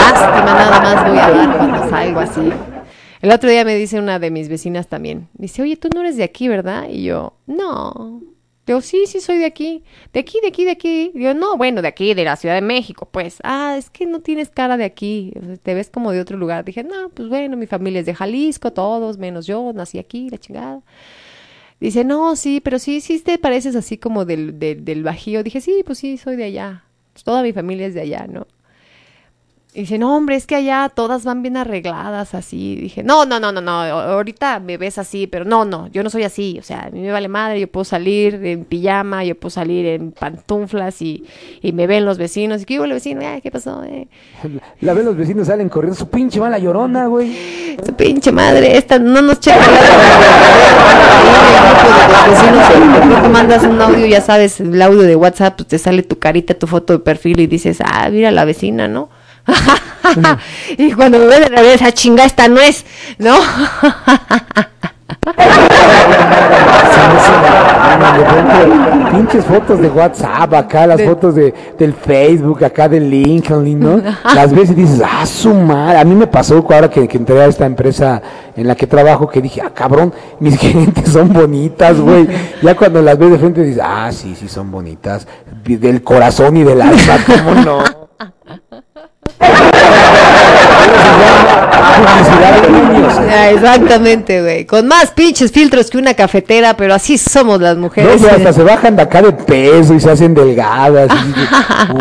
Lástima 0.00 0.44
nada 0.44 0.80
más 0.80 1.08
voy 1.08 1.18
a 1.18 1.30
dar 1.30 1.56
cuando 1.56 1.90
salgo 1.90 2.20
así. 2.20 2.52
El 3.20 3.30
otro 3.32 3.50
día 3.50 3.64
me 3.64 3.74
dice 3.74 3.98
una 3.98 4.18
de 4.18 4.30
mis 4.30 4.48
vecinas 4.48 4.88
también. 4.88 5.28
Dice, 5.34 5.60
oye, 5.60 5.76
tú 5.76 5.88
no 5.94 6.00
eres 6.00 6.16
de 6.16 6.24
aquí, 6.24 6.48
¿verdad? 6.48 6.88
Y 6.88 7.02
yo, 7.02 7.34
no. 7.46 8.22
Digo, 8.66 8.80
sí, 8.80 9.04
sí 9.06 9.20
soy 9.20 9.36
de 9.38 9.44
aquí. 9.44 9.82
De 10.12 10.20
aquí, 10.20 10.38
de 10.40 10.48
aquí, 10.48 10.64
de 10.64 10.70
aquí. 10.70 11.12
Digo, 11.14 11.34
no, 11.34 11.58
bueno, 11.58 11.82
de 11.82 11.88
aquí, 11.88 12.14
de 12.14 12.24
la 12.24 12.36
Ciudad 12.36 12.54
de 12.54 12.62
México, 12.62 13.08
pues. 13.10 13.38
Ah, 13.42 13.74
es 13.78 13.90
que 13.90 14.06
no 14.06 14.20
tienes 14.20 14.48
cara 14.48 14.78
de 14.78 14.84
aquí. 14.84 15.34
Te 15.62 15.74
ves 15.74 15.90
como 15.90 16.12
de 16.12 16.20
otro 16.20 16.38
lugar. 16.38 16.64
Dije, 16.64 16.82
no, 16.82 17.10
pues 17.10 17.28
bueno, 17.28 17.58
mi 17.58 17.66
familia 17.66 18.00
es 18.00 18.06
de 18.06 18.14
Jalisco, 18.14 18.72
todos, 18.72 19.18
menos 19.18 19.46
yo, 19.46 19.72
nací 19.74 19.98
aquí, 19.98 20.30
la 20.30 20.38
chingada. 20.38 20.80
Dice, 21.78 22.04
no, 22.04 22.36
sí, 22.36 22.60
pero 22.60 22.78
sí, 22.78 23.00
sí 23.02 23.18
te 23.20 23.38
pareces 23.38 23.76
así 23.76 23.98
como 23.98 24.24
del, 24.24 24.58
del, 24.58 24.84
del 24.84 25.02
Bajío. 25.02 25.42
Dije, 25.42 25.60
sí, 25.60 25.82
pues 25.84 25.98
sí, 25.98 26.16
soy 26.16 26.36
de 26.36 26.44
allá. 26.44 26.84
Pues 27.12 27.24
toda 27.24 27.42
mi 27.42 27.52
familia 27.52 27.86
es 27.86 27.94
de 27.94 28.00
allá, 28.00 28.26
¿no? 28.28 28.46
Y 29.72 29.82
dice, 29.82 29.98
no, 29.98 30.16
hombre, 30.16 30.34
es 30.34 30.48
que 30.48 30.56
allá 30.56 30.90
todas 30.92 31.24
van 31.24 31.42
bien 31.42 31.56
arregladas 31.56 32.34
así. 32.34 32.74
Dije, 32.74 33.04
no, 33.04 33.24
no, 33.24 33.38
no, 33.38 33.52
no, 33.52 33.60
no, 33.60 33.70
ahorita 33.70 34.58
me 34.58 34.76
ves 34.76 34.98
así, 34.98 35.28
pero 35.28 35.44
no, 35.44 35.64
no, 35.64 35.86
yo 35.92 36.02
no 36.02 36.10
soy 36.10 36.24
así. 36.24 36.56
O 36.58 36.62
sea, 36.62 36.86
a 36.86 36.90
mí 36.90 37.00
me 37.00 37.12
vale 37.12 37.28
madre, 37.28 37.60
yo 37.60 37.68
puedo 37.68 37.84
salir 37.84 38.34
en 38.44 38.64
pijama, 38.64 39.22
yo 39.22 39.36
puedo 39.36 39.50
salir 39.50 39.86
en 39.86 40.10
pantuflas 40.10 41.00
y, 41.02 41.24
y 41.62 41.70
me 41.70 41.86
ven 41.86 42.04
los 42.04 42.18
vecinos. 42.18 42.62
Y 42.62 42.64
que 42.64 42.76
el 42.76 42.92
vecino, 42.92 43.20
Ay, 43.24 43.42
¿qué 43.42 43.52
pasó? 43.52 43.84
eh?". 43.84 44.08
La 44.80 44.92
ven 44.92 45.04
los 45.04 45.16
vecinos 45.16 45.46
salen 45.46 45.68
corriendo, 45.68 45.96
su 45.96 46.08
pinche 46.08 46.40
mala 46.40 46.58
llorona, 46.58 47.06
güey. 47.06 47.36
Su 47.86 47.94
pinche 47.94 48.32
madre, 48.32 48.76
esta 48.76 48.98
no 48.98 49.22
nos 49.22 49.40
checa 49.40 49.64
pronto 49.64 49.80
mandas 53.32 53.64
un 53.64 53.80
audio, 53.80 54.06
ya 54.06 54.20
sabes, 54.20 54.60
el 54.60 54.80
audio 54.82 55.02
de 55.02 55.16
WhatsApp, 55.16 55.56
pues 55.56 55.68
te 55.68 55.78
sale 55.78 56.02
tu 56.02 56.18
carita, 56.18 56.54
tu 56.54 56.66
foto 56.66 56.92
de 56.92 56.98
perfil 56.98 57.40
y 57.40 57.46
dices, 57.46 57.78
ah, 57.84 58.08
mira 58.10 58.30
la 58.30 58.44
vecina, 58.44 58.88
¿no? 58.88 59.08
y 60.78 60.92
cuando 60.92 61.18
me 61.18 61.26
ven 61.26 61.42
de 61.42 61.48
revés, 61.48 61.82
ah, 61.82 61.92
chinga, 61.92 62.24
esta 62.24 62.48
no 62.48 62.60
es, 62.60 62.84
¿no? 63.18 63.34
De 68.00 69.10
pinches 69.10 69.44
fotos 69.44 69.80
de 69.80 69.88
WhatsApp 69.88 70.54
acá, 70.54 70.86
las 70.86 71.02
fotos 71.02 71.34
de, 71.34 71.52
del 71.78 71.92
Facebook 71.92 72.64
acá 72.64 72.88
de 72.88 73.00
LinkedIn, 73.00 73.78
¿no? 73.78 74.00
Las 74.34 74.52
ves 74.52 74.70
y 74.70 74.74
dices, 74.74 75.02
ah, 75.04 75.26
su 75.26 75.52
madre. 75.52 75.98
A 75.98 76.04
mí 76.04 76.14
me 76.14 76.26
pasó 76.26 76.54
ahora 76.56 76.88
que, 76.88 77.06
que 77.06 77.18
entré 77.18 77.40
a 77.40 77.46
esta 77.46 77.66
empresa 77.66 78.22
en 78.56 78.66
la 78.66 78.74
que 78.74 78.86
trabajo 78.86 79.28
que 79.28 79.42
dije, 79.42 79.60
ah, 79.64 79.70
cabrón, 79.74 80.12
mis 80.38 80.56
gerentes 80.60 81.10
son 81.10 81.32
bonitas, 81.32 82.00
güey. 82.00 82.28
Ya 82.62 82.74
cuando 82.74 83.02
las 83.02 83.18
ves 83.18 83.32
de 83.32 83.38
frente 83.38 83.62
dices, 83.62 83.82
ah, 83.84 84.10
sí, 84.12 84.34
sí, 84.34 84.48
son 84.48 84.70
bonitas. 84.70 85.26
Del 85.64 86.02
corazón 86.02 86.56
y 86.56 86.64
del 86.64 86.80
alma, 86.80 87.18
¿cómo 87.26 87.54
no? 87.54 87.84
Publicidad 91.40 92.62
de 92.62 92.70
niños. 92.70 93.14
Ah, 93.32 93.50
Exactamente, 93.50 94.42
güey. 94.42 94.64
Con 94.64 94.86
más 94.88 95.10
pinches 95.12 95.52
filtros 95.52 95.88
que 95.90 95.98
una 95.98 96.14
cafetera, 96.14 96.76
pero 96.76 96.94
así 96.94 97.16
somos 97.16 97.60
las 97.60 97.76
No, 97.76 97.82
mujeres. 97.82 98.20
y 98.22 98.26
hasta 98.26 98.52
se 98.52 98.62
bajan 98.62 98.96
de 98.96 99.02
acá 99.02 99.22
de 99.22 99.32
peso 99.32 99.94
y 99.94 100.00
se 100.00 100.10
hacen 100.10 100.34
delgadas. 100.34 101.10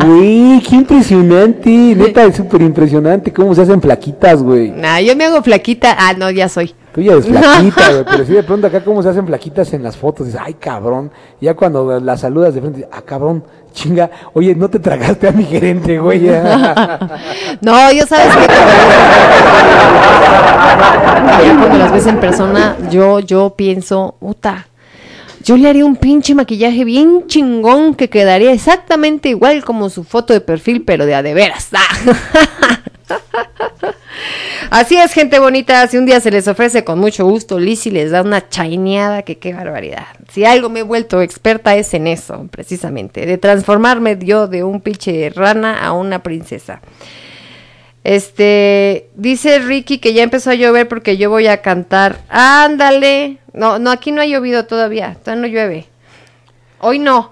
Uy, 0.06 0.64
qué 0.68 0.76
impresionante. 0.76 1.70
Neta, 1.70 2.24
es 2.26 2.36
súper 2.36 2.62
impresionante 2.62 3.32
cómo 3.32 3.54
se 3.54 3.62
hacen 3.62 3.82
flaquitas, 3.82 4.42
güey. 4.42 4.72
Nah, 4.72 5.00
yo 5.00 5.16
me 5.16 5.26
hago 5.26 5.42
flaquita. 5.44 5.96
Ah, 5.98 6.14
no, 6.18 6.30
ya 6.32 6.50
soy. 6.50 6.74
Tú 6.94 7.02
ya 7.02 7.14
eres 7.14 7.26
flaquita, 7.28 7.90
güey. 7.92 8.06
Pero 8.06 8.26
sí, 8.26 8.34
de 8.34 8.44
pronto 8.44 8.68
acá 8.68 8.84
cómo 8.84 9.04
se 9.04 9.10
hacen 9.10 9.26
flaquitas 9.26 9.74
en 9.74 9.84
las 9.84 9.98
fotos. 9.98 10.28
Dices, 10.28 10.42
ay, 10.44 10.56
cabrón. 10.56 11.12
Ya 11.40 11.56
cuando 11.56 12.00
la 12.00 12.18
saludas 12.18 12.54
de 12.54 12.62
frente, 12.62 12.88
ah, 12.92 13.02
cabrón, 13.02 13.44
chinga. 13.74 14.10
Oye, 14.34 14.56
no 14.56 14.70
te 14.70 14.80
tragaste 14.80 15.28
a 15.28 15.32
mi 15.32 15.46
gerente, 15.46 16.00
güey. 16.00 16.20
No, 17.62 17.92
yo 17.92 18.06
sabes 18.06 18.36
que 18.36 18.48
ya 21.44 21.58
cuando 21.58 21.78
las 21.78 21.92
ves 21.92 22.08
en 22.08 22.20
persona, 22.20 22.76
yo, 22.90 23.20
yo 23.20 23.54
pienso, 23.56 24.16
puta, 24.20 24.68
yo 25.44 25.58
le 25.58 25.70
haría 25.70 25.86
un 25.86 25.96
pinche 25.96 26.36
maquillaje 26.36 26.84
bien 26.84 27.28
chingón 27.28 27.96
que 27.96 28.10
quedaría 28.10 28.52
exactamente 28.52 29.30
igual 29.30 29.64
como 29.64 29.90
su 29.90 30.04
foto 30.04 30.34
de 30.34 30.42
perfil, 30.42 30.84
pero 30.84 31.06
de 31.06 31.16
a 31.16 31.24
de 31.24 31.34
veras. 31.34 31.70
Así 34.70 34.98
es, 34.98 35.14
gente 35.14 35.40
bonita. 35.40 35.88
Si 35.88 35.98
un 35.98 36.06
día 36.06 36.20
se 36.20 36.30
les 36.30 36.48
ofrece 36.48 36.84
con 36.84 37.00
mucho 37.00 37.26
gusto, 37.26 37.58
Lizzy 37.58 37.90
les 37.90 38.12
da 38.12 38.22
una 38.22 38.50
chaineada, 38.50 39.24
que 39.24 39.40
qué 39.40 39.52
barbaridad. 39.52 40.06
Si 40.32 40.46
algo 40.46 40.70
me 40.70 40.82
he 40.82 40.84
vuelto 40.84 41.24
experta 41.24 41.76
es 41.76 41.96
en 41.96 42.06
eso, 42.06 42.48
precisamente, 42.52 43.26
de 43.26 43.40
transformarme 43.40 44.20
yo 44.22 44.48
de 44.48 44.64
un 44.64 44.82
pinche 44.82 45.32
rana 45.32 45.80
a 45.80 45.94
una 45.94 46.22
princesa. 46.22 46.82
Este, 48.04 49.10
dice 49.16 49.58
Ricky 49.58 49.98
que 49.98 50.14
ya 50.14 50.22
empezó 50.22 50.52
a 50.52 50.56
llover 50.56 50.88
porque 50.88 51.18
yo 51.18 51.32
voy 51.32 51.48
a 51.48 51.64
cantar. 51.64 52.20
Ándale. 52.30 53.38
No, 53.54 53.80
no, 53.80 53.90
aquí 53.90 54.12
no 54.12 54.22
ha 54.22 54.28
llovido 54.28 54.66
todavía. 54.68 55.18
Todavía 55.24 55.42
no 55.42 55.48
llueve. 55.48 55.89
Hoy 56.82 57.00
no. 57.00 57.32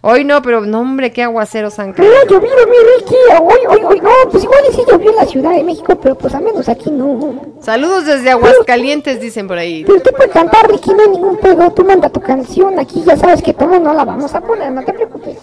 Hoy 0.00 0.24
no, 0.24 0.42
pero 0.42 0.60
no, 0.60 0.80
hombre, 0.80 1.12
qué 1.12 1.22
aguaceros 1.22 1.78
han 1.78 1.92
Pero 1.94 2.08
caído. 2.08 2.22
ha 2.22 2.26
llovido, 2.40 2.66
mi 2.66 2.76
Ricky. 2.98 3.14
Hoy, 3.42 3.58
hoy, 3.68 3.84
hoy, 3.84 4.00
no, 4.00 4.10
pues 4.30 4.44
igual 4.44 4.60
sí 4.72 4.82
llovió 4.88 5.10
en 5.10 5.16
la 5.16 5.24
Ciudad 5.24 5.50
de 5.52 5.64
México, 5.64 5.98
pero 6.00 6.14
pues 6.14 6.34
al 6.34 6.42
menos 6.44 6.68
aquí 6.68 6.90
no. 6.90 7.34
Saludos 7.60 8.04
desde 8.04 8.30
Aguascalientes, 8.30 9.20
dicen 9.20 9.48
por 9.48 9.58
ahí. 9.58 9.82
Pero 9.84 10.00
tú 10.02 10.10
puedes 10.16 10.32
cantar, 10.32 10.70
Ricky, 10.70 10.90
no 10.92 11.02
hay 11.02 11.08
ningún 11.08 11.36
pedo. 11.38 11.70
Tú 11.72 11.84
manda 11.84 12.08
tu 12.10 12.20
canción. 12.20 12.78
Aquí 12.78 13.02
ya 13.04 13.16
sabes 13.16 13.42
que 13.42 13.52
todo 13.54 13.80
no 13.80 13.92
la 13.94 14.04
vamos 14.04 14.32
a 14.34 14.40
poner, 14.40 14.70
no 14.70 14.84
te 14.84 14.92
preocupes. 14.92 15.38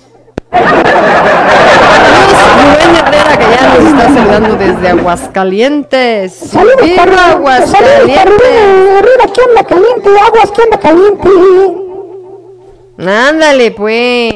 Rubén 0.51 0.65
Herrera, 2.95 3.37
que 3.37 3.45
ya 3.55 3.73
nos 3.73 3.85
está 3.87 4.05
saludando 4.13 4.55
desde 4.57 4.87
Aguascalientes. 4.89 6.33
Saludos 6.33 6.75
¡Viva 6.83 7.05
para 7.05 7.15
Saludos 7.17 7.35
Aguascalientes! 7.35 8.25
Rubén 8.25 8.87
Herrera, 8.97 9.25
que 9.33 9.41
anda 9.49 9.63
caliente. 9.65 10.09
Aguas, 10.27 10.51
que 10.51 10.61
anda 10.61 10.77
caliente. 10.79 11.29
Ándale, 13.07 13.71
pues. 13.71 14.33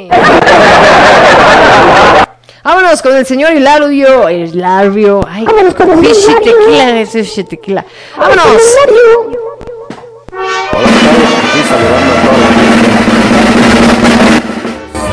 Vámonos 2.64 3.02
con 3.02 3.16
el 3.16 3.26
señor 3.26 3.54
Hilario. 3.54 4.30
Hilario. 4.30 5.22
Ay, 5.30 5.46
Vámonos 5.46 5.76
con 5.76 5.92
el 5.92 6.00
Fishy 6.06 6.32
Hilario. 6.32 6.54
tequila, 6.58 7.00
ese 7.00 7.24
fishy 7.24 7.44
tequila. 7.44 7.86
Vámonos. 8.18 8.46
Hola, 8.46 8.60
¿qué 10.88 11.06
tal? 11.06 11.26
Aquí 11.26 11.62
saludando 11.70 12.12
a 12.12 12.14
toda 12.24 12.38
la 12.40 12.48
gente. 12.58 12.90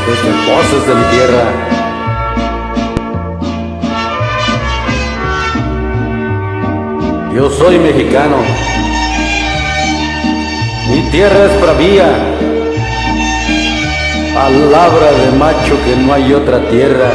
Desde 0.06 0.30
voces 0.50 0.82
de 0.86 0.92
mi 0.94 1.04
tierra. 1.10 1.44
Yo 7.34 7.50
soy 7.50 7.78
mexicano. 7.78 8.36
Mi 10.88 11.00
tierra 11.10 11.46
es 11.46 11.60
bravía. 11.60 12.31
Palabra 14.34 15.12
de 15.12 15.30
macho 15.38 15.78
que 15.84 15.94
no 15.96 16.12
hay 16.14 16.32
otra 16.32 16.58
tierra. 16.70 17.10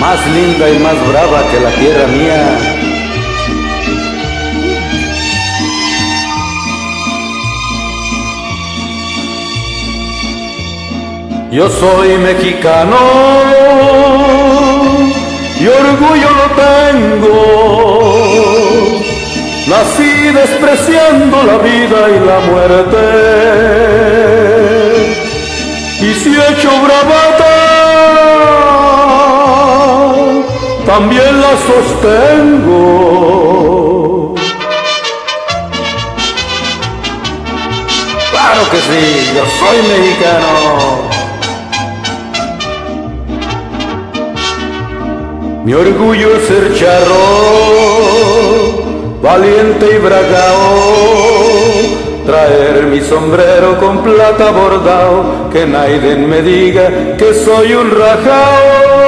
Más 0.00 0.18
linda 0.34 0.68
y 0.68 0.80
más 0.80 0.96
brava 1.08 1.44
que 1.50 1.60
la 1.60 1.70
tierra 1.70 2.08
mía. 2.08 2.58
Yo 11.52 11.70
soy 11.70 12.18
mexicano 12.18 12.96
y 15.60 15.66
orgullo 15.66 16.30
lo 16.40 16.48
tengo. 16.64 17.36
Nací 19.66 20.32
despreciando 20.32 21.36
la 21.44 21.58
vida 21.58 22.10
y 22.10 22.18
la 22.26 22.40
muerte. 22.50 24.57
Y 26.00 26.14
si 26.14 26.28
he 26.34 26.52
hecho 26.52 26.70
bravata, 26.84 27.54
también 30.86 31.40
la 31.40 31.56
sostengo. 31.66 33.18
Claro 38.30 38.70
que 38.70 38.76
sí, 38.76 39.32
yo 39.34 39.44
soy 39.58 39.78
mexicano. 39.88 40.52
Mi 45.64 45.72
orgullo 45.74 46.28
es 46.36 46.42
ser 46.48 46.74
charro, 46.78 47.24
valiente 49.20 49.84
y 49.96 49.98
bragao, 49.98 51.57
traer 52.28 52.84
mi 52.84 53.00
sombrero 53.00 53.78
con 53.78 54.02
plata 54.02 54.50
bordado, 54.50 55.48
que 55.50 55.64
nadie 55.64 56.14
me 56.16 56.42
diga 56.42 57.16
que 57.16 57.32
soy 57.32 57.72
un 57.72 57.90
rajao. 57.90 58.98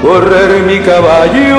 Correr 0.00 0.62
mi 0.62 0.78
caballo 0.80 1.58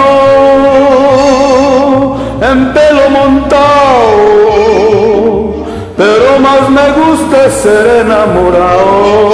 en 2.41 2.73
pelo 2.73 3.09
montado, 3.11 4.15
pero 5.95 6.39
más 6.39 6.67
me 6.71 6.87
gusta 7.01 7.51
ser 7.51 7.85
enamorado. 8.03 9.29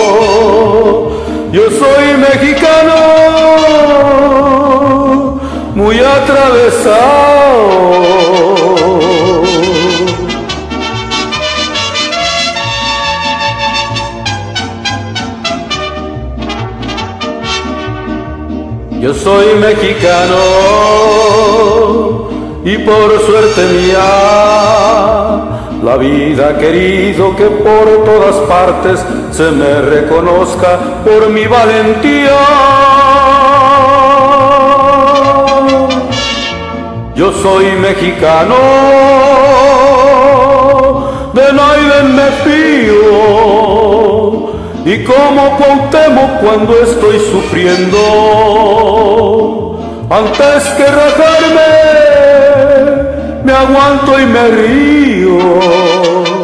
Yo 1.54 1.64
soy 1.82 2.18
mexicano, 2.18 2.96
muy 5.76 6.00
atravesado. 6.00 7.66
Yo 19.02 19.14
soy 19.14 19.54
mexicano 19.60 20.36
y 22.64 22.78
por 22.80 23.22
suerte 23.24 23.62
mía, 23.68 24.00
la 25.84 25.98
vida 25.98 26.58
querido 26.58 27.36
que 27.36 27.46
por 27.46 28.04
todas 28.04 28.36
partes 28.48 29.06
se 29.32 29.52
me 29.52 29.82
reconozca 29.82 31.04
por 31.04 31.30
mi 31.30 31.46
valentía. 31.46 32.95
Yo 37.16 37.32
soy 37.32 37.72
mexicano, 37.80 38.56
de 41.34 41.54
nadie 41.54 42.04
me 42.14 42.30
fío, 42.44 43.04
y 44.84 45.02
como 45.06 45.56
Cuauhtémoc 45.58 46.42
cuando 46.42 46.74
estoy 46.84 47.20
sufriendo, 47.32 47.98
antes 50.10 50.64
que 50.76 50.86
rajarme, 50.86 51.72
me 53.46 53.54
aguanto 53.54 54.20
y 54.20 54.26
me 54.26 54.48
río. 54.50 56.35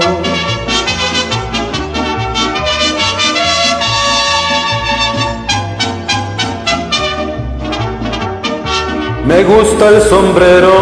Me 9.31 9.43
gusta 9.45 9.87
el 9.87 10.01
sombrero 10.01 10.73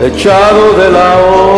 echado 0.00 0.72
de 0.72 0.90
lado, 0.90 1.54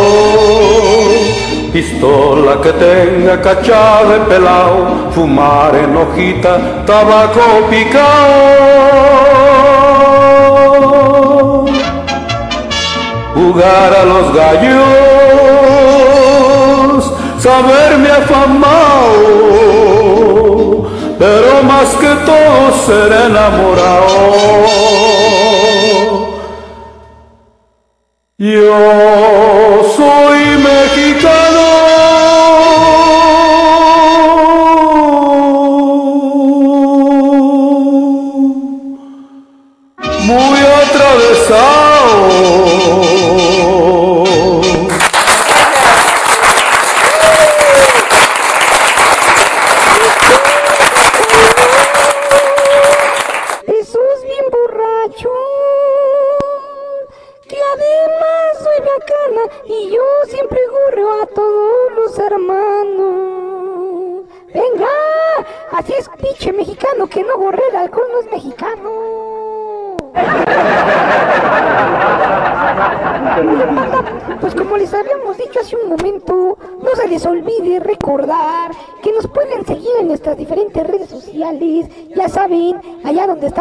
pistola 1.73 2.61
que 2.61 2.73
tenga 2.74 3.40
cachada 3.40 4.12
de 4.12 4.19
pelao, 4.27 5.11
fumar 5.12 5.74
en 5.74 5.97
hojita, 5.97 6.85
tabaco 6.85 7.66
picao, 7.70 8.05
jugar 13.35 13.90
a 14.01 14.05
los 14.05 14.35
gallos, 14.35 15.55
saberme 17.39 18.11
afamado, 18.11 19.98
pero 21.19 21.62
más 21.65 21.95
que 21.97 22.07
todo 22.24 22.73
ser 22.86 23.12
enamorado. 23.12 24.69
Yo 28.39 29.82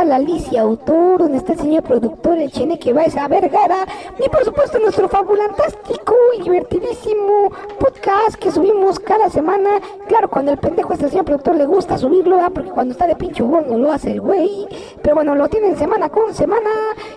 la 0.04 0.18
Alicia 0.18 0.62
Autor, 0.62 1.20
donde 1.20 1.38
está 1.38 1.54
el 1.54 1.60
señor 1.60 1.84
productor, 1.84 2.38
el 2.38 2.52
Cheneque 2.52 2.94
Baeza 2.94 3.28
Vergara, 3.28 3.86
y 4.24 4.30
por 4.30 4.44
supuesto 4.44 4.80
nuestro 4.80 5.10
fabulantástico 5.10 6.16
y 6.38 6.44
divertidísimo 6.44 7.52
podcast 7.80 8.36
que 8.36 8.52
subimos 8.52 9.00
cada 9.00 9.30
semana. 9.30 9.80
Claro, 10.08 10.30
cuando 10.30 10.52
el 10.52 10.58
pendejo 10.58 10.94
este 10.94 11.10
señor 11.10 11.26
productor 11.26 11.56
le 11.56 11.66
gusta 11.66 11.98
subirlo, 11.98 12.38
porque 12.54 12.70
cuando 12.70 12.94
está 12.94 13.08
de 13.08 13.16
pinche 13.16 13.44
humor 13.44 13.68
no 13.68 13.78
lo 13.78 13.92
hace 13.92 14.12
el 14.12 14.22
güey. 14.22 14.68
Pero 15.02 15.16
bueno, 15.16 15.36
lo 15.36 15.48
tienen 15.50 15.78
semana 15.78 16.10
con 16.10 16.34
semana. 16.34 16.70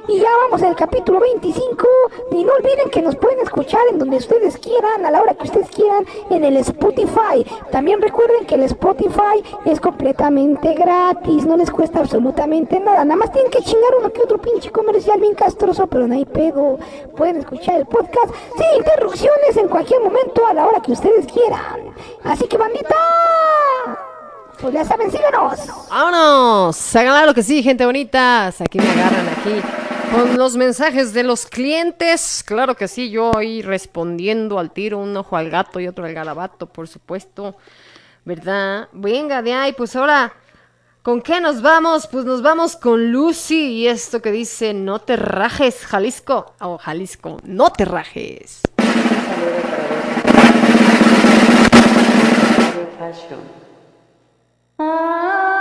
Y 0.09 0.19
ya 0.19 0.29
vamos 0.45 0.63
al 0.63 0.77
capítulo 0.77 1.21
25. 1.21 1.87
Y 2.33 2.45
no 2.45 2.53
olviden 2.53 2.91
que 2.91 3.03
nos 3.03 3.17
pueden 3.17 3.41
escuchar 3.41 3.83
en 3.91 3.99
donde 3.99 4.17
ustedes 4.17 4.59
quieran, 4.59 5.05
a 5.05 5.11
la 5.11 5.21
hora 5.21 5.35
que 5.35 5.45
ustedes 5.45 5.69
quieran, 5.71 6.05
en 6.31 6.45
el 6.45 6.57
También 7.71 8.03
recuerden 8.03 8.47
que 8.47 8.57
el 8.57 8.65
Spotify 8.65 9.43
es 9.65 9.81
completamente 9.81 10.75
gratis, 10.75 11.47
no 11.47 11.57
les 11.57 11.71
cuesta 11.71 12.01
absolutamente 12.01 12.79
nada. 12.81 13.05
Nada 13.05 13.17
más 13.17 13.33
tienen 13.33 13.51
que 13.51 13.63
chingar 13.63 13.91
uno 13.99 14.13
que 14.13 14.23
otro 14.23 14.39
pinche 14.39 14.71
comercial 14.71 15.21
bien 15.21 15.35
castroso, 15.35 15.87
pero 15.87 16.07
no 16.07 16.15
hay 16.15 16.25
pedo. 16.25 16.79
Pueden 17.17 17.37
escuchar 17.37 17.77
el 17.77 17.87
podcast 17.87 18.35
sin 18.57 18.79
interrupciones 18.79 19.57
en 19.57 19.69
cualquier 19.69 20.01
momento, 20.01 20.47
a 20.47 20.55
la 20.55 20.67
hora 20.67 20.81
que 20.81 20.93
ustedes 20.93 21.27
quieran. 21.27 21.95
Así 22.25 22.47
que, 22.47 22.59
bandita, 22.59 22.97
pues 24.61 24.75
ya 24.75 24.85
saben, 24.85 25.11
síganos. 25.11 25.89
¡Vámonos! 25.89 26.97
Háganla 26.97 27.27
lo 27.27 27.35
que 27.35 27.43
sí, 27.43 27.63
gente 27.63 27.87
bonita. 27.87 28.49
Aquí 28.49 28.79
me 28.79 28.91
agarran 28.91 29.29
aquí 29.29 29.80
con 30.11 30.37
los 30.37 30.57
mensajes 30.57 31.13
de 31.13 31.23
los 31.23 31.47
clientes. 31.47 32.43
Claro 32.45 32.75
que 32.75 32.89
sí, 32.89 33.11
yo 33.11 33.37
ahí 33.37 33.63
respondiendo 33.63 34.59
al 34.59 34.73
tiro, 34.73 34.99
un 34.99 35.17
ojo 35.17 35.37
al 35.37 35.51
gato 35.51 35.81
y 35.81 35.89
otro 35.89 36.05
al 36.05 36.15
garabato, 36.15 36.67
por 36.67 36.89
supuesto. 36.89 37.57
¿Verdad? 38.25 38.89
Venga, 38.93 39.43
de 39.43 39.55
ahí, 39.55 39.73
pues 39.73 39.97
ahora, 39.97 40.33
¿con 41.03 41.23
qué 41.23 41.41
nos 41.41 41.63
vamos? 41.63 42.07
Pues 42.07 42.25
nos 42.25 42.43
vamos 42.43 42.77
con 42.77 43.11
Lucy 43.11 43.73
y 43.73 43.89
esto 43.89 44.21
que 44.21 44.33
dice, 44.33 44.75
no 44.75 45.01
te 45.01 45.17
rajes, 45.17 45.87
Jalisco. 45.87 46.55
O 46.61 46.79
Jalisco, 46.79 47.39
no 47.45 47.71
te 47.71 47.85
rajes. 47.85 48.61
Ay, 54.79 55.60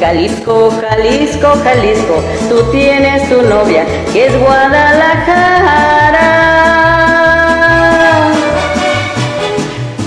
Jalisco, 0.00 0.70
Jalisco, 0.80 1.54
Jalisco, 1.62 2.22
tú 2.48 2.62
tienes 2.70 3.28
tu 3.28 3.42
novia 3.42 3.84
que 4.12 4.26
es 4.26 4.40
Guadalajara. 4.40 6.26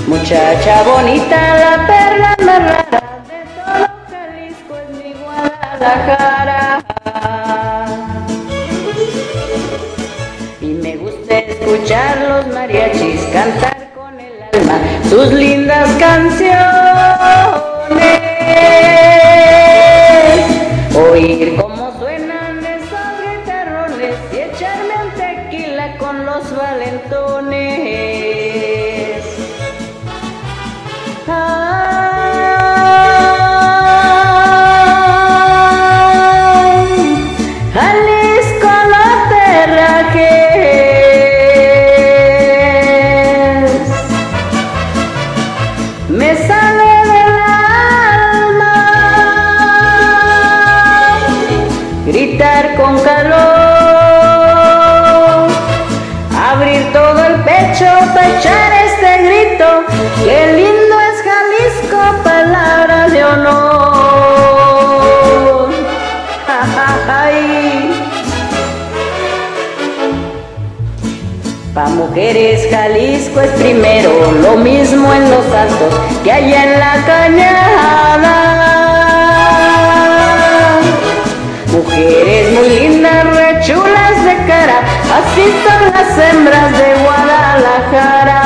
Muchacha 0.08 0.84
bonita, 0.84 1.58
la 1.58 1.88
perla 1.88 2.36
más 2.46 2.60
rara 2.64 3.02
de 3.28 3.40
todo 3.56 3.88
Jalisco 4.12 4.74
es 4.78 4.90
mi 4.98 5.14
Guadalajara. 5.14 6.84
Y 10.62 10.66
me 10.68 10.98
gusta 10.98 11.40
escuchar 11.40 12.18
los 12.28 12.48
mariachis 12.54 13.22
cantar 13.34 13.90
con 13.96 14.20
el 14.20 14.44
alma 14.54 14.78
sus 15.10 15.32
lindas 15.32 15.90
canciones. 16.00 16.80
Oír 20.96 21.69
mujeres 72.20 72.68
Jalisco 72.70 73.40
es 73.40 73.52
primero, 73.52 74.12
lo 74.44 74.58
mismo 74.58 75.14
en 75.14 75.32
los 75.32 75.46
altos 75.54 75.94
que 76.22 76.30
allá 76.34 76.64
en 76.66 76.78
la 76.78 77.06
cañada. 77.06 78.36
Mujeres 81.72 82.52
muy 82.52 82.70
lindas, 82.78 83.24
rechulas 83.24 84.26
de 84.26 84.36
cara, 84.48 84.82
así 85.18 85.46
son 85.64 85.82
las 85.94 86.10
hembras 86.18 86.72
de 86.78 86.90
Guadalajara. 87.06 88.42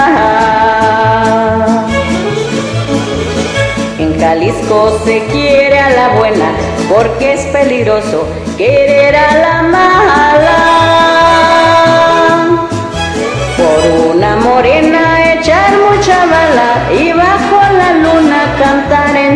En 3.97 4.19
Jalisco 4.19 5.01
se 5.03 5.25
quiere 5.31 5.79
a 5.79 5.89
la 5.89 6.09
buena, 6.09 6.51
porque 6.93 7.33
es 7.33 7.41
peligroso 7.47 8.27
querer 8.55 9.15
a 9.15 9.33
la 9.33 9.63
mala. 9.63 10.62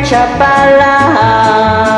Chapala. 0.07 1.96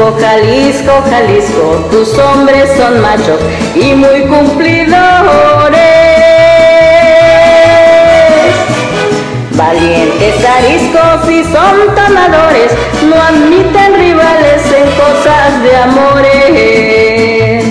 Jalisco, 0.00 1.02
Jalisco, 1.10 1.86
tus 1.90 2.18
hombres 2.18 2.70
son 2.76 3.00
machos 3.02 3.38
y 3.74 3.94
muy 3.94 4.22
cumplidores. 4.22 4.88
Valientes 9.52 10.36
ariscos 10.42 11.30
y 11.30 11.44
son 11.44 11.94
tomadores, 11.94 12.72
no 13.08 13.14
admiten 13.20 13.94
rivales 13.94 14.62
en 14.74 14.84
cosas 14.96 15.62
de 15.62 15.76
amores. 15.76 17.64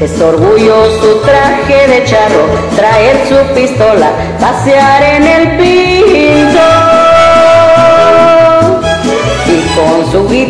Es 0.00 0.20
orgullo 0.20 1.00
su 1.00 1.20
traje 1.22 1.88
de 1.88 2.04
charro, 2.04 2.46
traer 2.76 3.16
su 3.28 3.54
pistola, 3.54 4.12
pasear 4.38 5.02
en 5.02 5.26
el 5.26 5.56
pinto. 5.56 5.87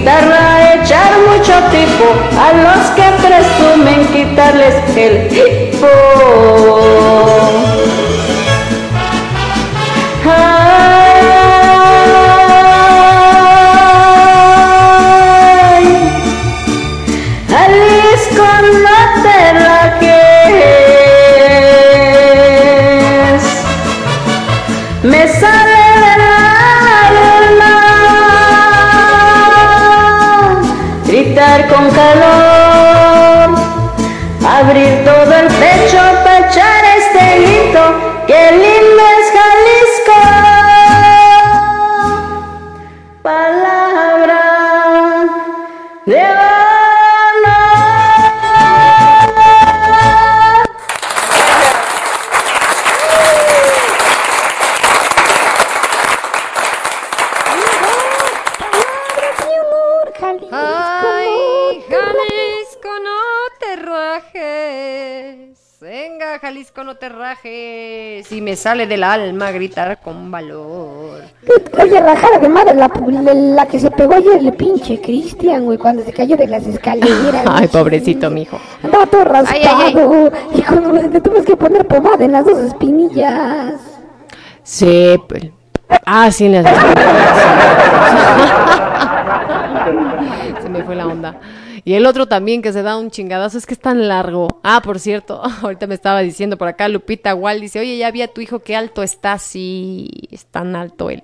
Guitarra 0.08 0.74
echar 0.74 1.12
mucho 1.28 1.52
tipo 1.70 2.06
a 2.40 2.52
los 2.64 2.80
que 2.96 3.06
presumen 3.26 4.06
quitarles 4.06 4.74
el 4.96 5.28
hipo. 5.30 5.88
Con 31.98 32.27
me 68.48 68.56
sale 68.56 68.86
del 68.86 69.04
alma 69.04 69.50
gritar 69.50 69.98
con 70.00 70.30
valor. 70.30 71.20
Oye, 71.82 72.00
rajada 72.00 72.38
de 72.38 72.48
madre, 72.48 72.74
la, 72.74 72.90
la, 73.20 73.34
la 73.34 73.66
que 73.66 73.78
se 73.78 73.90
pegó 73.90 74.14
ayer 74.14 74.38
el 74.38 74.54
pinche 74.54 74.98
Cristian, 75.02 75.66
güey, 75.66 75.76
cuando 75.76 76.02
se 76.02 76.14
cayó 76.14 76.34
de 76.34 76.46
las 76.46 76.66
escaleras. 76.66 77.44
Ay, 77.46 77.68
pobrecito, 77.68 78.30
mijo. 78.30 78.58
Andaba 78.82 79.04
todo 79.04 79.24
raspado. 79.24 80.32
Y 80.54 80.62
cuando 80.62 80.92
le 80.94 81.20
tuvimos 81.20 81.44
que 81.44 81.56
poner 81.56 81.86
pomada 81.86 82.24
en 82.24 82.32
las 82.32 82.46
dos 82.46 82.58
espinillas. 82.60 83.74
Sí, 84.62 85.20
pero... 85.28 85.50
Ah, 86.06 86.30
sí, 86.30 86.46
en 86.46 86.62
las 86.62 86.64
Se 90.62 90.68
me 90.70 90.82
fue 90.84 90.96
la 90.96 91.06
onda. 91.06 91.27
Y 91.84 91.94
el 91.94 92.06
otro 92.06 92.26
también 92.26 92.62
que 92.62 92.72
se 92.72 92.82
da 92.82 92.96
un 92.96 93.10
chingadazo, 93.10 93.58
es 93.58 93.66
que 93.66 93.74
es 93.74 93.80
tan 93.80 94.08
largo. 94.08 94.60
Ah, 94.62 94.80
por 94.82 94.98
cierto, 94.98 95.42
ahorita 95.62 95.86
me 95.86 95.94
estaba 95.94 96.20
diciendo 96.20 96.58
por 96.58 96.68
acá 96.68 96.88
Lupita 96.88 97.34
Wall, 97.34 97.60
dice, 97.60 97.80
oye, 97.80 97.96
ya 97.96 98.10
vi 98.10 98.22
a 98.22 98.28
tu 98.28 98.40
hijo, 98.40 98.60
qué 98.60 98.76
alto 98.76 99.02
está, 99.02 99.38
sí, 99.38 100.10
es 100.30 100.46
tan 100.46 100.76
alto 100.76 101.10
él. 101.10 101.22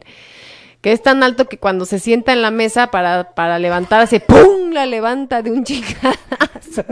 Que 0.80 0.92
es 0.92 1.02
tan 1.02 1.22
alto 1.22 1.48
que 1.48 1.58
cuando 1.58 1.86
se 1.86 1.98
sienta 1.98 2.32
en 2.32 2.42
la 2.42 2.50
mesa 2.50 2.90
para, 2.90 3.34
para 3.34 3.58
levantarse, 3.58 4.20
¡pum! 4.20 4.53
La 4.74 4.84
levanta 4.86 5.40
de 5.42 5.50
un 5.52 5.64
chingadazo. 5.64 6.84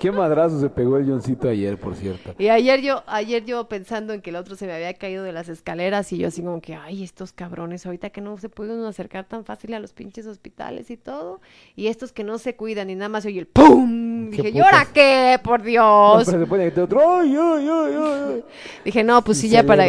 Qué 0.00 0.10
madrazo 0.10 0.60
se 0.60 0.68
pegó 0.68 0.96
el 0.96 1.08
Johncito 1.08 1.48
ayer, 1.48 1.78
por 1.78 1.94
cierto. 1.94 2.34
Y 2.38 2.48
ayer 2.48 2.80
yo, 2.82 3.02
ayer 3.06 3.44
yo 3.44 3.68
pensando 3.68 4.12
en 4.12 4.20
que 4.20 4.30
el 4.30 4.36
otro 4.36 4.56
se 4.56 4.66
me 4.66 4.72
había 4.72 4.92
caído 4.94 5.22
de 5.24 5.32
las 5.32 5.48
escaleras 5.48 6.12
y 6.12 6.18
yo 6.18 6.28
así 6.28 6.42
como 6.42 6.60
que, 6.60 6.74
ay, 6.74 7.02
estos 7.04 7.32
cabrones, 7.32 7.86
ahorita 7.86 8.10
que 8.10 8.20
no 8.20 8.36
se 8.38 8.48
pueden 8.48 8.84
acercar 8.84 9.24
tan 9.26 9.44
fácil 9.44 9.72
a 9.74 9.78
los 9.80 9.92
pinches 9.92 10.26
hospitales 10.26 10.90
y 10.90 10.96
todo, 10.96 11.40
y 11.76 11.86
estos 11.86 12.12
que 12.12 12.24
no 12.24 12.38
se 12.38 12.56
cuidan 12.56 12.90
y 12.90 12.94
nada 12.96 13.08
más 13.08 13.24
oye 13.26 13.38
el 13.40 13.46
¡pum! 13.46 14.30
Dije, 14.30 14.50
¿y 14.50 14.58
ahora 14.60 14.78
putas. 14.80 14.92
qué? 14.94 15.38
Por 15.42 15.60
No, 15.60 15.66
Dios. 15.66 16.24
pero 16.26 16.72
se 16.74 16.80
otro. 16.80 17.00
¡Ay, 17.20 17.36
ay, 17.36 17.68
ay, 17.68 17.94
ay, 17.96 18.22
ay! 18.34 18.44
Dije, 18.84 19.04
no, 19.04 19.22
pues 19.22 19.38
Y 19.38 19.42
sí, 19.42 19.48
ya 19.50 19.62
para, 19.64 19.84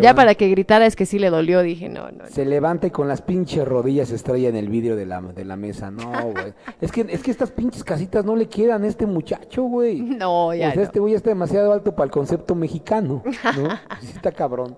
ya 0.00 0.14
para 0.14 0.34
que 0.34 0.48
gritara 0.48 0.86
es 0.86 0.96
que 0.96 1.06
sí 1.06 1.18
le 1.18 1.30
dolió. 1.30 1.62
Dije, 1.62 1.88
no, 1.88 2.10
no. 2.10 2.26
Se 2.28 2.44
levanta 2.44 2.86
y 2.88 2.90
con 2.90 3.08
las 3.08 3.22
pinches 3.22 3.66
rodillas 3.66 4.08
se 4.08 4.16
estrella 4.16 4.48
en 4.48 4.56
el 4.56 4.68
vidrio 4.68 4.96
de 4.96 5.06
la, 5.06 5.20
de 5.20 5.44
la 5.44 5.56
mesa. 5.56 5.90
No, 5.90 6.10
güey. 6.32 6.52
Es 6.80 6.92
que, 6.92 7.06
es 7.08 7.22
que 7.22 7.30
estas 7.30 7.50
pinches 7.50 7.82
casitas 7.84 8.24
no 8.24 8.34
le 8.36 8.48
quedan 8.48 8.84
a 8.84 8.86
este 8.86 9.06
muchacho, 9.06 9.62
güey. 9.64 10.00
No, 10.00 10.52
ya 10.54 10.68
O 10.68 10.70
sea, 10.72 10.74
no. 10.76 10.82
este 10.82 11.00
güey 11.00 11.14
está 11.14 11.30
demasiado 11.30 11.72
alto 11.72 11.94
para 11.94 12.04
el 12.06 12.10
concepto 12.10 12.54
mexicano, 12.54 13.22
¿no? 13.24 13.68
Sí 14.00 14.12
está 14.14 14.32
cabrón. 14.32 14.76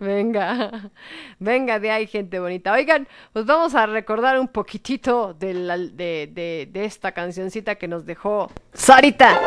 Venga, 0.00 0.90
venga 1.38 1.78
de 1.78 1.90
ahí, 1.90 2.06
gente 2.06 2.38
bonita. 2.40 2.72
Oigan, 2.72 3.06
pues 3.32 3.46
vamos 3.46 3.74
a 3.74 3.86
recordar 3.86 4.38
un 4.40 4.48
poquitito 4.48 5.34
de, 5.34 5.54
la- 5.54 5.78
de, 5.78 6.30
de- 6.32 6.68
de 6.70 6.84
esta 6.84 7.12
cancioncita 7.12 7.76
que 7.76 7.88
nos 7.88 8.04
dejó 8.04 8.50
Sarita. 8.72 9.38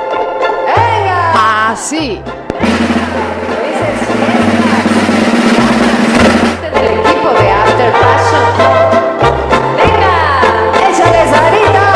¡Venga! 0.66 1.72
Así. 1.72 2.20
del 6.74 6.86
equipo 7.00 7.30
de 7.30 7.50
After 7.52 7.92
Passion. 7.94 9.41
¡Échale, 11.02 11.28
Sarita! 11.32 11.92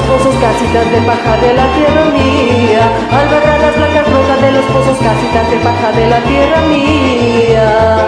Los 0.00 0.08
pozos, 0.08 0.34
casitas 0.40 0.90
de 0.90 1.00
paja 1.02 1.36
de 1.38 1.54
la 1.54 1.72
tierra 1.74 2.04
mía. 2.06 2.92
Albarradas 3.10 3.76
blancas 3.76 4.10
brotan 4.10 4.40
de 4.40 4.52
los 4.52 4.64
pozos, 4.66 4.98
casitas 4.98 5.50
de 5.50 5.56
paja 5.58 5.92
de 5.92 6.06
la 6.08 6.20
tierra 6.20 6.60
mía. 6.68 8.00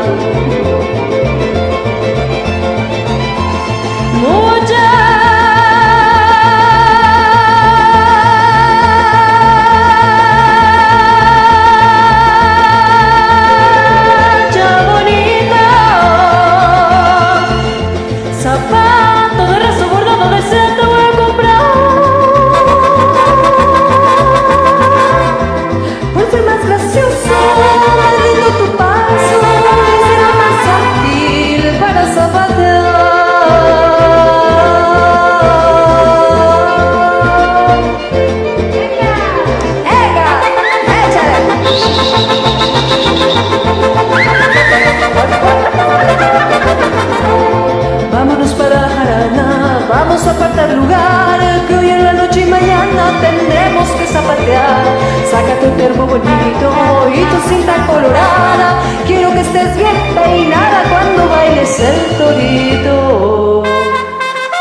Que 51.67 51.75
hoy 51.75 51.91
en 51.91 52.05
la 52.05 52.13
noche 52.13 52.41
y 52.41 52.45
mañana 52.45 53.13
tendremos 53.21 53.89
que 53.91 54.07
zapatear. 54.07 54.85
Saca 55.31 55.59
tu 55.61 55.69
termo 55.77 56.07
bonito 56.07 56.69
y 57.15 57.25
tu 57.25 57.49
cinta 57.49 57.75
colorada, 57.87 58.81
quiero 59.07 59.33
que 59.33 59.41
estés 59.41 59.77
bien 59.77 59.97
peinada 60.15 60.85
cuando 60.91 61.29
bailes 61.29 61.81
el 61.81 62.17
torito. 62.19 63.63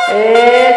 Échale. 0.09 0.70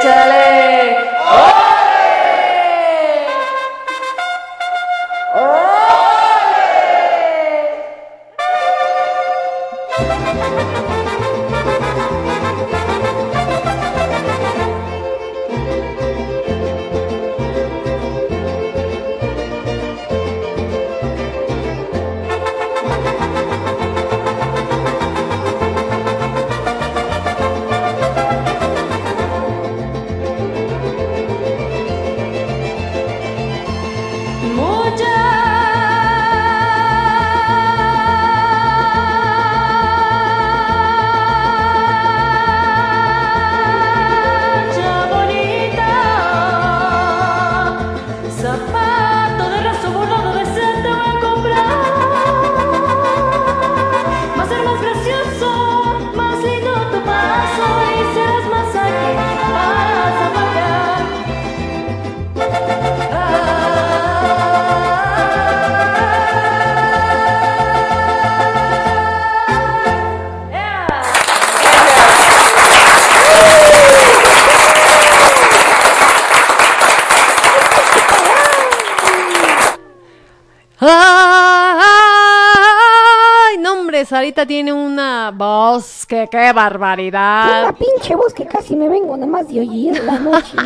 Tiene 84.47 84.73
una 84.73 85.31
voz 85.35 86.05
que 86.07 86.25
qué 86.31 86.39
Tiene 86.39 86.53
barbaridad. 86.53 87.63
una 87.65 87.73
pinche 87.73 88.15
voz 88.17 88.35
que 88.35 88.45
casi 88.47 88.75
me 88.77 88.89
vengo 88.89 89.17
nada 89.17 89.31
más 89.31 89.47
de 89.49 89.61
oír 89.61 90.03
la 90.05 90.19
noche. 90.19 90.57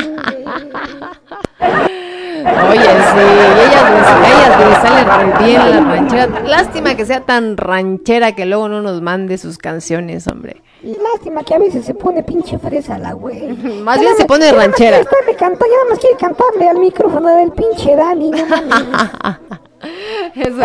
Oye, 2.71 2.81
sí, 2.81 3.25
ellas 3.67 3.85
ellas 4.25 4.83
salen 4.83 5.35
bien 5.45 5.71
la 5.71 5.81
ranchera. 5.95 6.41
Lástima 6.47 6.95
que 6.95 7.05
sea 7.05 7.21
tan 7.21 7.57
ranchera 7.57 8.33
que 8.33 8.47
luego 8.47 8.69
no 8.69 8.81
nos 8.81 9.03
mande 9.03 9.39
sus 9.39 9.59
canciones, 9.59 10.27
hombre. 10.29 10.63
Lástima 10.83 11.43
que 11.43 11.55
a 11.55 11.59
veces 11.59 11.85
se 11.85 11.95
pone 11.95 12.23
pinche 12.23 12.57
fresa 12.59 12.97
la 12.99 13.13
güey. 13.13 13.49
Más 13.83 13.97
Ya 13.97 14.03
bien 14.03 14.17
se 14.17 14.25
pone 14.25 14.51
ranchera. 14.53 14.99
ya 14.99 15.05
nada 15.05 15.85
más 15.91 15.99
quiere 15.99 16.17
cantarle 16.17 16.69
al 16.69 16.79
micrófono 16.79 17.29
del 17.37 17.51
pinche 17.53 17.97
Dani, 17.97 18.31
no 18.31 18.47
mames. 18.47 19.39
Eso. 20.35 20.57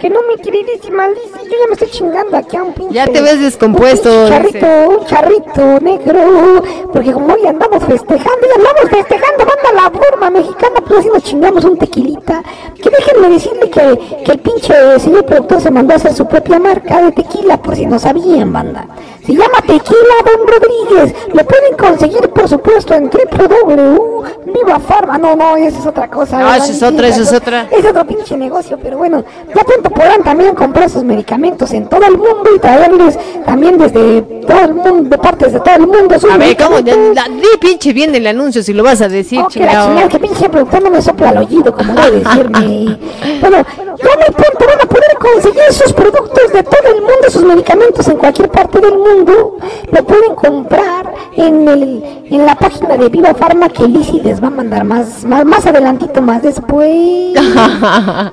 Que 0.00 0.10
no, 0.10 0.20
mi 0.28 0.36
queridísima 0.42 1.04
Alicia, 1.04 1.42
yo 1.42 1.50
ya 1.50 1.66
me 1.66 1.72
estoy 1.72 1.86
chingando 1.98 2.36
aquí 2.36 2.56
a 2.56 2.62
un 2.62 2.72
pinche... 2.72 2.94
Ya 2.94 3.06
te 3.06 3.20
ves 3.20 3.40
descompuesto, 3.40 4.08
Un 4.08 4.28
charrito, 4.28 4.66
un 4.88 5.06
charrito 5.06 5.80
negro, 5.80 6.62
porque 6.92 7.12
como 7.12 7.34
hoy 7.34 7.46
andamos 7.46 7.82
festejando, 7.84 8.46
y 8.46 8.58
andamos 8.58 8.90
festejando, 8.90 9.44
banda 9.44 9.82
la 9.82 9.90
forma 9.90 10.30
mexicana, 10.30 10.80
pues 10.86 11.00
así 11.00 11.08
nos 11.08 11.22
chingamos 11.24 11.64
un 11.64 11.76
tequilita. 11.76 12.42
Que 12.80 12.90
déjenme 12.90 13.28
decirle 13.30 13.70
que, 13.70 14.22
que 14.24 14.32
el 14.32 14.38
pinche 14.38 15.00
señor 15.00 15.24
productor 15.26 15.60
se 15.60 15.70
mandó 15.70 15.94
a 15.94 15.96
hacer 15.96 16.14
su 16.14 16.26
propia 16.26 16.58
marca 16.58 17.02
de 17.02 17.12
tequila, 17.12 17.60
por 17.60 17.74
si 17.74 17.86
no 17.86 17.98
sabían, 17.98 18.52
banda. 18.52 18.86
Se 19.26 19.34
llama 19.34 19.60
Tequila 19.60 20.14
Don 20.24 20.46
Rodríguez. 20.46 21.14
Lo 21.34 21.44
pueden 21.44 21.76
conseguir, 21.76 22.30
por 22.30 22.48
supuesto, 22.48 22.94
en 22.94 23.10
www. 23.10 24.24
Viva 24.52 24.78
Farma. 24.80 25.18
No, 25.18 25.34
no, 25.36 25.56
esa 25.56 25.78
es 25.78 25.86
otra 25.86 26.08
cosa. 26.08 26.38
¿verdad? 26.38 26.56
esa 26.56 26.72
es 26.72 26.82
otra, 26.82 27.08
esa 27.08 27.22
es 27.22 27.32
otra. 27.32 27.66
Es 27.70 27.84
otro 27.84 28.06
pinche 28.06 28.36
negocio, 28.36 28.78
pero 28.82 28.98
bueno, 28.98 29.24
ya 29.54 29.62
pronto 29.64 29.90
podrán 29.90 30.22
también 30.22 30.54
comprar 30.54 30.88
sus 30.90 31.04
medicamentos 31.04 31.70
en 31.72 31.88
todo 31.88 32.04
el 32.06 32.16
mundo 32.16 32.50
y 32.54 32.58
traerles 32.58 33.18
también 33.44 33.78
desde 33.78 34.22
todo 34.22 34.60
el 34.60 34.74
mundo, 34.74 35.10
de 35.10 35.18
partes 35.18 35.52
de 35.52 35.60
todo 35.60 35.74
el 35.74 35.86
mundo. 35.86 36.16
A 36.30 36.36
ver, 36.36 36.56
¿cómo? 36.56 36.80
Da- 36.80 37.28
Di 37.28 37.58
pinche 37.60 37.92
bien 37.92 38.14
el 38.14 38.26
anuncio 38.26 38.62
si 38.62 38.72
lo 38.72 38.82
vas 38.82 39.00
a 39.00 39.08
decir, 39.08 39.40
Oh, 39.44 39.48
que 39.48 39.60
la 39.60 39.66
chingado. 39.66 39.88
chingada, 39.88 40.08
que 40.08 40.18
pinche 40.18 40.48
productor 40.48 40.82
no 40.82 40.90
me 40.90 41.02
sopla 41.02 41.28
al 41.30 41.38
oído, 41.38 41.72
como 41.74 41.92
debe 41.94 42.20
decirme. 42.20 42.98
bueno, 43.40 43.58
muy 44.02 44.34
pronto 44.34 44.66
van 44.66 44.80
a 44.80 44.86
poder 44.86 45.18
conseguir 45.18 45.72
sus 45.72 45.92
productos 45.92 46.52
de 46.52 46.62
todo 46.62 46.94
el 46.94 47.00
mundo, 47.00 47.30
sus 47.30 47.42
medicamentos 47.42 48.06
en 48.08 48.16
cualquier 48.16 48.48
parte 48.50 48.80
del 48.80 48.96
mundo. 48.96 49.58
Lo 49.90 50.04
pueden 50.04 50.34
comprar 50.34 51.12
en, 51.36 51.68
el, 51.68 52.24
en 52.30 52.46
la 52.46 52.54
página 52.54 52.96
de 52.96 53.08
Viva 53.08 53.34
Farma 53.34 53.68
que 53.68 53.88
Lizzy 53.88 54.20
les 54.20 54.42
va 54.42 54.48
a 54.48 54.50
mandar 54.50 54.84
más, 54.84 55.24
más, 55.24 55.44
más 55.44 55.66
adelantito, 55.66 56.22
más 56.22 56.42
después. 56.42 56.88
y 56.88 57.34
también 57.34 58.32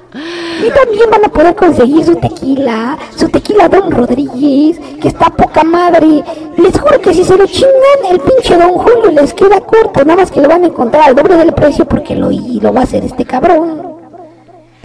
van 1.11 1.25
a 1.25 1.29
poder 1.29 1.55
conseguir 1.55 2.05
su 2.05 2.15
tequila, 2.15 2.97
su 3.15 3.29
tequila 3.29 3.67
Don 3.67 3.91
Rodríguez, 3.91 4.79
que 5.01 5.07
está 5.07 5.29
poca 5.29 5.63
madre. 5.63 6.23
Les 6.57 6.79
juro 6.79 7.01
que 7.01 7.13
si 7.13 7.23
se 7.23 7.37
lo 7.37 7.45
chingan, 7.47 8.11
el 8.11 8.19
pinche 8.19 8.57
Don 8.57 8.73
Julio 8.73 9.11
les 9.11 9.33
queda 9.33 9.61
corto, 9.61 10.05
nada 10.05 10.21
más 10.21 10.31
que 10.31 10.41
lo 10.41 10.49
van 10.49 10.63
a 10.63 10.67
encontrar 10.67 11.09
al 11.09 11.15
doble 11.15 11.37
del 11.37 11.53
precio 11.53 11.85
porque 11.85 12.15
lo, 12.15 12.31
y 12.31 12.59
lo 12.59 12.73
va 12.73 12.81
a 12.81 12.83
hacer 12.83 13.03
este 13.03 13.25
cabrón. 13.25 13.94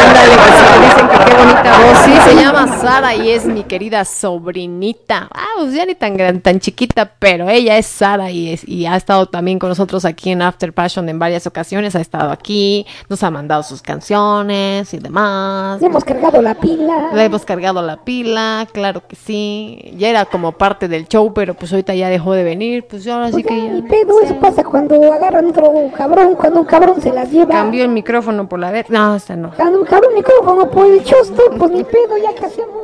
Ándale, 0.00 0.34
que 0.34 0.52
sí, 0.52 0.64
me 0.78 0.86
dicen 0.86 1.08
que 1.08 1.24
qué 1.24 1.34
bonita 1.34 1.78
voz. 1.78 1.98
Sí, 2.04 2.12
se 2.24 2.34
llama 2.36 2.78
Sara 2.78 3.14
y 3.14 3.30
es 3.30 3.44
mi 3.44 3.64
querida 3.64 4.04
sobrinita. 4.04 5.28
Ah, 5.32 5.46
pues 5.58 5.74
ya 5.74 5.84
ni 5.84 5.94
tan 5.94 6.16
gran, 6.16 6.40
tan 6.40 6.60
chiquita, 6.60 7.12
pero 7.18 7.48
ella 7.48 7.76
es 7.76 7.86
Sara 7.86 8.30
y, 8.30 8.52
es, 8.52 8.66
y 8.66 8.86
ha 8.86 8.96
estado 8.96 9.26
también 9.26 9.58
con 9.58 9.68
nosotros 9.68 10.04
aquí 10.04 10.30
en 10.30 10.42
After 10.42 10.72
Passion 10.72 11.08
en 11.08 11.18
varias 11.18 11.46
ocasiones. 11.46 11.94
Ha 11.94 12.00
estado 12.00 12.30
aquí, 12.30 12.86
nos 13.08 13.22
ha 13.22 13.30
mandado 13.30 13.62
sus 13.62 13.82
canciones 13.82 14.92
y 14.94 14.98
demás. 14.98 15.80
Le 15.80 15.86
hemos 15.86 16.04
cargado 16.04 16.40
la 16.42 16.54
pila. 16.54 17.10
Le 17.12 17.24
hemos 17.24 17.44
cargado 17.44 17.82
la 17.82 17.98
pila, 17.98 18.66
claro 18.72 19.06
que 19.06 19.16
sí. 19.16 19.92
Ya 19.96 20.08
era 20.08 20.24
como 20.24 20.52
parte 20.52 20.88
del 20.88 21.08
show, 21.08 21.32
pero 21.34 21.54
pues 21.54 21.72
ahorita 21.72 21.94
ya 21.94 22.08
dejó 22.08 22.32
de 22.32 22.44
venir. 22.44 22.86
Pues 22.88 23.06
ahora 23.06 23.30
sí 23.32 23.42
que 23.42 23.56
ya. 23.56 23.74
Y 23.74 23.82
pedo, 23.82 24.20
eso 24.22 24.38
pasa 24.40 24.64
cuando 24.64 25.12
agarran 25.12 25.46
otro 25.46 25.72
cabrón, 25.96 26.34
cuando 26.36 26.60
un 26.60 26.66
cabrón 26.66 27.00
se 27.00 27.12
las 27.12 27.30
lleva. 27.30 27.52
Cambió 27.52 27.84
el 27.84 27.90
micrófono 27.90 28.48
por 28.48 28.58
la 28.58 28.70
vez. 28.70 28.88
No, 28.88 29.14
esta 29.16 29.36
no. 29.36 29.50
Cuando 29.56 29.80
un 29.80 29.86
cabrón 29.90 30.14
micrófono 30.14 30.70
por 30.70 30.86
el 30.86 31.04
chosto, 31.04 31.42
pues 31.58 31.70
ni 31.72 31.84
pedo, 31.84 32.16
ya 32.22 32.32
que 32.34 32.46
hacemos. 32.46 32.80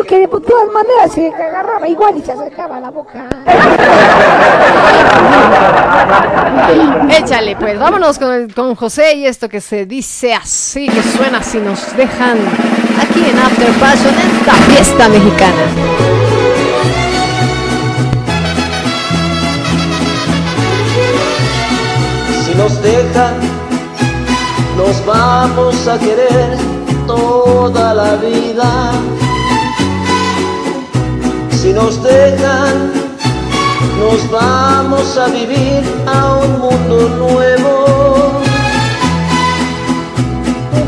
Y 0.00 0.06
que 0.06 0.20
de 0.20 0.28
todas 0.28 0.68
maneras 0.72 1.12
se 1.12 1.28
agarraba 1.28 1.86
igual 1.88 2.16
y 2.16 2.22
se 2.22 2.32
acercaba 2.32 2.76
a 2.76 2.80
la 2.80 2.90
boca. 2.90 3.28
Échale, 7.10 7.56
pues 7.56 7.78
vámonos 7.78 8.18
con, 8.18 8.32
el- 8.32 8.54
con 8.54 8.74
José 8.74 9.14
y 9.14 9.26
esto 9.26 9.48
que 9.48 9.60
se 9.60 9.84
dice 9.86 10.32
así, 10.34 10.88
que 10.88 11.02
suena 11.02 11.42
si 11.42 11.58
nos 11.58 11.94
dejan 11.96 12.38
aquí 13.00 13.24
en 13.28 13.38
After 13.38 13.70
Passion, 13.80 14.14
en 14.14 14.36
esta 14.38 14.52
fiesta 14.54 15.08
mexicana. 15.08 15.62
Si 22.44 22.54
nos 22.54 22.82
dejan, 22.82 23.34
nos 24.78 25.04
vamos 25.04 25.88
a 25.88 25.98
querer 25.98 26.56
toda 27.06 27.94
la 27.94 28.14
vida. 28.16 28.92
Si 31.50 31.72
nos 31.72 32.00
dejan, 32.02 32.92
nos 33.98 34.30
vamos 34.30 35.18
a 35.18 35.26
vivir 35.26 35.82
a 36.06 36.36
un 36.44 36.60
mundo 36.60 37.08
nuevo. 37.24 37.74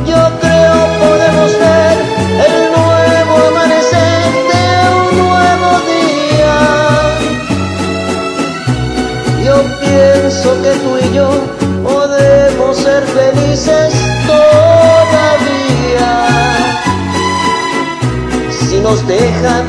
Yo 0.06 0.22
creo 0.40 0.99
ser 13.00 13.06
felices 13.08 13.94
todavía. 14.26 16.10
Si 18.50 18.78
nos 18.80 19.06
dejan, 19.06 19.64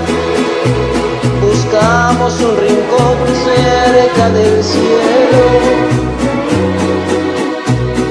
buscamos 1.41 2.39
un 2.41 2.57
rincón 2.57 3.17
cerca 3.43 4.29
del 4.29 4.63
cielo. 4.63 5.43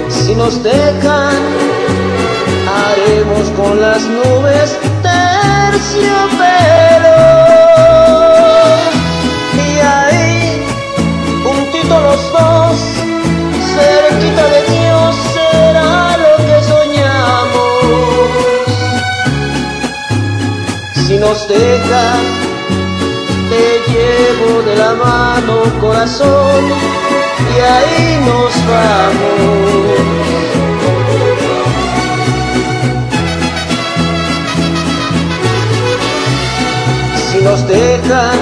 Si 0.08 0.34
nos 0.34 0.62
dejan, 0.62 1.34
haremos 2.82 3.50
con 3.56 3.80
las 3.80 4.02
nubes 4.02 4.76
terciopelo. 5.02 6.39
Nos 21.20 21.46
dejan, 21.46 22.20
te 23.50 23.92
llevo 23.92 24.62
de 24.62 24.74
la 24.74 24.94
mano 24.94 25.54
corazón 25.78 26.64
y 27.54 27.60
ahí 27.60 28.18
nos 28.24 28.52
vamos. 28.72 30.00
Si 37.30 37.38
nos 37.44 37.68
dejan, 37.68 38.38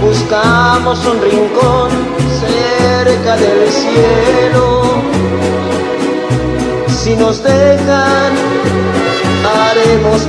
buscamos 0.00 1.04
un 1.06 1.20
rincón 1.20 1.90
cerca 2.40 3.36
del 3.36 3.68
cielo. 3.68 4.82
Si 6.88 7.16
nos 7.16 7.42
dejan, 7.42 8.32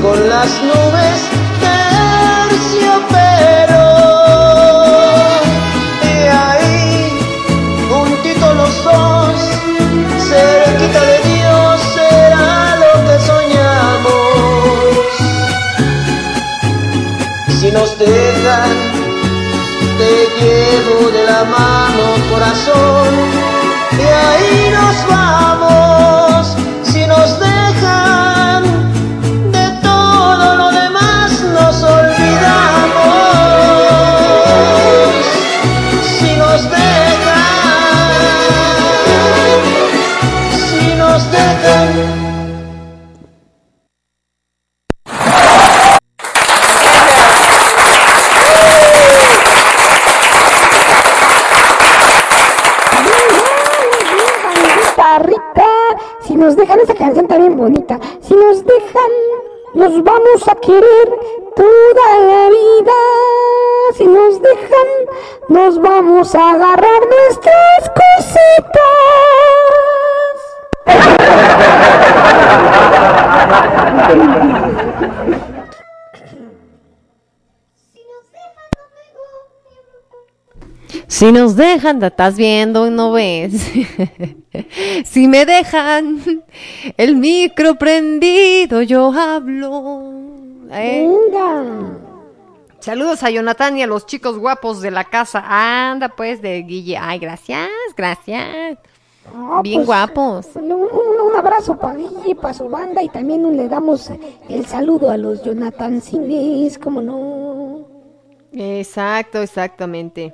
con 0.02 0.30
las 0.30 0.50
nubes 0.64 1.30
terciopelo. 1.60 2.78
Y 6.02 6.28
ahí, 6.28 7.20
juntito 7.90 8.54
los 8.54 8.84
dos, 8.86 9.36
cerquita 10.30 11.02
de 11.02 11.18
Dios 11.30 11.82
será 11.94 12.78
lo 12.78 12.94
que 13.06 13.20
soñamos. 13.20 14.14
Si 17.60 17.70
nos 17.70 17.98
dejan, 18.00 18.72
te 19.98 20.12
llevo 20.40 21.10
de 21.12 21.24
la 21.26 21.44
mano 21.44 22.06
corazón 22.32 23.12
y 23.92 24.04
ahí 24.04 24.72
nos 24.72 24.96
vamos. 25.10 25.59
A 60.48 60.56
querer 60.56 61.10
toda 61.56 62.20
la 62.20 62.50
vida. 62.50 63.00
Si 63.96 64.06
nos 64.06 64.42
dejan, 64.42 64.88
nos 65.50 65.82
vamos 65.82 66.36
a 66.36 66.52
agarrar 66.52 67.02
nuestras 67.10 67.90
cositas. 67.90 68.70
Si 81.08 81.32
nos 81.34 81.56
dejan, 81.56 82.02
estás 82.02 82.38
viendo 82.38 82.88
y 82.88 82.92
no 82.92 83.12
ves. 83.12 83.72
si 85.06 85.28
me 85.28 85.46
dejan 85.46 86.44
el 86.98 87.16
micro 87.16 87.76
prendido, 87.76 88.82
yo 88.84 89.12
hablo. 89.12 90.19
¿Eh? 90.72 91.08
Saludos 92.80 93.24
a 93.24 93.30
Jonathan 93.30 93.78
y 93.78 93.84
a 93.84 93.88
los 93.88 94.06
chicos 94.06 94.38
guapos 94.38 94.82
de 94.82 94.92
la 94.92 95.04
casa. 95.04 95.44
Anda, 95.92 96.10
pues, 96.10 96.42
de 96.42 96.62
Guille. 96.64 96.98
Ay, 96.98 97.20
gracias, 97.20 97.68
gracias. 97.98 98.78
No, 99.34 99.62
Bien 99.62 99.80
pues, 99.80 99.88
guapos. 99.88 100.48
Un, 100.56 100.72
un- 100.72 101.22
un 101.32 101.36
abrazo 101.38 101.78
para 101.78 101.96
Guille, 101.96 102.36
para 102.36 102.54
su 102.54 102.68
banda 102.70 103.04
y 103.04 103.10
también 103.10 103.56
le 103.56 103.68
damos 103.68 104.10
el 104.48 104.66
saludo 104.66 105.12
a 105.12 105.18
los 105.18 105.44
Jonathan 105.44 106.02
Cines, 106.02 106.80
como 106.80 107.02
no. 107.02 107.86
Exacto, 108.54 109.42
exactamente. 109.42 110.34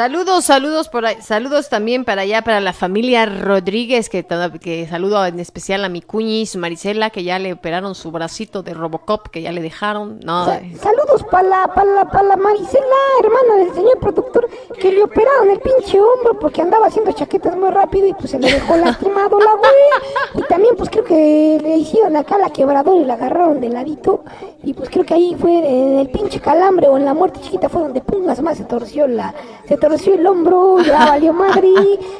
Saludos, 0.00 0.46
saludos 0.46 0.88
por 0.88 1.04
ahí- 1.04 1.20
saludos 1.20 1.68
también 1.68 2.06
para 2.06 2.22
allá, 2.22 2.40
para 2.40 2.58
la 2.60 2.72
familia 2.72 3.26
Rodríguez, 3.26 4.08
que, 4.08 4.24
que 4.58 4.86
saludo 4.88 5.26
en 5.26 5.38
especial 5.40 5.84
a 5.84 5.90
mi 5.90 6.00
cuñis 6.00 6.56
Marisela, 6.56 7.10
que 7.10 7.22
ya 7.22 7.38
le 7.38 7.52
operaron 7.52 7.94
su 7.94 8.10
bracito 8.10 8.62
de 8.62 8.72
Robocop, 8.72 9.28
que 9.28 9.42
ya 9.42 9.52
le 9.52 9.60
dejaron. 9.60 10.18
No, 10.24 10.46
Sa- 10.46 10.62
saludos 10.80 11.22
para 11.30 11.46
la, 11.46 11.74
pa' 11.74 11.84
la, 12.22 12.36
Marisela, 12.38 12.96
hermana 13.22 13.62
del 13.66 13.74
señor 13.74 13.98
productor, 14.00 14.48
que 14.80 14.90
le 14.90 15.02
operaron 15.02 15.50
el 15.50 15.60
pinche 15.60 16.00
hombro 16.00 16.38
porque 16.40 16.62
andaba 16.62 16.86
haciendo 16.86 17.12
chaquetas 17.12 17.54
muy 17.54 17.68
rápido 17.68 18.06
y 18.06 18.14
pues 18.14 18.30
se 18.30 18.38
le 18.38 18.50
dejó 18.50 18.78
lastimado 18.78 19.38
la 19.38 19.52
güey. 19.52 20.42
Y 20.42 20.42
también 20.48 20.76
pues 20.78 20.88
creo 20.88 21.04
que 21.04 21.58
le 21.62 21.76
hicieron 21.76 22.16
acá 22.16 22.38
la 22.38 22.48
quebradora 22.48 22.98
y 22.98 23.04
la 23.04 23.14
agarraron 23.14 23.60
de 23.60 23.68
ladito. 23.68 24.24
Y 24.62 24.72
pues 24.72 24.88
creo 24.88 25.04
que 25.04 25.12
ahí 25.12 25.36
fue 25.38 25.58
en 25.58 25.98
el 25.98 26.08
pinche 26.08 26.40
calambre 26.40 26.88
o 26.88 26.96
en 26.96 27.04
la 27.04 27.12
muerte 27.12 27.40
chiquita 27.42 27.68
fue 27.68 27.82
donde 27.82 28.00
pungas 28.00 28.40
más 28.40 28.56
se 28.56 28.64
torció 28.64 29.06
la, 29.06 29.34
se 29.68 29.76
el 29.94 30.26
hombro, 30.26 30.78
ya 30.80 31.06
valió 31.06 31.32
madre. 31.32 31.68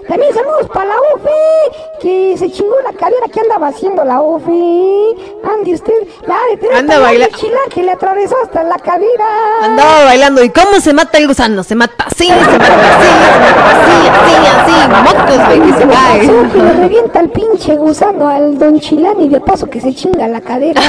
También 0.09 0.34
saludos 0.34 0.66
para 0.72 0.86
la 0.86 0.94
OFE, 1.14 1.98
que 2.02 2.34
se 2.36 2.51
chingó 2.51 2.74
la 2.84 2.92
carrera 2.92 3.26
que 3.32 3.40
andaba 3.40 3.68
haciendo 3.68 4.05
la 4.05 4.20
OFE. 4.20 5.14
Ande 5.44 5.74
usted, 5.74 5.92
la 6.26 6.36
de 6.51 6.56
tener 6.56 6.76
Anda 6.78 6.94
talón 6.94 7.09
baila- 7.09 7.26
de 7.26 7.32
chila 7.32 7.59
que 7.72 7.82
le 7.82 7.92
atravesó 7.92 8.34
hasta 8.42 8.62
la 8.64 8.76
cadera. 8.78 9.26
andaba 9.62 10.05
bailando. 10.05 10.42
¿Y 10.42 10.51
cómo 10.51 10.80
se 10.80 10.92
mata 10.92 11.18
el 11.18 11.28
gusano? 11.28 11.62
Se 11.62 11.74
mata 11.74 12.05
así, 12.06 12.26
se 12.26 12.34
mata 12.34 12.47
así, 12.47 13.06
se 13.06 13.51
mata 13.51 13.70
así, 13.70 14.09
así, 14.09 14.34
así. 14.56 14.72
Mocos, 15.05 15.47
güey, 15.47 15.60
que 15.60 15.78
se 15.78 15.88
cae. 15.88 16.20
Que 16.51 16.59
le 16.62 16.72
revienta 16.72 17.20
el 17.20 17.30
pinche 17.30 17.76
gusano 17.76 18.28
al 18.28 18.59
don 18.59 18.80
Chilán 18.80 19.20
y 19.20 19.28
de 19.28 19.40
paso 19.40 19.68
que 19.68 19.80
se 19.80 19.94
chinga 19.94 20.26
la 20.28 20.40
cadera. 20.40 20.80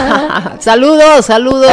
saludos, 0.59 1.25
saludos. 1.25 1.71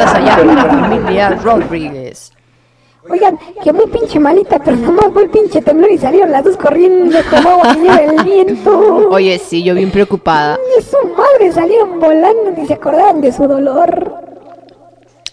a 0.00 0.16
allá 0.16 0.36
para 0.36 0.54
la 0.54 0.64
familia 0.64 1.30
Rodríguez. 1.42 2.19
Oigan, 3.10 3.38
que 3.62 3.72
muy 3.72 3.86
pinche 3.86 4.18
malita, 4.20 4.58
pero 4.60 4.76
nomás 4.76 5.06
fue 5.12 5.24
el 5.24 5.30
pinche 5.30 5.60
temblor 5.62 5.90
y 5.90 5.98
salieron 5.98 6.30
las 6.30 6.44
dos 6.44 6.56
corriendo 6.56 7.18
como 7.28 7.48
agua 7.50 7.76
el 8.00 8.22
viento. 8.24 9.08
Oye, 9.10 9.38
sí, 9.38 9.62
yo 9.64 9.74
bien 9.74 9.90
preocupada. 9.90 10.56
Y 10.78 10.82
su 10.82 10.96
madre 11.16 11.52
salieron 11.52 11.98
volando 11.98 12.52
y 12.62 12.66
se 12.66 12.74
acordaban 12.74 13.20
de 13.20 13.32
su 13.32 13.46
dolor. 13.48 14.14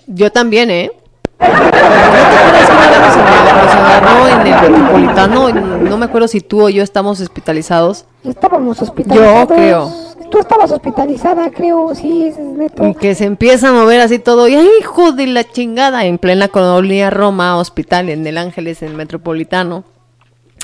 Yo 0.08 0.32
también, 0.32 0.72
¿eh? 0.72 0.92
¿No 1.40 1.46
te 1.46 1.54
acuerdas 1.54 2.66
que 2.66 2.74
una 2.74 2.90
vez 2.90 3.00
nos 3.02 3.16
agarró- 3.16 3.64
nos 3.64 3.76
agarró 3.76 4.28
en 4.28 4.48
el 4.48 4.72
metropolitano? 4.72 5.50
No 5.90 5.98
me 5.98 6.06
acuerdo 6.06 6.28
si 6.28 6.42
tú 6.42 6.64
o 6.66 6.70
yo 6.70 6.82
estamos 6.82 7.22
hospitalizados. 7.22 8.06
Estábamos 8.24 8.82
hospitalizados. 8.82 9.50
Yo 9.50 9.56
creo. 9.56 9.92
Tú 10.30 10.40
estabas 10.40 10.72
hospitalizada, 10.72 11.50
creo, 11.52 11.96
sí, 11.96 12.26
es 12.26 12.38
neto. 12.38 12.86
Y 12.88 12.96
que 12.96 13.16
se 13.16 13.26
empieza 13.26 13.70
a 13.70 13.74
mover 13.74 14.02
así 14.02 14.20
todo. 14.20 14.48
Y 14.48 14.56
¡ay, 14.56 14.68
hijo 14.80 15.12
de 15.14 15.28
la 15.28 15.44
chingada! 15.44 16.06
En 16.06 16.18
plena 16.18 16.50
colonia 16.50 17.10
Roma, 17.10 17.58
hospital 17.58 18.10
en 18.10 18.28
el 18.28 18.38
Ángeles, 18.38 18.82
en 18.82 18.90
el 18.90 18.96
metropolitano. 18.96 19.84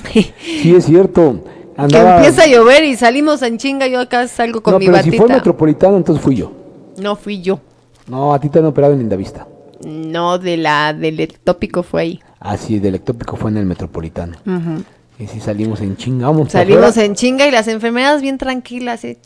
Sí, 0.04 0.76
es 0.76 0.86
cierto. 0.86 1.44
Que 1.76 1.82
Andaba... 1.82 2.18
empieza 2.18 2.44
a 2.44 2.48
llover 2.48 2.84
y 2.84 2.96
salimos 2.96 3.42
en 3.42 3.58
chinga. 3.58 3.88
Yo 3.88 4.02
acá 4.02 4.28
salgo 4.28 4.62
con 4.62 4.74
no, 4.74 4.80
mi 4.80 4.86
pero 4.86 5.02
si 5.02 5.12
fue 5.12 5.28
metropolitano, 5.28 5.98
entonces 5.98 6.24
fui 6.24 6.36
yo. 6.36 6.52
No 6.98 7.16
fui 7.16 7.42
yo. 7.42 7.60
No, 8.08 8.34
a 8.34 8.40
ti 8.40 8.50
te 8.50 8.60
han 8.60 8.66
operado 8.66 8.94
en 8.94 9.00
Lindavista. 9.00 9.48
No, 9.86 10.38
de 10.38 10.58
la, 10.58 10.94
del 10.94 11.20
ectópico 11.20 11.84
fue 11.84 12.02
ahí. 12.02 12.20
Ah, 12.40 12.58
sí, 12.58 12.80
del 12.80 12.96
ectópico 12.96 13.36
fue 13.36 13.52
en 13.52 13.58
el 13.58 13.66
metropolitano. 13.66 14.38
Ujú. 14.46 14.84
Y 15.24 15.28
sí 15.28 15.40
salimos 15.40 15.80
en 15.80 15.96
chinga, 15.96 16.28
vamos. 16.28 16.52
Salimos 16.52 16.90
afuera. 16.90 17.06
en 17.06 17.16
chinga 17.16 17.48
y 17.48 17.52
las 17.52 17.70
enfermeras 17.70 18.22
bien 18.22 18.38
tranquilas. 18.38 19.06
y, 19.06 19.18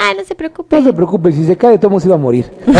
Ah, 0.00 0.12
no 0.16 0.24
se 0.24 0.34
preocupe. 0.34 0.74
No 0.74 0.82
se 0.82 0.94
preocupe, 0.94 1.30
si 1.30 1.44
se 1.44 1.58
cae, 1.58 1.78
todos 1.78 2.06
iba 2.06 2.14
a 2.14 2.18
morir. 2.18 2.50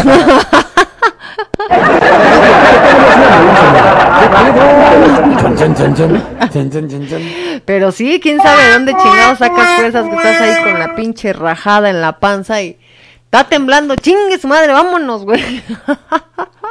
Pero 7.65 7.93
sí, 7.93 8.21
quién 8.23 8.41
sabe 8.41 8.65
de 8.65 8.73
dónde 8.73 8.95
chingados 8.95 9.39
sacas 9.39 9.77
fuerzas 9.77 10.09
que 10.09 10.17
estás 10.17 10.41
ahí 10.41 10.65
con 10.65 10.79
la 10.79 10.95
pinche 10.95 11.33
rajada 11.33 11.91
en 11.91 12.01
la 12.01 12.19
panza 12.19 12.63
y 12.63 12.79
está 13.25 13.45
temblando. 13.45 13.97
Chingue 13.97 14.39
su 14.39 14.49
madre, 14.49 14.73
vámonos, 14.73 15.25
güey. 15.25 15.63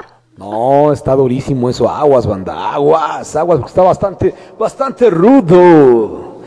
No, 0.41 0.91
está 0.91 1.15
durísimo 1.15 1.69
eso. 1.69 1.87
Aguas, 1.89 2.25
banda. 2.25 2.73
Aguas, 2.73 3.35
aguas, 3.35 3.59
porque 3.59 3.69
está 3.69 3.81
bastante, 3.83 4.33
bastante 4.57 5.09
rudo. 5.11 6.41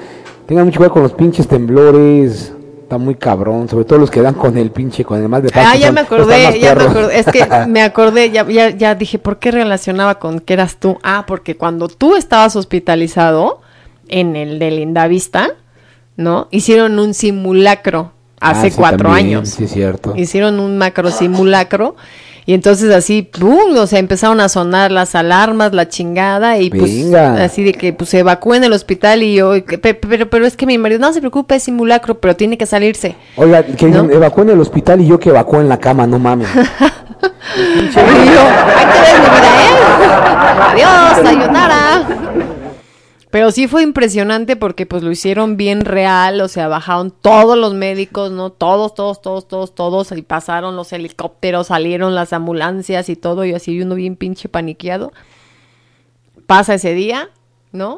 Tengan 0.46 0.66
mucho 0.66 0.78
cuidado 0.78 0.94
con 0.94 1.02
los 1.04 1.12
pinches 1.12 1.46
temblores. 1.46 2.52
Está 2.82 2.98
muy 2.98 3.14
cabrón, 3.14 3.68
sobre 3.68 3.84
todo 3.86 3.98
los 4.00 4.10
que 4.10 4.20
dan 4.20 4.34
con 4.34 4.58
el 4.58 4.70
pinche, 4.70 5.04
con 5.04 5.22
el 5.22 5.28
mal 5.28 5.42
de 5.42 5.48
paz, 5.48 5.68
Ah, 5.72 5.76
ya 5.76 5.86
son- 5.86 5.94
me 5.94 6.00
acordé, 6.02 6.60
ya 6.60 6.74
me 6.74 6.82
acordé. 6.84 7.18
Es 7.18 7.26
que 7.26 7.46
me 7.68 7.82
acordé, 7.82 8.30
ya, 8.30 8.46
ya, 8.46 8.68
ya 8.70 8.94
dije, 8.94 9.18
¿por 9.18 9.38
qué 9.38 9.50
relacionaba 9.52 10.18
con 10.18 10.38
que 10.40 10.52
eras 10.52 10.76
tú? 10.76 10.98
Ah, 11.02 11.24
porque 11.26 11.56
cuando 11.56 11.88
tú 11.88 12.14
estabas 12.16 12.56
hospitalizado 12.56 13.60
en 14.08 14.36
el 14.36 14.58
de 14.58 14.70
Lindavista, 14.72 15.48
¿no? 16.16 16.48
Hicieron 16.50 16.98
un 16.98 17.14
simulacro 17.14 18.12
hace 18.38 18.66
Ah, 18.66 18.70
sí, 18.70 18.76
cuatro 18.76 19.08
también, 19.08 19.38
años. 19.38 19.48
Sí, 19.48 19.66
cierto. 19.66 20.12
Hicieron 20.14 20.60
un 20.60 20.76
macro 20.76 21.10
simulacro 21.10 21.96
y 22.46 22.54
entonces 22.54 22.94
así, 22.94 23.22
¡pum! 23.22 23.76
O 23.76 23.86
sea, 23.86 23.98
empezaron 23.98 24.40
a 24.40 24.48
sonar 24.48 24.90
las 24.92 25.14
alarmas, 25.14 25.72
la 25.72 25.88
chingada 25.88 26.58
y 26.58 26.70
pues 26.70 26.92
Venga. 27.04 27.42
así 27.44 27.62
de 27.64 27.72
que 27.72 27.92
pues 27.92 28.10
se 28.10 28.18
evacúen 28.20 28.60
del 28.62 28.72
hospital 28.72 29.22
y 29.22 29.34
yo, 29.36 29.64
que- 29.64 29.78
pe- 29.78 29.94
pero, 29.94 30.28
pero 30.28 30.46
es 30.46 30.56
que 30.56 30.66
mi 30.66 30.76
marido, 30.78 31.00
no 31.00 31.12
se 31.12 31.20
preocupe, 31.20 31.54
es 31.56 31.62
simulacro, 31.62 32.18
pero 32.20 32.36
tiene 32.36 32.58
que 32.58 32.66
salirse. 32.66 33.14
Oiga, 33.36 33.62
que 33.62 33.86
dicen, 33.86 34.10
evacuó 34.12 34.42
en 34.42 34.50
el 34.50 34.60
hospital 34.60 35.00
y 35.00 35.06
yo 35.06 35.18
que 35.18 35.30
evacuó 35.30 35.60
en 35.60 35.68
la 35.68 35.78
cama, 35.78 36.06
no 36.06 36.18
mames. 36.18 36.48
Y 37.56 37.94
yo, 37.94 38.02
ves, 38.02 39.14
mi 39.20 39.30
vida, 39.30 39.52
¿eh? 39.60 39.72
Adiós, 40.72 41.26
sayonara. 41.28 42.02
Pero 43.34 43.50
sí 43.50 43.66
fue 43.66 43.82
impresionante 43.82 44.54
porque 44.54 44.86
pues 44.86 45.02
lo 45.02 45.10
hicieron 45.10 45.56
bien 45.56 45.84
real, 45.84 46.40
o 46.40 46.46
sea, 46.46 46.68
bajaron 46.68 47.10
todos 47.10 47.58
los 47.58 47.74
médicos, 47.74 48.30
¿no? 48.30 48.50
Todos, 48.50 48.94
todos, 48.94 49.20
todos, 49.20 49.48
todos, 49.48 49.74
todos, 49.74 50.12
y 50.12 50.22
pasaron 50.22 50.76
los 50.76 50.92
helicópteros, 50.92 51.66
salieron 51.66 52.14
las 52.14 52.32
ambulancias 52.32 53.08
y 53.08 53.16
todo, 53.16 53.44
y 53.44 53.52
así 53.52 53.80
uno 53.80 53.96
bien 53.96 54.14
pinche 54.14 54.48
paniqueado. 54.48 55.12
Pasa 56.46 56.74
ese 56.74 56.94
día, 56.94 57.30
¿no? 57.72 57.96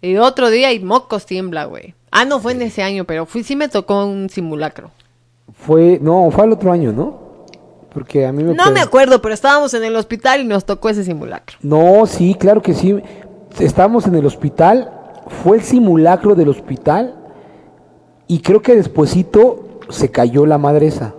Y 0.00 0.16
otro 0.16 0.48
día 0.48 0.72
y 0.72 0.80
mocos 0.80 1.26
tiembla, 1.26 1.66
güey. 1.66 1.94
Ah, 2.10 2.24
no 2.24 2.40
fue 2.40 2.52
en 2.52 2.62
ese 2.62 2.82
año, 2.82 3.04
pero 3.04 3.26
fui, 3.26 3.44
sí 3.44 3.56
me 3.56 3.68
tocó 3.68 4.06
un 4.06 4.30
simulacro. 4.30 4.92
Fue, 5.52 5.98
no, 6.00 6.30
fue 6.30 6.44
al 6.44 6.52
otro 6.52 6.72
año, 6.72 6.90
¿no? 6.90 7.44
Porque 7.92 8.24
a 8.24 8.32
mí 8.32 8.42
me... 8.42 8.54
No 8.54 8.70
me 8.70 8.80
acuerdo, 8.80 9.20
pero 9.20 9.34
estábamos 9.34 9.74
en 9.74 9.84
el 9.84 9.94
hospital 9.94 10.40
y 10.40 10.44
nos 10.44 10.64
tocó 10.64 10.88
ese 10.88 11.04
simulacro. 11.04 11.58
No, 11.60 12.06
sí, 12.06 12.34
claro 12.34 12.62
que 12.62 12.72
sí. 12.72 12.98
Estábamos 13.58 14.06
en 14.06 14.14
el 14.16 14.26
hospital, 14.26 14.90
fue 15.42 15.58
el 15.58 15.62
simulacro 15.62 16.34
del 16.34 16.48
hospital 16.48 17.14
y 18.26 18.40
creo 18.40 18.62
que 18.62 18.74
despuesito 18.74 19.80
se 19.90 20.10
cayó 20.10 20.46
la 20.46 20.58
madresa. 20.58 21.14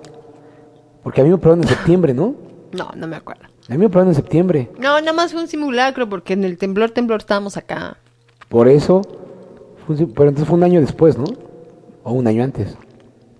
Porque 1.03 1.21
a 1.21 1.23
mí 1.23 1.29
me 1.29 1.35
operaron 1.35 1.61
en 1.61 1.67
septiembre, 1.69 2.13
¿no? 2.13 2.35
No, 2.71 2.89
no 2.95 3.07
me 3.07 3.15
acuerdo. 3.15 3.43
A 3.69 3.71
mí 3.73 3.77
me 3.77 3.85
operaron 3.85 4.09
en 4.09 4.15
septiembre. 4.15 4.69
No, 4.79 4.99
nada 4.99 5.13
más 5.13 5.31
fue 5.31 5.41
un 5.41 5.47
simulacro 5.47 6.09
porque 6.09 6.33
en 6.33 6.43
el 6.43 6.57
temblor, 6.57 6.91
temblor 6.91 7.19
estábamos 7.19 7.57
acá. 7.57 7.97
Por 8.49 8.67
eso, 8.67 9.01
fue 9.85 9.93
un 9.93 9.97
sim- 9.97 10.13
pero 10.15 10.29
entonces 10.29 10.47
fue 10.47 10.57
un 10.57 10.63
año 10.63 10.81
después, 10.81 11.17
¿no? 11.17 11.25
O 12.03 12.11
un 12.13 12.27
año 12.27 12.43
antes. 12.43 12.75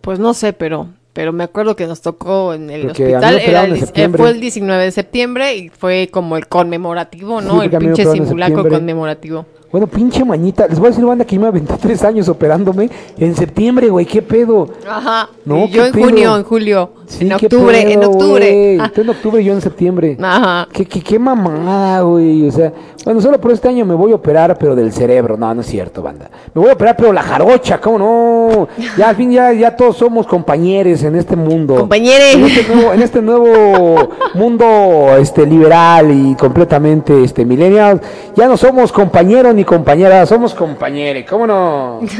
Pues 0.01 0.19
no 0.19 0.33
sé, 0.33 0.53
pero 0.53 0.87
pero 1.15 1.31
me 1.31 1.45
acuerdo 1.45 1.77
que 1.77 1.87
nos 1.87 2.01
tocó 2.01 2.53
en 2.53 2.69
el 2.69 2.87
Porque 2.87 3.05
hospital. 3.05 3.39
Era 3.39 3.63
el, 3.63 3.73
eh, 3.75 4.09
fue 4.17 4.31
el 4.31 4.41
19 4.41 4.83
de 4.83 4.91
septiembre 4.91 5.55
y 5.55 5.69
fue 5.69 6.09
como 6.11 6.35
el 6.35 6.47
conmemorativo, 6.47 7.39
Sí, 7.39 7.47
¿no? 7.47 7.63
el 7.63 7.69
pinche 7.69 8.05
simulacro 8.05 8.67
conmemorativo. 8.67 9.45
Bueno, 9.71 9.87
pinche 9.87 10.25
mañita. 10.25 10.67
Les 10.67 10.77
voy 10.77 10.87
a 10.87 10.89
decir, 10.89 11.05
banda, 11.05 11.23
que 11.23 11.39
me 11.39 11.47
aventé 11.47 11.73
tres 11.81 12.03
años 12.03 12.27
operándome 12.27 12.89
en 13.17 13.33
septiembre, 13.33 13.87
güey. 13.87 14.05
¿Qué 14.05 14.21
pedo? 14.21 14.69
Ajá. 14.85 15.29
No, 15.45 15.65
y 15.65 15.69
yo 15.69 15.81
¿qué 15.83 15.87
en 15.87 15.93
pedo? 15.93 16.05
junio, 16.05 16.35
en 16.35 16.43
julio, 16.43 16.89
Sí, 17.07 17.25
en 17.25 17.33
octubre, 17.33 17.93
en 17.93 18.03
octubre. 18.03 18.77
Ah, 18.79 18.91
en 18.95 19.09
octubre 19.09 19.41
y 19.41 19.45
yo 19.45 19.53
en 19.53 19.61
septiembre. 19.61 20.17
Ajá. 20.21 20.67
¿Qué, 20.71 20.85
qué, 20.85 21.01
qué 21.01 21.19
mamada, 21.19 22.01
güey. 22.01 22.47
O 22.47 22.51
sea, 22.51 22.71
bueno, 23.03 23.21
solo 23.21 23.39
por 23.39 23.51
este 23.51 23.67
año 23.67 23.85
me 23.85 23.93
voy 23.93 24.11
a 24.11 24.15
operar, 24.15 24.57
pero 24.57 24.75
del 24.75 24.91
cerebro. 24.91 25.37
No, 25.37 25.53
no 25.53 25.61
es 25.61 25.67
cierto, 25.67 26.01
banda. 26.01 26.29
Me 26.53 26.61
voy 26.61 26.71
a 26.71 26.73
operar, 26.73 26.95
pero 26.97 27.13
la 27.13 27.21
jarocha, 27.21 27.79
¿cómo 27.79 27.99
no? 27.99 28.67
Ya 28.97 29.09
al 29.09 29.15
fin, 29.15 29.31
ya, 29.31 29.53
ya 29.53 29.75
todos 29.75 29.97
somos 29.97 30.25
compañeros 30.25 31.03
en 31.03 31.15
este 31.15 31.35
mundo. 31.35 31.75
Compañeres. 31.75 32.35
En 32.35 32.45
este 32.45 32.73
nuevo, 32.73 32.93
en 32.93 33.01
este 33.01 33.21
nuevo 33.21 34.09
mundo 34.33 35.15
este, 35.19 35.45
liberal 35.45 36.11
y 36.11 36.35
completamente 36.35 37.23
este, 37.23 37.45
millennial. 37.45 38.01
Ya 38.35 38.47
no 38.47 38.57
somos 38.57 38.91
compañeros 38.91 39.53
ni 39.53 39.63
compañeras, 39.63 40.27
somos 40.27 40.53
compañeros. 40.53 41.23
¿Cómo 41.29 41.45
no? 41.45 41.99
Esto 42.05 42.17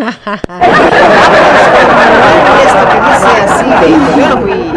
que 2.91 2.97
dice 3.01 3.27
así 3.47 3.65
de 3.65 4.74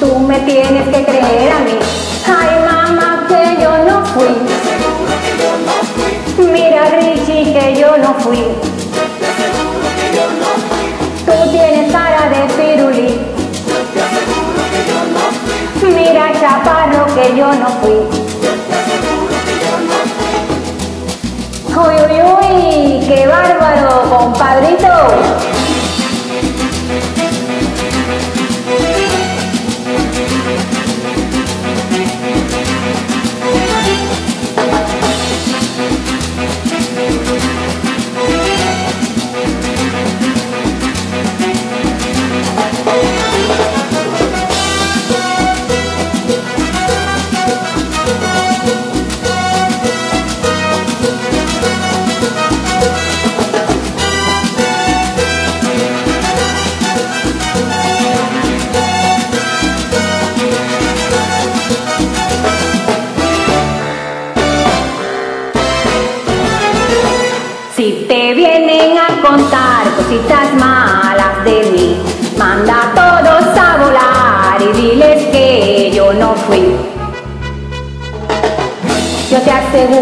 Tú 0.00 0.18
me 0.18 0.38
tienes 0.40 0.84
que 0.88 1.04
creer 1.04 1.52
a 1.52 1.60
mí. 1.60 1.78
Ay 2.26 2.50
mamá 2.66 3.26
que 3.28 3.62
yo 3.62 3.84
no 3.84 4.04
fui. 4.06 4.28
Mira 6.52 6.84
Richie 6.90 7.52
que 7.52 7.76
yo 7.80 7.96
no 7.98 8.14
fui. 8.14 8.44
Tú 11.26 11.50
tienes 11.50 11.92
cara 11.92 12.28
de 12.28 12.42
pirulí. 12.54 13.20
Mira 15.82 16.32
chaparro 16.40 17.06
que 17.14 17.36
yo 17.36 17.46
no 17.46 17.68
fui. 17.80 17.98
Uy, 21.76 21.96
uy, 22.06 22.20
uy, 22.22 23.06
qué 23.08 23.26
bárbaro, 23.26 24.02
compadrito. 24.08 24.94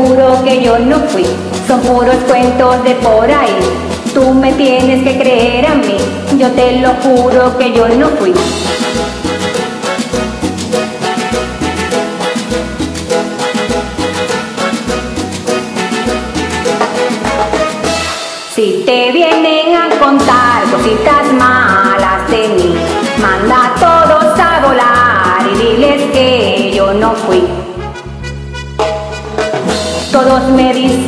Te 0.03 0.09
aseguro 0.09 0.43
que 0.45 0.63
yo 0.63 0.79
no 0.79 0.99
fui, 1.09 1.25
son 1.67 1.81
puros 1.81 2.17
cuentos 2.29 2.83
de 2.85 2.95
por 2.97 3.31
ahí. 3.31 3.57
Tú 4.13 4.35
me 4.35 4.53
tienes 4.53 5.03
que 5.05 5.19
creer 5.19 5.67
a 5.67 5.75
mí, 5.75 5.97
yo 6.39 6.51
te 6.51 6.81
lo 6.81 6.91
juro 7.03 7.57
que 7.57 7.73
yo 7.73 7.89
no 7.89 8.09
fui. 8.09 8.33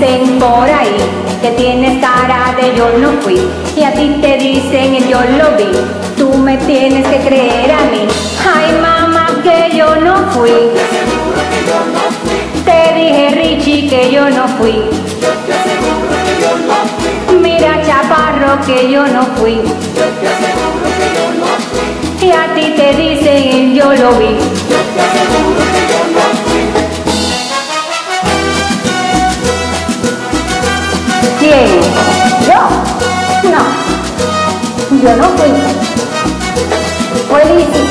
Dicen 0.05 0.39
por 0.39 0.69
ahí 0.69 0.97
que 1.41 1.51
tienes 1.53 2.01
cara 2.01 2.55
de 2.61 2.77
yo 2.77 2.99
no 2.99 3.13
fui 3.23 3.41
y 3.77 3.83
a 3.83 3.93
ti 3.93 4.19
te 4.21 4.37
dicen 4.37 4.95
el 4.95 5.09
yo 5.09 5.19
lo 5.39 5.57
vi. 5.57 5.71
Tú 6.17 6.35
me 6.39 6.57
tienes 6.59 7.07
que 7.07 7.19
creer 7.19 7.73
a 7.73 7.85
mí. 7.91 8.07
Ay 8.55 8.79
mamá 8.81 9.41
que 9.43 9.77
yo 9.77 9.97
no 9.97 10.31
fui. 10.33 10.51
Te 12.65 12.95
dije 12.95 13.31
Richie 13.35 13.89
que 13.89 14.11
yo 14.11 14.29
no 14.31 14.47
fui. 14.49 14.77
Mira 17.41 17.83
chaparro 17.85 18.61
que 18.67 18.91
yo 18.91 19.07
no 19.07 19.23
fui. 19.37 19.61
Y 22.21 22.31
a 22.31 22.55
ti 22.55 22.75
te 22.77 22.95
dicen 22.95 23.75
yo 23.75 23.93
lo 23.93 24.13
vi. 24.13 24.37
¿Quién? 31.45 31.69
¿Yo? 32.49 32.61
No. 33.51 33.63
Yo 35.03 35.17
no 35.17 35.25
fui. 35.37 35.53
Fue 37.29 37.45
Lizzy. 37.45 37.85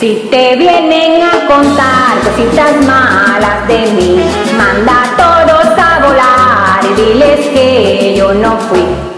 Si 0.00 0.28
te 0.30 0.56
vienen 0.56 1.22
a 1.22 1.46
contar 1.46 2.18
cositas 2.24 2.86
malas 2.86 3.68
de 3.68 3.92
mí, 3.92 4.24
manda 4.56 5.02
a 5.02 5.16
todos 5.18 5.66
a 5.76 6.06
volar 6.06 6.80
y 6.82 7.02
diles 7.02 7.40
que 7.48 8.14
yo 8.16 8.32
no 8.32 8.56
fui. 8.70 9.12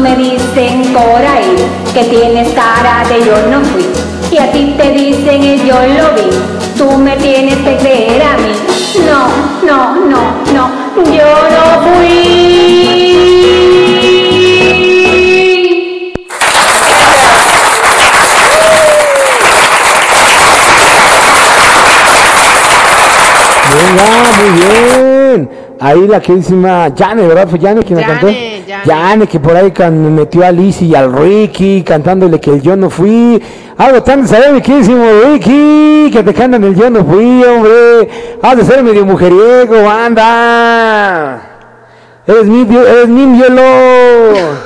Me 0.00 0.16
dicen 0.16 0.94
por 0.94 1.22
ahí 1.22 1.56
que 1.92 2.04
tienes 2.04 2.48
cara 2.54 3.02
de 3.06 3.22
yo 3.22 3.36
no 3.50 3.60
fui. 3.60 3.84
Y 4.30 4.38
a 4.38 4.50
ti 4.50 4.74
te 4.78 4.92
dicen 4.92 5.42
el 5.42 5.62
yo 5.66 5.74
lo 5.74 6.14
vi. 6.14 6.30
Tú 6.78 6.96
me 6.96 7.16
tienes 7.18 7.56
que 7.58 7.76
creer 7.76 8.22
a 8.22 8.38
mí. 8.38 8.52
No, 9.06 9.28
no, 9.66 9.96
no, 10.06 10.32
no, 10.54 10.70
yo 11.04 11.24
no 11.50 11.82
fui. 11.98 12.80
Venga, 23.74 24.06
muy 24.38 24.50
bien. 24.62 25.50
Ahí 25.78 26.08
la 26.08 26.20
queridísima 26.20 26.88
Jane, 26.96 27.26
¿verdad? 27.26 27.48
Fue 27.48 27.58
Jane 27.58 27.82
quien 27.82 28.00
la 28.00 28.06
cantó. 28.06 28.28
Jane, 28.84 29.26
que 29.26 29.38
por 29.40 29.54
ahí 29.56 29.70
can- 29.70 30.14
metió 30.14 30.44
a 30.44 30.50
Lizzy 30.52 30.86
y 30.86 30.94
al 30.94 31.12
Ricky 31.12 31.82
cantándole 31.82 32.40
que 32.40 32.50
el 32.50 32.62
yo 32.62 32.76
no 32.76 32.90
fui. 32.90 33.42
Algo 33.76 34.02
tan 34.02 34.22
de 34.22 34.28
saber, 34.28 34.52
mi 34.52 34.60
queridísimo 34.60 35.04
Ricky, 35.24 36.10
que 36.12 36.22
te 36.22 36.34
cantan 36.34 36.64
el 36.64 36.74
yo 36.74 36.90
no 36.90 37.04
fui, 37.04 37.42
hombre. 37.44 38.08
Has 38.42 38.56
de 38.56 38.64
ser 38.64 38.82
medio 38.82 39.04
mujeriego, 39.06 39.88
anda. 39.88 41.40
Eres 42.26 42.44
mi, 42.46 42.62
eres 42.76 43.08
mi 43.08 43.26
violón. 43.38 44.58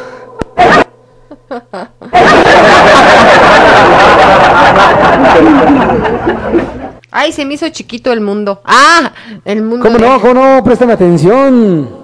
Ay, 7.11 7.33
se 7.33 7.45
me 7.45 7.55
hizo 7.55 7.69
chiquito 7.69 8.13
el 8.13 8.21
mundo. 8.21 8.61
Ah, 8.65 9.13
el 9.45 9.63
mundo. 9.63 9.85
¿Cómo 9.87 9.99
de- 9.99 10.07
no? 10.09 10.21
¿Cómo 10.21 10.35
no? 10.35 10.65
Préstame 10.65 10.93
atención. 10.95 12.04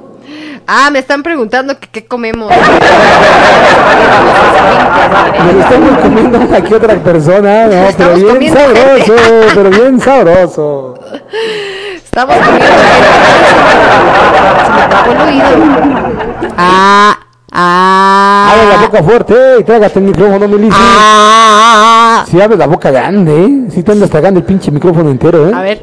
Ah, 0.73 0.89
me 0.89 1.01
están 1.01 1.25
preguntando 1.25 1.77
que 1.81 1.89
qué 1.89 2.07
comemos. 2.07 2.49
Me 2.49 2.57
estamos 5.63 5.99
comiendo 5.99 6.39
una 6.39 6.61
que 6.63 6.75
otra 6.77 6.95
persona, 6.95 7.67
no, 7.67 7.89
pero 7.99 8.15
bien 8.39 8.55
sabroso, 8.55 9.15
pero 9.53 9.71
bien 9.71 10.01
sabroso. 10.01 10.95
Estamos 11.97 12.37
comiendo. 12.37 12.67
Se 14.65 14.71
me 14.71 14.83
tapó 14.89 15.11
el 15.11 15.21
oído. 15.23 15.49
Ah, 16.57 17.19
ah. 17.51 18.53
A 18.53 18.55
ver, 18.55 18.73
¿a 18.73 18.81
boca 18.83 19.03
fuerte 19.03 19.35
y 19.59 19.65
trágate 19.65 19.99
el 19.99 20.05
micrófono, 20.05 20.47
Melissa. 20.47 20.77
Ah. 20.79 22.25
Si 22.31 22.41
abres 22.41 22.61
la 22.61 22.69
boca 22.69 22.93
grande, 22.93 23.45
¿eh? 23.45 23.71
Si 23.71 23.83
te 23.83 23.91
andas 23.91 24.09
tragando 24.09 24.39
el 24.39 24.47
pinche 24.47 24.71
micrófono 24.71 25.11
entero, 25.11 25.49
¿eh? 25.49 25.53
A 25.53 25.63
ver. 25.63 25.83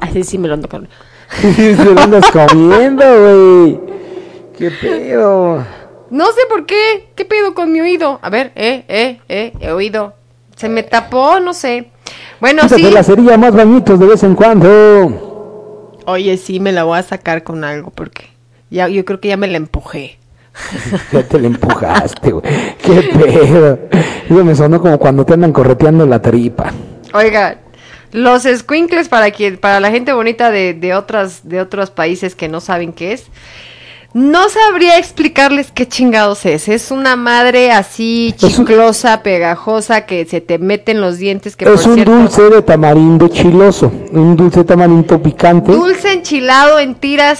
Así 0.00 0.22
sí 0.22 0.38
me 0.38 0.46
lo 0.46 0.54
ando 0.54 0.68
con. 0.68 0.88
Se 1.40 1.84
lo 1.84 2.00
andas 2.00 2.24
comiendo, 2.30 3.04
güey. 3.04 3.80
¿Qué 4.56 4.70
pedo? 4.70 5.64
No 6.10 6.26
sé 6.26 6.40
por 6.48 6.66
qué. 6.66 7.08
¿Qué 7.14 7.24
pedo 7.24 7.54
con 7.54 7.72
mi 7.72 7.80
oído? 7.80 8.18
A 8.22 8.30
ver, 8.30 8.52
eh, 8.54 8.84
eh, 8.88 9.20
eh, 9.28 9.52
he 9.60 9.72
oído. 9.72 10.14
Se 10.56 10.68
me 10.68 10.82
tapó, 10.82 11.40
no 11.40 11.54
sé. 11.54 11.90
Bueno, 12.40 12.62
Quítate 12.62 12.82
sí. 12.82 12.90
la 12.90 13.02
cerilla 13.02 13.36
más 13.38 13.54
bañitos 13.54 13.98
de 13.98 14.06
vez 14.06 14.22
en 14.22 14.34
cuando. 14.34 15.98
Oye, 16.06 16.36
sí, 16.36 16.60
me 16.60 16.72
la 16.72 16.84
voy 16.84 16.98
a 16.98 17.02
sacar 17.02 17.42
con 17.42 17.64
algo 17.64 17.90
porque 17.90 18.26
ya, 18.70 18.88
yo 18.88 19.04
creo 19.04 19.20
que 19.20 19.28
ya 19.28 19.36
me 19.36 19.48
la 19.48 19.56
empujé. 19.56 20.18
Ya 21.12 21.22
te 21.22 21.38
la 21.40 21.46
empujaste, 21.46 22.30
güey. 22.30 22.44
Qué 22.82 23.10
pedo. 23.14 23.78
Eso 24.28 24.44
me 24.44 24.54
sonó 24.54 24.80
como 24.80 24.98
cuando 24.98 25.24
te 25.24 25.34
andan 25.34 25.52
correteando 25.52 26.04
la 26.06 26.20
tripa. 26.20 26.72
Oiga, 27.14 27.56
los 28.12 28.42
squinkles 28.42 29.08
para 29.08 29.30
quien, 29.30 29.58
para 29.58 29.80
la 29.80 29.90
gente 29.90 30.12
bonita 30.12 30.50
de, 30.50 30.74
de 30.74 30.94
otras, 30.94 31.48
de 31.48 31.60
otros 31.60 31.90
países 31.90 32.34
que 32.34 32.48
no 32.48 32.60
saben 32.60 32.92
qué 32.92 33.12
es. 33.12 33.26
No 34.14 34.50
sabría 34.50 34.98
explicarles 34.98 35.72
qué 35.72 35.88
chingados 35.88 36.44
es. 36.44 36.68
Es 36.68 36.90
una 36.90 37.16
madre 37.16 37.72
así 37.72 38.34
chiclosa, 38.36 39.22
pegajosa, 39.22 40.04
que 40.04 40.26
se 40.26 40.42
te 40.42 40.58
mete 40.58 40.92
en 40.92 41.00
los 41.00 41.16
dientes. 41.16 41.56
Que 41.56 41.64
es 41.64 41.70
por 41.70 41.88
un 41.88 41.94
cierto, 41.94 42.12
dulce 42.12 42.42
de 42.50 42.60
tamarindo 42.60 43.28
chiloso. 43.28 43.90
Un 44.12 44.36
dulce 44.36 44.64
tamarindo 44.64 45.22
picante. 45.22 45.72
Dulce 45.72 46.12
enchilado 46.12 46.78
en 46.78 46.94
tiras 46.94 47.38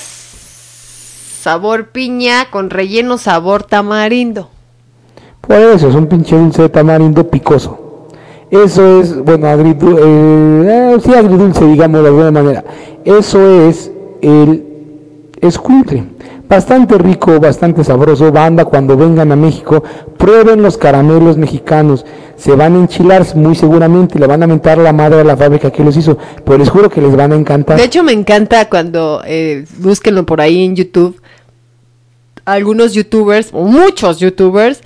sabor 1.42 1.88
piña 1.88 2.46
con 2.50 2.70
relleno 2.70 3.18
sabor 3.18 3.64
tamarindo. 3.64 4.48
Por 5.42 5.56
eso 5.56 5.90
es 5.90 5.94
un 5.94 6.06
pinche 6.06 6.36
dulce 6.36 6.62
de 6.62 6.68
tamarindo 6.70 7.28
picoso. 7.28 7.81
Eso 8.52 9.00
es, 9.00 9.16
bueno, 9.16 9.46
eh, 9.46 11.00
eh, 11.06 11.16
agridulce, 11.16 11.64
digamos 11.64 12.02
de 12.02 12.08
alguna 12.08 12.30
manera. 12.30 12.62
Eso 13.02 13.66
es 13.66 13.90
el 14.20 14.62
escuincle. 15.40 16.04
Bastante 16.50 16.98
rico, 16.98 17.40
bastante 17.40 17.82
sabroso. 17.82 18.30
Banda, 18.30 18.66
cuando 18.66 18.94
vengan 18.94 19.32
a 19.32 19.36
México, 19.36 19.82
prueben 20.18 20.60
los 20.60 20.76
caramelos 20.76 21.38
mexicanos. 21.38 22.04
Se 22.36 22.54
van 22.54 22.76
a 22.76 22.80
enchilar 22.80 23.24
muy 23.36 23.54
seguramente 23.54 24.18
le 24.18 24.26
van 24.26 24.42
a 24.42 24.46
mentar 24.46 24.76
la 24.76 24.92
madre 24.92 25.20
a 25.20 25.24
la 25.24 25.34
fábrica 25.34 25.70
que 25.70 25.82
los 25.82 25.96
hizo. 25.96 26.18
Pero 26.44 26.58
les 26.58 26.68
juro 26.68 26.90
que 26.90 27.00
les 27.00 27.16
van 27.16 27.32
a 27.32 27.36
encantar. 27.36 27.78
De 27.78 27.84
hecho, 27.84 28.02
me 28.02 28.12
encanta 28.12 28.68
cuando 28.68 29.22
eh, 29.24 29.64
búsquenlo 29.78 30.26
por 30.26 30.42
ahí 30.42 30.62
en 30.62 30.76
YouTube. 30.76 31.22
Algunos 32.44 32.92
youtubers, 32.92 33.48
o 33.54 33.64
muchos 33.64 34.18
youtubers, 34.18 34.82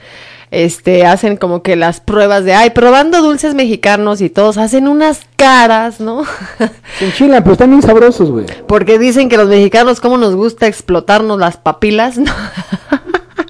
este, 0.50 1.06
hacen 1.06 1.36
como 1.36 1.62
que 1.62 1.76
las 1.76 2.00
pruebas 2.00 2.44
de, 2.44 2.54
ay, 2.54 2.70
probando 2.70 3.22
dulces 3.22 3.54
mexicanos 3.54 4.20
y 4.20 4.30
todos 4.30 4.58
hacen 4.58 4.88
unas 4.88 5.22
caras, 5.36 6.00
¿no? 6.00 6.22
Se 6.98 7.06
enchilan, 7.06 7.42
pero 7.42 7.52
están 7.52 7.70
bien 7.70 7.82
sabrosos, 7.82 8.30
güey. 8.30 8.46
Porque 8.66 8.98
dicen 8.98 9.28
que 9.28 9.36
los 9.36 9.48
mexicanos, 9.48 10.00
cómo 10.00 10.18
nos 10.18 10.34
gusta 10.34 10.66
explotarnos 10.66 11.38
las 11.38 11.56
papilas, 11.56 12.18
¿no? 12.18 12.32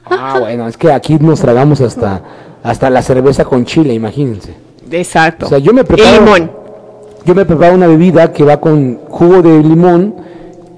Ah, 0.08 0.38
bueno, 0.40 0.68
es 0.68 0.76
que 0.76 0.92
aquí 0.92 1.16
nos 1.20 1.40
tragamos 1.40 1.80
hasta, 1.80 2.22
hasta 2.62 2.90
la 2.90 3.02
cerveza 3.02 3.44
con 3.44 3.64
chile, 3.64 3.92
imagínense. 3.92 4.54
Exacto. 4.90 5.46
O 5.46 5.48
sea, 5.48 5.58
yo 5.58 5.72
me 5.72 5.84
preparo. 5.84 6.16
Y 6.16 6.18
limón. 6.18 6.50
Yo 7.24 7.34
me 7.34 7.44
preparo 7.44 7.74
una 7.74 7.88
bebida 7.88 8.32
que 8.32 8.44
va 8.44 8.60
con 8.60 8.98
jugo 9.08 9.42
de 9.42 9.62
limón, 9.62 10.14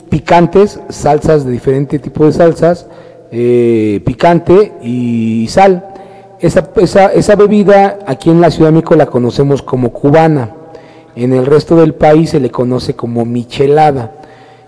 picantes, 0.09 0.81
salsas 0.89 1.45
de 1.45 1.53
diferente 1.53 1.99
tipo 1.99 2.25
de 2.25 2.33
salsas, 2.33 2.87
eh, 3.31 4.01
picante 4.05 4.73
y 4.83 5.47
sal. 5.49 5.85
Esa, 6.41 6.71
esa, 6.77 7.07
esa 7.07 7.35
bebida 7.35 7.99
aquí 8.07 8.31
en 8.31 8.41
la 8.41 8.51
Ciudad 8.51 8.69
de 8.69 8.77
México 8.77 8.95
la 8.95 9.07
conocemos 9.07 9.63
como 9.63 9.91
cubana. 9.91 10.51
En 11.17 11.33
el 11.33 11.47
resto 11.47 11.77
del 11.77 11.95
país 11.95 12.31
se 12.31 12.41
le 12.41 12.51
conoce 12.51 12.95
como 12.95 13.25
michelada. 13.25 14.13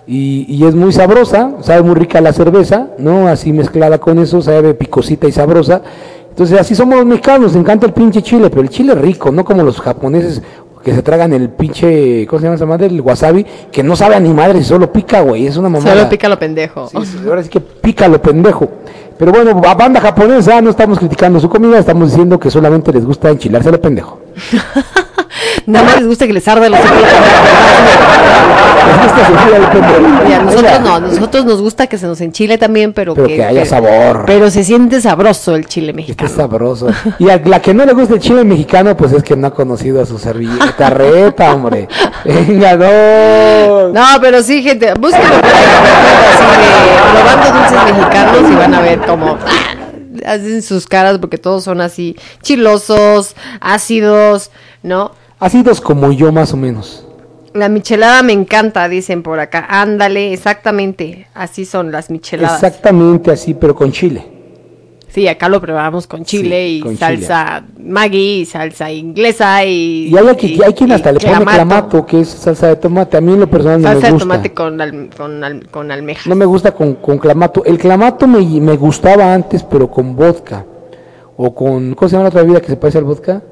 Y, 0.07 0.47
y 0.49 0.67
es 0.67 0.75
muy 0.75 0.93
sabrosa, 0.93 1.53
sabe 1.61 1.83
muy 1.83 1.95
rica 1.95 2.21
la 2.21 2.33
cerveza, 2.33 2.89
¿no? 2.99 3.29
Así 3.29 3.53
mezclada 3.53 3.99
con 3.99 4.19
eso, 4.19 4.43
sabe 4.43 4.75
picosita 4.75 5.29
y 5.29 5.33
sabrosa. 5.33 5.83
Entonces 6.31 6.59
así 6.59 6.75
somos 6.75 6.97
los 6.97 7.07
mexicanos, 7.07 7.53
nos 7.53 7.57
encanta 7.57 7.87
el 7.87 7.93
pinche 7.93 8.23
chile, 8.23 8.51
pero 8.51 8.63
el 8.63 8.71
chile 8.71 8.95
rico, 8.95 9.31
no 9.31 9.45
como 9.45 9.63
los 9.63 9.81
japoneses 9.81 10.43
que 10.83 10.95
se 10.95 11.03
tragan 11.03 11.33
el 11.33 11.51
pinche, 11.51 12.27
¿cómo 12.27 12.41
se 12.41 12.45
llama 12.45 12.57
esa 12.57 12.67
madre? 12.67 12.87
El 12.87 13.01
wasabi, 13.01 13.45
que 13.71 13.83
no 13.83 13.95
sabe 13.95 14.15
a 14.15 14.21
ni 14.21 14.33
madre, 14.33 14.65
solo 14.65 14.91
pica, 14.91 15.21
güey, 15.21 15.47
es 15.47 15.57
una 15.57 15.69
mamada. 15.69 15.95
Solo 15.95 16.09
pica 16.09 16.29
lo 16.29 16.39
pendejo. 16.39 16.89
Sí, 16.89 16.97
ahora 17.29 17.43
sí 17.43 17.51
que 17.51 17.61
pica 17.61 18.09
lo 18.09 18.21
pendejo. 18.23 18.69
Pero 19.21 19.33
bueno, 19.33 19.61
a 19.67 19.75
banda 19.75 20.01
japonesa, 20.01 20.63
no 20.63 20.71
estamos 20.71 20.99
criticando 20.99 21.39
su 21.39 21.51
comida, 21.51 21.79
estamos 21.79 22.09
diciendo 22.09 22.41
que 22.41 22.51
solamente 22.51 22.91
les 22.91 23.05
gusta 23.05 23.29
enchilarse 23.29 23.71
lo 23.71 23.79
pendejo. 23.79 24.19
Nada 25.67 25.85
más 25.87 25.97
les 25.99 26.07
gusta 26.07 26.27
que 26.27 26.33
les 26.33 26.47
arde 26.49 26.69
los 26.71 26.81
pendejo. 26.81 27.09
Y 30.29 30.33
a 30.33 30.43
nosotros 30.43 30.81
no, 30.81 30.95
a 30.97 31.01
nosotros 31.01 31.45
nos 31.45 31.61
gusta 31.61 31.87
que 31.87 31.99
se 31.99 32.07
nos 32.07 32.21
enchile 32.21 32.59
también, 32.59 32.93
pero, 32.93 33.15
Pero 33.15 33.27
que 33.29 33.45
haya 33.45 33.65
sabor. 33.67 34.25
Pero 34.27 34.51
se 34.51 34.65
siente 34.65 35.01
sabroso 35.01 35.55
el 35.55 35.67
chile 35.67 35.89
Está 35.91 35.97
mexicano. 35.97 36.31
sabroso. 36.35 36.89
Y 37.19 37.29
a 37.31 37.41
la 37.45 37.61
que 37.61 37.75
no 37.75 37.85
le 37.85 37.93
gusta 37.93 38.15
el 38.15 38.21
chile 38.21 38.45
mexicano, 38.45 38.97
pues 38.97 39.12
es 39.12 39.23
que 39.23 39.37
no 39.37 39.47
ha 39.49 39.55
conocido 39.55 40.03
a 40.03 40.07
su 40.07 40.19
servilleta 40.19 40.91
reta, 40.91 41.55
hombre. 41.55 41.89
Venga, 42.25 42.77
no. 42.77 43.89
No, 43.93 44.07
pero 44.21 44.43
sí, 44.43 44.62
gente, 44.62 44.93
búsquenlo 44.95 45.37
por 45.37 45.45
ahí, 45.45 45.65
así 46.33 46.45
de 46.61 47.12
probando 47.12 47.59
dulces 47.59 47.95
mexicanos 47.97 48.51
y 48.51 48.55
van 48.57 48.75
a 48.75 48.81
ver 48.81 48.99
cómo 49.07 49.39
hacen 50.24 50.62
sus 50.62 50.87
caras 50.87 51.19
porque 51.19 51.39
todos 51.39 51.65
son 51.65 51.81
así 51.81 52.16
chilosos, 52.43 53.37
ácidos, 53.61 54.51
¿no? 54.82 55.12
Ácidos 55.39 55.81
como 55.81 56.12
yo, 56.12 56.32
más 56.32 56.53
o 56.53 56.57
menos. 56.57 57.07
La 57.53 57.69
michelada 57.69 58.23
me 58.23 58.32
encanta, 58.32 58.89
dicen 58.89 59.23
por 59.23 59.41
acá. 59.41 59.66
Ándale, 59.69 60.32
exactamente, 60.32 61.27
así 61.35 61.65
son 61.65 61.91
las 61.91 62.11
micheladas. 62.11 62.62
Exactamente 62.62 63.31
así, 63.31 63.55
pero 63.55 63.74
con 63.74 63.91
chile. 63.91 64.40
Sí, 65.12 65.27
acá 65.27 65.49
lo 65.49 65.61
probamos 65.61 66.07
con 66.07 66.24
chile 66.24 66.66
Sí, 66.69 66.77
y 66.77 66.81
con 66.81 66.97
salsa 66.97 67.65
Maggi, 67.78 68.41
y 68.43 68.45
salsa 68.47 68.91
inglesa 68.93 69.65
y 69.65 70.09
Y 70.09 70.16
hay, 70.16 70.28
aquí- 70.28 70.61
hay 70.65 70.73
quien 70.73 70.93
hasta 70.93 71.11
le 71.12 71.19
pone 71.20 71.45
clamato. 71.45 72.07
que 72.07 72.20
es 72.20 72.28
salsa 72.28 72.69
de 72.69 72.77
tomate. 72.77 73.16
A 73.16 73.20
mí 73.20 73.32
en 73.32 73.41
lo 73.41 73.51
personal 73.51 73.81
no 73.82 73.89
Salsa 73.89 74.01
me 74.03 74.07
de 74.07 74.12
gusta. 74.12 74.24
tomate 74.28 74.53
con, 74.55 74.81
al- 74.81 75.11
con, 75.16 75.45
al- 75.45 75.66
con 75.69 75.91
almeja. 75.91 76.28
No 76.31 76.37
me 76.37 76.45
gusta 76.45 76.73
con, 76.73 76.95
con 76.95 77.19
clamato. 77.19 77.65
El 77.65 77.77
clamato 77.78 78.27
me, 78.28 78.39
me 78.61 78.77
gustaba 78.77 79.35
antes, 79.35 79.62
pero 79.65 79.91
con 79.91 80.15
vodka. 80.15 80.65
O 81.37 81.55
con, 81.55 81.95
¿cómo 81.95 82.09
se 82.09 82.12
llama 82.12 82.24
la 82.24 82.28
otra 82.28 82.43
bebida 82.43 82.61
que 82.61 82.66
se 82.69 82.77
parece 82.77 82.99
al 82.99 83.05
vodka? 83.05 83.43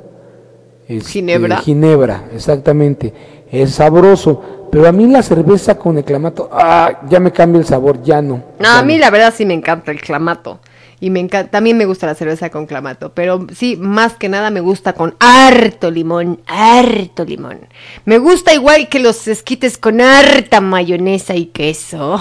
Este, 0.87 1.11
Ginebra. 1.11 1.57
Ginebra, 1.59 2.25
exactamente. 2.35 3.13
Es 3.51 3.73
sabroso. 3.73 4.43
Pero 4.71 4.87
a 4.87 4.93
mí 4.93 5.07
la 5.07 5.23
cerveza 5.23 5.79
con 5.79 5.97
el 5.97 6.05
clamato, 6.05 6.49
ah, 6.53 7.01
ya 7.09 7.19
me 7.21 7.33
cambia 7.33 7.59
el 7.59 7.65
sabor, 7.67 8.03
ya 8.03 8.21
no. 8.21 8.43
No, 8.59 8.69
a 8.69 8.83
mí 8.83 8.99
la 8.99 9.09
verdad 9.11 9.33
sí 9.35 9.47
me 9.47 9.55
encanta 9.55 9.91
el 9.91 10.01
clamato. 10.01 10.61
Y 11.01 11.11
me 11.11 11.21
encanta, 11.21 11.51
también 11.53 11.77
me 11.79 11.85
gusta 11.85 12.07
la 12.07 12.17
cerveza 12.17 12.51
con 12.51 12.67
clamato, 12.67 13.13
pero 13.15 13.47
sí, 13.55 13.77
más 13.81 14.15
que 14.15 14.29
nada 14.29 14.51
me 14.51 14.59
gusta 14.61 14.95
con 14.95 15.15
harto 15.21 15.93
limón, 15.93 16.41
harto 16.49 17.25
limón. 17.25 17.61
Me 18.05 18.19
gusta 18.19 18.53
igual 18.53 18.89
que 18.89 18.99
los 18.99 19.29
esquites 19.29 19.79
con 19.79 20.01
harta 20.01 20.61
mayonesa 20.61 21.37
y 21.37 21.47
queso. 21.47 22.21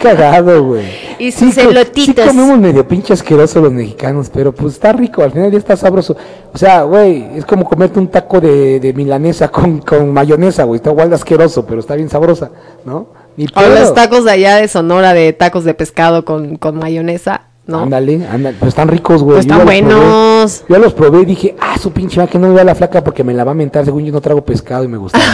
Qué 0.00 0.08
cagado, 0.08 0.64
güey. 0.64 0.86
Y 1.18 1.32
sus 1.32 1.54
co- 1.54 1.60
elotitos. 1.60 2.24
Sí 2.24 2.30
comemos 2.30 2.58
medio 2.58 2.88
pinche 2.88 3.12
asqueroso 3.12 3.60
los 3.60 3.72
mexicanos, 3.72 4.30
pero 4.32 4.52
pues 4.54 4.72
está 4.74 4.92
rico, 4.92 5.22
al 5.22 5.32
final 5.32 5.50
ya 5.52 5.58
está 5.58 5.76
sabroso. 5.76 6.16
O 6.54 6.56
sea, 6.56 6.84
güey, 6.84 7.26
es 7.36 7.44
como 7.44 7.66
comerte 7.66 7.98
un 7.98 8.08
taco 8.08 8.40
de, 8.40 8.80
de 8.80 8.92
milanesa 8.94 9.48
con, 9.48 9.80
con 9.80 10.10
mayonesa, 10.14 10.64
güey. 10.64 10.76
Está 10.76 10.90
igual 10.90 11.10
de 11.10 11.16
asqueroso, 11.16 11.66
pero 11.66 11.80
está 11.80 11.94
bien 11.94 12.08
sabrosa, 12.08 12.50
¿no? 12.86 13.08
Ni 13.36 13.46
O 13.54 13.60
los 13.62 13.94
tacos 13.94 14.24
de 14.24 14.30
allá 14.30 14.56
de 14.56 14.68
Sonora 14.68 15.12
de 15.12 15.32
tacos 15.34 15.64
de 15.64 15.74
pescado 15.74 16.24
con, 16.24 16.56
con 16.56 16.76
mayonesa, 16.78 17.48
¿no? 17.66 17.80
Ándale, 17.80 18.26
ándale, 18.26 18.56
pero 18.58 18.68
están 18.68 18.88
ricos, 18.88 19.22
güey. 19.22 19.36
Pues 19.36 19.46
Yo 19.46 19.54
están 19.54 19.58
ya 19.58 19.64
los 19.64 19.74
probé. 19.74 19.94
buenos. 19.94 20.64
Yo 20.68 20.78
los 20.78 20.92
probé 20.94 21.22
y 21.22 21.24
dije, 21.24 21.56
ah, 21.60 21.78
su 21.80 21.92
pinche 21.92 22.16
madre, 22.16 22.32
que 22.32 22.38
no 22.38 22.48
me 22.48 22.54
vea 22.54 22.64
la 22.64 22.74
flaca 22.74 23.02
porque 23.04 23.22
me 23.24 23.32
la 23.34 23.44
va 23.44 23.52
a 23.52 23.54
mentar, 23.54 23.84
según 23.84 24.04
yo 24.04 24.12
no 24.12 24.20
trago 24.20 24.44
pescado 24.44 24.84
y 24.84 24.88
me 24.88 24.98
gusta. 24.98 25.18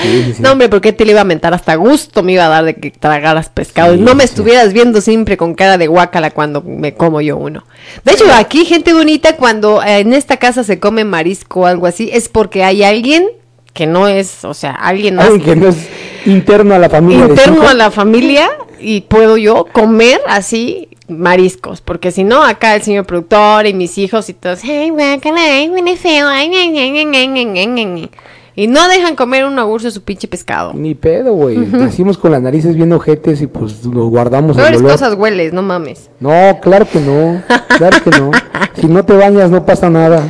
Sí, 0.00 0.22
sí, 0.24 0.32
sí. 0.34 0.42
No, 0.42 0.52
hombre, 0.52 0.68
¿por 0.68 0.80
qué 0.80 0.92
te 0.92 1.04
le 1.04 1.10
iba 1.12 1.22
a 1.22 1.24
mentar? 1.24 1.52
Hasta 1.52 1.74
gusto 1.74 2.22
me 2.22 2.32
iba 2.32 2.46
a 2.46 2.48
dar 2.48 2.64
de 2.64 2.76
que 2.76 2.90
tragaras 2.92 3.48
pescado. 3.48 3.96
no 3.96 4.14
me 4.14 4.22
estuvieras 4.24 4.72
viendo 4.72 5.00
siempre 5.00 5.36
con 5.36 5.54
cara 5.54 5.76
de 5.76 5.88
guácala 5.88 6.30
cuando 6.30 6.62
me 6.62 6.94
como 6.94 7.20
yo 7.20 7.36
uno. 7.36 7.64
De 8.04 8.12
hecho, 8.12 8.24
aquí, 8.32 8.64
gente 8.64 8.92
bonita, 8.92 9.36
cuando 9.36 9.82
eh, 9.82 9.98
en 10.00 10.12
esta 10.12 10.36
casa 10.36 10.62
se 10.62 10.78
come 10.78 11.04
marisco 11.04 11.60
o 11.60 11.66
algo 11.66 11.86
así, 11.86 12.10
es 12.12 12.28
porque 12.28 12.62
hay 12.64 12.84
alguien 12.84 13.26
que 13.72 13.86
no 13.86 14.08
es, 14.08 14.44
o 14.44 14.54
sea, 14.54 14.72
alguien 14.72 15.16
más 15.16 15.26
Alguien 15.26 15.44
que 15.44 15.56
no 15.56 15.68
es 15.68 15.88
interno 16.26 16.74
a 16.74 16.78
la 16.78 16.88
familia. 16.90 17.24
de 17.24 17.30
interno 17.30 17.68
a 17.68 17.74
la 17.74 17.90
familia 17.90 18.48
y 18.78 19.02
puedo 19.02 19.36
yo 19.36 19.66
comer 19.72 20.20
así 20.28 20.88
mariscos, 21.08 21.80
porque 21.80 22.10
si 22.10 22.24
no, 22.24 22.42
acá 22.42 22.74
el 22.76 22.82
señor 22.82 23.04
productor 23.04 23.66
y 23.66 23.74
mis 23.74 23.98
hijos 23.98 24.28
y 24.28 24.34
todos, 24.34 24.62
ay, 24.64 24.90
guácala, 24.90 25.40
ay, 25.40 25.96
feo, 25.96 26.28
ay, 26.28 26.48
ña, 26.48 26.66
ña, 26.66 26.86
ña, 26.88 27.04
ña, 27.04 27.44
ña, 27.44 27.64
ña, 27.64 27.84
ña". 27.84 28.08
Y 28.56 28.66
no 28.66 28.88
dejan 28.88 29.16
comer 29.16 29.44
un 29.44 29.58
agurso 29.58 29.90
su 29.90 30.02
pinche 30.02 30.28
pescado. 30.28 30.72
Ni 30.74 30.94
pedo, 30.94 31.32
güey. 31.32 31.56
Nacimos 31.56 32.18
con 32.18 32.32
las 32.32 32.42
narices 32.42 32.74
bien 32.74 32.92
ojetes 32.92 33.40
y 33.40 33.46
pues 33.46 33.86
nos 33.86 34.10
guardamos 34.10 34.56
Peores 34.56 34.82
cosas 34.82 35.14
hueles, 35.14 35.52
no 35.52 35.62
mames. 35.62 36.10
No, 36.20 36.58
claro 36.60 36.86
que 36.90 37.00
no. 37.00 37.42
Claro 37.78 38.02
que 38.02 38.10
no. 38.10 38.30
Si 38.80 38.86
no 38.86 39.04
te 39.04 39.12
bañas, 39.14 39.50
no 39.50 39.64
pasa 39.64 39.90
nada. 39.90 40.22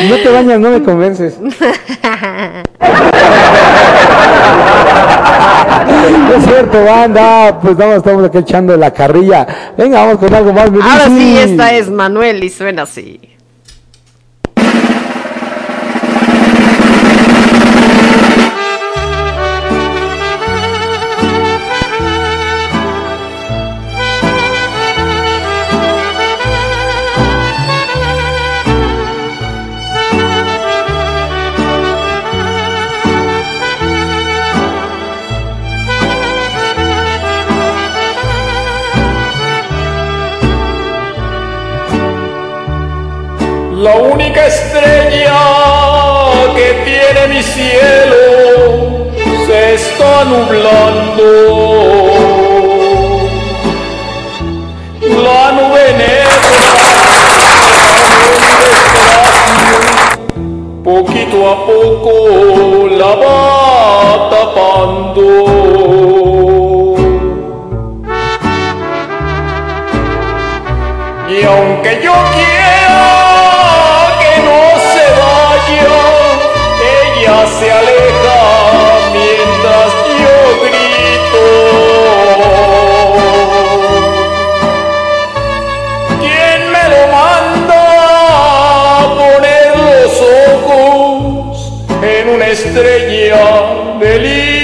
Si 0.00 0.08
no 0.08 0.16
te 0.16 0.30
bañas, 0.30 0.58
no 0.58 0.70
me 0.70 0.82
convences. 0.82 1.36
Es 6.36 6.44
cierto, 6.44 6.84
banda. 6.84 7.58
Pues 7.60 7.76
nada 7.76 7.90
más 7.90 7.98
estamos 7.98 8.24
aquí 8.24 8.38
echando 8.38 8.76
la 8.76 8.92
carrilla. 8.92 9.46
Venga, 9.76 10.04
vamos 10.04 10.18
con 10.18 10.32
algo 10.32 10.52
más. 10.52 10.66
Ahora 10.66 11.06
sí, 11.08 11.36
esta 11.38 11.74
es 11.74 11.90
Manuel 11.90 12.42
y 12.44 12.50
suena 12.50 12.82
así. 12.82 13.20
La 43.78 43.94
única 43.94 44.44
estrella 44.44 45.38
que 46.56 46.68
tiene 46.84 47.28
mi 47.28 47.40
cielo 47.40 49.12
se 49.46 49.74
está 49.74 50.24
nublando. 50.24 51.24
La 55.22 55.52
nube 55.52 55.92
negra 55.96 56.38
poquito 60.82 61.48
a 61.48 61.66
poco 61.66 62.88
la 62.88 63.14
va 63.14 64.28
tapando. 64.30 65.28
Y 71.28 71.44
aunque 71.44 72.00
yo 72.02 72.14
estrella 92.78 93.96
del 93.98 94.57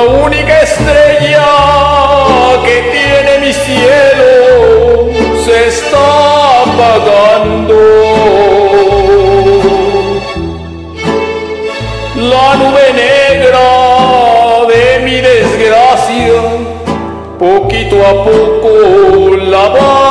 La 0.00 0.06
única 0.06 0.62
estrella 0.62 1.46
que 2.64 2.76
tiene 2.90 3.38
mi 3.44 3.52
cielo 3.52 5.10
se 5.44 5.68
está 5.68 6.62
apagando. 6.62 7.76
La 12.16 12.54
nube 12.60 12.86
negra 12.94 13.68
de 14.72 15.00
mi 15.04 15.20
desgracia, 15.20 16.40
poquito 17.38 17.96
a 18.06 18.24
poco 18.24 19.36
la 19.36 19.68
va 19.68 20.09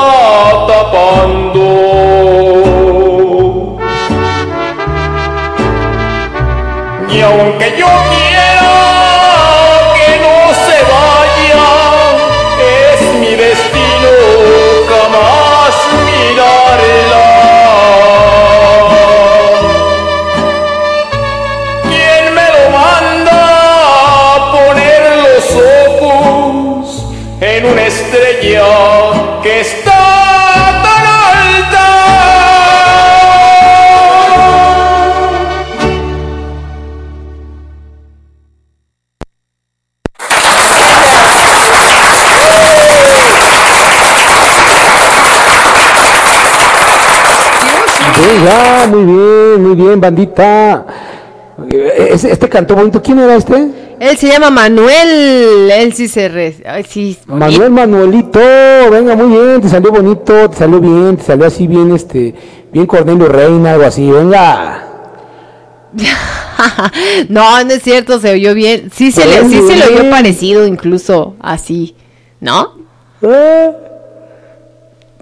bien, 49.90 50.02
bandita. 50.02 50.86
Eh, 51.72 52.10
Este, 52.14 52.48
cantó 52.48 52.76
bonito. 52.76 53.02
¿Quién 53.02 53.20
era 53.20 53.36
este? 53.36 53.70
Él 54.00 54.18
se 54.18 54.28
llama 54.28 54.50
Manuel. 54.50 55.70
Él 55.72 55.94
sí 55.94 56.08
se 56.08 56.30
re... 56.30 56.56
ay, 56.66 56.86
sí. 56.88 57.18
Manuel 57.26 57.70
Manuelito, 57.72 58.40
venga, 58.90 59.16
muy 59.16 59.38
bien, 59.38 59.62
te 59.62 59.68
salió 59.68 59.92
bonito, 59.92 60.50
te 60.50 60.56
salió 60.56 60.80
bien, 60.80 61.18
te 61.18 61.24
salió 61.24 61.46
así 61.46 61.68
bien, 61.68 61.94
este, 61.94 62.34
bien 62.72 62.86
Cornelio 62.86 63.28
Reina, 63.28 63.74
algo 63.74 63.84
así, 63.86 64.10
venga. 64.10 64.86
no, 67.30 67.64
no 67.64 67.72
es 67.72 67.84
cierto, 67.84 68.20
se 68.20 68.32
oyó 68.32 68.54
bien. 68.54 68.90
Sí 68.94 69.12
se, 69.12 69.26
le, 69.26 69.50
sí 69.50 69.62
se 69.68 69.76
le 69.76 69.86
oyó 69.88 70.10
parecido 70.10 70.66
incluso 70.66 71.36
así, 71.42 71.96
¿no? 72.40 72.76
Eh. 73.22 73.72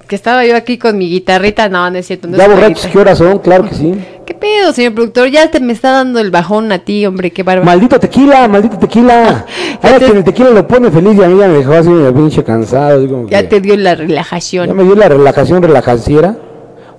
Que 0.07 0.15
estaba 0.15 0.45
yo 0.45 0.55
aquí 0.55 0.77
con 0.77 0.97
mi 0.97 1.09
guitarrita, 1.09 1.67
no, 1.67 1.89
no 1.89 1.97
es 1.97 2.05
cierto. 2.07 2.27
No 2.27 2.37
Ya 2.37 2.47
borrachos. 2.47 2.85
¿qué 2.91 2.97
horas 2.99 3.17
son? 3.17 3.39
Claro 3.39 3.67
que 3.67 3.75
sí. 3.75 3.93
¿Qué 4.27 4.33
pedo, 4.33 4.73
señor 4.73 4.93
productor? 4.93 5.29
Ya 5.29 5.49
te 5.49 5.61
me 5.61 5.71
está 5.71 5.91
dando 5.91 6.19
el 6.19 6.31
bajón 6.31 6.69
a 6.73 6.79
ti, 6.79 7.05
hombre, 7.05 7.31
qué 7.31 7.43
bárbaro. 7.43 7.65
Maldito 7.65 7.97
tequila, 7.97 8.45
maldito 8.49 8.77
tequila. 8.77 9.45
Ahora 9.81 9.99
que 9.99 10.05
el 10.07 10.23
tequila 10.25 10.49
lo 10.49 10.67
pone 10.67 10.91
feliz 10.91 11.17
y 11.17 11.23
a 11.23 11.29
mí 11.29 11.39
ya 11.39 11.47
me 11.47 11.53
dejó 11.59 11.71
así 11.71 11.87
medio 11.87 12.13
pinche 12.13 12.43
cansado. 12.43 12.99
así 12.99 13.07
como 13.07 13.25
que- 13.25 13.31
Ya 13.31 13.47
te 13.47 13.61
dio 13.61 13.77
la 13.77 13.91
Ya 13.91 13.95
relajación. 13.95 14.75
me 14.75 14.83
dio 14.83 14.95
la 14.95 15.07
relajación 15.07 15.63
relajanciera. 15.63 16.35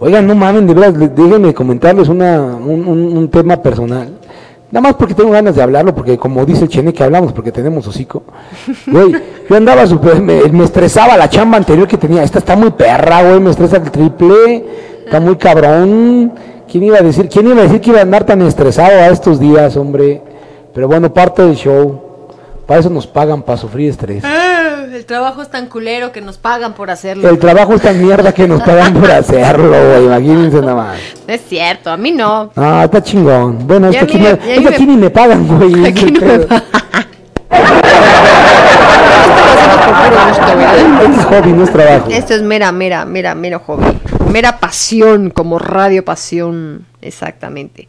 Oigan, 0.01 0.27
no 0.27 0.35
mamen, 0.35 0.67
de 0.67 0.73
verdad, 0.73 0.95
déjenme 1.11 1.53
comentarles 1.53 2.09
una, 2.09 2.41
un, 2.41 2.89
un- 2.89 3.19
un 3.19 3.29
tema 3.29 3.61
personal. 3.61 4.09
Nada 4.71 4.83
más 4.83 4.95
porque 4.95 5.13
tengo 5.15 5.31
ganas 5.31 5.55
de 5.55 5.63
hablarlo, 5.63 5.95
porque 5.95 6.17
como 6.17 6.47
dice 6.47 6.67
Chene 6.67 6.95
que 6.95 7.05
hablamos 7.05 7.35
porque 7.35 7.53
tenemos 7.53 7.87
hocico. 7.87 8.23
Güey, 8.87 9.13
yo 9.51 9.55
andaba 9.57 9.87
súper, 9.87 10.23
me, 10.23 10.45
me 10.51 10.65
estresaba 10.65 11.15
la 11.19 11.29
chamba 11.29 11.59
anterior 11.59 11.87
que 11.87 11.99
tenía. 11.99 12.23
Esta 12.23 12.39
está 12.39 12.57
muy 12.57 12.71
perra, 12.71 13.23
güey, 13.23 13.39
me 13.41 13.51
estresa 13.51 13.77
el 13.77 13.91
triple, 13.91 14.65
está 15.05 15.21
muy 15.21 15.37
cabrón. 15.37 16.33
¿Quién 16.71 16.85
iba 16.85 16.99
a 16.99 17.03
decir, 17.03 17.29
quién 17.29 17.47
iba 17.47 17.61
a 17.61 17.63
decir 17.65 17.81
que 17.81 17.91
iba 17.91 17.99
a 18.01 18.03
andar 18.03 18.25
tan 18.25 18.43
estresado 18.43 19.01
a 19.01 19.07
estos 19.09 19.41
días, 19.41 19.77
hombre? 19.77 20.23
Pero 20.75 20.87
bueno, 20.87 21.13
parte 21.13 21.43
del 21.43 21.57
show. 21.57 22.03
Para 22.67 22.81
eso 22.81 22.91
nos 22.91 23.07
pagan, 23.07 23.43
para 23.43 23.57
sufrir 23.57 23.89
estrés. 23.89 24.23
Ah, 24.27 24.85
el 24.93 25.07
trabajo 25.07 25.41
es 25.41 25.49
tan 25.49 25.67
culero 25.69 26.13
que 26.13 26.21
nos 26.21 26.37
pagan 26.37 26.75
por 26.75 26.91
hacerlo. 26.91 27.27
El 27.29 27.39
trabajo 27.39 27.73
es 27.75 27.81
tan 27.81 27.99
mierda 28.05 28.33
que 28.33 28.47
nos 28.47 28.63
pagan 28.63 28.93
por 28.93 29.11
hacerlo, 29.11 29.71
güey. 29.71 30.05
Imagínense 30.05 30.61
nada 30.61 30.75
más. 30.75 30.99
No 31.27 31.33
es 31.33 31.41
cierto, 31.49 31.91
a 31.91 31.97
mí 31.97 32.13
no. 32.13 32.51
Ah, 32.57 32.83
está 32.85 33.03
chingón. 33.03 33.67
Bueno, 33.67 33.89
es 33.89 33.95
Ya 33.95 34.01
que 34.01 34.05
aquí, 34.05 34.19
mira, 34.19 34.33
no- 34.33 34.39
ya 34.45 34.53
es 34.53 34.59
que 34.59 34.65
me- 34.69 34.75
aquí 34.77 34.87
ni 34.87 34.97
me 34.99 35.09
pagan, 35.11 35.47
güey. 35.49 35.85
Aquí 35.87 36.13
es 36.15 36.23
el 36.23 36.49
Esto 39.69 41.21
es 41.21 41.25
hobby, 41.27 41.53
no 41.53 41.65
es 41.65 41.73
trabajo. 41.73 42.09
Esto 42.11 42.35
es 42.35 42.43
mera, 42.43 42.73
mera, 42.73 43.05
mera, 43.05 43.35
mero 43.35 43.61
hobby. 43.61 43.85
Mera 44.31 44.59
pasión, 44.59 45.31
como 45.31 45.59
radio 45.59 46.05
pasión, 46.05 46.87
exactamente. 47.01 47.89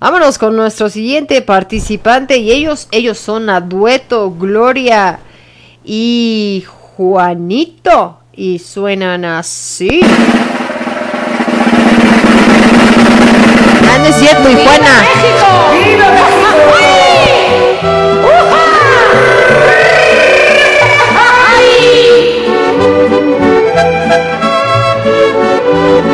Vámonos 0.00 0.38
con 0.38 0.56
nuestro 0.56 0.90
siguiente 0.90 1.40
participante 1.42 2.36
y 2.36 2.50
ellos, 2.50 2.88
ellos 2.90 3.18
son 3.18 3.48
a 3.48 3.60
dueto 3.60 4.32
Gloria 4.32 5.18
y 5.84 6.64
Juanito 6.66 8.18
y 8.32 8.58
suenan 8.58 9.24
así. 9.24 10.00
Ah, 13.88 14.06
es 14.06 14.16
cierto, 14.16 14.50
y 14.50 14.54
Juana. 14.54 15.04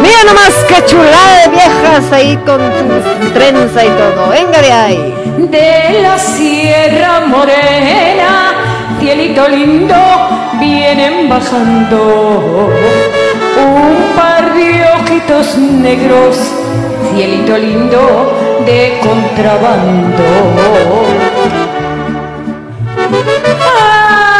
Mira 0.03 0.25
nomás 0.27 0.55
qué 0.69 0.85
chulada 0.87 1.43
de 1.43 1.49
viejas 1.51 2.13
ahí 2.13 2.37
con 2.47 2.61
su 2.61 3.31
trenza 3.31 3.85
y 3.85 3.89
todo. 3.89 4.29
Venga 4.31 4.61
de 4.61 4.73
ahí. 4.73 5.15
de 5.39 6.01
la 6.03 6.19
Sierra 6.19 7.21
Morena, 7.27 8.53
cielito 8.99 9.49
lindo, 9.49 9.97
vienen 10.59 11.29
bajando 11.29 12.69
un 13.57 13.97
par 14.17 14.55
de 14.55 14.85
ojitos 14.97 15.57
negros, 15.59 16.37
cielito 17.15 17.57
lindo 17.57 18.33
de 18.67 18.99
contrabando. 19.03 20.25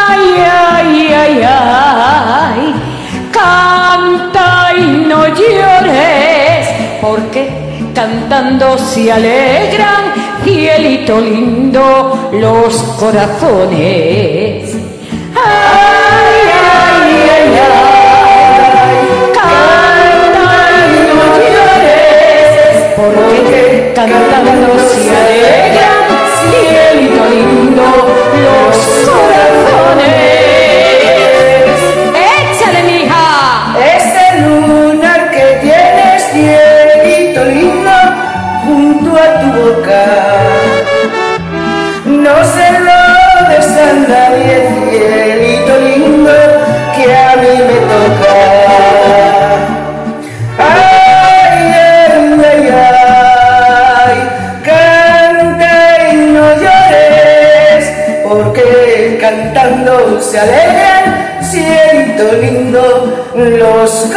Ay, 0.09 0.35
ay, 0.39 1.13
ay, 1.13 1.43
ay, 1.43 2.00
no 5.11 5.27
llores, 5.27 6.69
porque 7.01 7.51
cantando 7.93 8.79
se 8.79 9.11
alegran, 9.11 10.05
cielito 10.45 11.21
lindo, 11.21 12.31
los 12.33 12.75
corazones. 13.01 14.73
Ay, 15.35 16.41
ay, 16.63 17.13
ay, 17.35 17.59
ay, 17.59 18.97
canta 19.35 20.47
no 21.19 21.27
llores, 21.55 22.51
porque 22.97 23.93
cantando 23.97 24.69
se 24.93 25.03
alegran, 25.23 26.05
cielito 26.41 27.23
lindo, 27.35 27.87
los 28.45 28.77
corazones. 29.09 30.30
Cantando 59.85 60.21
se 60.21 60.39
alegran, 60.39 61.39
siento 61.41 62.33
lindo 62.41 63.27
los 63.35 64.11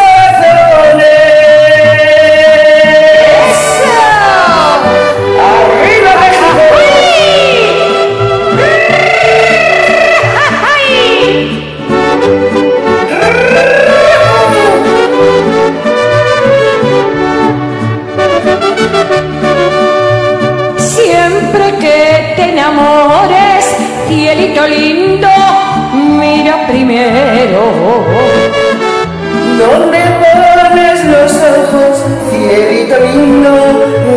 ¿Dónde 29.57 29.99
pones 30.19 31.05
los 31.05 31.31
ojos, 31.31 32.03
cielito 32.29 32.95
lindo? 32.99 33.51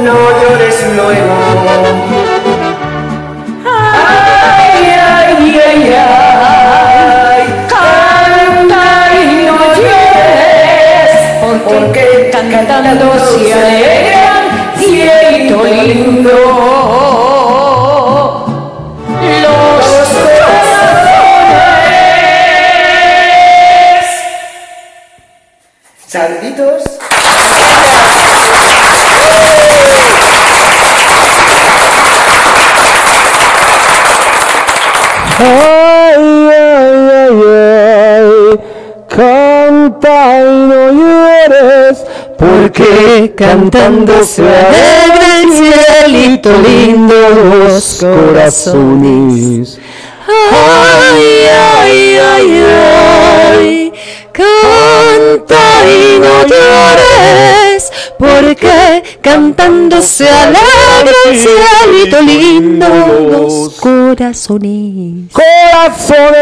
No 0.02 0.18
llores 0.43 0.77
luego. 0.97 1.36
Ay, 3.64 4.77
ay, 4.98 5.60
ay, 5.64 5.94
ay, 5.97 7.43
canta 7.68 8.85
y 9.14 9.47
no 9.47 9.59
llores, 9.77 11.12
porque 11.64 12.31
cantando 12.32 13.06
se 13.20 13.52
alegran, 13.55 14.44
cielito 14.77 15.62
lindo. 15.64 17.16
Ay, 35.39 35.78
canta 39.09 40.40
y 40.40 40.44
no 40.66 40.90
llores, 40.90 42.05
porque 42.36 43.35
cantando 43.36 44.24
se 44.24 44.43
alegra 44.43 45.40
el 45.43 45.53
cielito 45.53 46.51
lindo 46.61 47.15
los 47.69 47.98
corazones. 48.01 49.78
Ay, 50.27 51.47
ay, 51.53 52.19
ay, 52.19 52.59
ay, 52.59 52.95
porque 59.27 59.31
cantando 59.31 60.01
se 60.03 60.28
alegra 60.28 61.11
el 61.28 61.39
cielito 61.39 62.20
lindo 62.23 62.86
los 62.89 63.74
corazones. 63.81 65.32
Corazones. 65.32 66.36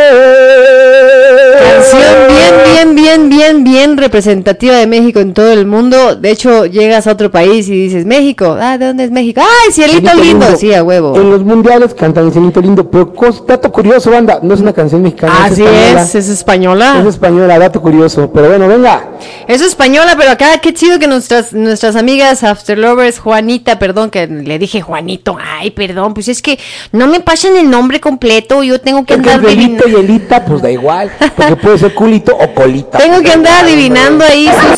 Canción 1.69 2.03
bien, 2.29 2.55
bien, 2.65 2.95
bien, 2.95 3.29
bien, 3.29 3.65
bien 3.65 3.97
representativa 3.97 4.75
de 4.77 4.87
México 4.87 5.21
en 5.21 5.33
todo 5.35 5.53
el 5.53 5.67
mundo. 5.67 6.15
De 6.17 6.31
hecho, 6.31 6.67
llegas 6.67 7.07
a 7.07 7.13
otro 7.13 7.31
país 7.31 7.69
y 7.69 7.73
dices, 7.73 8.05
México, 8.07 8.57
ah, 8.61 8.79
¿de 8.79 8.87
dónde 8.87 9.05
es 9.05 9.11
México? 9.11 9.41
¡Ay, 9.43 9.73
cielito 9.73 10.13
lindo! 10.15 10.47
Sí, 10.57 10.73
a 10.75 10.83
huevo. 10.83 11.17
En 11.17 11.31
los 11.31 11.43
mundiales 11.43 11.95
cantan 11.95 12.27
el 12.27 12.33
cielito 12.33 12.61
lindo, 12.61 12.91
pero 12.91 13.13
cos- 13.13 13.45
dato 13.47 13.71
curioso, 13.73 14.11
banda, 14.11 14.41
no 14.43 14.55
es 14.55 14.61
una 14.61 14.73
canción 14.73 15.03
mexicana. 15.03 15.45
Así 15.45 15.63
española. 15.63 16.03
es, 16.03 16.15
es 16.15 16.29
española. 16.29 16.97
Es 17.01 17.07
española, 17.07 17.59
dato 17.59 17.81
curioso. 17.81 18.31
Pero 18.33 18.49
bueno, 18.49 18.69
venga. 18.69 19.09
Es 19.49 19.61
española, 19.63 20.15
pero 20.19 20.31
acá 20.31 20.59
qué 20.63 20.73
chido 20.75 20.99
que 20.99 21.07
nuestras 21.07 21.53
nuestras 21.53 21.97
amigas 21.97 22.43
After 22.45 22.79
Lovers, 22.79 23.19
Juanita, 23.19 23.79
perdón, 23.79 24.11
que 24.11 24.27
le 24.27 24.59
dije 24.59 24.81
Juanito, 24.83 25.37
ay, 25.41 25.71
perdón, 25.71 26.15
pues 26.15 26.29
es 26.29 26.43
que 26.43 26.59
no 26.93 27.07
me 27.07 27.21
pasan 27.21 27.57
el 27.57 27.71
nombre 27.71 28.01
completo, 28.01 28.63
yo 28.63 28.81
tengo 28.81 29.05
que 29.05 29.15
andar 29.15 29.41
y 29.45 29.95
elita, 29.95 30.45
pues 30.45 30.63
da 30.63 30.71
igual. 30.71 31.11
Porque 31.37 31.54
puede 31.57 31.79
ser 31.79 31.95
culito 31.95 32.37
o 32.37 32.55
colita. 32.55 32.99
Tengo 32.99 33.21
que 33.23 33.33
andar 33.33 33.65
adivinando 33.65 34.25
ahí 34.25 34.47
sus, 34.49 34.57
sus- 34.61 34.77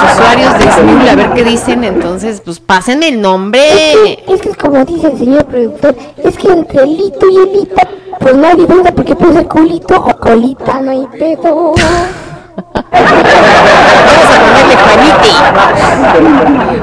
sus 0.00 0.12
usuarios 0.14 0.58
de 0.58 0.72
Smule, 0.72 1.10
a 1.10 1.14
ver 1.16 1.30
qué 1.32 1.44
dicen, 1.44 1.84
entonces, 1.84 2.40
pues 2.44 2.60
pásenme 2.60 3.08
el 3.08 3.20
nombre. 3.20 4.12
Es 4.28 4.40
que 4.40 4.50
como 4.54 4.84
dice 4.84 5.08
el 5.08 5.18
señor 5.18 5.44
productor, 5.46 5.94
es 6.22 6.36
que 6.36 6.48
entre 6.48 6.86
Lito 6.86 7.26
y 7.28 7.36
Elita, 7.36 7.88
pues 8.20 8.34
no 8.34 8.46
hay 8.46 8.56
duda 8.56 8.92
porque 8.94 9.14
puede 9.16 9.34
ser 9.34 9.46
culito 9.48 9.96
o 9.96 10.16
colita, 10.18 10.80
no 10.80 10.90
hay 10.90 11.06
pedo. 11.18 11.74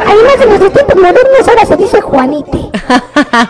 Además 0.07 0.35
en 0.41 0.49
nuestros 0.49 0.73
tiempos 0.73 0.95
modernos 0.95 1.47
ahora 1.47 1.65
se 1.65 1.77
dice 1.77 2.01
Juanite. 2.01 2.59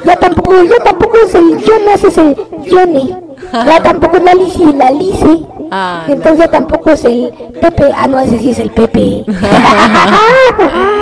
Ya 0.06 0.16
tampoco, 0.16 0.64
ya 0.64 0.84
tampoco 0.84 1.18
es 1.26 1.34
el 1.36 1.58
Jonas, 1.64 2.04
es 2.04 2.18
el 2.18 2.36
Johnny. 2.70 3.16
Ya 3.54 3.82
tampoco 3.82 4.18
es 4.18 4.24
la 4.24 4.34
Lisi 4.34 4.64
y 4.64 4.74
la 4.74 4.92
Lise. 4.92 5.46
Ah, 5.72 6.04
Entonces 6.08 6.50
tampoco 6.52 6.92
es 6.92 7.04
el 7.06 7.32
Pepe. 7.62 7.92
Ah, 7.96 8.08
no, 8.08 8.20
ese 8.20 8.40
sí 8.40 8.52
es 8.52 8.60
el 8.60 8.72
Pepe. 8.72 9.24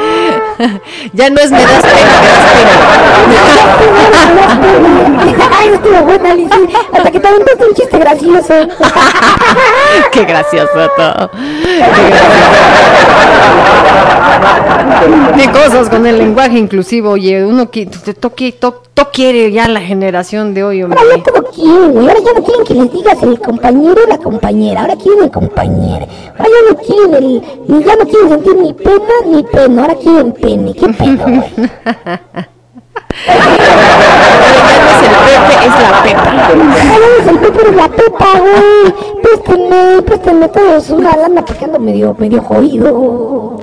ya 1.13 1.29
no 1.29 1.39
es 1.39 1.51
me 1.51 1.61
das 1.61 1.81
pena, 1.83 1.95
Ay, 5.57 5.69
estuvo 5.73 6.01
buena, 6.03 6.33
Lizy. 6.33 6.49
Hasta 6.93 7.11
que 7.11 7.19
te 7.19 7.27
aventaste 7.27 7.65
un 7.65 7.73
chiste 7.73 7.97
gracioso. 7.97 8.47
pena. 8.47 8.75
Qué 10.11 10.23
gracioso 10.25 10.89
todo. 10.95 11.29
Qué 15.37 15.51
cosas 15.51 15.89
con 15.89 16.05
el 16.05 16.17
lenguaje 16.17 16.57
inclusivo, 16.57 17.11
oye, 17.11 17.45
uno 17.45 17.69
que 17.71 17.85
to, 17.85 17.99
to- 17.99 18.13
to- 18.13 19.09
quiere 19.11 19.51
ya 19.51 19.67
la 19.67 19.81
generación 19.81 20.53
de 20.53 20.63
hoy, 20.63 20.83
hombre. 20.83 20.99
Ahora 20.99 21.17
ya 21.17 21.23
todo 21.23 21.43
quieren. 21.51 21.97
Ahora 21.97 22.13
ya 22.23 22.33
no 22.39 22.43
quieren 22.43 22.65
que 22.65 22.73
les 22.73 22.93
digas 22.93 23.23
el 23.23 23.39
compañero 23.39 24.01
o 24.05 24.07
la 24.07 24.17
compañera. 24.17 24.81
Ahora 24.81 24.95
quieren 24.95 25.23
el 25.25 25.31
compañero. 25.31 26.07
Ahora 26.37 26.49
ya 26.49 26.69
no 26.69 26.77
quieren 26.77 27.13
el. 27.15 27.41
Ya 27.85 27.95
no 27.95 28.05
quieren 28.05 28.29
sentir 28.29 28.55
ni 28.55 28.73
pena 28.73 29.13
ni 29.25 29.43
pena. 29.43 29.81
Ahora 29.81 29.95
quieren 29.95 30.31
pene. 30.49 30.73
¿Qué 30.73 30.87
pedo, 34.89 35.17
güey? 35.23 35.37
Pepe 35.49 35.67
es 35.67 35.75
la 35.89 36.03
Pepa. 36.03 36.29
Es 37.19 37.27
el 37.27 37.37
Pepe 37.39 37.69
es 37.69 37.75
la 37.75 37.87
Pepa, 37.89 38.39
güey. 38.39 38.93
Préstenme, 39.21 40.01
préstenme 40.01 40.47
todos 40.49 40.89
una 40.89 41.15
lana 41.15 41.45
porque 41.45 41.65
ando 41.65 41.79
medio, 41.79 42.15
medio 42.17 42.41
jodido. 42.41 43.59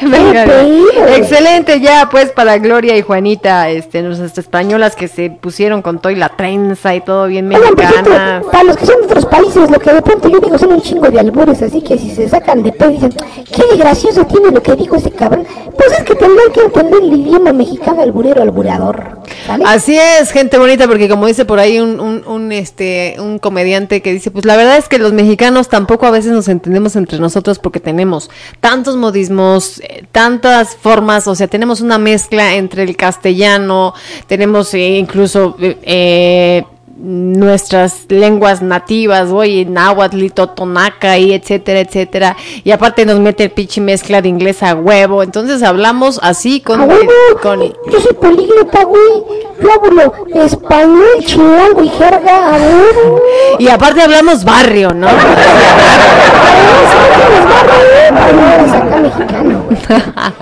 Venga, 0.00 0.44
excelente 1.16 1.80
ya 1.80 2.08
pues 2.10 2.30
para 2.32 2.58
Gloria 2.58 2.96
y 2.96 3.02
Juanita, 3.02 3.68
este, 3.70 4.02
nuestras 4.02 4.36
españolas 4.38 4.94
que 4.96 5.08
se 5.08 5.30
pusieron 5.30 5.82
con 5.82 6.00
todo 6.00 6.12
y 6.12 6.16
la 6.16 6.28
trenza 6.30 6.94
y 6.94 7.00
todo 7.00 7.26
bien 7.26 7.52
Oigan, 7.52 7.74
mexicanas. 7.76 8.44
para 8.44 8.64
los 8.64 8.76
que 8.76 8.86
son 8.86 9.00
de 9.00 9.06
otros 9.06 9.26
países, 9.26 9.70
lo 9.70 9.78
que 9.78 9.92
de 9.92 10.02
pronto 10.02 10.28
yo 10.28 10.38
digo 10.40 10.58
son 10.58 10.72
un 10.74 10.82
chingo 10.82 11.08
de 11.10 11.20
albures, 11.20 11.62
así 11.62 11.80
que 11.80 11.96
si 11.96 12.10
se 12.10 12.28
sacan 12.28 12.62
de 12.62 12.72
pedo 12.72 12.90
y 12.90 12.94
dicen, 12.94 13.14
qué 13.52 13.76
gracioso 13.76 14.24
tiene 14.26 14.50
lo 14.50 14.62
que 14.62 14.74
dijo 14.74 14.96
ese 14.96 15.10
cabrón, 15.10 15.46
pues 15.76 15.92
es 15.92 16.04
que 16.04 16.14
tendrán 16.14 16.52
que 16.52 16.60
entender 16.60 17.02
el 17.02 17.12
idioma 17.12 17.52
mexicano 17.52 18.02
alburero, 18.02 18.42
albureador. 18.42 19.18
Así 19.64 19.96
es, 19.96 20.30
gente 20.30 20.58
bonita, 20.58 20.86
porque 20.86 21.08
como 21.08 21.26
dice 21.26 21.44
por 21.44 21.58
ahí 21.58 21.78
un, 21.78 22.00
un, 22.00 22.26
un, 22.26 22.52
este, 22.52 23.16
un 23.18 23.38
comediante 23.38 24.02
que 24.02 24.12
dice, 24.12 24.30
pues 24.30 24.44
la 24.44 24.56
verdad 24.56 24.76
es 24.76 24.88
que 24.88 24.98
los 24.98 25.12
mexicanos 25.12 25.68
tampoco 25.68 26.06
a 26.06 26.10
veces 26.10 26.32
nos 26.32 26.48
entendemos 26.48 26.96
entre 26.96 27.18
nosotros 27.18 27.58
porque 27.58 27.80
tenemos 27.80 28.30
tantos 28.60 28.96
modismos, 28.96 29.80
eh, 29.80 30.04
tantas 30.12 30.76
formas, 30.76 31.26
o 31.28 31.34
sea, 31.34 31.46
tenemos 31.46 31.80
una 31.80 31.98
mezcla 31.98 32.54
entre 32.54 32.82
el 32.82 32.96
castellano, 32.96 33.94
tenemos 34.26 34.72
eh, 34.74 34.96
incluso 34.98 35.56
eh, 35.60 36.64
nuestras 36.96 38.06
lenguas 38.08 38.62
nativas, 38.62 39.30
oye, 39.30 39.64
náhuatl, 39.64 40.28
totonaca 40.28 41.18
y 41.18 41.32
etcétera, 41.32 41.80
etcétera, 41.80 42.36
y 42.62 42.70
aparte 42.70 43.04
nos 43.04 43.18
mete 43.18 43.44
el 43.44 43.50
pinche 43.50 43.80
mezcla 43.80 44.22
de 44.22 44.28
inglés 44.28 44.62
a 44.62 44.74
huevo, 44.74 45.22
entonces 45.22 45.62
hablamos 45.62 46.20
así 46.22 46.60
con, 46.60 46.80
A 46.80 46.84
huevo, 46.84 47.10
con 47.42 47.60
yo 47.60 48.00
soy 48.00 48.14
políglota, 48.14 48.84
güey, 48.84 49.24
yo 49.60 49.72
hablo 49.72 50.12
español, 50.44 51.24
chilango 51.24 51.82
y 51.82 51.88
jerga, 51.88 52.48
a 52.48 52.52
huevo. 52.52 53.22
Y 53.58 53.68
aparte 53.68 54.02
hablamos 54.02 54.44
barrio, 54.44 54.92
¿no? 54.92 55.08
Mexicano. 59.02 59.64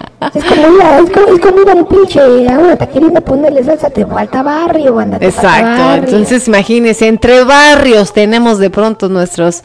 Es 0.35 0.45
como 0.45 0.77
ir 0.77 0.83
a, 0.83 0.99
es 0.99 1.11
como, 1.11 1.27
es 1.29 1.41
como 1.41 1.63
ir 1.63 1.71
a 1.71 1.75
un 1.75 1.87
pinche, 1.87 2.21
a 2.21 2.59
una 2.59 2.77
taquería 2.77 3.19
a 3.19 3.21
ponerle 3.21 3.65
salsa, 3.65 3.91
te 3.91 4.07
falta 4.07 4.43
barrio, 4.43 5.01
Exacto. 5.21 5.83
barrio. 5.83 6.05
Entonces, 6.05 6.49
imagínense, 6.49 7.09
entre 7.09 7.45
barrios 7.45 8.13
tenemos 8.13 8.59
de 8.59 8.71
pronto 8.71 9.09
nuestros 9.09 9.63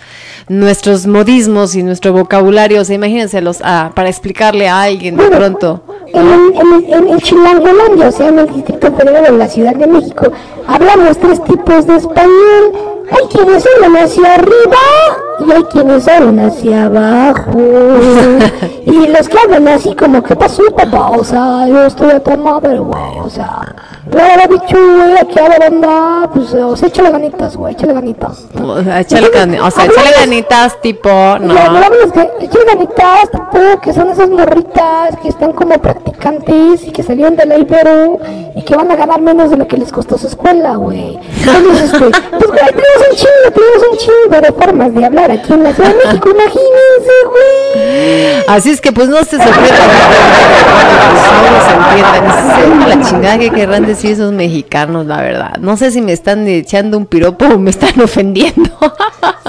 nuestros 0.48 1.06
modismos 1.06 1.76
y 1.76 1.84
nuestro 1.84 2.14
vocabulario. 2.14 2.82
O 2.82 2.86
sea, 2.86 2.96
imagínense 2.96 3.42
los 3.42 3.60
ah, 3.64 3.92
para 3.94 4.10
explicarle 4.10 4.68
a 4.68 4.82
alguien 4.82 5.18
de 5.18 5.28
pronto. 5.28 5.84
En, 6.14 6.28
en, 6.28 6.94
en, 6.94 7.08
en 7.10 7.20
Chilangolandia, 7.20 8.08
o 8.08 8.12
sea, 8.12 8.30
en 8.30 8.40
el 8.40 8.54
Distrito 8.54 8.92
Federal 8.94 9.24
de 9.24 9.32
la 9.38 9.48
Ciudad 9.48 9.76
de 9.76 9.88
México, 9.88 10.32
hablamos 10.68 11.18
tres 11.18 11.44
tipos 11.44 11.86
de 11.86 11.98
español. 11.98 12.97
Hay 13.12 13.28
quienes 13.32 13.66
hablan 13.76 14.04
hacia 14.04 14.34
arriba 14.36 14.78
y 15.46 15.52
hay 15.52 15.64
quienes 15.66 16.08
hablan 16.08 16.40
hacia 16.40 16.86
abajo. 16.86 17.60
y 18.86 19.08
los 19.08 19.30
que 19.30 19.38
hablan 19.40 19.68
así 19.68 19.96
como 19.96 20.22
que 20.24 20.36
pasó 20.36 20.64
papá, 20.76 21.12
o 21.12 21.24
sea, 21.24 21.68
yo 21.68 21.86
estoy 21.86 22.12
a 22.12 22.20
tu 22.20 22.38
madre, 22.38 22.80
güey, 22.80 23.20
o 23.24 23.30
sea, 23.30 23.76
la 24.12 24.48
bicho, 24.48 24.78
güey, 24.78 25.18
aquí 25.20 25.40
a 25.40 25.50
la 25.50 25.60
banda, 25.60 26.30
pues, 26.34 26.54
o 26.54 26.76
sea, 26.76 26.88
échale 26.88 27.10
ganitas, 27.12 27.56
güey, 27.58 27.74
échale 27.74 27.94
ganitas. 27.94 28.46
O 28.62 28.82
sea, 28.84 29.00
échale, 29.02 29.30
gani- 29.30 29.60
o 29.60 29.72
sea, 29.72 29.86
échale 29.86 30.12
ganitas 30.18 30.80
tipo, 30.82 31.10
no. 31.10 31.54
No, 31.54 31.60
hablamos 31.60 32.12
que 32.14 32.30
échale 32.46 32.66
ganitas, 32.66 33.32
tipo, 33.32 33.82
que 33.82 33.94
son 33.94 34.10
esas 34.10 34.30
morritas 34.30 35.18
que 35.22 35.30
están 35.30 35.52
como 35.54 35.78
practicantes 35.80 36.84
y 36.86 36.92
que 36.92 37.04
salieron 37.04 37.36
de 37.36 37.46
la 37.46 37.58
Ibero 37.58 38.20
y 38.56 38.62
que 38.64 38.76
van 38.76 38.92
a 38.92 38.96
ganar 38.96 39.20
menos 39.22 39.50
de 39.50 39.58
lo 39.58 39.68
que 39.68 39.78
les 39.78 39.92
costó 39.92 40.18
su 40.18 40.28
escuela, 40.28 40.76
güey. 40.76 41.18
Entonces, 41.40 41.84
este, 41.86 41.98
pues, 42.00 42.12
güey, 42.48 42.60
tenemos 42.66 43.10
un 43.10 43.16
chingo, 43.16 43.52
tenemos 43.54 43.84
un 43.92 43.98
chingo 43.98 44.42
de 44.42 44.52
formas 44.54 44.94
de 44.94 45.06
hablar 45.06 45.32
aquí 45.32 45.54
en 45.54 45.64
la 45.64 45.74
Ciudad 45.74 45.90
de 45.90 45.96
México, 46.06 46.30
imagínense, 46.30 47.14
güey. 47.26 48.44
Así 48.48 48.70
es 48.72 48.80
que 48.82 48.92
pues 48.92 49.10
no 49.10 49.18
se 49.18 49.38
sorprendan. 49.38 49.68
No 51.48 51.62
se 51.68 51.74
entiendan. 51.74 52.90
La 52.90 53.06
chingada 53.10 53.38
que 53.38 53.50
querrán 53.50 53.86
decir 53.86 53.97
esos 54.06 54.32
mexicanos, 54.34 55.06
la 55.06 55.22
verdad. 55.22 55.58
No 55.60 55.78
sé 55.78 55.92
si 55.92 56.02
me 56.02 56.12
están 56.14 56.48
echando 56.48 56.98
un 56.98 57.06
piropo 57.06 57.46
o 57.46 57.58
me 57.60 57.70
están 57.70 58.00
ofendiendo. 58.02 58.70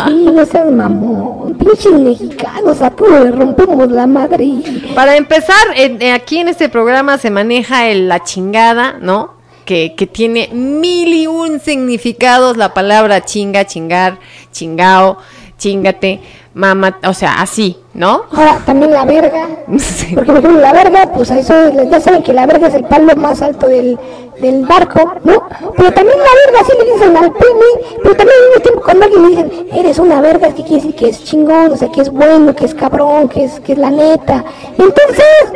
Sí, 0.07 0.29
no 0.33 0.45
seas 0.47 0.71
mamón, 0.71 1.55
pinches 1.59 1.93
mexicanos, 1.93 2.81
a 2.83 2.91
todos 2.91 3.25
le 3.25 3.31
rompemos 3.33 3.91
la 3.91 4.07
madre. 4.07 4.49
Para 4.95 5.17
empezar, 5.17 5.57
en- 5.77 6.01
eh, 6.01 6.13
aquí 6.13 6.39
en 6.39 6.49
este 6.49 6.69
programa 6.69 7.19
se 7.19 7.31
maneja 7.31 7.89
el- 7.89 8.09
la 8.09 8.23
chingada, 8.23 8.97
¿no? 9.01 9.37
Que, 9.65 9.95
que 9.95 10.07
tiene 10.07 10.49
mil 10.53 11.13
y 11.13 11.27
un 11.27 11.61
significados 11.61 12.57
la 12.57 12.73
palabra 12.73 13.23
chinga, 13.25 13.67
chingar, 13.67 14.19
chingao, 14.51 15.19
chingate, 15.59 16.21
mamá, 16.55 16.99
o 17.07 17.13
sea, 17.13 17.43
así, 17.43 17.77
¿no? 17.93 18.23
Ahora, 18.33 18.59
también 18.65 18.93
la 18.93 19.05
verga. 19.05 19.47
Porque, 20.15 20.33
por 20.33 20.39
ejemplo, 20.39 20.61
la 20.61 20.73
verga, 20.73 21.13
pues 21.13 21.31
a 21.31 21.39
eso, 21.39 21.55
ya 21.91 22.01
saben 22.01 22.23
que 22.23 22.33
la 22.33 22.47
verga 22.47 22.69
es 22.69 22.75
el 22.75 22.85
palo 22.85 23.15
más 23.17 23.43
alto 23.43 23.67
del, 23.67 23.99
del 24.41 24.65
barco, 24.65 25.15
¿no? 25.25 25.43
Pero 25.77 25.93
también 25.93 26.19
la 26.19 26.53
verga, 26.53 26.67
sí 26.67 26.73
le 26.79 26.93
dicen 26.93 27.17
al 27.17 27.33
pene, 27.33 27.99
pero 28.03 28.17
también 28.17 28.37
al 28.39 28.49
mismo 28.49 28.63
tiempo 28.63 28.83
cuando 28.83 29.05
alguien 29.05 29.23
le 29.23 29.29
dicen, 29.29 29.69
eres 29.73 29.99
una 29.99 30.21
verga, 30.21 30.49
es 30.49 30.55
que 30.55 30.63
quiere 30.63 30.77
decir 30.77 30.95
que 30.95 31.09
es 31.09 31.25
chingón, 31.25 31.73
o 31.73 31.77
sea, 31.77 31.89
que 31.91 32.01
es 32.01 32.11
bueno, 32.11 32.55
que 32.55 32.65
es 32.65 32.75
cabrón, 32.75 33.29
que 33.29 33.45
es, 33.45 33.61
que 33.61 33.73
es 33.73 33.79
la 33.79 33.91
neta. 33.91 34.45
Entonces, 34.79 35.53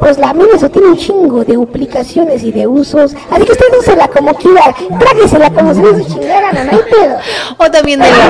pues 0.00 0.18
la 0.18 0.32
mina 0.32 0.54
eso 0.54 0.68
tiene 0.68 0.88
un 0.88 0.96
chingo 0.96 1.44
de 1.44 1.54
duplicaciones 1.54 2.42
y 2.42 2.52
de 2.52 2.66
usos, 2.66 3.14
así 3.30 3.44
que 3.44 3.52
usted 3.52 3.66
úsela 3.78 4.08
como 4.08 4.34
quiera, 4.34 4.74
tráguesela 4.98 5.50
como 5.50 5.74
si 5.74 5.80
fuese 5.80 6.04
chingada, 6.06 6.52
no 6.52 6.70
hay 6.70 6.80
pedo. 6.90 7.16
O 7.58 7.70
también 7.70 8.00
de 8.00 8.06
la 8.06 8.16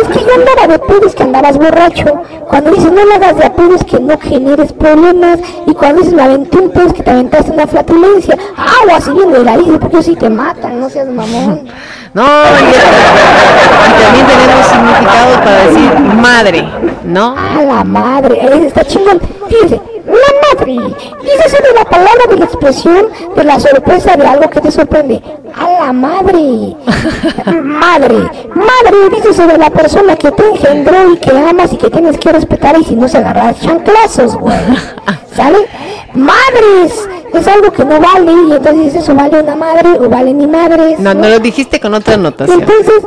Es 0.00 0.08
que 0.08 0.20
yo 0.20 0.34
andaba 0.34 0.66
de 0.68 0.78
pedo, 0.78 1.06
es 1.06 1.14
que 1.14 1.22
andabas 1.22 1.58
borracho. 1.58 2.22
Cuando 2.48 2.70
dices 2.70 2.90
no 2.92 3.04
le 3.04 3.14
hagas 3.14 3.36
de 3.36 3.44
a 3.44 3.54
pedo, 3.54 3.74
es 3.74 3.84
que 3.84 4.00
no 4.00 4.18
generes 4.18 4.72
problemas. 4.72 5.40
Y 5.66 5.74
cuando 5.74 6.00
dices 6.00 6.14
me 6.14 6.22
aventé 6.22 6.58
un 6.58 6.70
pedo, 6.70 6.86
es 6.86 6.92
que 6.94 7.02
te 7.02 7.10
aventaste 7.10 7.50
una 7.50 7.66
flatulencia. 7.66 8.36
Agua, 8.56 9.00
si 9.00 9.10
de 9.12 9.44
la 9.44 9.58
isla, 9.58 9.78
porque 9.78 10.02
si 10.02 10.16
te 10.16 10.30
matan, 10.30 10.80
no 10.80 10.88
seas 10.88 11.08
mamón. 11.08 11.68
No, 12.14 12.22
y, 12.22 14.02
también 14.02 14.26
tenemos 14.26 14.66
significados 14.66 15.38
para 15.38 15.66
decir 15.66 15.98
madre, 16.20 16.68
¿no? 17.04 17.34
A 17.38 17.62
la 17.62 17.84
madre, 17.84 18.66
está 18.66 18.84
chingón. 18.84 19.18
Fíjense, 19.48 19.80
la 20.06 20.58
madre. 20.58 20.94
Dícese 21.22 21.62
de 21.62 21.72
la 21.74 21.84
palabra 21.84 22.24
de 22.28 22.36
la 22.36 22.44
expresión 22.44 23.06
de 23.34 23.44
la 23.44 23.58
sorpresa 23.58 24.14
de 24.16 24.26
algo 24.26 24.50
que 24.50 24.60
te 24.60 24.70
sorprende. 24.70 25.22
A 25.56 25.86
la 25.86 25.92
madre. 25.94 26.76
madre. 27.62 28.16
Madre, 28.54 29.10
dícese 29.14 29.46
de 29.46 29.56
la 29.56 29.70
persona 29.70 30.14
que 30.16 30.32
te 30.32 30.50
engendró 30.50 31.14
y 31.14 31.16
que 31.16 31.30
amas 31.30 31.72
y 31.72 31.76
que 31.78 31.88
tienes 31.88 32.18
que 32.18 32.30
respetar 32.30 32.78
y 32.78 32.84
si 32.84 32.94
no 32.94 33.08
se 33.08 33.18
agarras 33.18 33.58
chanclazos, 33.60 34.36
güey. 34.36 34.58
¿Sale? 35.34 35.66
Madres. 36.14 37.08
Es 37.32 37.48
algo 37.48 37.72
que 37.72 37.84
no 37.84 37.98
vale 37.98 38.32
y 38.48 38.52
entonces 38.52 38.94
eso 38.94 39.14
vale 39.14 39.40
una 39.40 39.56
madre 39.56 39.98
o 39.98 40.08
vale 40.08 40.34
ni 40.34 40.46
madres. 40.46 40.98
No, 40.98 41.14
no 41.14 41.28
lo 41.28 41.38
dijiste 41.38 41.80
con 41.80 41.94
otra 41.94 42.14
anotación. 42.14 42.60
Entonces, 42.60 43.02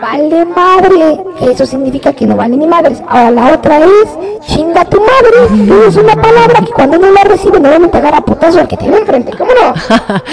vale 0.00 0.44
madre. 0.44 1.24
Eso 1.40 1.66
significa 1.66 2.12
que 2.12 2.26
no 2.26 2.36
vale 2.36 2.56
ni 2.56 2.66
madres. 2.66 3.02
Ahora 3.08 3.30
la 3.30 3.52
otra 3.54 3.78
es 3.78 4.46
chinga 4.46 4.84
tu 4.84 5.00
madre. 5.00 5.86
Es 5.86 5.96
una 5.96 6.14
palabra 6.14 6.60
que 6.60 6.72
cuando 6.72 6.98
uno 6.98 7.10
la 7.10 7.24
recibe 7.24 7.60
normalmente 7.60 7.98
agarra 7.98 8.20
putazo 8.20 8.60
al 8.60 8.68
que 8.68 8.76
tiene 8.76 8.98
enfrente. 8.98 9.32
¿Cómo 9.36 9.52
no? 9.52 9.74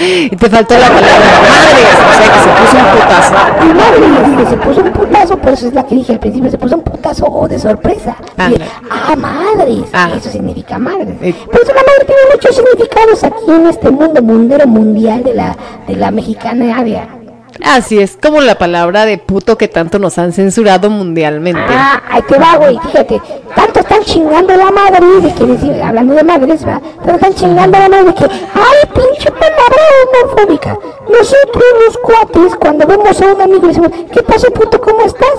y 0.00 0.36
te 0.36 0.48
faltó 0.48 0.74
la 0.78 0.88
palabra 0.88 1.36
madres, 1.46 1.86
o 2.06 2.12
sea 2.16 2.32
que 2.32 2.40
se 2.40 2.48
puso 2.58 2.76
un 2.76 2.92
putazo. 2.92 3.34
Y 3.62 3.74
madre, 3.74 4.36
que 4.36 4.50
se 4.50 4.56
puso 4.56 4.80
un 4.80 4.92
putazo, 4.92 5.36
por 5.38 5.52
eso 5.52 5.68
es 5.68 5.74
la 5.74 5.86
que 5.86 5.94
dije 5.94 6.12
al 6.12 6.20
principio, 6.20 6.50
se 6.50 6.58
puso 6.58 6.76
un 6.76 6.82
putazo 6.82 7.26
o 7.26 7.48
de 7.48 7.58
sorpresa. 7.58 8.16
Y, 8.50 8.60
ah, 8.90 9.16
madres. 9.16 9.88
Eso 10.16 10.30
significa 10.30 10.78
madres. 10.78 11.16
Por 11.18 11.60
eso 11.60 11.72
la 11.72 11.82
madre 11.82 12.04
tiene 12.06 12.20
muchos 12.32 12.56
significados 12.56 13.24
aquí 13.24 13.50
en 13.50 13.66
este 13.66 13.90
mundo 13.90 14.22
mundero 14.22 14.66
mundial 14.66 15.22
de 15.22 15.34
la, 15.34 15.56
de 15.86 15.96
la 15.96 16.10
mexicana 16.10 16.76
área. 16.78 17.15
Así 17.64 17.98
es, 17.98 18.16
como 18.20 18.40
la 18.40 18.56
palabra 18.56 19.04
de 19.04 19.18
puto 19.18 19.56
que 19.58 19.68
tanto 19.68 19.98
nos 19.98 20.18
han 20.18 20.32
censurado 20.32 20.90
mundialmente. 20.90 21.60
Ah, 21.68 22.02
ahí 22.10 22.22
te 22.22 22.38
va, 22.38 22.56
güey, 22.56 22.78
fíjate. 22.78 23.20
Tanto 23.54 23.80
están 23.80 24.02
chingando 24.02 24.56
la 24.56 24.70
madre, 24.70 25.06
de 25.20 25.34
que 25.34 25.44
decir, 25.44 25.82
hablando 25.82 26.14
de 26.14 26.24
madres, 26.24 26.64
¿verdad? 26.64 26.82
Tanto 26.96 27.14
están 27.14 27.34
chingando 27.34 27.78
la 27.78 27.88
madre 27.88 28.14
que, 28.14 28.24
ay, 28.24 28.90
pinche 28.94 29.30
palabra 29.30 29.82
homofóbica. 30.12 30.78
Nosotros 31.08 31.64
los 31.86 31.98
cuates, 31.98 32.56
cuando 32.56 32.86
vemos 32.86 33.20
a 33.20 33.26
un 33.26 33.40
amigo, 33.40 33.66
decimos, 33.68 33.90
¿qué 34.12 34.22
pasa, 34.22 34.48
puto? 34.50 34.80
¿Cómo 34.80 35.02
estás? 35.04 35.38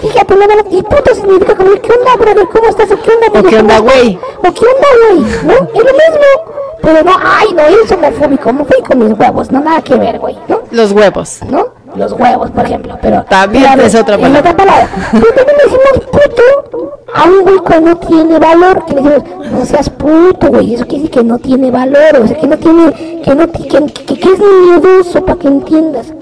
Fíjate, 0.00 0.34
no, 0.34 0.46
no, 0.46 0.54
y 0.70 0.82
puto 0.82 1.14
significa 1.14 1.56
como, 1.56 1.72
¿qué 1.72 1.92
onda, 1.92 2.14
brother? 2.16 2.46
¿Cómo 2.52 2.68
estás? 2.68 2.90
¿O 2.92 3.02
qué 3.02 3.10
onda, 3.10 3.26
amigo? 3.26 3.48
qué 3.48 3.58
onda, 3.58 3.78
güey? 3.78 4.18
¿O 4.38 4.52
qué 4.54 4.64
onda, 4.66 4.88
güey? 5.02 5.20
¿No? 5.44 5.54
Es 5.54 5.84
lo 5.84 5.92
mismo. 5.92 6.67
Pero 6.82 7.02
no, 7.02 7.12
ay, 7.20 7.52
no, 7.54 7.62
eres 7.62 7.90
homofóbico, 7.90 8.50
homofóbico 8.50 8.94
mis 8.94 9.18
huevos, 9.18 9.50
no, 9.50 9.60
nada 9.60 9.82
que 9.82 9.96
ver, 9.96 10.18
güey, 10.18 10.38
¿no? 10.48 10.60
Los 10.70 10.92
huevos. 10.92 11.40
¿no? 11.48 11.66
Los 11.96 12.12
huevos, 12.12 12.50
por 12.50 12.64
ejemplo, 12.64 12.98
pero... 13.00 13.24
También 13.28 13.64
pero 13.74 13.86
es 13.86 13.94
otra 13.94 14.16
palabra. 14.16 14.40
otra 14.40 14.56
palabra. 14.56 14.88
Pero 15.12 15.26
también 15.34 15.56
decimos 15.64 16.10
puto 16.12 16.98
a 17.14 17.24
un 17.24 17.42
güey 17.42 17.58
cuando 17.58 17.90
no 17.90 17.96
tiene 17.96 18.38
valor, 18.38 18.84
que 18.86 18.94
le 18.94 19.02
decimos, 19.02 19.50
no 19.50 19.64
seas 19.64 19.90
puto, 19.90 20.48
güey, 20.48 20.74
eso 20.74 20.84
quiere 20.86 21.04
decir 21.04 21.10
que 21.10 21.24
no 21.24 21.38
tiene 21.38 21.70
valor, 21.70 22.20
o 22.22 22.26
sea, 22.26 22.36
que 22.36 22.46
no 22.46 22.58
tiene, 22.58 23.22
que 23.22 23.34
no, 23.34 23.50
que, 23.50 23.68
que, 24.04 24.18
que 24.18 24.32
es 24.32 24.38
miedoso, 24.38 25.24
para 25.24 25.38
que 25.38 25.48
entiendas. 25.48 26.12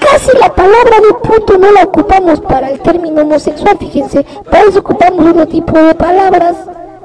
Casi 0.00 0.36
la 0.38 0.54
palabra 0.54 0.96
de 1.00 1.28
puto 1.28 1.58
no 1.58 1.70
la 1.72 1.82
ocupamos 1.82 2.40
para 2.40 2.70
el 2.70 2.80
término 2.80 3.22
homosexual, 3.22 3.76
fíjense, 3.78 4.24
para 4.50 4.64
eso 4.64 4.78
ocupamos 4.78 5.26
otro 5.26 5.46
tipo 5.46 5.78
de 5.78 5.94
palabras, 5.94 6.56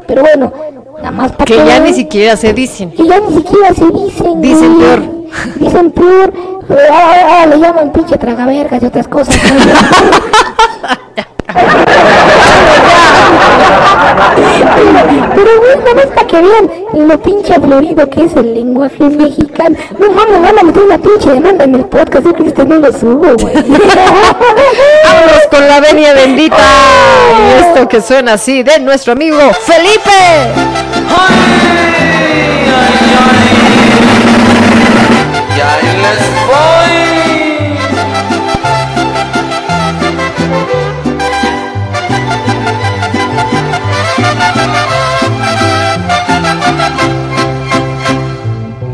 pero 0.08 0.22
bueno, 0.22 0.52
nada 0.98 1.12
más 1.12 1.32
para 1.32 1.46
Que 1.46 1.56
ya 1.56 1.80
ni 1.80 1.94
siquiera 1.94 2.36
se 2.38 2.54
dicen. 2.54 2.92
que 2.92 3.06
ya 3.08 3.20
ni 3.20 3.36
siquiera 3.38 3.74
se 3.74 3.86
dicen. 3.86 4.42
Dicen 4.42 4.76
güey. 4.76 4.86
peor. 4.88 5.02
Dicen 5.56 5.92
peor. 5.92 6.34
Pero 6.68 6.82
ahora, 6.94 7.22
ahora 7.22 7.46
le 7.48 7.60
llaman 7.60 7.92
pinche 7.92 8.18
tragavergas 8.18 8.82
y 8.82 8.86
otras 8.86 9.08
cosas. 9.08 9.36
Pero 15.36 15.60
güey, 15.60 15.78
nada 15.78 15.94
más 15.96 16.06
para 16.08 16.28
que 16.28 16.42
vean 16.42 17.08
lo 17.08 17.22
pinche 17.22 17.54
florido 17.56 18.10
que 18.10 18.26
es 18.26 18.36
el 18.36 18.54
lenguaje 18.54 19.04
mexicano. 19.04 19.76
No 20.00 20.12
mames, 20.12 20.42
van 20.42 20.60
a 20.60 20.64
meter 20.64 20.84
una 20.84 20.98
pinche 20.98 21.30
demanda 21.30 21.64
en 21.64 21.76
el 21.76 21.86
podcast. 21.86 22.26
Yo 22.26 22.34
creo 22.34 22.44
que 22.44 22.50
este 22.50 22.66
no 22.66 22.76
lo 22.76 22.92
subo, 22.92 23.36
güey. 23.36 23.56
Vámonos 25.04 25.48
con 25.50 25.68
la 25.68 25.80
venia 25.80 26.14
bendita. 26.14 26.58
Y 27.38 27.62
esto 27.62 27.88
que 27.88 28.02
suena 28.02 28.34
así 28.34 28.64
de 28.64 28.80
nuestro 28.80 29.14
amigo 29.14 29.38
Felipe. 29.66 30.12
Y 33.70 33.73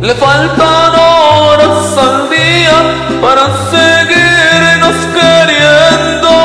Le 0.01 0.15
faltan 0.15 0.95
horas 0.95 1.97
al 1.97 2.29
día 2.29 2.77
para 3.21 3.43
seguirnos 3.69 4.95
queriendo. 5.17 6.35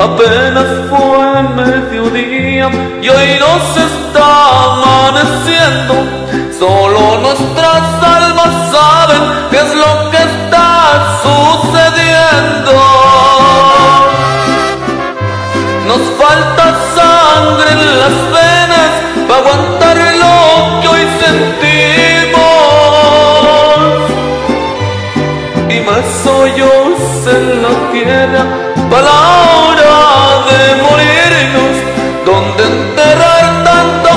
Apenas 0.00 0.66
fue 0.88 1.42
mediodía 1.62 2.70
y 3.02 3.08
hoy 3.10 3.38
nos 3.38 3.76
está 3.88 4.28
amaneciendo. 4.72 5.94
Solo 6.58 7.18
nuestras 7.20 7.82
almas 8.02 8.52
saben 8.72 9.22
qué 9.50 9.58
es 9.58 9.74
lo 9.74 10.10
que 10.10 10.16
está 10.16 11.18
sucediendo. 11.22 12.76
Nos 15.86 16.02
falta 16.18 16.64
sangre 16.96 17.72
en 17.72 17.98
las 18.00 18.32
venas 18.32 18.49
tierra 27.92 28.44
para 28.90 29.02
la 29.02 29.18
hora 29.62 29.96
de 30.48 30.60
morirnos. 30.82 31.76
Donde 32.24 32.62
enterrar 32.64 33.64
tanta 33.64 34.09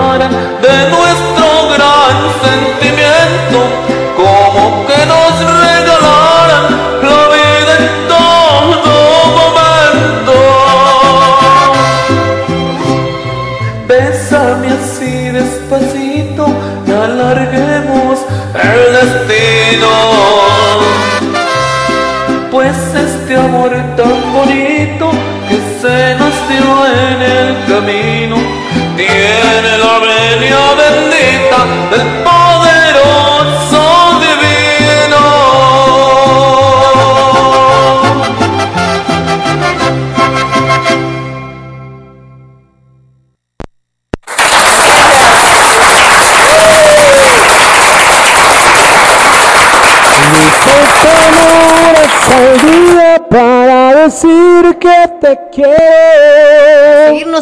de 0.00 0.90
nuestro 0.90 1.68
gran 1.74 2.16
sentimiento, 2.42 2.89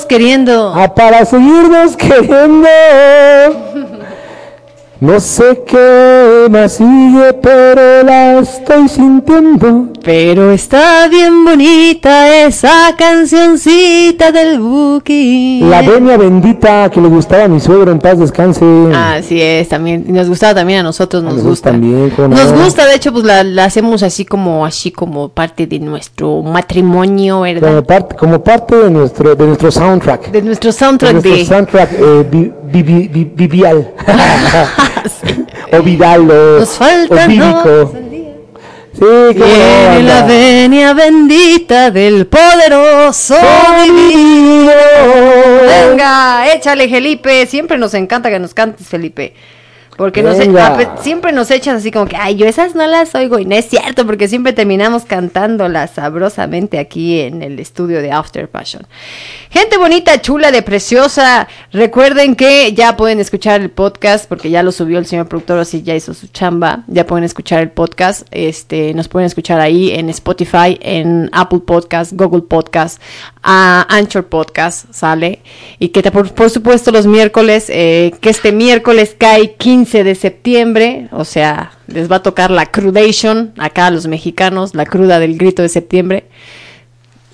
queriendo. 0.09 0.73
Ah, 0.75 0.93
para 0.93 1.25
seguirnos 1.25 1.97
queriendo. 1.97 2.69
No 5.01 5.21
sé 5.21 5.63
qué 5.65 6.49
más 6.51 6.73
sigue, 6.73 7.33
pero 7.35 8.03
la 8.03 8.41
estoy 8.41 8.89
sintiendo. 8.89 9.93
Pero 10.09 10.53
está 10.53 11.07
bien 11.09 11.45
bonita 11.45 12.35
esa 12.47 12.95
cancioncita 12.97 14.33
del 14.33 14.59
Buki. 14.59 15.61
La 15.69 15.83
venia 15.83 16.17
bendita 16.17 16.89
que 16.91 16.99
le 16.99 17.09
gustaba 17.09 17.45
a 17.45 17.49
mi 17.49 17.61
suegro 17.61 17.93
en 17.93 17.99
paz 17.99 18.19
descanse. 18.19 18.65
Así 18.95 19.39
es, 19.39 19.69
también. 19.69 20.07
Nos 20.09 20.27
gustaba 20.31 20.55
también 20.55 20.81
a 20.81 20.83
nosotros, 20.85 21.23
nos 21.23 21.35
Nosotros 21.35 21.53
gusta. 21.57 21.73
también, 21.73 22.09
¿cómo 22.17 22.29
Nos 22.29 22.53
no? 22.55 22.65
gusta, 22.65 22.87
de 22.87 22.95
hecho, 22.95 23.13
pues 23.13 23.27
la, 23.27 23.45
la 23.45 23.67
hacemos 23.67 24.03
así 24.03 24.25
como, 24.25 24.65
así 24.65 24.93
como 24.93 25.29
parte 25.29 25.67
de 25.67 25.79
nuestro 25.79 26.41
matrimonio, 26.43 27.43
¿verdad? 27.43 27.69
Como 27.69 27.83
parte, 27.85 28.17
como 28.17 28.43
parte 28.43 28.77
de 28.77 28.91
nuestro, 28.91 29.35
de 29.35 29.47
nuestro 29.47 29.71
soundtrack. 29.71 30.31
De 30.31 30.41
nuestro 30.41 30.71
De 30.71 30.79
soundtrack 30.79 31.13
nuestro 31.13 31.35
de... 31.35 31.45
soundtrack 31.45 31.93
eh, 31.93 32.27
vi- 32.31 32.53
vi- 32.73 32.83
vi- 32.83 33.09
vi- 33.09 33.31
vivial. 33.35 33.93
o 35.79 35.83
vidal 35.83 36.31
o, 36.31 36.61
Nos 36.61 36.71
falta, 36.71 37.27
o. 37.67 38.08
Sí, 38.99 39.05
Tiene 39.35 40.03
la 40.03 40.25
venia 40.25 40.93
bendita 40.93 41.93
del 41.93 42.27
poderoso 42.27 43.37
divino. 43.85 44.73
Venga, 45.63 46.53
échale, 46.53 46.89
Felipe. 46.89 47.47
Siempre 47.47 47.79
nos 47.79 47.95
encanta 47.95 48.29
que 48.29 48.41
nos 48.41 48.55
cantes, 48.55 48.89
Felipe. 48.89 49.35
Porque 49.99 50.23
nos 50.23 50.37
e- 50.37 50.47
Venga. 50.47 50.75
ape- 50.79 51.03
siempre 51.03 51.33
nos 51.33 51.51
echas 51.51 51.75
así 51.81 51.91
como 51.91 52.07
que, 52.07 52.17
ay, 52.17 52.37
yo 52.37 52.47
esas 52.47 52.75
no 52.77 52.87
las 52.87 53.15
oigo. 53.17 53.39
Y 53.41 53.45
no 53.45 53.57
es 53.57 53.67
cierto, 53.69 54.07
porque 54.07 54.29
siempre 54.29 54.53
terminamos 54.53 55.05
cantándolas 55.05 55.91
sabrosamente 55.91 56.79
aquí 56.79 57.19
en 57.21 57.43
el 57.43 57.59
estudio 57.59 58.01
de 58.01 58.13
After 58.13 58.49
Passion. 58.49 58.87
Gente 59.51 59.77
bonita, 59.77 60.21
chula, 60.23 60.53
de 60.53 60.63
preciosa. 60.63 61.49
Recuerden 61.73 62.37
que 62.37 62.73
ya 62.75 62.97
pueden 62.97 63.19
escuchar 63.19 63.61
el 63.61 63.71
podcast, 63.71 64.29
porque 64.29 64.51
ya 64.51 64.63
lo 64.63 64.71
subió 64.71 64.99
el 65.01 65.07
señor 65.07 65.27
productor, 65.27 65.59
así 65.59 65.83
ya 65.83 65.97
hizo 65.97 66.15
su 66.15 66.29
chamba. 66.29 66.85
Ya 66.87 67.05
pueden 67.05 67.25
escuchar 67.25 67.61
el 67.61 67.71
podcast. 67.71 68.27
Este, 68.31 68.95
nos 68.95 69.09
pueden 69.09 69.27
escuchar 69.27 69.59
ahí 69.61 69.91
en 69.91 70.09
Spotify, 70.11 70.79
en 70.81 71.29
Apple 71.33 71.61
Podcast, 71.67 72.13
Google 72.15 72.43
Podcast, 72.43 73.03
a 73.51 73.87
Anchor 73.89 74.27
Podcast, 74.27 74.93
sale. 74.93 75.41
Y 75.79 75.89
que 75.89 76.03
por, 76.11 76.35
por 76.35 76.51
supuesto 76.51 76.91
los 76.91 77.07
miércoles, 77.07 77.71
eh, 77.71 78.13
que 78.21 78.29
este 78.29 78.53
miércoles 78.53 79.17
cae 79.17 79.55
15 79.55 80.05
de 80.05 80.15
septiembre, 80.15 81.09
o 81.13 81.25
sea, 81.25 81.73
les 81.87 82.13
va 82.13 82.17
a 82.17 82.23
tocar 82.23 82.51
la 82.51 82.67
crudation 82.67 83.55
acá 83.57 83.87
a 83.87 83.91
los 83.91 84.07
mexicanos, 84.07 84.75
la 84.75 84.85
cruda 84.85 85.19
del 85.19 85.39
grito 85.39 85.63
de 85.63 85.71
septiembre. 85.71 86.27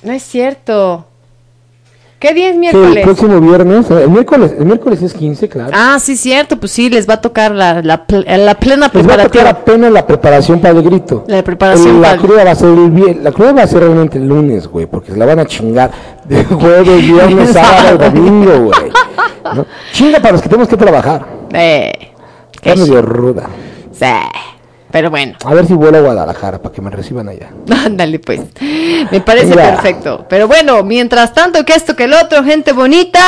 No 0.04 0.12
es 0.12 0.22
cierto. 0.22 1.08
¿Qué 2.18 2.32
día 2.32 2.48
es 2.48 2.52
Sí, 2.52 2.54
el 2.54 2.60
miércoles? 2.60 3.04
próximo 3.04 3.40
viernes, 3.40 3.90
eh, 3.90 4.02
el 4.04 4.08
miércoles, 4.08 4.54
el 4.58 4.64
miércoles 4.64 5.02
es 5.02 5.12
15, 5.12 5.48
claro. 5.48 5.70
Ah, 5.74 5.98
sí, 6.00 6.16
cierto, 6.16 6.56
pues 6.58 6.72
sí, 6.72 6.88
les 6.88 7.06
va 7.08 7.14
a 7.14 7.20
tocar 7.20 7.50
la, 7.52 7.82
la, 7.82 8.04
la 8.08 8.54
plena 8.54 8.90
Les 8.94 9.06
va 9.06 9.14
a 9.14 9.22
tocar 9.24 9.46
apenas 9.46 9.92
la 9.92 10.06
preparación 10.06 10.58
para 10.60 10.72
el 10.78 10.82
grito. 10.82 11.24
La 11.26 11.42
preparación 11.44 11.96
El- 11.96 12.00
la 12.00 12.08
para 12.08 12.14
el- 12.14 12.20
cruda 12.26 12.44
va 12.44 12.50
a 12.52 12.54
ser 12.54 12.68
el 12.70 13.24
la 13.24 13.32
cruda 13.32 13.52
va 13.52 13.62
a 13.62 13.66
ser 13.66 13.80
realmente 13.80 14.16
el 14.16 14.26
lunes, 14.26 14.66
güey, 14.68 14.86
porque 14.86 15.12
se 15.12 15.18
la 15.18 15.26
van 15.26 15.38
a 15.40 15.44
chingar 15.46 15.90
de 16.24 16.44
jueves, 16.44 17.02
viernes, 17.06 17.50
sábado, 17.50 17.98
domingo, 17.98 18.58
güey. 18.70 18.90
¿no? 19.54 19.66
Chinga 19.92 20.18
para 20.20 20.32
los 20.32 20.40
que 20.42 20.48
tenemos 20.48 20.68
que 20.68 20.76
trabajar. 20.78 21.26
Eh, 21.52 21.92
Está 22.54 22.74
medio 22.76 23.02
ruda. 23.02 23.48
sí, 23.92 24.06
pero 24.94 25.10
bueno. 25.10 25.34
A 25.44 25.52
ver 25.52 25.66
si 25.66 25.74
vuelo 25.74 25.98
a 25.98 26.02
Guadalajara 26.02 26.62
para 26.62 26.72
que 26.72 26.80
me 26.80 26.88
reciban 26.88 27.28
allá. 27.28 27.50
Ándale, 27.84 28.20
pues. 28.20 28.42
Me 29.10 29.20
parece 29.20 29.52
perfecto. 29.52 30.24
Pero 30.28 30.46
bueno, 30.46 30.84
mientras 30.84 31.34
tanto 31.34 31.64
que 31.64 31.72
esto 31.72 31.96
que 31.96 32.04
el 32.04 32.12
otro, 32.12 32.44
gente 32.44 32.72
bonita. 32.72 33.18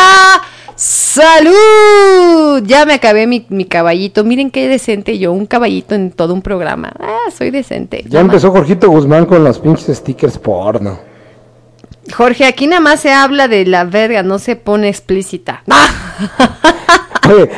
¡Salud! 0.76 2.62
Ya 2.64 2.86
me 2.86 2.94
acabé 2.94 3.26
mi, 3.26 3.46
mi 3.48 3.64
caballito. 3.64 4.22
Miren 4.22 4.52
qué 4.52 4.68
decente 4.68 5.18
yo, 5.18 5.32
un 5.32 5.46
caballito 5.46 5.96
en 5.96 6.12
todo 6.12 6.34
un 6.34 6.42
programa. 6.42 6.92
Ah, 7.00 7.32
soy 7.36 7.50
decente. 7.50 8.04
Ya 8.06 8.20
empezó 8.20 8.52
Jorgito 8.52 8.88
Guzmán 8.88 9.26
con 9.26 9.42
los 9.42 9.58
pinches 9.58 9.96
stickers 9.96 10.38
porno. 10.38 11.00
Jorge, 12.14 12.44
aquí 12.44 12.68
nada 12.68 12.80
más 12.80 13.00
se 13.00 13.10
habla 13.10 13.48
de 13.48 13.66
la 13.66 13.82
verga, 13.82 14.22
no 14.22 14.38
se 14.38 14.54
pone 14.54 14.88
explícita. 14.88 15.64
Oye, 17.28 17.50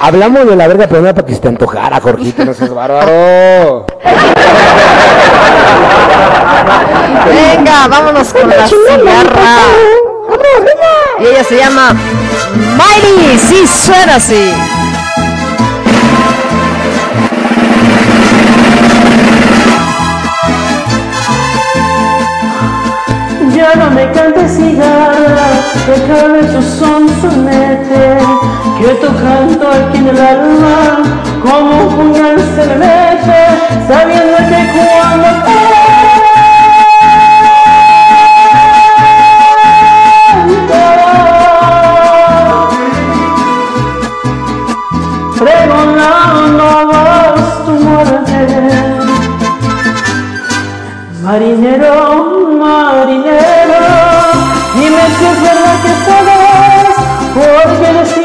hablamos 0.00 0.46
de 0.46 0.56
la 0.56 0.68
verga, 0.68 0.86
pero 0.88 1.00
no 1.00 1.08
era 1.08 1.14
para 1.14 1.26
que 1.26 1.34
se 1.34 1.40
te 1.40 1.48
antojara, 1.48 2.00
Jorgito, 2.00 2.44
no 2.44 2.54
seas 2.54 2.74
bárbaro. 2.74 3.86
Venga, 7.26 7.88
vámonos 7.88 8.32
con 8.32 8.48
la 8.48 8.66
cigarra. 8.66 9.56
Y 11.20 11.26
ella 11.26 11.44
se 11.44 11.56
llama 11.56 11.94
Mighty, 12.76 13.38
sí, 13.38 13.66
suena 13.66 14.16
así. 14.16 14.52
Ya 23.60 23.74
no 23.74 23.90
me 23.90 24.10
cantes 24.12 24.52
cigarra, 24.56 25.48
cabe 26.08 26.44
tu 26.44 26.62
sonsonete, 26.62 28.16
que 28.78 28.88
tu 29.02 29.08
canto 29.22 29.68
aquí 29.68 29.98
en 29.98 30.08
el 30.08 30.18
alma, 30.18 31.02
como 31.42 31.82
un 31.82 31.94
puñal 31.94 32.38
se 32.54 32.66
me 32.68 32.76
mete, 32.76 33.40
sabiendo 33.86 34.38
que 34.48 34.60
cuando 34.72 35.79
Marinero, 51.30 51.94
marinero, 52.58 53.82
dime 54.74 55.04
si 55.16 55.24
es 55.26 55.38
verdad 55.40 55.76
que 55.84 55.92
sabes, 56.04 56.94
porque 57.34 57.88
destino 58.00 58.19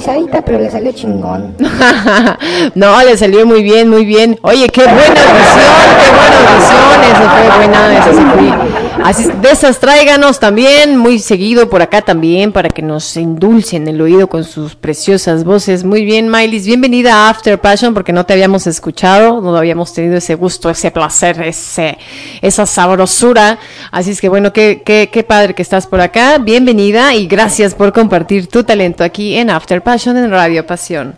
chingón 0.00 0.18
como 0.18 0.18
a 0.18 0.22
mi 0.24 0.28
Sarita, 0.28 0.42
pero 0.42 0.58
le 0.58 0.70
salió 0.70 0.92
chingón. 0.92 1.56
no, 2.74 3.02
le 3.02 3.16
salió 3.16 3.46
muy 3.46 3.62
bien, 3.62 3.88
muy 3.88 4.04
bien. 4.04 4.38
Oye, 4.42 4.68
qué 4.68 4.82
buena 4.82 4.98
audición, 4.98 5.68
qué 6.00 6.10
buena 6.16 6.38
audición. 6.52 6.88
Esa 7.04 7.30
fue 7.30 7.56
buena, 7.56 7.78
fue. 8.02 8.78
Así, 9.04 9.28
de 9.40 9.50
esas 9.50 9.78
tráiganos 9.78 10.40
también, 10.40 10.96
muy 10.96 11.18
seguido 11.18 11.70
por 11.70 11.82
acá 11.82 12.02
también, 12.02 12.52
para 12.52 12.68
que 12.68 12.82
nos 12.82 13.16
endulcen 13.16 13.86
el 13.86 14.00
oído 14.00 14.28
con 14.28 14.44
sus 14.44 14.74
preciosas 14.74 15.44
voces. 15.44 15.84
Muy 15.84 16.04
bien, 16.04 16.28
Miley, 16.30 16.60
bienvenida 16.60 17.14
a 17.14 17.30
After 17.30 17.60
Passion, 17.60 17.94
porque 17.94 18.12
no 18.12 18.26
te 18.26 18.32
habíamos 18.32 18.66
escuchado, 18.66 19.40
no 19.40 19.56
habíamos 19.56 19.94
tenido 19.94 20.16
ese 20.16 20.34
gusto, 20.34 20.68
ese 20.68 20.90
placer, 20.90 21.40
ese, 21.42 21.96
esa 22.42 22.66
sabrosura. 22.66 23.58
Así 23.90 24.10
es 24.10 24.20
que 24.20 24.28
bueno, 24.28 24.52
qué, 24.52 24.82
qué, 24.84 25.08
qué 25.12 25.22
padre 25.22 25.54
que 25.54 25.62
estás 25.62 25.86
por 25.86 26.00
acá. 26.00 26.38
Bienvenida 26.38 27.14
y 27.14 27.26
gracias 27.26 27.74
por 27.74 27.92
compartir 27.92 28.46
tu 28.46 28.64
talento 28.64 29.04
aquí 29.04 29.36
en 29.36 29.50
After 29.50 29.82
Passion 29.82 30.16
en 30.16 30.30
Radio 30.30 30.66
Pasión. 30.66 31.16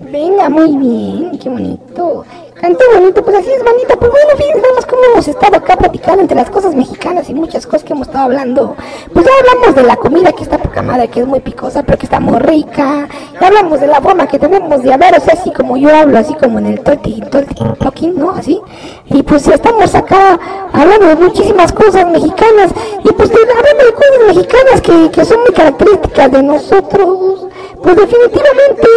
Venga, 0.00 0.48
muy 0.48 0.76
bien, 0.78 1.38
qué 1.38 1.48
bonito. 1.50 2.24
Cantó 2.60 2.84
bonito, 2.94 3.24
pues 3.24 3.36
así 3.36 3.50
es 3.50 3.64
bonito. 3.64 3.98
Pues 3.98 4.10
bueno, 4.10 4.30
fíjense 4.36 4.86
cómo 4.86 5.02
hemos 5.12 5.28
estado 5.28 5.56
acá 5.56 5.76
platicando 5.76 6.20
entre 6.20 6.36
las 6.36 6.50
cosas 6.50 6.74
mexicanas 6.74 7.30
y 7.30 7.34
muchas 7.34 7.66
cosas 7.66 7.84
que 7.84 7.92
hemos 7.92 8.08
estado 8.08 8.24
hablando. 8.24 8.76
Pues 9.14 9.24
ya 9.24 9.32
hablamos 9.40 9.74
de 9.76 9.82
la 9.82 9.96
comida 9.96 10.32
que 10.32 10.42
está 10.42 10.58
poca 10.58 10.82
madre, 10.82 11.08
que 11.08 11.20
es 11.20 11.26
muy 11.26 11.40
picosa, 11.40 11.82
pero 11.82 11.96
que 11.96 12.04
está 12.04 12.20
muy 12.20 12.38
rica. 12.38 13.08
Hablamos 13.40 13.80
de 13.80 13.86
la 13.86 14.00
forma 14.00 14.26
que 14.26 14.38
tenemos 14.38 14.82
de 14.82 14.92
hablar, 14.92 15.16
o 15.16 15.20
sea, 15.20 15.32
así 15.32 15.50
como 15.50 15.76
yo 15.76 15.94
hablo, 15.94 16.18
así 16.18 16.34
como 16.34 16.58
en 16.58 16.66
el 16.66 16.80
tolti, 16.80 17.20
tolti, 17.30 17.54
talking, 17.78 18.18
¿no? 18.18 18.32
Así. 18.32 18.60
Y 19.06 19.22
pues 19.22 19.46
estamos 19.48 19.94
acá 19.94 20.38
hablando 20.72 21.06
de 21.06 21.16
muchísimas 21.16 21.72
cosas 21.72 22.06
mexicanas. 22.10 22.70
Y 23.02 23.12
pues 23.12 23.30
hablando 23.30 23.84
de 23.84 23.92
cosas 23.92 24.26
mexicanas 24.28 24.80
que, 24.82 25.10
que 25.10 25.24
son 25.24 25.40
muy 25.40 25.52
características 25.54 26.32
de 26.32 26.42
nosotros. 26.42 27.46
Pues 27.82 27.96
definitivamente, 27.96 28.88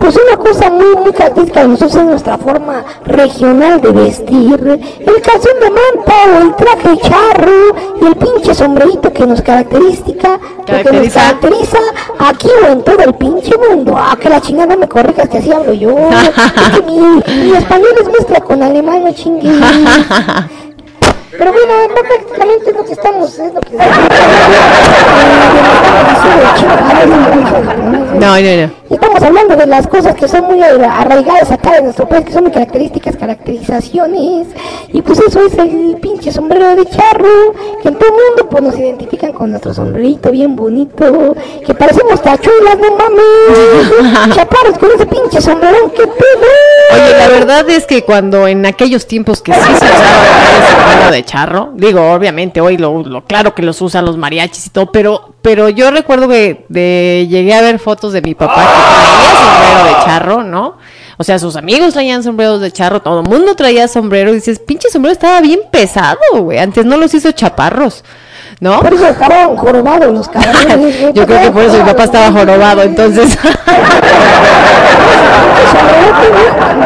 pues 0.00 0.16
una 0.16 0.38
cosa 0.38 0.70
muy, 0.70 0.96
muy 0.96 1.12
característica 1.12 1.60
de 1.60 1.68
nosotros 1.68 1.96
es 1.96 2.04
nuestra 2.04 2.38
forma 2.38 2.82
regional 3.04 3.80
de 3.80 3.90
vestir. 3.90 4.80
El 5.00 5.22
calzón 5.22 5.60
de 5.60 5.70
manta 5.70 6.14
o 6.34 6.42
el 6.42 6.54
traje 6.56 6.98
charro 7.02 7.76
y 8.00 8.06
el 8.06 8.16
pinche 8.16 8.54
sombrerito 8.54 9.12
que 9.12 9.26
nos 9.26 9.42
característica, 9.42 10.38
que 10.64 10.72
nos 10.72 11.12
Caracteriza. 11.12 11.78
Aquí 12.28 12.48
o 12.64 12.66
en 12.72 12.82
todo 12.82 12.98
el 13.00 13.14
pinche 13.14 13.52
mundo. 13.56 13.94
Ah, 13.96 14.16
que 14.20 14.28
la 14.28 14.40
chingada 14.40 14.74
no 14.74 14.80
me 14.80 14.88
corrijas 14.88 15.28
que 15.28 15.38
así 15.38 15.52
hablo 15.52 15.72
yo. 15.72 15.96
Es 16.10 16.30
que 16.78 16.82
mi, 16.82 16.98
mi 16.98 17.52
español 17.56 17.94
es 18.00 18.06
mezcla 18.06 18.40
con 18.40 18.62
alemán, 18.62 19.04
no 19.04 19.12
chingue. 19.12 19.50
Pero 21.30 21.52
bueno, 21.52 21.74
prácticamente 22.08 22.70
es 22.70 22.76
lo 22.76 22.84
que 22.84 22.92
estamos, 22.92 23.38
es 23.38 23.54
lo 23.54 23.60
que 23.60 23.76
No, 28.18 28.38
no, 28.40 28.66
no. 28.66 28.81
Estamos 29.22 29.40
hablando 29.42 29.56
de 29.56 29.66
las 29.66 29.86
cosas 29.86 30.14
que 30.16 30.26
son 30.28 30.44
muy 30.46 30.60
arra- 30.62 31.00
arraigadas 31.00 31.50
acá 31.50 31.72
de 31.72 31.82
nuestro 31.82 32.08
país, 32.08 32.24
que 32.24 32.32
son 32.32 32.42
muy 32.44 32.52
características, 32.52 33.16
caracterizaciones. 33.16 34.48
Y 34.92 35.00
pues 35.02 35.18
eso 35.20 35.40
es 35.46 35.56
el 35.58 35.96
pinche 36.00 36.32
sombrero 36.32 36.74
de 36.74 36.84
charro, 36.86 37.28
que 37.82 37.88
en 37.88 37.94
todo 37.98 38.08
el 38.08 38.14
mundo 38.14 38.48
pues 38.50 38.62
nos 38.64 38.78
identifican 38.78 39.32
con 39.32 39.50
nuestro 39.50 39.72
sombrerito 39.74 40.30
bien 40.30 40.56
bonito, 40.56 41.34
que 41.64 41.74
parecemos 41.74 42.20
tachuelas, 42.22 42.76
no 42.78 42.96
mames. 42.96 44.34
Chaparros 44.34 44.78
con 44.78 44.90
ese 44.94 45.06
pinche 45.06 45.40
sombrerón, 45.40 45.90
que 45.90 46.02
pedo. 46.06 46.94
Oye, 46.94 47.16
la 47.18 47.28
verdad 47.28 47.68
es 47.70 47.86
que 47.86 48.04
cuando 48.04 48.46
en 48.48 48.66
aquellos 48.66 49.06
tiempos 49.06 49.40
que 49.40 49.52
sí 49.54 49.60
se 49.60 49.72
usaba 49.72 50.26
el 50.58 50.76
sombrero 50.76 51.10
de 51.12 51.24
charro, 51.24 51.70
digo, 51.74 52.12
obviamente 52.12 52.60
hoy 52.60 52.76
lo, 52.76 53.02
lo- 53.02 53.22
claro 53.24 53.54
que 53.54 53.62
los 53.62 53.80
usan 53.80 54.04
los 54.04 54.16
mariachis 54.16 54.66
y 54.66 54.70
todo, 54.70 54.90
pero 54.92 55.28
pero 55.42 55.68
yo 55.68 55.90
recuerdo 55.90 56.28
que 56.28 56.66
de, 56.68 57.26
llegué 57.28 57.52
a 57.54 57.62
ver 57.62 57.80
fotos 57.80 58.12
de 58.12 58.22
mi 58.22 58.34
papá 58.36 58.64
traía 59.12 59.36
sombrero 59.36 59.84
de 59.84 60.04
charro, 60.04 60.44
¿no? 60.44 60.78
O 61.18 61.24
sea, 61.24 61.38
sus 61.38 61.56
amigos 61.56 61.92
traían 61.92 62.22
sombreros 62.22 62.60
de 62.60 62.72
charro, 62.72 63.00
todo 63.00 63.20
el 63.20 63.28
mundo 63.28 63.54
traía 63.54 63.86
sombrero 63.86 64.30
y 64.32 64.36
dices, 64.36 64.58
pinche 64.58 64.90
sombrero 64.90 65.12
estaba 65.12 65.40
bien 65.40 65.60
pesado, 65.70 66.18
güey, 66.40 66.58
antes 66.58 66.84
no 66.84 66.96
los 66.96 67.14
hizo 67.14 67.30
chaparros. 67.32 68.04
¿No? 68.62 68.78
Por 68.80 68.94
eso 68.94 69.08
estaban 69.08 69.56
jorobados 69.56 70.12
los 70.14 70.28
cabrones. 70.28 71.12
Yo 71.14 71.26
creo 71.26 71.40
que 71.42 71.50
por 71.50 71.62
eso 71.64 71.78
mi 71.78 71.82
papá 71.90 72.04
estaba 72.04 72.30
jorobado, 72.30 72.82
entonces. 72.82 73.36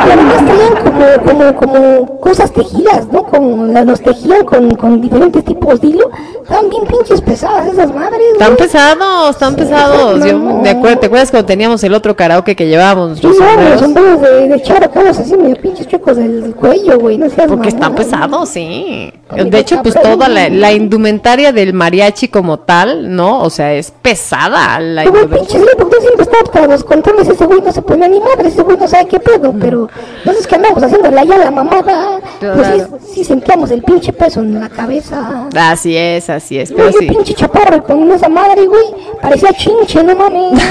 Y 0.07 0.11
además 0.11 0.45
traían 0.45 0.75
como, 0.85 1.07
como, 1.25 1.55
como 1.57 2.21
cosas 2.21 2.53
tejidas, 2.53 3.07
¿no? 3.13 3.27
La- 3.67 3.85
los 3.85 4.01
tejían 4.01 4.45
con, 4.45 4.71
con 4.77 5.01
diferentes 5.03 5.45
tipos 5.45 5.81
de 5.81 5.89
hilo. 5.89 6.11
Estaban 6.43 6.71
bien 6.71 6.85
pinches 6.87 7.21
pesadas 7.21 7.67
esas 7.67 7.93
madres. 7.95 8.21
Están 8.33 8.55
güey. 8.55 8.59
pesados, 8.59 9.31
están 9.31 9.55
pesados. 9.57 10.25
Yo, 10.25 10.33
no. 10.39 10.61
me 10.63 10.71
acuerdo, 10.71 10.99
¿Te 11.01 11.07
acuerdas 11.07 11.31
cuando 11.31 11.47
teníamos 11.47 11.83
el 11.85 11.93
otro 11.93 12.17
karaoke 12.17 12.55
que 12.57 12.67
llevábamos 12.69 13.19
Sí, 13.19 13.27
no, 13.27 13.69
los 13.71 13.81
sombreros? 13.81 14.21
de, 14.23 14.49
de 14.49 14.63
charro, 14.63 14.91
cabos 14.91 15.19
así 15.19 15.37
medio 15.37 15.57
pinches 15.57 15.87
chuecos 15.89 16.17
del 16.17 16.55
cuello, 16.55 16.99
güey. 16.99 17.19
No 17.19 17.29
seas 17.29 17.49
Porque 17.49 17.69
están 17.69 17.95
pesados, 17.95 18.49
sí. 18.49 19.13
De 19.35 19.59
hecho, 19.59 19.83
pues 19.83 20.01
toda 20.01 20.29
la, 20.29 20.49
la 20.49 20.73
indumentaria 20.73 21.53
del 21.53 21.66
mariachi 21.75 22.29
como 22.29 22.59
tal, 22.59 23.15
¿no? 23.15 23.41
O 23.43 23.51
sea, 23.51 23.73
es 23.75 23.91
pesada 23.91 24.79
la 24.81 25.03
Pero, 25.05 25.23
indumentaria. 25.23 25.47
pinche 25.55 25.59
sí, 25.71 25.77
porque 25.79 25.97
siempre 26.01 26.23
está 26.25 26.37
tras 26.53 26.69
los 26.69 26.85
controles, 26.85 27.29
ese 27.29 27.47
güey 27.47 27.61
no 27.61 27.73
se 27.73 27.83
pone 27.83 28.09
ni 28.09 28.21
madre, 28.21 28.49
ese 28.49 28.63
güey 28.63 28.77
no 28.77 28.87
sabe 28.89 29.07
qué 29.09 29.21
pedo, 29.21 29.55
pero 29.59 29.89
nosotros 30.25 30.47
que 30.47 30.55
andamos 30.55 30.83
haciéndole 30.83 31.21
allá 31.21 31.39
la 31.39 31.51
mamada, 31.51 32.21
pues 32.41 32.67
sí, 32.67 32.73
Claro. 32.75 32.99
sí 33.15 33.25
sentíamos 33.25 33.71
el 33.71 33.83
pinche 33.83 34.13
peso 34.13 34.41
en 34.41 34.61
la 34.61 34.69
cabeza. 34.69 35.49
Así 35.57 35.97
es, 35.97 36.29
así 36.31 36.59
es, 36.59 36.73
pero 36.73 36.91
yo 36.91 36.99
sí. 36.99 37.07
pinche 37.07 37.35
chaparro 37.35 37.83
con 37.85 38.11
esa 38.13 38.29
madre, 38.29 38.67
güey, 38.67 38.85
parecía 39.23 39.53
chinche, 39.53 40.03
no 40.03 40.15
mames. 40.17 40.63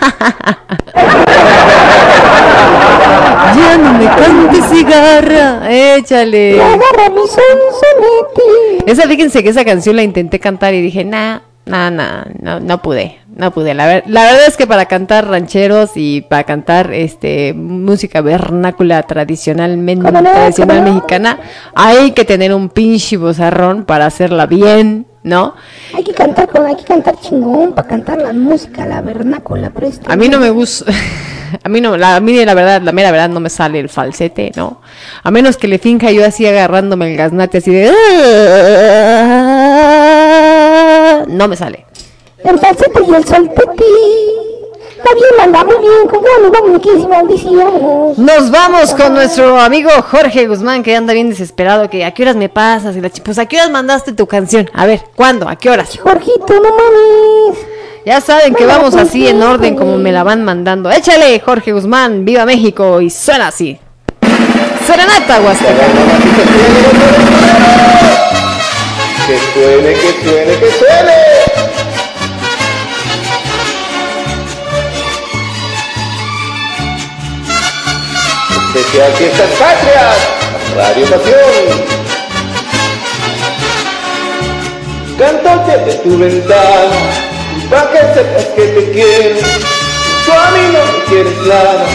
Ya 3.56 3.78
no 3.78 3.92
me 3.94 4.04
cantes 4.06 4.64
cigarra, 4.70 5.70
échale. 5.96 6.56
Esa, 8.86 9.02
fíjense 9.08 9.42
que 9.42 9.48
esa 9.50 9.64
canción 9.64 9.96
la 9.96 10.02
intenté 10.02 10.38
cantar 10.38 10.74
y 10.74 10.80
dije, 10.82 11.04
nah, 11.04 11.40
nah, 11.66 11.90
nah, 11.90 12.24
no, 12.40 12.60
no 12.60 12.80
pude, 12.82 13.18
no 13.34 13.50
pude. 13.50 13.74
La, 13.74 13.86
ver- 13.86 14.04
la 14.06 14.24
verdad 14.24 14.46
es 14.46 14.56
que 14.56 14.66
para 14.66 14.86
cantar 14.86 15.28
rancheros 15.28 15.90
y 15.96 16.22
para 16.22 16.44
cantar 16.44 16.92
este 16.94 17.52
música 17.54 18.20
vernácula 18.20 19.02
tradicionalmente 19.02 20.10
tradicional 20.10 20.82
mexicana, 20.82 21.38
hay 21.74 22.12
que 22.12 22.24
tener 22.24 22.54
un 22.54 22.68
pinche 22.68 23.16
bozarrón 23.16 23.84
para 23.84 24.06
hacerla 24.06 24.46
bien, 24.46 25.06
¿no? 25.28 25.54
Hay 25.94 26.02
que 26.02 26.12
cantar 26.12 26.48
con, 26.48 26.66
hay 26.66 26.74
que 26.74 26.84
cantar 26.84 27.20
chingón 27.20 27.72
para 27.72 27.86
cantar 27.86 28.18
la 28.18 28.32
música, 28.32 28.86
la 28.86 29.00
vernácula. 29.00 29.70
A 30.06 30.16
mí 30.16 30.28
no 30.28 30.40
me 30.40 30.50
gusta, 30.50 30.90
a 31.62 31.68
mí 31.68 31.80
no, 31.80 31.96
la, 31.96 32.16
a 32.16 32.20
mí 32.20 32.44
la 32.44 32.54
verdad, 32.54 32.82
la 32.82 32.92
mera 32.92 33.10
verdad 33.10 33.28
no 33.28 33.40
me 33.40 33.50
sale 33.50 33.78
el 33.78 33.88
falsete, 33.88 34.52
¿no? 34.56 34.80
A 35.22 35.30
menos 35.30 35.56
que 35.56 35.68
le 35.68 35.78
finja 35.78 36.10
yo 36.10 36.24
así 36.24 36.46
agarrándome 36.46 37.10
el 37.10 37.16
gaznate 37.16 37.58
así 37.58 37.70
de... 37.70 37.92
No 41.28 41.46
me 41.46 41.56
sale. 41.56 41.84
El 42.42 42.58
falsete 42.58 43.02
y 43.06 43.14
el 43.14 43.24
soltete. 43.24 43.84
Está 44.98 45.14
bien, 45.14 45.40
anda 45.40 45.64
muy 45.64 45.76
bien, 45.78 46.08
ganas, 46.08 46.50
vamos, 46.50 47.08
maldición. 47.08 48.14
Nos 48.16 48.50
vamos 48.50 48.94
con 48.94 49.14
nuestro 49.14 49.60
amigo 49.60 49.90
Jorge 50.10 50.48
Guzmán, 50.48 50.82
que 50.82 50.96
anda 50.96 51.12
bien 51.12 51.28
desesperado, 51.28 51.88
que 51.88 52.04
a 52.04 52.12
qué 52.12 52.24
horas 52.24 52.34
me 52.34 52.48
pasas, 52.48 52.96
y 52.96 53.00
la 53.00 53.08
pues 53.08 53.38
a 53.38 53.46
qué 53.46 53.58
horas 53.58 53.70
mandaste 53.70 54.12
tu 54.12 54.26
canción, 54.26 54.68
a 54.74 54.86
ver, 54.86 55.02
¿cuándo? 55.14 55.48
¿A 55.48 55.54
qué 55.54 55.70
horas? 55.70 55.96
Jorgito, 56.02 56.52
no 56.52 56.70
mames. 56.70 57.58
Ya 58.04 58.20
saben 58.20 58.56
que 58.56 58.66
vamos 58.66 58.96
así 58.96 59.28
en 59.28 59.40
orden 59.40 59.76
como 59.76 59.98
me 59.98 60.10
la 60.10 60.24
van 60.24 60.42
mandando. 60.42 60.90
Échale, 60.90 61.38
Jorge 61.38 61.72
Guzmán, 61.72 62.24
viva 62.24 62.44
México 62.44 63.00
y 63.00 63.08
suena 63.08 63.48
así. 63.48 63.78
Serenata, 64.84 65.40
Huasteca. 65.40 65.86
Que 69.28 69.38
suene, 69.54 69.92
que 69.92 70.24
suene, 70.24 70.58
que 70.58 70.70
suene. 70.72 71.57
Especial 78.78 79.12
Fiestas 79.14 79.50
Patrias, 79.58 80.16
Radio 80.76 81.06
Pasión. 81.06 81.66
Cántate 85.18 85.78
de 85.78 85.94
tu 85.94 86.16
ventana, 86.16 86.98
pa' 87.70 87.90
que 87.90 87.98
sepas 88.14 88.44
que 88.54 88.62
te 88.62 88.90
quiero. 88.92 89.40
Tú 90.24 90.32
a 90.32 90.50
mí 90.52 90.60
no 90.72 90.80
me 90.92 91.04
quieres 91.06 91.38
nada, 91.38 91.86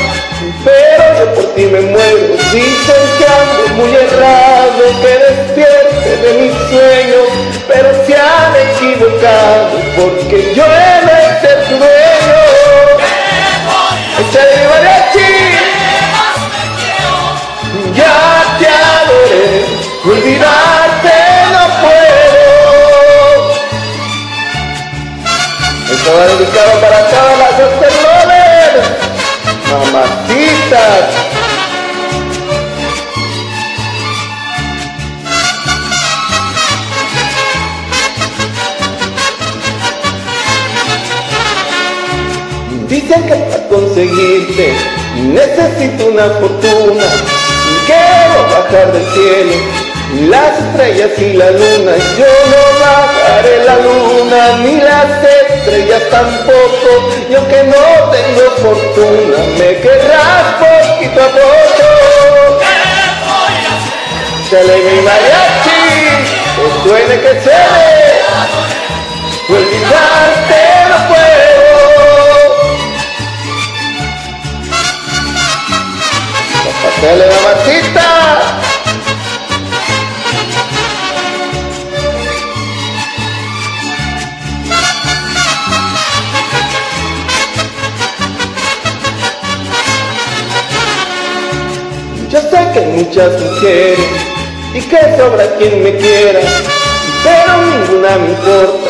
pero 0.66 1.20
yo 1.20 1.34
por 1.36 1.56
ti 1.56 1.64
me 1.68 1.80
muero. 1.80 2.36
Dicen 2.52 3.04
que 3.18 3.26
ando 3.40 3.64
muy 3.76 3.96
errado, 3.96 4.84
que 5.02 5.14
despierte 5.24 6.18
de 6.18 6.34
mis 6.42 6.54
sueños, 6.68 7.28
pero 7.66 8.06
se 8.06 8.14
han 8.14 8.54
equivocado, 8.72 9.80
porque 9.96 10.54
yo 10.54 10.66
he 10.66 11.06
de 11.06 11.40
ser 11.40 11.64
tu 11.64 11.76
dueño. 11.78 12.44
Va 26.16 26.28
dedicado 26.28 26.80
para 26.80 27.00
todas 27.08 27.40
las 27.40 27.54
After 27.60 27.92
Lovers, 28.04 28.88
mamacitas. 29.72 31.06
Dicen 42.88 43.24
que 43.24 43.36
para 43.36 43.68
conseguirte 43.70 44.76
necesito 45.18 46.06
una 46.08 46.26
fortuna. 46.26 47.04
Quiero 47.88 48.44
bajar 48.52 48.94
del 48.94 49.06
cielo 49.14 49.84
las 50.30 50.60
estrellas 50.60 51.12
y 51.18 51.34
la 51.34 51.50
luna. 51.52 51.94
Yo 52.18 52.26
no 52.52 52.80
bajaré 52.80 53.64
la 53.66 53.76
luna 53.78 54.58
ni 54.64 54.76
las 54.78 55.24
estrellas 55.64 56.04
tampoco. 56.10 57.10
Y 57.30 57.36
aunque 57.36 57.64
no 57.64 58.12
tengo 58.12 58.52
fortuna, 58.62 59.38
me 59.58 59.80
querrás 59.80 60.44
poquito 60.60 61.22
a 61.22 61.28
poco. 61.28 61.88
Dale 64.52 64.78
mi 64.78 65.02
mariachi, 65.02 65.82
que 66.56 66.66
suene 66.84 67.16
que 67.22 67.34
suene. 67.42 68.04
Olvidarte 69.50 70.62
no 70.90 70.98
puedo. 71.08 71.44
Mamacita. 77.04 77.53
Muchas 93.04 93.40
mujeres 93.42 94.00
y 94.74 94.82
que 94.82 95.00
sobra 95.18 95.46
quien 95.58 95.84
me 95.84 95.96
quiera, 95.98 96.40
pero 97.24 97.58
ninguna 97.58 98.18
me 98.18 98.30
importa. 98.30 98.90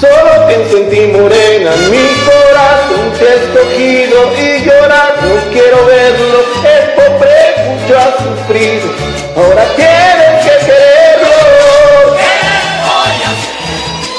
Solo 0.00 0.46
pienso 0.46 0.76
en 0.76 0.90
ti 0.90 1.00
morena, 1.08 1.72
mi 1.90 2.06
corazón 2.24 3.12
te 3.18 3.28
ha 3.28 3.34
escogido 3.34 4.32
y 4.38 4.64
llorar 4.64 5.14
no 5.22 5.52
quiero 5.52 5.84
verlo. 5.86 6.38
El 6.64 6.84
pobre 6.94 7.38
mucho 7.66 7.98
ha 7.98 8.10
sufrido, 8.22 8.88
ahora 9.36 9.64
tienes 9.76 10.44
que 10.44 10.54
quererlo. 10.66 12.16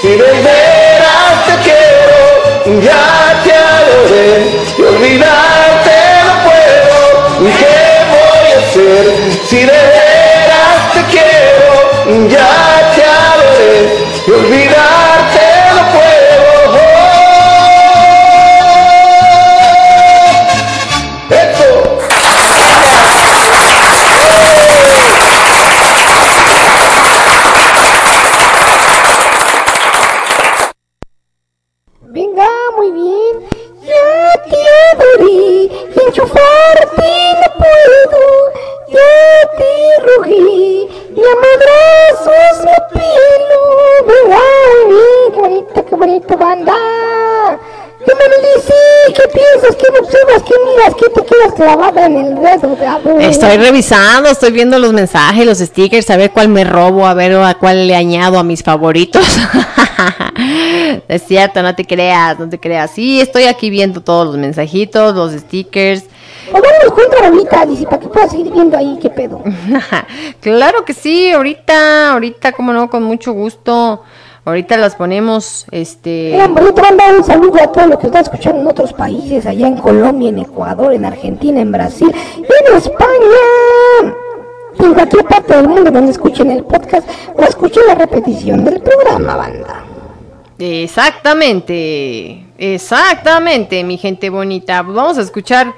Si 0.02 0.10
de 0.10 0.18
veras 0.18 1.36
te 1.48 1.56
quiero, 1.64 2.82
ya 2.82 3.42
te 3.44 3.54
adoré, 3.54 4.32
y 4.78 4.82
olvidarte 4.82 5.63
qué 45.94 46.00
bonito, 46.00 46.38
banda. 46.38 46.74
¿Qué 48.06 48.12
me 48.16 48.48
dices? 48.48 49.16
¿Qué 49.16 49.24
piensas? 49.30 49.76
¿Qué 49.76 49.88
observas? 50.00 50.44
¿Qué 50.44 50.54
miras? 50.66 50.96
¿Qué 50.96 51.10
te 51.10 51.26
quedas 51.26 51.54
clavada 51.54 52.06
en 52.08 52.18
el 52.18 52.36
dedo? 52.36 53.20
Estoy 53.20 53.58
revisando, 53.58 54.30
estoy 54.30 54.52
viendo 54.52 54.78
los 54.80 54.92
mensajes, 54.92 55.46
los 55.46 55.60
stickers, 55.60 56.10
a 56.10 56.18
ver 56.18 56.32
cuál 56.32 56.50
me 56.50 56.64
robo, 56.64 57.06
a 57.06 57.14
ver 57.14 57.34
a 57.36 57.54
cuál 57.54 57.88
le 57.88 57.96
añado 57.96 58.40
a 58.40 58.44
mis 58.44 58.64
favoritos. 58.64 59.26
es 61.08 61.22
cierto, 61.24 61.62
no 61.62 61.76
te 61.76 61.86
creas, 61.86 62.40
no 62.40 62.50
te 62.50 62.60
creas. 62.60 62.92
Sí, 62.92 63.22
estoy 63.22 63.44
aquí 63.44 63.70
viendo 63.70 64.02
todos 64.02 64.28
los 64.28 64.38
mensajitos, 64.38 65.16
los 65.16 65.32
stickers. 65.34 66.06
O 66.52 66.56
dame 66.56 66.92
cuenta 66.94 67.26
ahorita, 67.26 67.66
dice, 67.68 67.86
para 67.86 68.00
que 68.00 68.08
puedas 68.08 68.32
seguir 68.32 68.52
viendo 68.52 68.78
ahí 68.78 68.98
qué 69.02 69.10
pedo. 69.10 69.42
claro 70.42 70.84
que 70.84 70.94
sí, 70.94 71.32
ahorita, 71.32 72.14
ahorita, 72.14 72.52
como 72.52 72.74
no, 72.74 72.90
con 72.90 73.04
mucho 73.04 73.32
gusto. 73.32 74.02
Ahorita 74.46 74.76
las 74.76 74.96
ponemos, 74.96 75.66
este... 75.72 76.38
Bonito, 76.50 76.82
mandar 76.82 77.16
un 77.16 77.24
saludo 77.24 77.64
a 77.64 77.72
todos 77.72 77.88
los 77.88 78.00
que 78.00 78.08
están 78.08 78.24
escuchando 78.24 78.60
en 78.60 78.68
otros 78.68 78.92
países, 78.92 79.46
allá 79.46 79.68
en 79.68 79.78
Colombia, 79.78 80.30
en 80.30 80.40
Ecuador, 80.40 80.94
en 80.94 81.06
Argentina, 81.06 81.62
en 81.62 81.72
Brasil, 81.72 82.14
en 82.38 82.76
España. 82.76 84.14
En 84.80 84.94
cualquier 84.94 85.26
parte 85.26 85.56
del 85.56 85.70
mundo 85.70 85.90
donde 85.90 86.12
escuchen 86.12 86.52
el 86.52 86.66
podcast 86.66 87.08
o 87.34 87.42
escuchen 87.42 87.84
la 87.88 87.96
repetición 87.96 88.66
del 88.66 88.82
programa, 88.82 89.38
banda. 89.38 89.86
Exactamente, 90.60 92.46
exactamente, 92.58 93.82
mi 93.86 93.98
gente 93.98 94.30
bonita. 94.30 94.82
Vamos 94.82 95.18
a 95.20 95.22
escuchar 95.22 95.74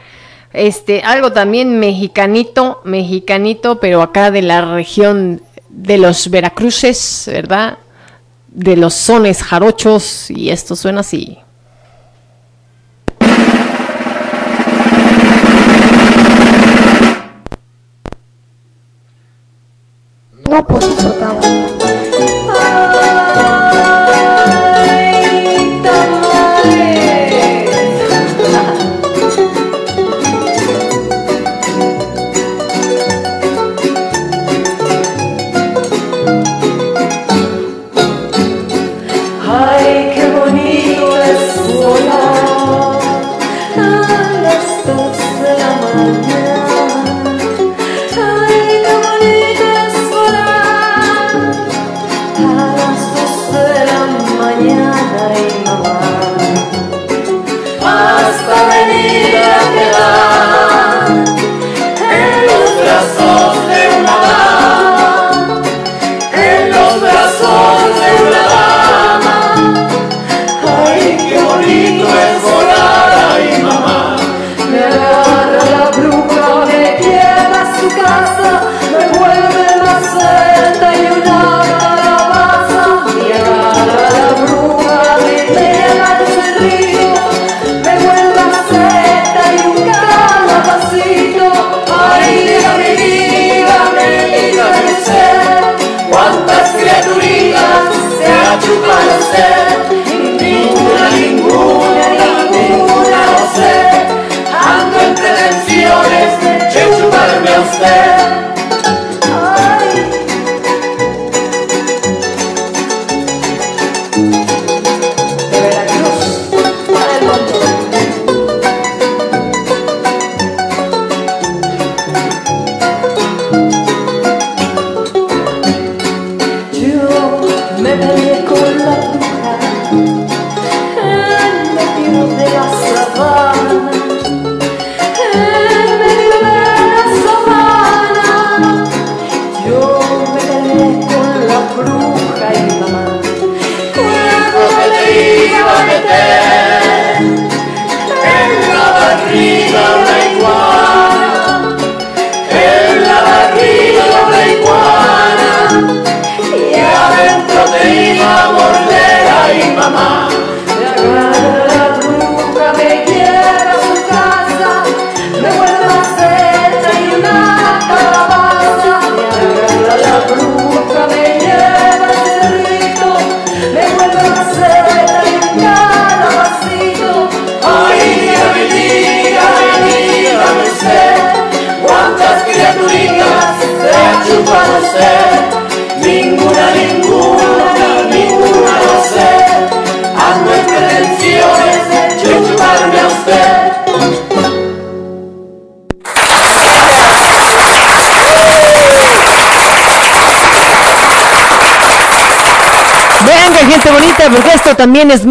este 0.53 1.03
algo 1.03 1.32
también 1.32 1.80
mexicanito, 1.80 2.82
mexicanito, 2.84 3.80
pero 3.80 4.02
acá 4.02 4.32
de 4.32 4.42
la 4.42 4.74
región 4.74 5.42
de 5.69 5.98
los 6.00 6.30
Veracruces, 6.30 7.30
¿verdad? 7.32 7.77
De 8.56 8.77
los 8.77 8.93
sones 8.93 9.43
jarochos 9.43 10.32
y 10.32 10.50
esto 10.50 10.77
suena 10.77 11.01
así. 11.01 11.40
No, 20.50 20.66
pues. 20.66 21.75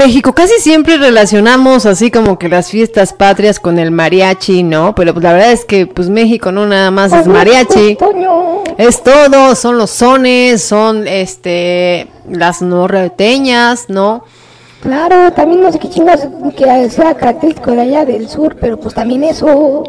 México. 0.05 0.35
Casi 0.35 0.61
siempre 0.61 0.99
relacionamos 0.99 1.87
así 1.87 2.11
como 2.11 2.39
que 2.39 2.51
las 2.51 2.71
fiestas 2.71 3.15
patrias 3.15 3.59
con 3.59 3.79
el 3.79 3.91
mariachi, 3.91 4.63
¿no? 4.63 4.95
Pero 4.95 5.15
pues 5.15 5.25
la 5.25 5.33
verdad 5.33 5.53
es 5.53 5.65
que 5.65 5.87
pues 5.87 6.11
México 6.11 6.53
no 6.53 6.67
nada 6.67 6.91
más 6.91 7.13
es 7.15 7.27
mariachi. 7.27 7.97
Es 8.77 9.03
todo, 9.03 9.55
son 9.55 9.79
los 9.79 9.91
sones, 9.91 10.63
son 10.63 11.09
este 11.09 12.07
las 12.29 12.61
norteñas, 12.61 13.87
¿no? 13.89 14.25
Claro, 14.83 15.33
también 15.33 15.63
no 15.63 15.73
sé 15.73 15.79
qué 15.79 15.89
chingados 15.89 16.29
que 16.55 16.91
sea 16.91 17.15
característico 17.15 17.71
de 17.71 17.81
allá 17.81 18.05
del 18.05 18.29
sur, 18.29 18.57
pero 18.61 18.79
pues 18.79 18.95
también 18.95 19.25
eso. 19.25 19.85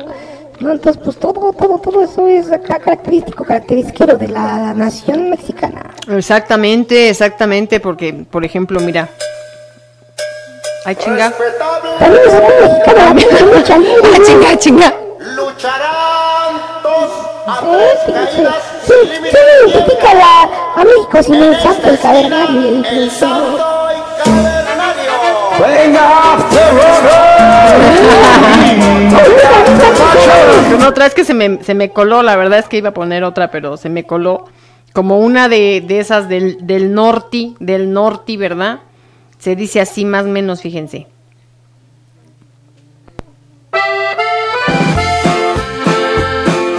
¿no? 0.61 0.71
Entonces, 0.71 1.01
pues 1.03 1.17
todo, 1.17 1.51
todo, 1.51 1.77
todo 1.79 2.01
eso 2.01 2.25
es 2.29 2.49
acá 2.49 2.79
característico, 2.79 3.43
característico 3.43 4.05
de 4.05 4.29
la 4.29 4.73
nación 4.73 5.29
mexicana. 5.29 5.91
Exactamente, 6.07 7.09
exactamente, 7.09 7.81
porque 7.81 8.13
por 8.13 8.45
ejemplo, 8.45 8.79
mira. 8.79 9.09
Ay, 10.85 10.95
chinga. 10.95 11.33
También 11.99 12.21
es 12.27 12.33
muy 12.33 12.53
mexicana, 12.61 13.13
mucha 13.13 13.45
lucha 13.45 13.77
libre. 13.79 14.11
Ah, 14.13 14.19
chinga, 14.23 14.57
chinga. 14.59 14.93
Sí, 18.85 18.93
sí, 18.93 19.15
sí, 19.23 19.29
sí, 19.31 19.37
identifica 19.71 20.13
la, 20.13 20.43
a 20.75 20.83
México 20.83 21.23
sin 21.23 21.35
el 21.35 21.59
santo, 21.59 21.89
el 21.89 21.99
cavernario 21.99 22.61
y 22.61 22.67
el 22.67 22.83
crucero. 22.85 23.57
Venga, 25.59 26.37
No, 30.79 30.87
otra 30.87 31.07
es 31.07 31.15
que 31.15 31.25
se 31.25 31.33
me, 31.33 31.63
se 31.63 31.73
me 31.73 31.89
coló, 31.89 32.21
la 32.21 32.35
verdad 32.35 32.59
es 32.59 32.69
que 32.69 32.77
iba 32.77 32.89
a 32.89 32.93
poner 32.93 33.23
otra, 33.23 33.49
pero 33.49 33.77
se 33.77 33.89
me 33.89 34.03
coló 34.05 34.45
como 34.93 35.17
una 35.19 35.49
de, 35.49 35.83
de 35.85 35.99
esas 35.99 36.29
del, 36.29 36.57
del 36.67 36.93
norte, 36.93 37.53
del 37.59 37.91
norte, 37.91 38.37
¿verdad? 38.37 38.81
Se 39.45 39.55
dice 39.55 39.79
así 39.79 40.05
más 40.05 40.25
o 40.25 40.27
menos, 40.27 40.59
fíjense. 40.59 41.05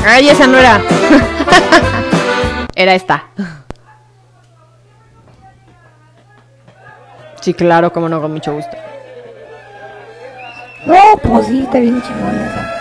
Ay, 0.04 0.28
esa 0.28 0.48
no 0.48 0.58
era. 0.58 0.82
era 2.74 2.94
esta. 2.96 3.26
Sí, 7.40 7.54
claro, 7.54 7.92
como 7.92 8.08
no, 8.08 8.20
con 8.20 8.32
mucho 8.32 8.52
gusto. 8.52 8.76
No, 10.86 10.96
pues 11.22 11.46
sí, 11.46 11.62
está 11.62 11.78
bien 11.78 12.02
chingona 12.02 12.46
esa. 12.46 12.74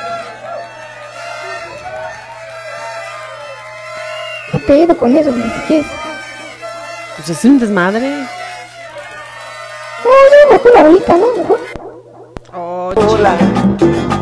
¿Qué 4.51 4.57
pedo 4.65 4.97
con 4.97 5.15
eso? 5.15 5.31
¿Qué 5.67 5.77
es? 5.77 5.85
Pues 7.17 7.30
es 7.30 7.45
un 7.45 7.59
desmadre. 7.59 8.25
No, 10.85 10.91
no. 10.91 11.33
Mejor. 11.35 11.59
Cola, 12.93 13.35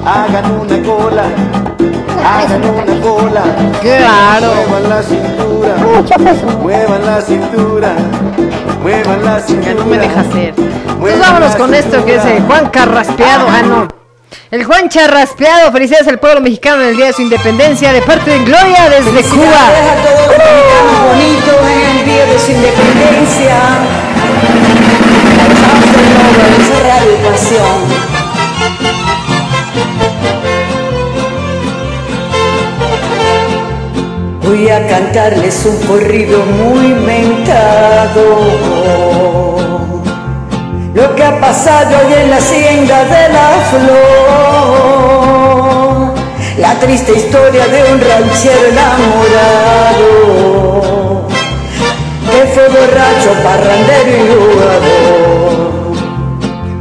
hagan 0.05 0.51
una 0.51 0.81
cola, 0.81 1.23
hagan 2.23 2.63
una 2.63 3.01
cola. 3.01 3.41
Claro. 3.81 4.53
Muevan 4.69 4.89
la 4.89 5.03
cintura, 5.03 5.75
muevan 6.61 7.05
la 7.05 7.21
cintura, 7.21 7.93
muevan 8.81 9.25
la 9.25 9.39
cintura. 9.41 9.73
no 9.73 9.85
me 9.85 9.97
deja 9.97 10.21
hacer. 10.21 10.53
Pues 11.01 11.19
vámonos 11.19 11.53
con 11.57 11.73
esto 11.73 12.05
que 12.05 12.15
es 12.15 12.23
el 12.23 12.41
Juan 12.43 12.69
Carraspeado. 12.69 13.45
Ah, 13.49 13.61
no. 13.63 13.87
El 14.49 14.63
Juan 14.63 14.87
Charraspeado. 14.87 15.69
Felicidades 15.73 16.07
al 16.07 16.19
pueblo 16.19 16.39
mexicano 16.39 16.81
en 16.83 16.89
el 16.89 16.95
día 16.95 17.07
de 17.07 17.13
su 17.13 17.23
independencia 17.23 17.91
de 17.91 18.01
parte 18.03 18.31
de 18.31 18.39
Gloria 18.45 18.89
desde 18.89 19.21
Cuba. 19.29 19.67
A 19.67 20.01
todos 20.01 20.27
los 20.27 20.37
mexicanos 20.37 21.01
bonitos 21.09 21.59
en 21.73 21.97
el 21.99 22.05
día 22.05 22.25
de 22.25 22.39
su 22.39 22.51
independencia. 22.51 23.92
Voy 34.43 34.69
a 34.69 34.87
cantarles 34.87 35.65
un 35.65 35.77
corrido 35.87 36.39
muy 36.45 36.93
mentado. 36.93 38.23
Lo 40.93 41.15
que 41.15 41.23
ha 41.23 41.39
pasado 41.39 41.97
hoy 42.05 42.13
en 42.13 42.29
la 42.29 42.37
hacienda 42.37 43.03
de 43.05 43.29
la 43.33 43.49
flor. 43.71 44.93
La 46.57 46.73
triste 46.79 47.13
historia 47.15 47.65
de 47.67 47.83
un 47.93 47.99
ranchero 47.99 48.67
enamorado. 48.71 50.13
Que 52.31 52.45
fue 52.53 52.67
borracho, 52.67 53.33
parrandero 53.43 54.09
y 54.09 54.19
jugador. 54.29 55.22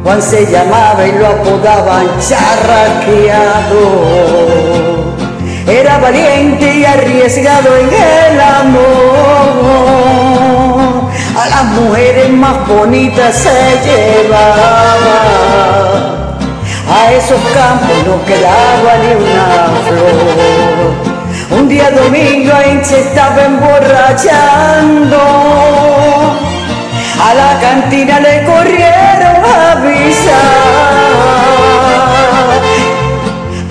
Juan 0.03 0.21
se 0.21 0.45
llamaba 0.47 1.07
y 1.07 1.13
lo 1.13 1.29
apodaban 1.29 2.09
charraqueado. 2.19 3.79
Era 5.67 5.99
valiente 5.99 6.75
y 6.75 6.85
arriesgado 6.85 7.77
en 7.77 7.89
el 7.89 8.41
amor. 8.41 8.83
A 11.39 11.49
las 11.49 11.65
mujeres 11.67 12.29
más 12.31 12.67
bonitas 12.67 13.37
se 13.37 13.79
llevaba. 13.85 15.21
A 16.91 17.13
esos 17.13 17.41
campos 17.55 18.05
no 18.05 18.25
quedaba 18.25 18.97
ni 19.03 19.15
una 19.15 19.71
flor. 19.87 21.13
Un 21.59 21.69
día 21.69 21.93
domingo 21.93 22.53
ahí 22.53 22.81
se 22.83 23.03
estaba 23.03 23.45
emborrachando. 23.45 25.21
A 27.21 27.35
la 27.35 27.59
cantina 27.61 28.21
le 28.21 28.45
corrieron 28.45 29.45
a 29.45 29.73
avisar. 29.73 30.33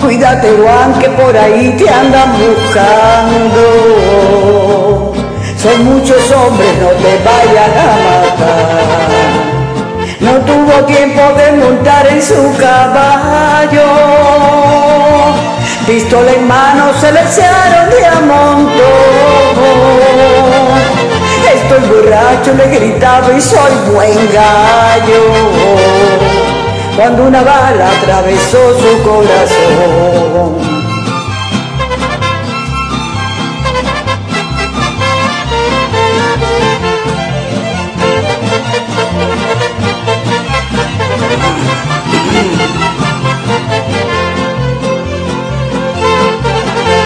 Cuídate 0.01 0.49
Juan 0.51 0.93
que 0.99 1.09
por 1.09 1.35
ahí 1.37 1.75
te 1.77 1.89
andan 1.89 2.33
buscando. 2.37 3.63
Son 5.57 5.85
muchos 5.85 6.31
hombres, 6.31 6.69
no 6.81 6.89
te 6.89 7.19
vayan 7.23 7.71
a 7.77 7.95
matar. 8.07 9.51
No 10.19 10.33
tuvo 10.45 10.85
tiempo 10.85 11.21
de 11.37 11.51
montar 11.53 12.07
en 12.07 12.21
su 12.21 12.55
caballo. 12.57 13.85
Pistola 15.85 16.31
en 16.31 16.47
mano 16.47 16.93
se 16.99 17.11
le 17.11 17.21
echaron 17.21 17.89
de 17.89 18.05
a 18.05 18.21
montón. 18.21 18.81
Estoy 21.71 21.89
borracho, 21.89 22.53
le 22.53 22.67
gritaba 22.67 23.31
y 23.31 23.39
soy 23.39 23.71
buen 23.93 24.33
gallo 24.33 25.23
cuando 26.97 27.23
una 27.23 27.41
bala 27.43 27.89
atravesó 27.91 28.57
su 28.77 29.03
corazón. 29.03 30.80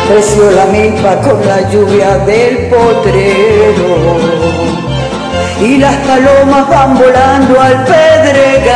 Creció 0.07 0.51
la 0.51 0.65
milpa 0.67 1.19
con 1.21 1.45
la 1.47 1.69
lluvia 1.69 2.17
del 2.19 2.67
potrero 2.67 4.17
y 5.61 5.77
las 5.77 5.95
palomas 5.95 6.69
van 6.69 6.95
volando 6.95 7.59
al 7.59 7.83
pedregal. 7.85 8.75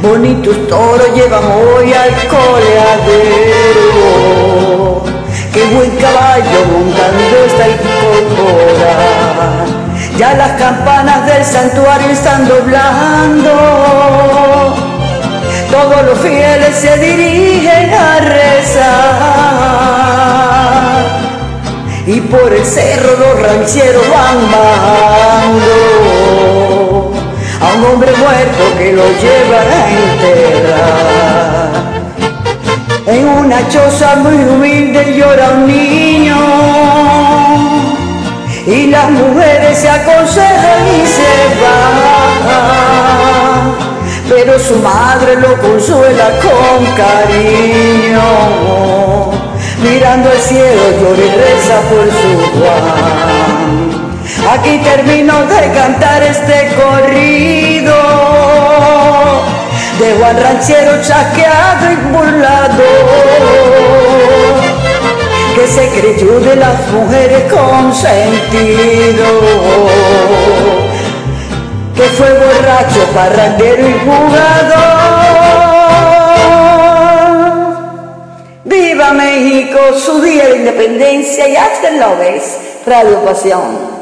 Bonitos 0.00 0.66
toros 0.68 1.14
llevan 1.14 1.44
hoy 1.44 1.92
al 1.92 2.14
coleadero. 2.28 3.82
Qué 5.52 5.64
buen 5.74 5.90
caballo 5.96 6.64
montando 6.72 7.36
está 7.46 7.66
el 7.66 7.76
cocora. 7.76 8.96
Ya 10.16 10.34
las 10.34 10.52
campanas 10.52 11.26
del 11.26 11.44
santuario 11.44 12.08
están 12.10 12.48
doblando. 12.48 13.52
Todos 15.80 16.02
los 16.06 16.18
fieles 16.18 16.74
se 16.74 16.98
dirigen 16.98 17.94
a 17.94 18.18
rezar. 18.18 18.88
Y 22.04 22.20
por 22.20 22.52
el 22.52 22.64
cerro 22.64 23.16
los 23.16 23.40
rancheros 23.40 24.02
van 24.10 24.50
bajando. 24.50 25.74
A 27.60 27.64
un 27.76 27.84
hombre 27.84 28.10
muerto 28.16 28.76
que 28.76 28.92
lo 28.92 29.04
llevan 29.22 29.68
a 29.78 29.88
enterrar. 30.02 31.70
En 33.06 33.28
una 33.28 33.68
choza 33.68 34.16
muy 34.16 34.34
humilde 34.34 35.14
llora 35.16 35.50
un 35.50 35.66
niño. 35.68 36.40
Y 38.66 38.88
las 38.88 39.10
mujeres 39.10 39.78
se 39.78 39.88
aconsejan 39.88 40.88
y 40.88 41.06
se 41.06 41.32
van, 41.62 42.48
pero 44.28 44.58
su 44.58 44.76
madre 44.76 45.36
lo 45.36 45.56
consuela 45.58 46.30
con 46.42 46.84
cariño. 46.96 48.22
Mirando 49.82 50.30
al 50.30 50.38
cielo 50.38 50.82
llora 51.00 51.34
reza 51.34 51.80
por 51.88 52.06
su 52.06 52.30
Juan. 52.58 53.78
Aquí 54.52 54.78
termino 54.78 55.34
de 55.46 55.72
cantar 55.72 56.22
este 56.22 56.74
corrido. 56.76 57.94
De 59.98 60.14
Juan 60.18 60.36
Ranchero 60.40 61.02
chaqueado 61.02 61.92
y 61.92 61.96
burlado. 62.12 62.84
Que 65.54 65.66
se 65.66 65.88
creyó 65.88 66.38
de 66.40 66.56
las 66.56 66.88
mujeres 66.90 67.52
consentido 67.52 69.28
que 71.98 72.04
fue 72.10 72.32
borracho, 72.32 73.04
parrandero 73.12 73.88
y 73.88 73.92
jugador. 74.06 74.78
¡Viva 78.64 79.10
México! 79.10 79.78
Su 79.96 80.22
día 80.22 80.46
de 80.46 80.58
independencia 80.58 81.48
y 81.48 81.56
hasta 81.56 81.88
el 81.88 81.98
ves, 82.20 82.56
Radio 82.86 83.24
Pasión. 83.24 83.98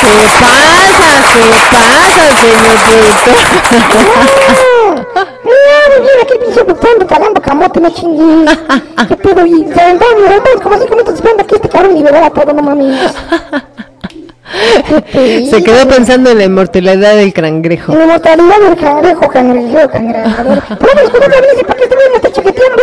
¿Qué 0.00 0.16
pasa? 0.40 1.10
¿Qué 1.34 1.44
pasa, 1.76 2.24
señor 2.40 2.78
productor? 2.86 3.40
Mira, 5.42 5.96
mira, 6.00 6.24
que 6.26 6.36
pinche 6.38 6.64
productor 6.64 7.06
cagando 7.06 7.40
camote, 7.80 7.82
no 7.82 7.90
chingues. 7.90 8.58
¿Qué 9.08 9.16
pedo? 9.16 9.46
Y 9.46 9.64
se 9.72 9.80
aventaron, 9.80 10.22
me 10.22 10.28
aventaron 10.28 10.62
como 10.62 10.78
cinco 10.78 10.90
minutos 10.90 11.14
esperando 11.14 11.46
que 11.46 11.54
este 11.56 11.68
cabrón 11.68 11.94
liberara 11.94 12.30
todo, 12.30 12.52
no 12.52 12.62
mames. 12.62 13.14
Se 15.14 15.62
quedó 15.62 15.88
pensando 15.88 16.30
en 16.30 16.38
la 16.38 16.44
inmortalidad 16.44 17.16
del 17.16 17.32
cangrejo. 17.32 17.94
La 17.94 18.04
inmortalidad 18.04 18.58
del 18.60 18.76
cangrejo, 18.76 19.28
cangrejo, 19.28 19.88
para 19.88 21.74
que 21.76 21.82
este 21.84 21.96
me 21.96 22.32
chaqueteando. 22.32 22.82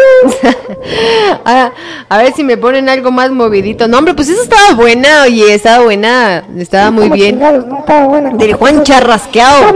a, 1.45 1.71
a 2.09 2.17
ver 2.17 2.33
si 2.33 2.43
me 2.43 2.57
ponen 2.57 2.89
algo 2.89 3.11
más 3.11 3.31
movidito. 3.31 3.87
No, 3.87 3.97
hombre, 3.97 4.13
pues 4.13 4.29
eso 4.29 4.41
estaba 4.41 4.73
buena, 4.73 5.23
oye, 5.23 5.53
estaba 5.53 5.83
buena. 5.83 6.43
Estaba 6.57 6.91
muy 6.91 7.09
bien. 7.09 7.35
chingados, 7.35 7.65
no 7.65 7.79
estaba 7.79 8.05
buena. 8.07 8.29
Del 8.31 8.53
Juan 8.53 8.83
Charrasqueado. 8.83 9.73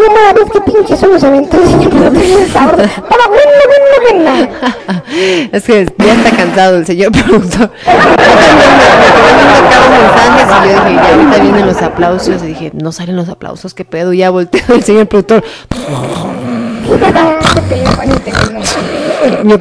Que 0.51 0.61
pinche 0.61 0.97
solo 0.97 1.19
se 1.19 1.27
aventó 1.27 1.57
ese 1.57 2.47
sabor. 2.51 2.81
Estaba 2.81 3.27
buena, 3.27 3.51
buena, 4.11 4.47
buena. 4.47 5.03
Es 5.51 5.63
que 5.63 5.85
ya 5.97 6.13
está 6.13 6.31
cansado 6.31 6.77
el 6.77 6.85
señor 6.85 7.11
productor. 7.25 7.69
Yo 10.31 10.45
también 10.47 11.53
me, 11.53 11.61
me 11.61 11.65
los 11.65 11.81
aplausos. 12.21 12.43
Y 12.43 12.47
dije, 12.47 12.71
no 12.73 12.91
salen 12.91 13.15
los 13.15 13.29
aplausos, 13.29 13.73
qué 13.73 13.85
pedo. 13.85 14.13
Ya 14.13 14.29
volteó 14.29 14.61
el 14.75 14.83
señor 14.83 15.07
productor. 15.07 15.43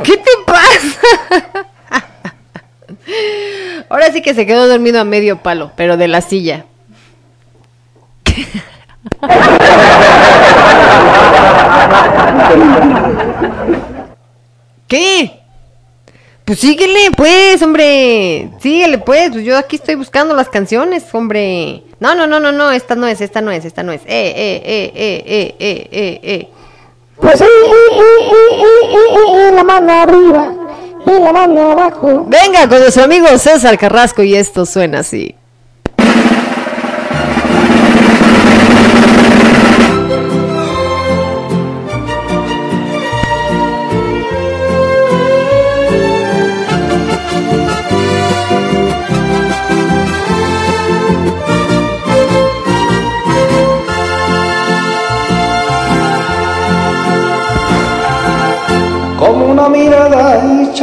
¿Qué 0.03 0.17
te 0.17 0.31
pasa? 0.47 0.99
Ahora 3.89 4.13
sí 4.13 4.23
que 4.23 4.35
se 4.35 4.47
quedó 4.47 4.69
dormido 4.69 5.01
a 5.01 5.05
medio 5.05 5.39
palo, 5.39 5.73
pero 5.77 5.97
de 5.97 6.09
la 6.09 6.21
silla. 6.21 6.67
¿Qué? 14.87 15.40
Pues 16.51 16.59
síguele, 16.59 17.13
pues, 17.17 17.63
hombre. 17.63 18.51
Síguele, 18.61 18.99
pues. 18.99 19.31
Pues 19.31 19.45
yo 19.45 19.57
aquí 19.57 19.77
estoy 19.77 19.95
buscando 19.95 20.35
las 20.35 20.49
canciones, 20.49 21.05
hombre. 21.13 21.85
No, 22.01 22.17
no, 22.17 22.27
no, 22.27 22.41
no, 22.41 22.51
no. 22.51 22.73
Esta 22.73 22.97
no 22.97 23.07
es, 23.07 23.21
esta 23.21 23.41
no 23.41 23.53
es, 23.53 23.65
esta 23.65 23.85
no 23.85 23.93
es. 23.93 24.01
Eh, 24.01 24.07
eh, 24.09 24.61
eh, 24.65 24.93
eh, 24.97 25.23
eh, 25.27 25.55
eh, 25.61 25.89
eh, 25.93 26.21
eh. 26.25 26.49
Pues 27.21 27.41
eh, 27.41 27.45
eh, 27.45 27.47
eh, 27.47 28.03
eh, 28.03 28.65
eh, 28.65 28.97
eh, 28.97 29.49
eh, 29.49 29.53
la 29.55 29.63
mano 29.63 29.93
arriba 29.93 30.53
y 31.07 31.23
la 31.23 31.33
mano 31.33 31.71
abajo. 31.71 32.25
Venga 32.27 32.69
con 32.69 32.81
nuestro 32.81 33.05
amigo 33.05 33.29
César 33.39 33.79
Carrasco 33.79 34.25
y 34.25 34.35
esto 34.35 34.67
suena 34.67 34.99
así. 34.99 35.37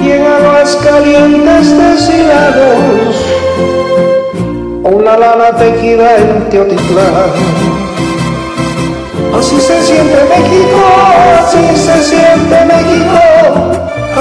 y 0.00 0.10
en 0.12 0.26
aguas 0.26 0.76
calientes 0.76 1.76
deshilados, 1.76 3.14
o 4.84 4.88
una 4.88 5.16
lana 5.16 5.56
tejida 5.56 6.16
en 6.16 6.48
Teotitlán. 6.48 7.32
Así 9.38 9.60
se 9.60 9.82
siente 9.82 10.16
México, 10.24 10.80
así 11.38 11.76
se 11.76 12.02
siente 12.04 12.64
México, 12.64 13.20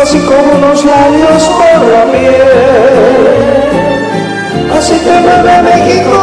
así 0.02 0.20
como 0.20 0.54
unos 0.58 0.86
labios 0.86 1.44
por 1.44 1.88
la 1.88 2.04
piel. 2.12 3.48
Así 4.78 4.94
te 4.94 5.20
mueve 5.22 5.62
México, 5.64 6.18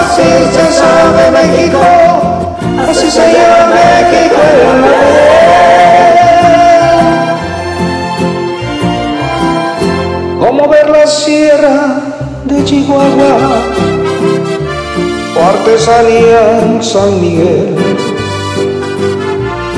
así 0.00 0.28
se 0.52 0.72
sabe 0.72 1.30
México, 1.32 1.80
así 2.88 3.10
se 3.10 3.32
llama 3.32 3.74
México 3.74 4.40
en 4.62 4.80
la 4.82 5.95
de 12.44 12.64
Chihuahua 12.64 13.36
o 15.36 15.40
artesanía 15.52 16.62
en 16.62 16.82
San 16.82 17.20
Miguel. 17.20 17.74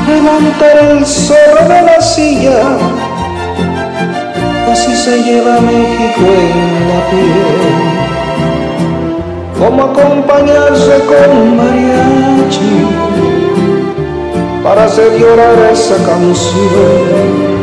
Levantar 0.07 0.77
el 0.91 1.07
cerro 1.07 1.63
de 1.69 1.83
la 1.83 2.01
silla, 2.01 2.61
así 4.71 4.95
se 4.97 5.23
lleva 5.23 5.61
México 5.61 6.27
en 6.27 6.89
la 6.91 7.01
piel. 7.11 7.61
Como 9.59 9.83
acompañarse 9.85 10.95
con 11.11 11.57
mariachi 11.57 12.77
para 14.63 14.85
hacer 14.85 15.19
llorar 15.19 15.57
esa 15.73 15.97
canción 16.07 17.59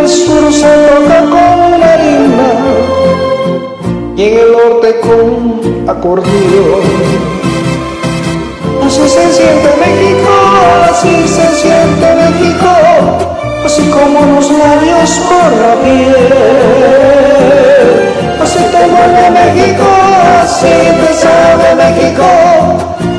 el 0.00 0.08
sur 0.08 0.52
se 0.52 0.74
toca 1.08 1.47
y 4.18 4.24
en 4.24 4.36
el 4.36 4.50
norte 4.50 4.98
con 4.98 5.88
acordeón. 5.88 6.82
Así 8.84 9.08
se 9.08 9.32
siente 9.32 9.68
México, 9.78 10.32
así 10.90 11.28
se 11.28 11.46
siente 11.54 12.06
México, 12.16 12.70
así 13.64 13.82
como 13.90 14.18
los 14.34 14.50
labios 14.50 15.10
por 15.28 15.52
la 15.62 15.74
piel. 15.84 16.16
Así 18.42 18.58
te 18.58 18.86
mueve 18.88 19.30
México, 19.30 19.86
así 20.42 20.66
te 20.66 21.10
sabe 21.14 21.68
México, 21.76 22.26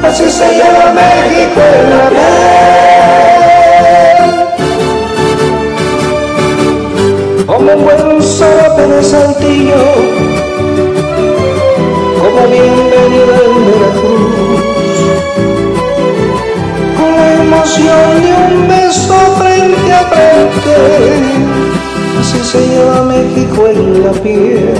así 0.03 0.29
se 0.29 0.47
llama 0.57 0.91
México 0.91 1.61
en 1.75 1.89
la 1.91 2.09
piel. 2.09 2.49
como 7.49 7.73
un 7.73 7.83
buen 7.83 8.21
zarape 8.21 8.87
de 8.87 9.03
saltillo, 9.03 9.75
como 12.39 12.51
bienvenida 12.51 13.35
en 13.45 13.65
Veracruz, 13.65 14.61
con 16.97 17.11
la 17.15 17.27
emoción 17.43 18.07
de 18.21 18.29
un 18.33 18.67
beso 18.67 19.17
frente 19.39 19.89
a 19.91 20.03
frente, 20.05 20.75
así 22.19 22.39
se 22.43 22.59
lleva 22.67 23.03
México 23.03 23.67
en 23.67 24.03
la 24.03 24.11
piel, 24.11 24.73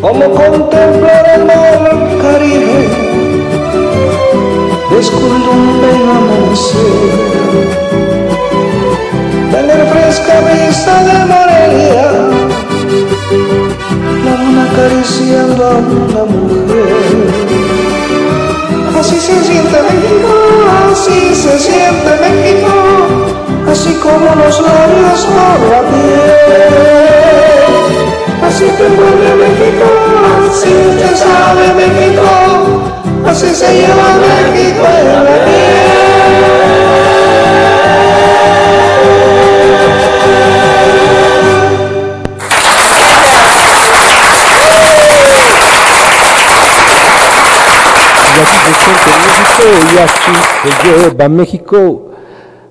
como 0.00 0.24
contemplar 0.30 1.24
el 1.36 1.44
mar 1.44 2.08
Caribe, 2.22 2.88
descubrir 4.90 5.48
un 5.48 5.80
bello 5.80 6.10
amanecer. 6.10 7.28
Tener 9.52 9.80
fresca 9.86 10.34
brisa 10.40 10.94
de 11.04 11.16
Morelia, 11.26 12.06
la 12.12 12.77
acariciando 14.78 15.64
a 15.64 15.70
una 15.70 16.24
mujer. 16.24 17.26
Así 18.98 19.18
se 19.20 19.44
siente 19.44 19.82
México, 19.82 20.32
así 20.90 21.34
se 21.34 21.58
siente 21.58 22.10
México, 22.20 22.72
así 23.70 23.92
como 23.94 24.34
los 24.36 24.60
labios 24.60 25.26
por 25.26 25.58
la 25.70 25.80
piel. 25.90 26.88
Así 28.46 28.64
te 28.64 28.88
mueve 28.88 29.30
México, 29.36 29.86
así 30.48 30.74
te 30.98 31.10
sabe 31.16 31.64
México, 31.74 32.28
así 33.26 33.54
se 33.54 33.68
lleva 33.74 34.08
México 34.26 34.84
en 35.00 35.06
la 35.12 35.20
y 49.68 49.98
así 49.98 50.32
se 50.62 50.88
lleva 50.88 51.28
México. 51.28 52.04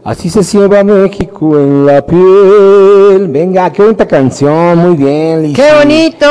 Así 0.03 0.29
se 0.29 0.41
lleva 0.41 0.85
México 0.85 1.59
en 1.59 1.85
la 1.85 2.05
piel. 2.05 3.27
Venga, 3.27 3.69
qué 3.73 3.81
bonita 3.81 4.07
canción, 4.07 4.77
muy 4.77 4.95
bien. 4.95 5.43
Lizzy. 5.43 5.55
Qué 5.55 5.73
bonito, 5.73 6.27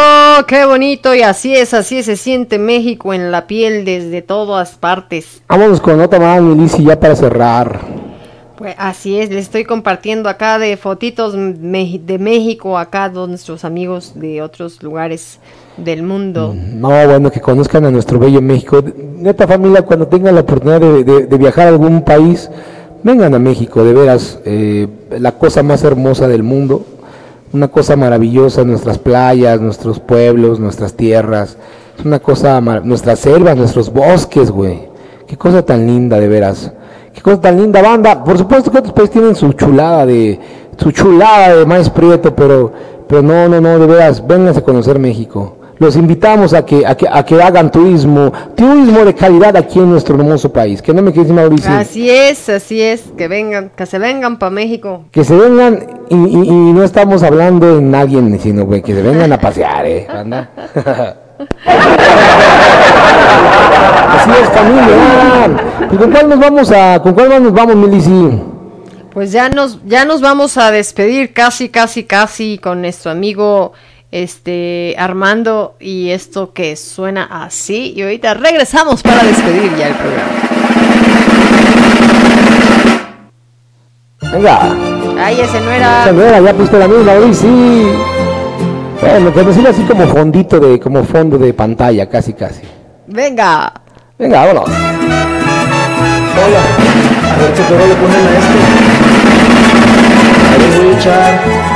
qué 0.48 0.64
bonito. 0.64 1.14
Y 1.14 1.22
así 1.22 1.54
es, 1.54 1.74
así 1.74 2.02
se 2.02 2.16
siente 2.16 2.58
México 2.58 3.12
en 3.12 3.30
la 3.30 3.46
piel 3.46 3.84
desde 3.84 4.22
todas 4.22 4.76
partes. 4.76 5.42
Vámonos 5.46 5.80
con 5.82 6.00
otra 6.00 6.18
más, 6.18 6.42
Lizzy, 6.42 6.84
ya 6.84 6.98
para 6.98 7.14
cerrar. 7.16 7.95
Pues 8.56 8.74
así 8.78 9.18
es, 9.18 9.28
les 9.28 9.44
estoy 9.44 9.64
compartiendo 9.64 10.30
acá 10.30 10.58
de 10.58 10.78
fotitos 10.78 11.34
de 11.34 12.18
México, 12.18 12.78
acá 12.78 13.12
todos 13.12 13.28
nuestros 13.28 13.66
amigos 13.66 14.12
de 14.14 14.40
otros 14.40 14.82
lugares 14.82 15.38
del 15.76 16.02
mundo. 16.02 16.54
No, 16.54 16.88
bueno, 16.88 17.30
que 17.30 17.40
conozcan 17.40 17.84
a 17.84 17.90
nuestro 17.90 18.18
bello 18.18 18.40
México. 18.40 18.82
Neta 19.18 19.46
familia, 19.46 19.82
cuando 19.82 20.08
tengan 20.08 20.34
la 20.34 20.40
oportunidad 20.40 20.80
de, 20.80 21.36
viajar 21.36 21.66
a 21.66 21.70
algún 21.70 22.02
país, 22.02 22.50
vengan 23.02 23.34
a 23.34 23.38
México, 23.38 23.84
de 23.84 23.92
veras, 23.92 24.40
eh, 24.46 24.88
la 25.10 25.32
cosa 25.32 25.62
más 25.62 25.84
hermosa 25.84 26.26
del 26.26 26.42
mundo, 26.42 26.86
una 27.52 27.68
cosa 27.68 27.94
maravillosa, 27.94 28.64
nuestras 28.64 28.98
playas, 28.98 29.60
nuestros 29.60 30.00
pueblos, 30.00 30.60
nuestras 30.60 30.94
tierras, 30.94 31.58
es 31.98 32.04
una 32.06 32.20
cosa, 32.20 32.60
nuestras 32.60 33.18
selvas, 33.18 33.54
nuestros 33.56 33.92
bosques, 33.92 34.50
güey. 34.50 34.88
Qué 35.26 35.36
cosa 35.36 35.64
tan 35.64 35.86
linda, 35.86 36.18
de 36.18 36.28
veras. 36.28 36.72
Qué 37.16 37.22
cosa 37.22 37.40
tan 37.40 37.56
linda 37.60 37.80
banda. 37.80 38.22
Por 38.22 38.36
supuesto 38.36 38.70
que 38.70 38.76
otros 38.78 38.92
países 38.92 39.12
tienen 39.14 39.34
su 39.34 39.52
chulada 39.54 40.04
de, 40.04 40.38
su 40.76 40.92
chulada 40.92 41.56
de 41.56 41.64
maíz 41.64 41.88
prieto, 41.88 42.36
pero, 42.36 42.70
pero 43.08 43.22
no, 43.22 43.48
no, 43.48 43.58
no, 43.58 43.78
de 43.78 43.86
veras, 43.86 44.24
vénganse 44.26 44.60
a 44.60 44.62
conocer 44.62 44.98
México. 44.98 45.56
Los 45.78 45.96
invitamos 45.96 46.52
a 46.54 46.64
que, 46.64 46.86
a 46.86 46.94
que, 46.94 47.06
a 47.10 47.22
que 47.24 47.42
hagan 47.42 47.70
turismo, 47.70 48.30
turismo 48.54 49.04
de 49.04 49.14
calidad 49.14 49.56
aquí 49.56 49.78
en 49.78 49.90
nuestro 49.90 50.14
hermoso 50.16 50.52
país. 50.52 50.80
Que 50.82 50.92
no 50.94 51.00
me 51.02 51.12
quede 51.12 51.32
Mauricio. 51.32 51.70
Así 51.70 52.10
es, 52.10 52.48
así 52.50 52.80
es, 52.82 53.04
que 53.16 53.28
vengan, 53.28 53.70
que 53.74 53.86
se 53.86 53.98
vengan 53.98 54.38
para 54.38 54.50
México. 54.50 55.04
Que 55.10 55.24
se 55.24 55.34
vengan 55.34 55.86
y, 56.10 56.14
y- 56.16 56.48
y 56.48 56.72
no 56.72 56.82
estamos 56.82 57.22
hablando 57.22 57.78
en 57.78 57.90
nadie, 57.90 58.38
sino 58.38 58.68
que 58.68 58.82
se 58.94 59.02
vengan 59.02 59.32
a 59.32 59.40
pasear, 59.40 59.86
eh, 59.86 60.06
banda. 60.06 60.50
Así 64.08 64.30
es, 64.42 64.48
familia. 64.50 65.50
¿Y 65.92 65.96
con 65.96 66.10
cuál 66.10 66.28
nos 66.28 66.38
vamos 66.38 66.72
a, 66.72 67.00
con 67.02 67.14
cuál 67.14 67.28
más 67.28 67.40
nos 67.40 67.52
vamos, 67.52 67.76
Milisi? 67.76 68.40
Pues 69.12 69.32
ya 69.32 69.48
nos, 69.48 69.78
ya 69.84 70.04
nos 70.04 70.20
vamos 70.20 70.56
a 70.58 70.70
despedir 70.70 71.32
casi, 71.32 71.68
casi, 71.68 72.04
casi 72.04 72.58
con 72.58 72.82
nuestro 72.82 73.10
amigo 73.10 73.72
este 74.10 74.94
Armando 74.98 75.76
y 75.80 76.10
esto 76.10 76.52
que 76.52 76.76
suena 76.76 77.24
así. 77.24 77.92
Y 77.96 78.02
ahorita 78.02 78.34
regresamos 78.34 79.02
para 79.02 79.22
despedir 79.22 79.74
ya 79.76 79.88
el 79.88 79.94
programa. 79.94 80.32
Venga. 84.32 84.60
Ay, 85.18 85.40
ese 85.40 85.60
no 85.60 85.70
era. 85.70 86.02
Esa 86.02 86.12
no 86.12 86.22
era, 86.22 86.40
ya 86.40 86.52
pusiste 86.52 86.78
la 86.78 86.88
misma, 86.88 87.14
Milisi. 87.14 88.25
Bueno, 89.00 89.30
decirlo 89.30 89.70
así 89.70 89.82
como 89.82 90.06
fondito 90.06 90.58
de, 90.58 90.80
como 90.80 91.04
fondo 91.04 91.38
de 91.38 91.52
pantalla, 91.52 92.08
casi, 92.08 92.32
casi. 92.32 92.62
Venga. 93.06 93.72
Venga, 94.18 94.46
vámonos. 94.46 94.64
Hola, 96.36 96.62
a 97.32 97.36
ver 97.38 97.52
qué 97.52 97.62
le 97.62 97.94
ponen 97.94 98.26
a 98.26 98.30
este. 98.38 98.58
Ahí 100.52 100.58
les 100.60 100.76
voy 100.78 100.88
a 100.88 100.98
echar. 100.98 101.75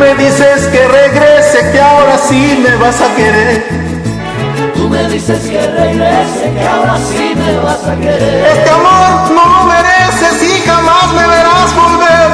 Me 0.00 0.14
dices 0.14 0.66
que 0.72 0.88
regrese, 0.88 1.72
que 1.72 1.80
ahora 1.80 2.16
sí 2.16 2.58
me 2.62 2.74
vas 2.76 2.98
a 3.02 3.14
querer. 3.14 3.64
Tú 4.74 4.88
me 4.88 5.06
dices 5.10 5.42
que 5.42 5.60
regrese, 5.60 6.52
que 6.54 6.66
ahora 6.66 6.96
sí 6.96 7.34
me 7.36 7.58
vas 7.58 7.84
a 7.84 7.94
querer. 7.96 8.46
Este 8.46 8.70
amor 8.70 9.30
no 9.36 9.44
lo 9.54 9.64
mereces 9.66 10.42
y 10.42 10.66
jamás 10.66 11.12
me 11.12 11.26
verás 11.26 11.76
volver. 11.76 12.28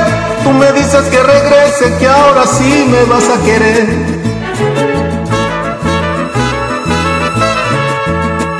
Tú 0.44 0.50
me 0.52 0.72
dices 0.72 1.02
que 1.10 1.20
regrese, 1.20 1.98
que 1.98 2.06
ahora 2.06 2.44
sí 2.46 2.86
me 2.88 3.02
vas 3.12 3.24
a 3.28 3.44
querer. 3.44 3.86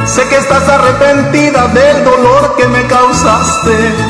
Sé 0.05 0.23
que 0.29 0.37
estás 0.37 0.69
arrepentida 0.69 1.69
del 1.69 2.05
dolor 2.05 2.57
que 2.57 2.67
me 2.67 2.83
causaste. 2.89 4.06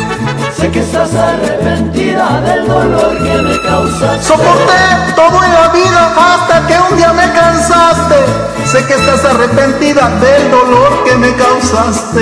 Sé 0.57 0.71
que 0.71 0.81
estás 0.81 1.15
arrepentida 1.15 2.41
del 2.41 2.67
dolor 2.67 3.19
que 3.19 3.43
me 3.43 3.61
causaste. 3.61 4.23
Soporté 4.23 5.13
todo 5.15 5.45
en 5.45 5.53
la 5.53 5.69
vida 5.69 6.13
hasta 6.17 6.67
que 6.67 6.75
un 6.91 6.97
día 6.97 7.13
me 7.13 7.31
cansaste. 7.31 8.15
Sé 8.65 8.87
que 8.87 8.95
estás 8.95 9.23
arrepentida 9.27 10.09
del 10.19 10.51
dolor 10.51 11.05
que 11.05 11.15
me 11.17 11.35
causaste. 11.35 12.21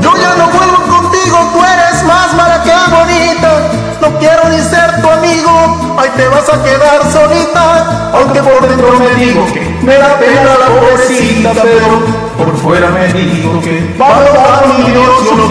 Yo 0.00 0.12
ya 0.16 0.36
no 0.38 0.46
vuelvo 0.48 0.96
contigo, 0.96 1.50
tú 1.52 1.62
eres 1.62 2.02
más 2.04 2.32
mala 2.34 2.62
que 2.62 2.72
bonita. 2.90 3.70
No 4.00 4.18
quiero 4.18 4.48
ni 4.48 4.60
ser 4.60 5.02
tu 5.02 5.10
amigo, 5.10 5.96
ahí 5.98 6.08
te 6.16 6.26
vas 6.28 6.48
a 6.48 6.62
quedar 6.62 7.12
solita. 7.12 8.10
Aunque 8.14 8.40
por 8.40 8.66
dentro 8.66 8.98
me 8.98 9.14
digo 9.14 9.46
que 9.52 9.60
me 9.82 9.94
da 9.98 10.18
pena 10.18 10.56
la 10.58 10.80
pobrecita, 10.80 11.52
pero 11.52 12.25
por 12.36 12.56
fuera 12.56 12.90
me 12.90 13.12
digo 13.12 13.60
que 13.60 13.94
valora 13.98 14.62
mi 14.66 14.90
Dios 14.90 15.24
lo. 15.36 15.46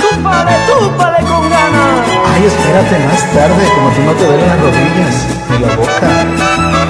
Túpale, 0.00 0.52
túpale 0.66 1.18
con 1.24 1.50
ganas. 1.50 2.08
Ay, 2.34 2.44
espérate 2.46 2.98
más 3.06 3.32
tarde, 3.32 3.68
como 3.74 3.90
tú 3.90 4.02
no 4.02 4.12
te 4.12 4.24
duelen 4.26 4.48
las 4.48 4.60
rodillas 4.60 5.26
y 5.50 5.62
la 5.62 5.76
boca. 5.76 6.81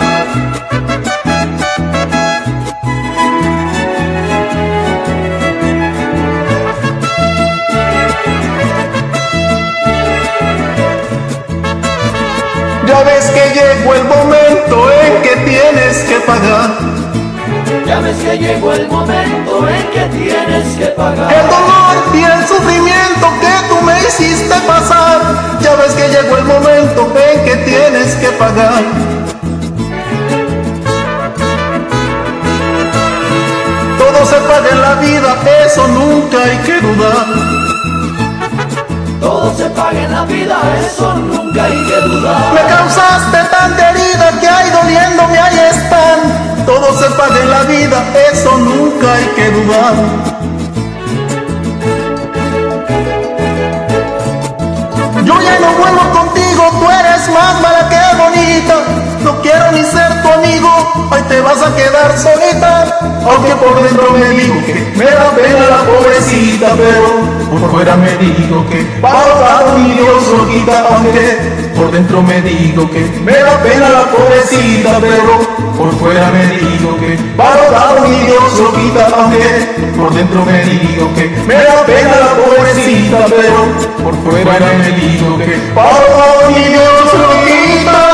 Ya 13.03 13.09
ves 13.09 13.31
que 13.31 13.51
llegó 13.53 13.95
el 13.95 14.05
momento 14.05 14.93
en 14.93 15.23
que 15.23 15.35
tienes 15.45 16.05
que 16.05 16.21
pagar. 16.21 16.71
Ya 17.85 17.99
ves 17.99 18.17
que 18.19 18.39
llegó 18.39 18.73
el 18.75 18.87
momento 18.87 19.69
en 19.69 19.87
que 19.91 20.05
tienes 20.17 20.77
que 20.79 20.87
pagar. 20.87 21.33
El 21.33 21.47
dolor 21.51 22.15
y 22.15 22.23
el 22.23 22.47
sufrimiento 22.47 23.27
que 23.41 23.69
tú 23.69 23.85
me 23.85 23.99
hiciste 24.07 24.55
pasar. 24.69 25.59
Ya 25.61 25.75
ves 25.75 25.95
que 25.95 26.09
llegó 26.11 26.37
el 26.37 26.45
momento 26.45 27.13
en 27.17 27.45
que 27.45 27.57
tienes 27.65 28.15
que 28.15 28.29
pagar. 28.39 28.85
Todo 33.99 34.27
se 34.27 34.37
paga 34.47 34.69
en 34.71 34.81
la 34.81 34.95
vida, 34.95 35.37
eso 35.67 35.89
nunca 35.89 36.37
hay 36.45 36.57
que 36.59 36.81
dudar. 36.81 37.27
Todo 39.21 39.53
se 39.57 39.65
paga 39.71 40.05
en 40.05 40.13
la 40.13 40.25
vida, 40.25 40.57
eso 40.87 41.15
nunca. 41.15 41.42
Me 41.63 42.61
causaste 42.69 43.39
tanta 43.51 43.91
herida 43.91 44.33
que 44.41 44.49
hay 44.49 44.71
doliéndome, 44.71 45.39
ahí 45.39 45.59
están. 45.71 46.65
Todo 46.67 46.99
se 46.99 47.09
paga 47.11 47.39
en 47.41 47.51
la 47.51 47.63
vida, 47.63 48.03
eso 48.33 48.59
nunca 48.59 49.15
hay 49.15 49.27
que 49.37 49.51
dudar. 49.51 49.95
Yo 55.25 55.41
ya 55.41 55.59
no 55.61 55.73
vuelvo 55.79 56.11
contigo, 56.19 56.71
tú 56.81 56.91
eres 56.91 57.29
más 57.29 57.61
mala 57.61 57.89
que 57.89 58.17
bonita. 58.17 58.75
No 59.23 59.41
quiero 59.41 59.71
ni 59.71 59.85
ser 59.85 60.12
hoy 60.95 61.23
te 61.29 61.41
vas 61.41 61.63
a 61.63 61.75
quedar 61.75 62.19
solita. 62.19 62.99
Aunque 63.25 63.55
por 63.57 63.83
dentro 63.83 64.11
me 64.13 64.29
digo 64.31 64.55
que 64.67 64.93
me 64.97 65.05
da 65.05 65.31
pena 65.31 65.67
la 65.71 65.83
pobrecita, 65.85 66.69
pero 66.77 67.61
por 67.61 67.71
fuera 67.71 67.97
me 67.97 68.17
digo 68.17 68.67
que 68.69 68.83
para 69.01 69.75
mi 69.77 69.93
Dios 69.93 70.27
lo 70.37 70.49
quita, 70.49 70.89
aunque 70.89 71.39
por 71.77 71.91
dentro 71.91 72.23
me 72.23 72.41
digo 72.43 72.91
que 72.91 73.01
me 73.25 73.33
da 73.33 73.63
pena 73.63 73.89
la 73.89 74.05
pobrecita, 74.11 74.99
pero 75.01 75.63
por 75.77 75.93
fuera 75.99 76.31
me 76.31 76.47
digo 76.47 76.97
que 76.99 77.17
para 77.37 78.01
mi 78.01 78.17
Dios 78.27 78.59
lo 78.59 78.73
quita, 78.75 79.09
aunque 79.17 79.93
por 79.97 80.13
dentro 80.13 80.45
me 80.45 80.65
digo 80.65 81.15
que 81.15 81.29
me 81.47 81.55
da 81.55 81.85
pena 81.87 82.17
la 82.21 82.35
pobrecita, 82.43 83.25
pero 83.29 84.03
por 84.03 84.15
fuera 84.25 84.67
me 84.79 84.91
digo 84.93 85.39
que 85.39 85.57
para 85.75 86.49
mi 86.49 86.65
Dios 86.65 87.15
lo 87.15 88.12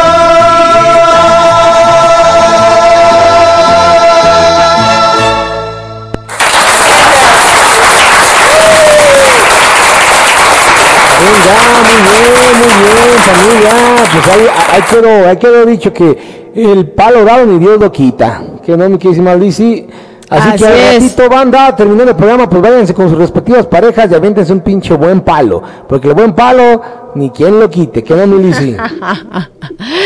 muy 11.85 12.01
bien, 12.05 12.53
muy 12.59 12.73
bien, 12.83 13.19
familia. 13.27 13.71
Pues 14.13 14.29
ahí, 14.29 14.47
ahí 14.73 14.83
quedó, 14.91 15.29
ahí 15.29 15.37
quedó 15.37 15.67
dicho 15.67 15.93
que 15.93 16.53
el 16.55 16.91
palo 16.91 17.25
dado 17.25 17.47
ni 17.47 17.59
Dios 17.59 17.79
lo 17.79 17.91
quita. 17.91 18.43
Que 18.65 18.77
no 18.77 18.89
me 18.89 18.99
quieres 18.99 19.21
mal, 19.21 19.41
Lizzy. 19.41 19.87
Así, 20.31 20.49
Así 20.51 20.59
que 20.59 20.67
al 20.67 20.95
ratito, 21.01 21.29
banda, 21.31 21.75
terminando 21.75 22.11
el 22.11 22.17
programa, 22.17 22.49
pues 22.51 22.61
váyanse 22.61 22.93
con 22.93 23.09
sus 23.09 23.17
respectivas 23.17 23.67
parejas 23.67 24.11
y 24.11 24.15
aviéntense 24.15 24.53
un 24.53 24.61
pinche 24.61 24.95
buen 24.95 25.23
palo. 25.23 25.63
Porque 25.89 26.09
el 26.09 26.15
buen 26.15 26.35
palo, 26.35 26.83
ni 27.15 27.31
quien 27.31 27.59
lo 27.59 27.71
quite, 27.71 28.05
que 28.05 28.15
no, 28.15 28.27
mi 28.27 28.43
Lizzy. 28.43 28.77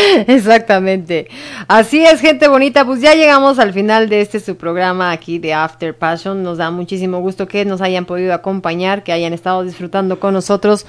Exactamente. 0.27 1.29
Así 1.69 2.05
es, 2.05 2.21
gente 2.21 2.49
bonita. 2.49 2.85
Pues 2.85 3.01
ya 3.01 3.15
llegamos 3.15 3.59
al 3.59 3.73
final 3.73 4.09
de 4.09 4.21
este 4.21 4.41
su 4.41 4.57
programa 4.57 5.11
aquí 5.11 5.39
de 5.39 5.55
After 5.55 5.97
Passion. 5.97 6.43
Nos 6.43 6.59
da 6.59 6.71
muchísimo 6.71 7.21
gusto 7.21 7.49
que 7.49 7.65
nos 7.65 7.81
hayan 7.81 8.05
podido 8.05 8.35
acompañar, 8.35 9.03
que 9.03 9.13
hayan 9.13 9.33
estado 9.33 9.63
disfrutando 9.63 10.21
con 10.21 10.35
nosotros, 10.35 10.87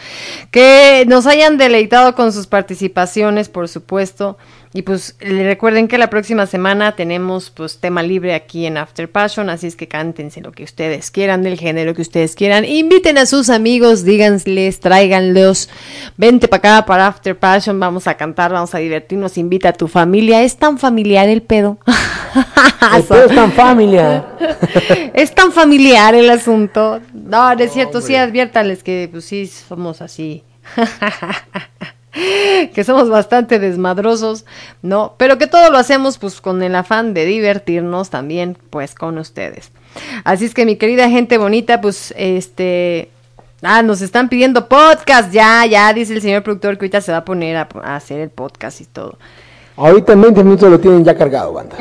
que 0.51 1.05
nos 1.07 1.27
hayan 1.27 1.57
deleitado 1.57 2.15
con 2.15 2.31
sus 2.31 2.47
participaciones, 2.47 3.49
por 3.49 3.67
supuesto. 3.67 4.37
Y 4.75 4.81
pues 4.81 5.15
le 5.19 5.43
recuerden 5.43 5.87
que 5.87 5.99
la 5.99 6.09
próxima 6.09 6.47
semana 6.47 6.95
tenemos 6.95 7.51
pues 7.51 7.77
tema 7.77 8.01
libre 8.01 8.33
aquí 8.33 8.65
en 8.65 8.77
After 8.77 9.07
Passion, 9.07 9.51
así 9.51 9.67
es 9.67 9.75
que 9.75 9.87
cántense 9.87 10.41
lo 10.41 10.51
que 10.51 10.63
ustedes 10.63 11.11
quieran, 11.11 11.43
del 11.43 11.59
género 11.59 11.93
que 11.93 12.01
ustedes 12.01 12.35
quieran. 12.35 12.65
Inviten 12.65 13.19
a 13.19 13.27
sus 13.27 13.51
amigos, 13.51 14.03
díganles, 14.03 14.79
tráiganlos. 14.79 15.69
Vente 16.17 16.47
para 16.47 16.57
acá 16.57 16.85
para 16.87 17.07
After 17.07 17.37
Passion, 17.37 17.79
vamos 17.79 18.07
a 18.07 18.15
cantar, 18.15 18.51
vamos 18.51 18.73
a 18.73 18.79
divertirnos, 18.79 19.37
invita 19.37 19.69
a 19.69 19.73
tu 19.73 19.87
familia. 19.87 20.41
Es 20.41 20.57
tan 20.57 20.79
familiar 20.79 21.29
el 21.29 21.43
pedo. 21.43 21.77
El 22.95 23.03
pedo 23.07 23.25
es 23.25 23.35
tan 23.35 23.51
familia. 23.51 24.25
es 25.13 25.35
tan 25.35 25.51
familiar 25.51 26.15
el 26.15 26.31
asunto. 26.31 26.99
No, 27.13 27.53
no 27.53 27.63
es 27.63 27.71
cierto, 27.73 28.01
sí 28.01 28.15
adviértales 28.15 28.81
que 28.81 29.07
pues 29.11 29.25
sí 29.25 29.45
somos 29.45 30.01
así. 30.01 30.43
que 32.73 32.83
somos 32.83 33.09
bastante 33.09 33.59
desmadrosos, 33.59 34.45
¿no? 34.81 35.15
Pero 35.17 35.37
que 35.37 35.47
todo 35.47 35.69
lo 35.69 35.77
hacemos 35.77 36.17
pues 36.17 36.41
con 36.41 36.61
el 36.63 36.75
afán 36.75 37.13
de 37.13 37.25
divertirnos 37.25 38.09
también 38.09 38.57
pues 38.69 38.95
con 38.95 39.17
ustedes. 39.17 39.71
Así 40.23 40.45
es 40.45 40.53
que 40.53 40.65
mi 40.65 40.75
querida 40.75 41.09
gente 41.09 41.37
bonita, 41.37 41.81
pues 41.81 42.13
este 42.17 43.09
Ah, 43.65 43.81
nos 43.81 44.01
están 44.01 44.27
pidiendo 44.27 44.67
podcast, 44.67 45.31
ya, 45.31 45.65
ya, 45.65 45.93
dice 45.93 46.13
el 46.13 46.21
señor 46.21 46.43
productor 46.43 46.77
que 46.77 46.83
ahorita 46.83 46.99
se 46.99 47.13
va 47.13 47.19
a 47.19 47.25
poner 47.25 47.55
a, 47.55 47.69
a 47.81 47.95
hacer 47.95 48.19
el 48.19 48.29
podcast 48.29 48.81
y 48.81 48.85
todo. 48.85 49.17
Ahorita 49.77 50.11
en 50.11 50.21
20 50.21 50.43
minutos 50.43 50.69
lo 50.69 50.79
tienen 50.81 51.05
ya 51.05 51.17
cargado, 51.17 51.53
banda. 51.53 51.77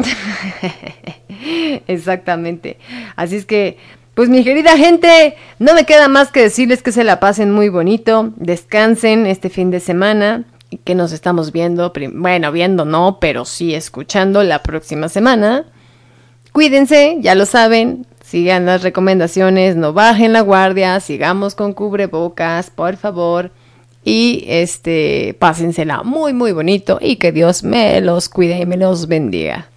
Exactamente. 1.88 2.78
Así 3.16 3.34
es 3.34 3.44
que, 3.44 3.78
pues 4.14 4.28
mi 4.28 4.44
querida 4.44 4.76
gente, 4.76 5.36
no 5.58 5.74
me 5.74 5.84
queda 5.84 6.08
más 6.08 6.30
que 6.30 6.42
decirles 6.42 6.82
que 6.82 6.92
se 6.92 7.04
la 7.04 7.18
pasen 7.18 7.50
muy 7.50 7.70
bonito, 7.70 8.32
descansen 8.36 9.26
este 9.26 9.48
fin 9.48 9.70
de 9.70 9.80
semana 9.80 10.44
y 10.68 10.76
que 10.78 10.94
nos 10.94 11.12
estamos 11.12 11.52
viendo, 11.52 11.92
bueno, 12.12 12.52
viendo 12.52 12.84
no, 12.84 13.18
pero 13.20 13.44
sí 13.44 13.74
escuchando 13.74 14.42
la 14.42 14.62
próxima 14.62 15.08
semana. 15.08 15.64
Cuídense, 16.52 17.16
ya 17.20 17.34
lo 17.34 17.46
saben, 17.46 18.06
sigan 18.22 18.66
las 18.66 18.82
recomendaciones, 18.82 19.76
no 19.76 19.94
bajen 19.94 20.34
la 20.34 20.42
guardia, 20.42 21.00
sigamos 21.00 21.54
con 21.54 21.72
cubrebocas, 21.72 22.68
por 22.68 22.96
favor. 22.96 23.50
Y 24.04 24.44
este, 24.48 25.36
pásensela 25.38 26.02
muy, 26.02 26.34
muy 26.34 26.52
bonito 26.52 26.98
y 27.00 27.16
que 27.16 27.32
Dios 27.32 27.62
me 27.62 28.00
los 28.02 28.28
cuide 28.28 28.58
y 28.58 28.66
me 28.66 28.76
los 28.76 29.06
bendiga. 29.06 29.71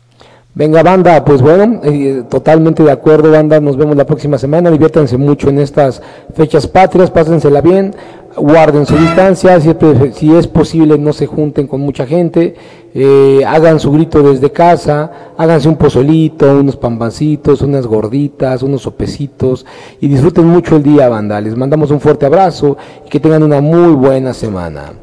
Venga, 0.57 0.83
banda, 0.83 1.25
pues 1.25 1.41
bueno, 1.41 1.81
eh, 1.83 2.23
totalmente 2.29 2.81
de 2.81 2.89
acuerdo, 2.89 3.29
banda. 3.29 3.59
Nos 3.59 3.75
vemos 3.75 3.97
la 3.97 4.05
próxima 4.05 4.37
semana. 4.37 4.71
Diviértanse 4.71 5.17
mucho 5.17 5.49
en 5.49 5.59
estas 5.59 6.01
fechas 6.33 6.65
patrias, 6.65 7.11
pásensela 7.11 7.59
bien, 7.59 7.93
guarden 8.37 8.85
su 8.85 8.95
distancia. 8.95 9.59
Si 9.59 9.69
es, 9.69 10.15
si 10.15 10.33
es 10.33 10.47
posible, 10.47 10.97
no 10.97 11.11
se 11.11 11.27
junten 11.27 11.67
con 11.67 11.81
mucha 11.81 12.07
gente. 12.07 12.55
eh, 12.93 13.43
hagan 13.45 13.81
su 13.81 13.91
grito 13.91 14.23
desde 14.23 14.49
casa, 14.53 15.11
háganse 15.37 15.67
un 15.67 15.75
pozolito, 15.75 16.57
unos 16.57 16.77
pambancitos, 16.77 17.61
unas 17.61 17.85
gorditas, 17.85 18.63
unos 18.63 18.83
sopecitos 18.83 19.65
y 19.99 20.07
disfruten 20.07 20.45
mucho 20.47 20.77
el 20.77 20.83
día, 20.83 21.09
banda. 21.09 21.41
Les 21.41 21.57
mandamos 21.57 21.91
un 21.91 21.99
fuerte 21.99 22.25
abrazo 22.25 22.77
y 23.05 23.09
que 23.09 23.19
tengan 23.19 23.43
una 23.43 23.59
muy 23.59 23.93
buena 23.93 24.33
semana. 24.33 24.93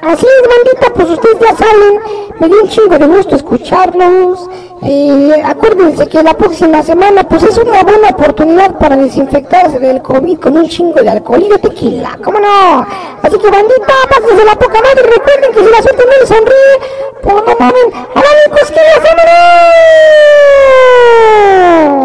Así 0.00 0.26
es, 0.26 0.48
bandita, 0.48 0.94
pues 0.94 1.10
ustedes 1.10 1.38
ya 1.40 1.56
saben, 1.56 2.00
me 2.38 2.46
dio 2.46 2.62
un 2.62 2.68
chingo 2.68 2.96
de 2.96 3.06
gusto 3.06 3.34
escucharlos. 3.34 4.48
Eh, 4.82 5.42
acuérdense 5.44 6.06
que 6.06 6.22
la 6.22 6.34
próxima 6.34 6.84
semana, 6.84 7.24
pues 7.24 7.42
es 7.42 7.58
una 7.58 7.82
buena 7.82 8.10
oportunidad 8.10 8.78
para 8.78 8.96
desinfectarse 8.96 9.80
del 9.80 10.00
COVID 10.00 10.38
con 10.38 10.56
un 10.56 10.68
chingo 10.68 11.02
de 11.02 11.10
alcohol 11.10 11.42
y 11.42 11.48
de 11.48 11.58
tequila, 11.58 12.16
¿cómo 12.22 12.38
no? 12.38 12.86
Así 13.22 13.38
que, 13.38 13.50
bandita, 13.50 13.92
pásense 14.08 14.44
la 14.44 14.54
poca 14.54 14.80
madre, 14.80 15.02
recuerden 15.02 15.52
que 15.52 15.64
si 15.64 15.70
la 15.70 15.82
suerte 15.82 16.04
no 16.04 16.12
les 16.20 16.28
sonríe, 16.28 16.78
pues 17.20 17.34
no 17.34 17.56
mamen, 17.58 17.92
hagan 18.14 18.50
cosquillas, 18.50 19.02
vámonos. 19.02 19.28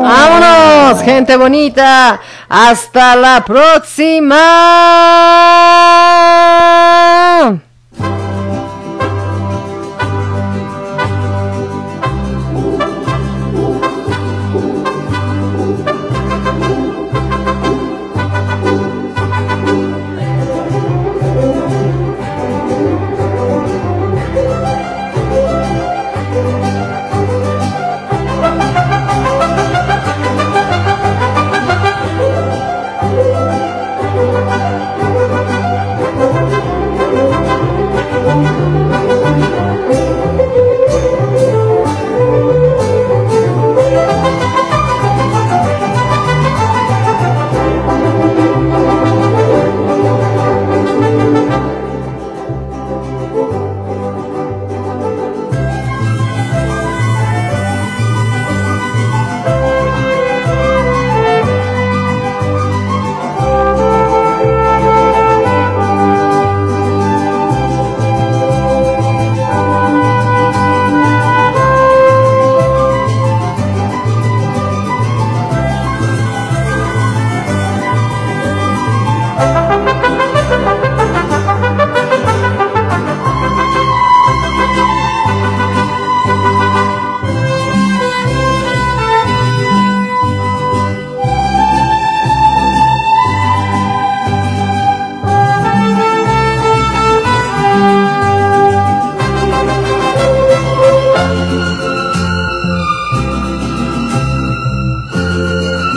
¡Vámonos, 0.03 1.01
gente 1.03 1.37
bonita! 1.37 2.19
¡Hasta 2.49 3.15
la 3.15 3.43
próxima! 3.45 4.39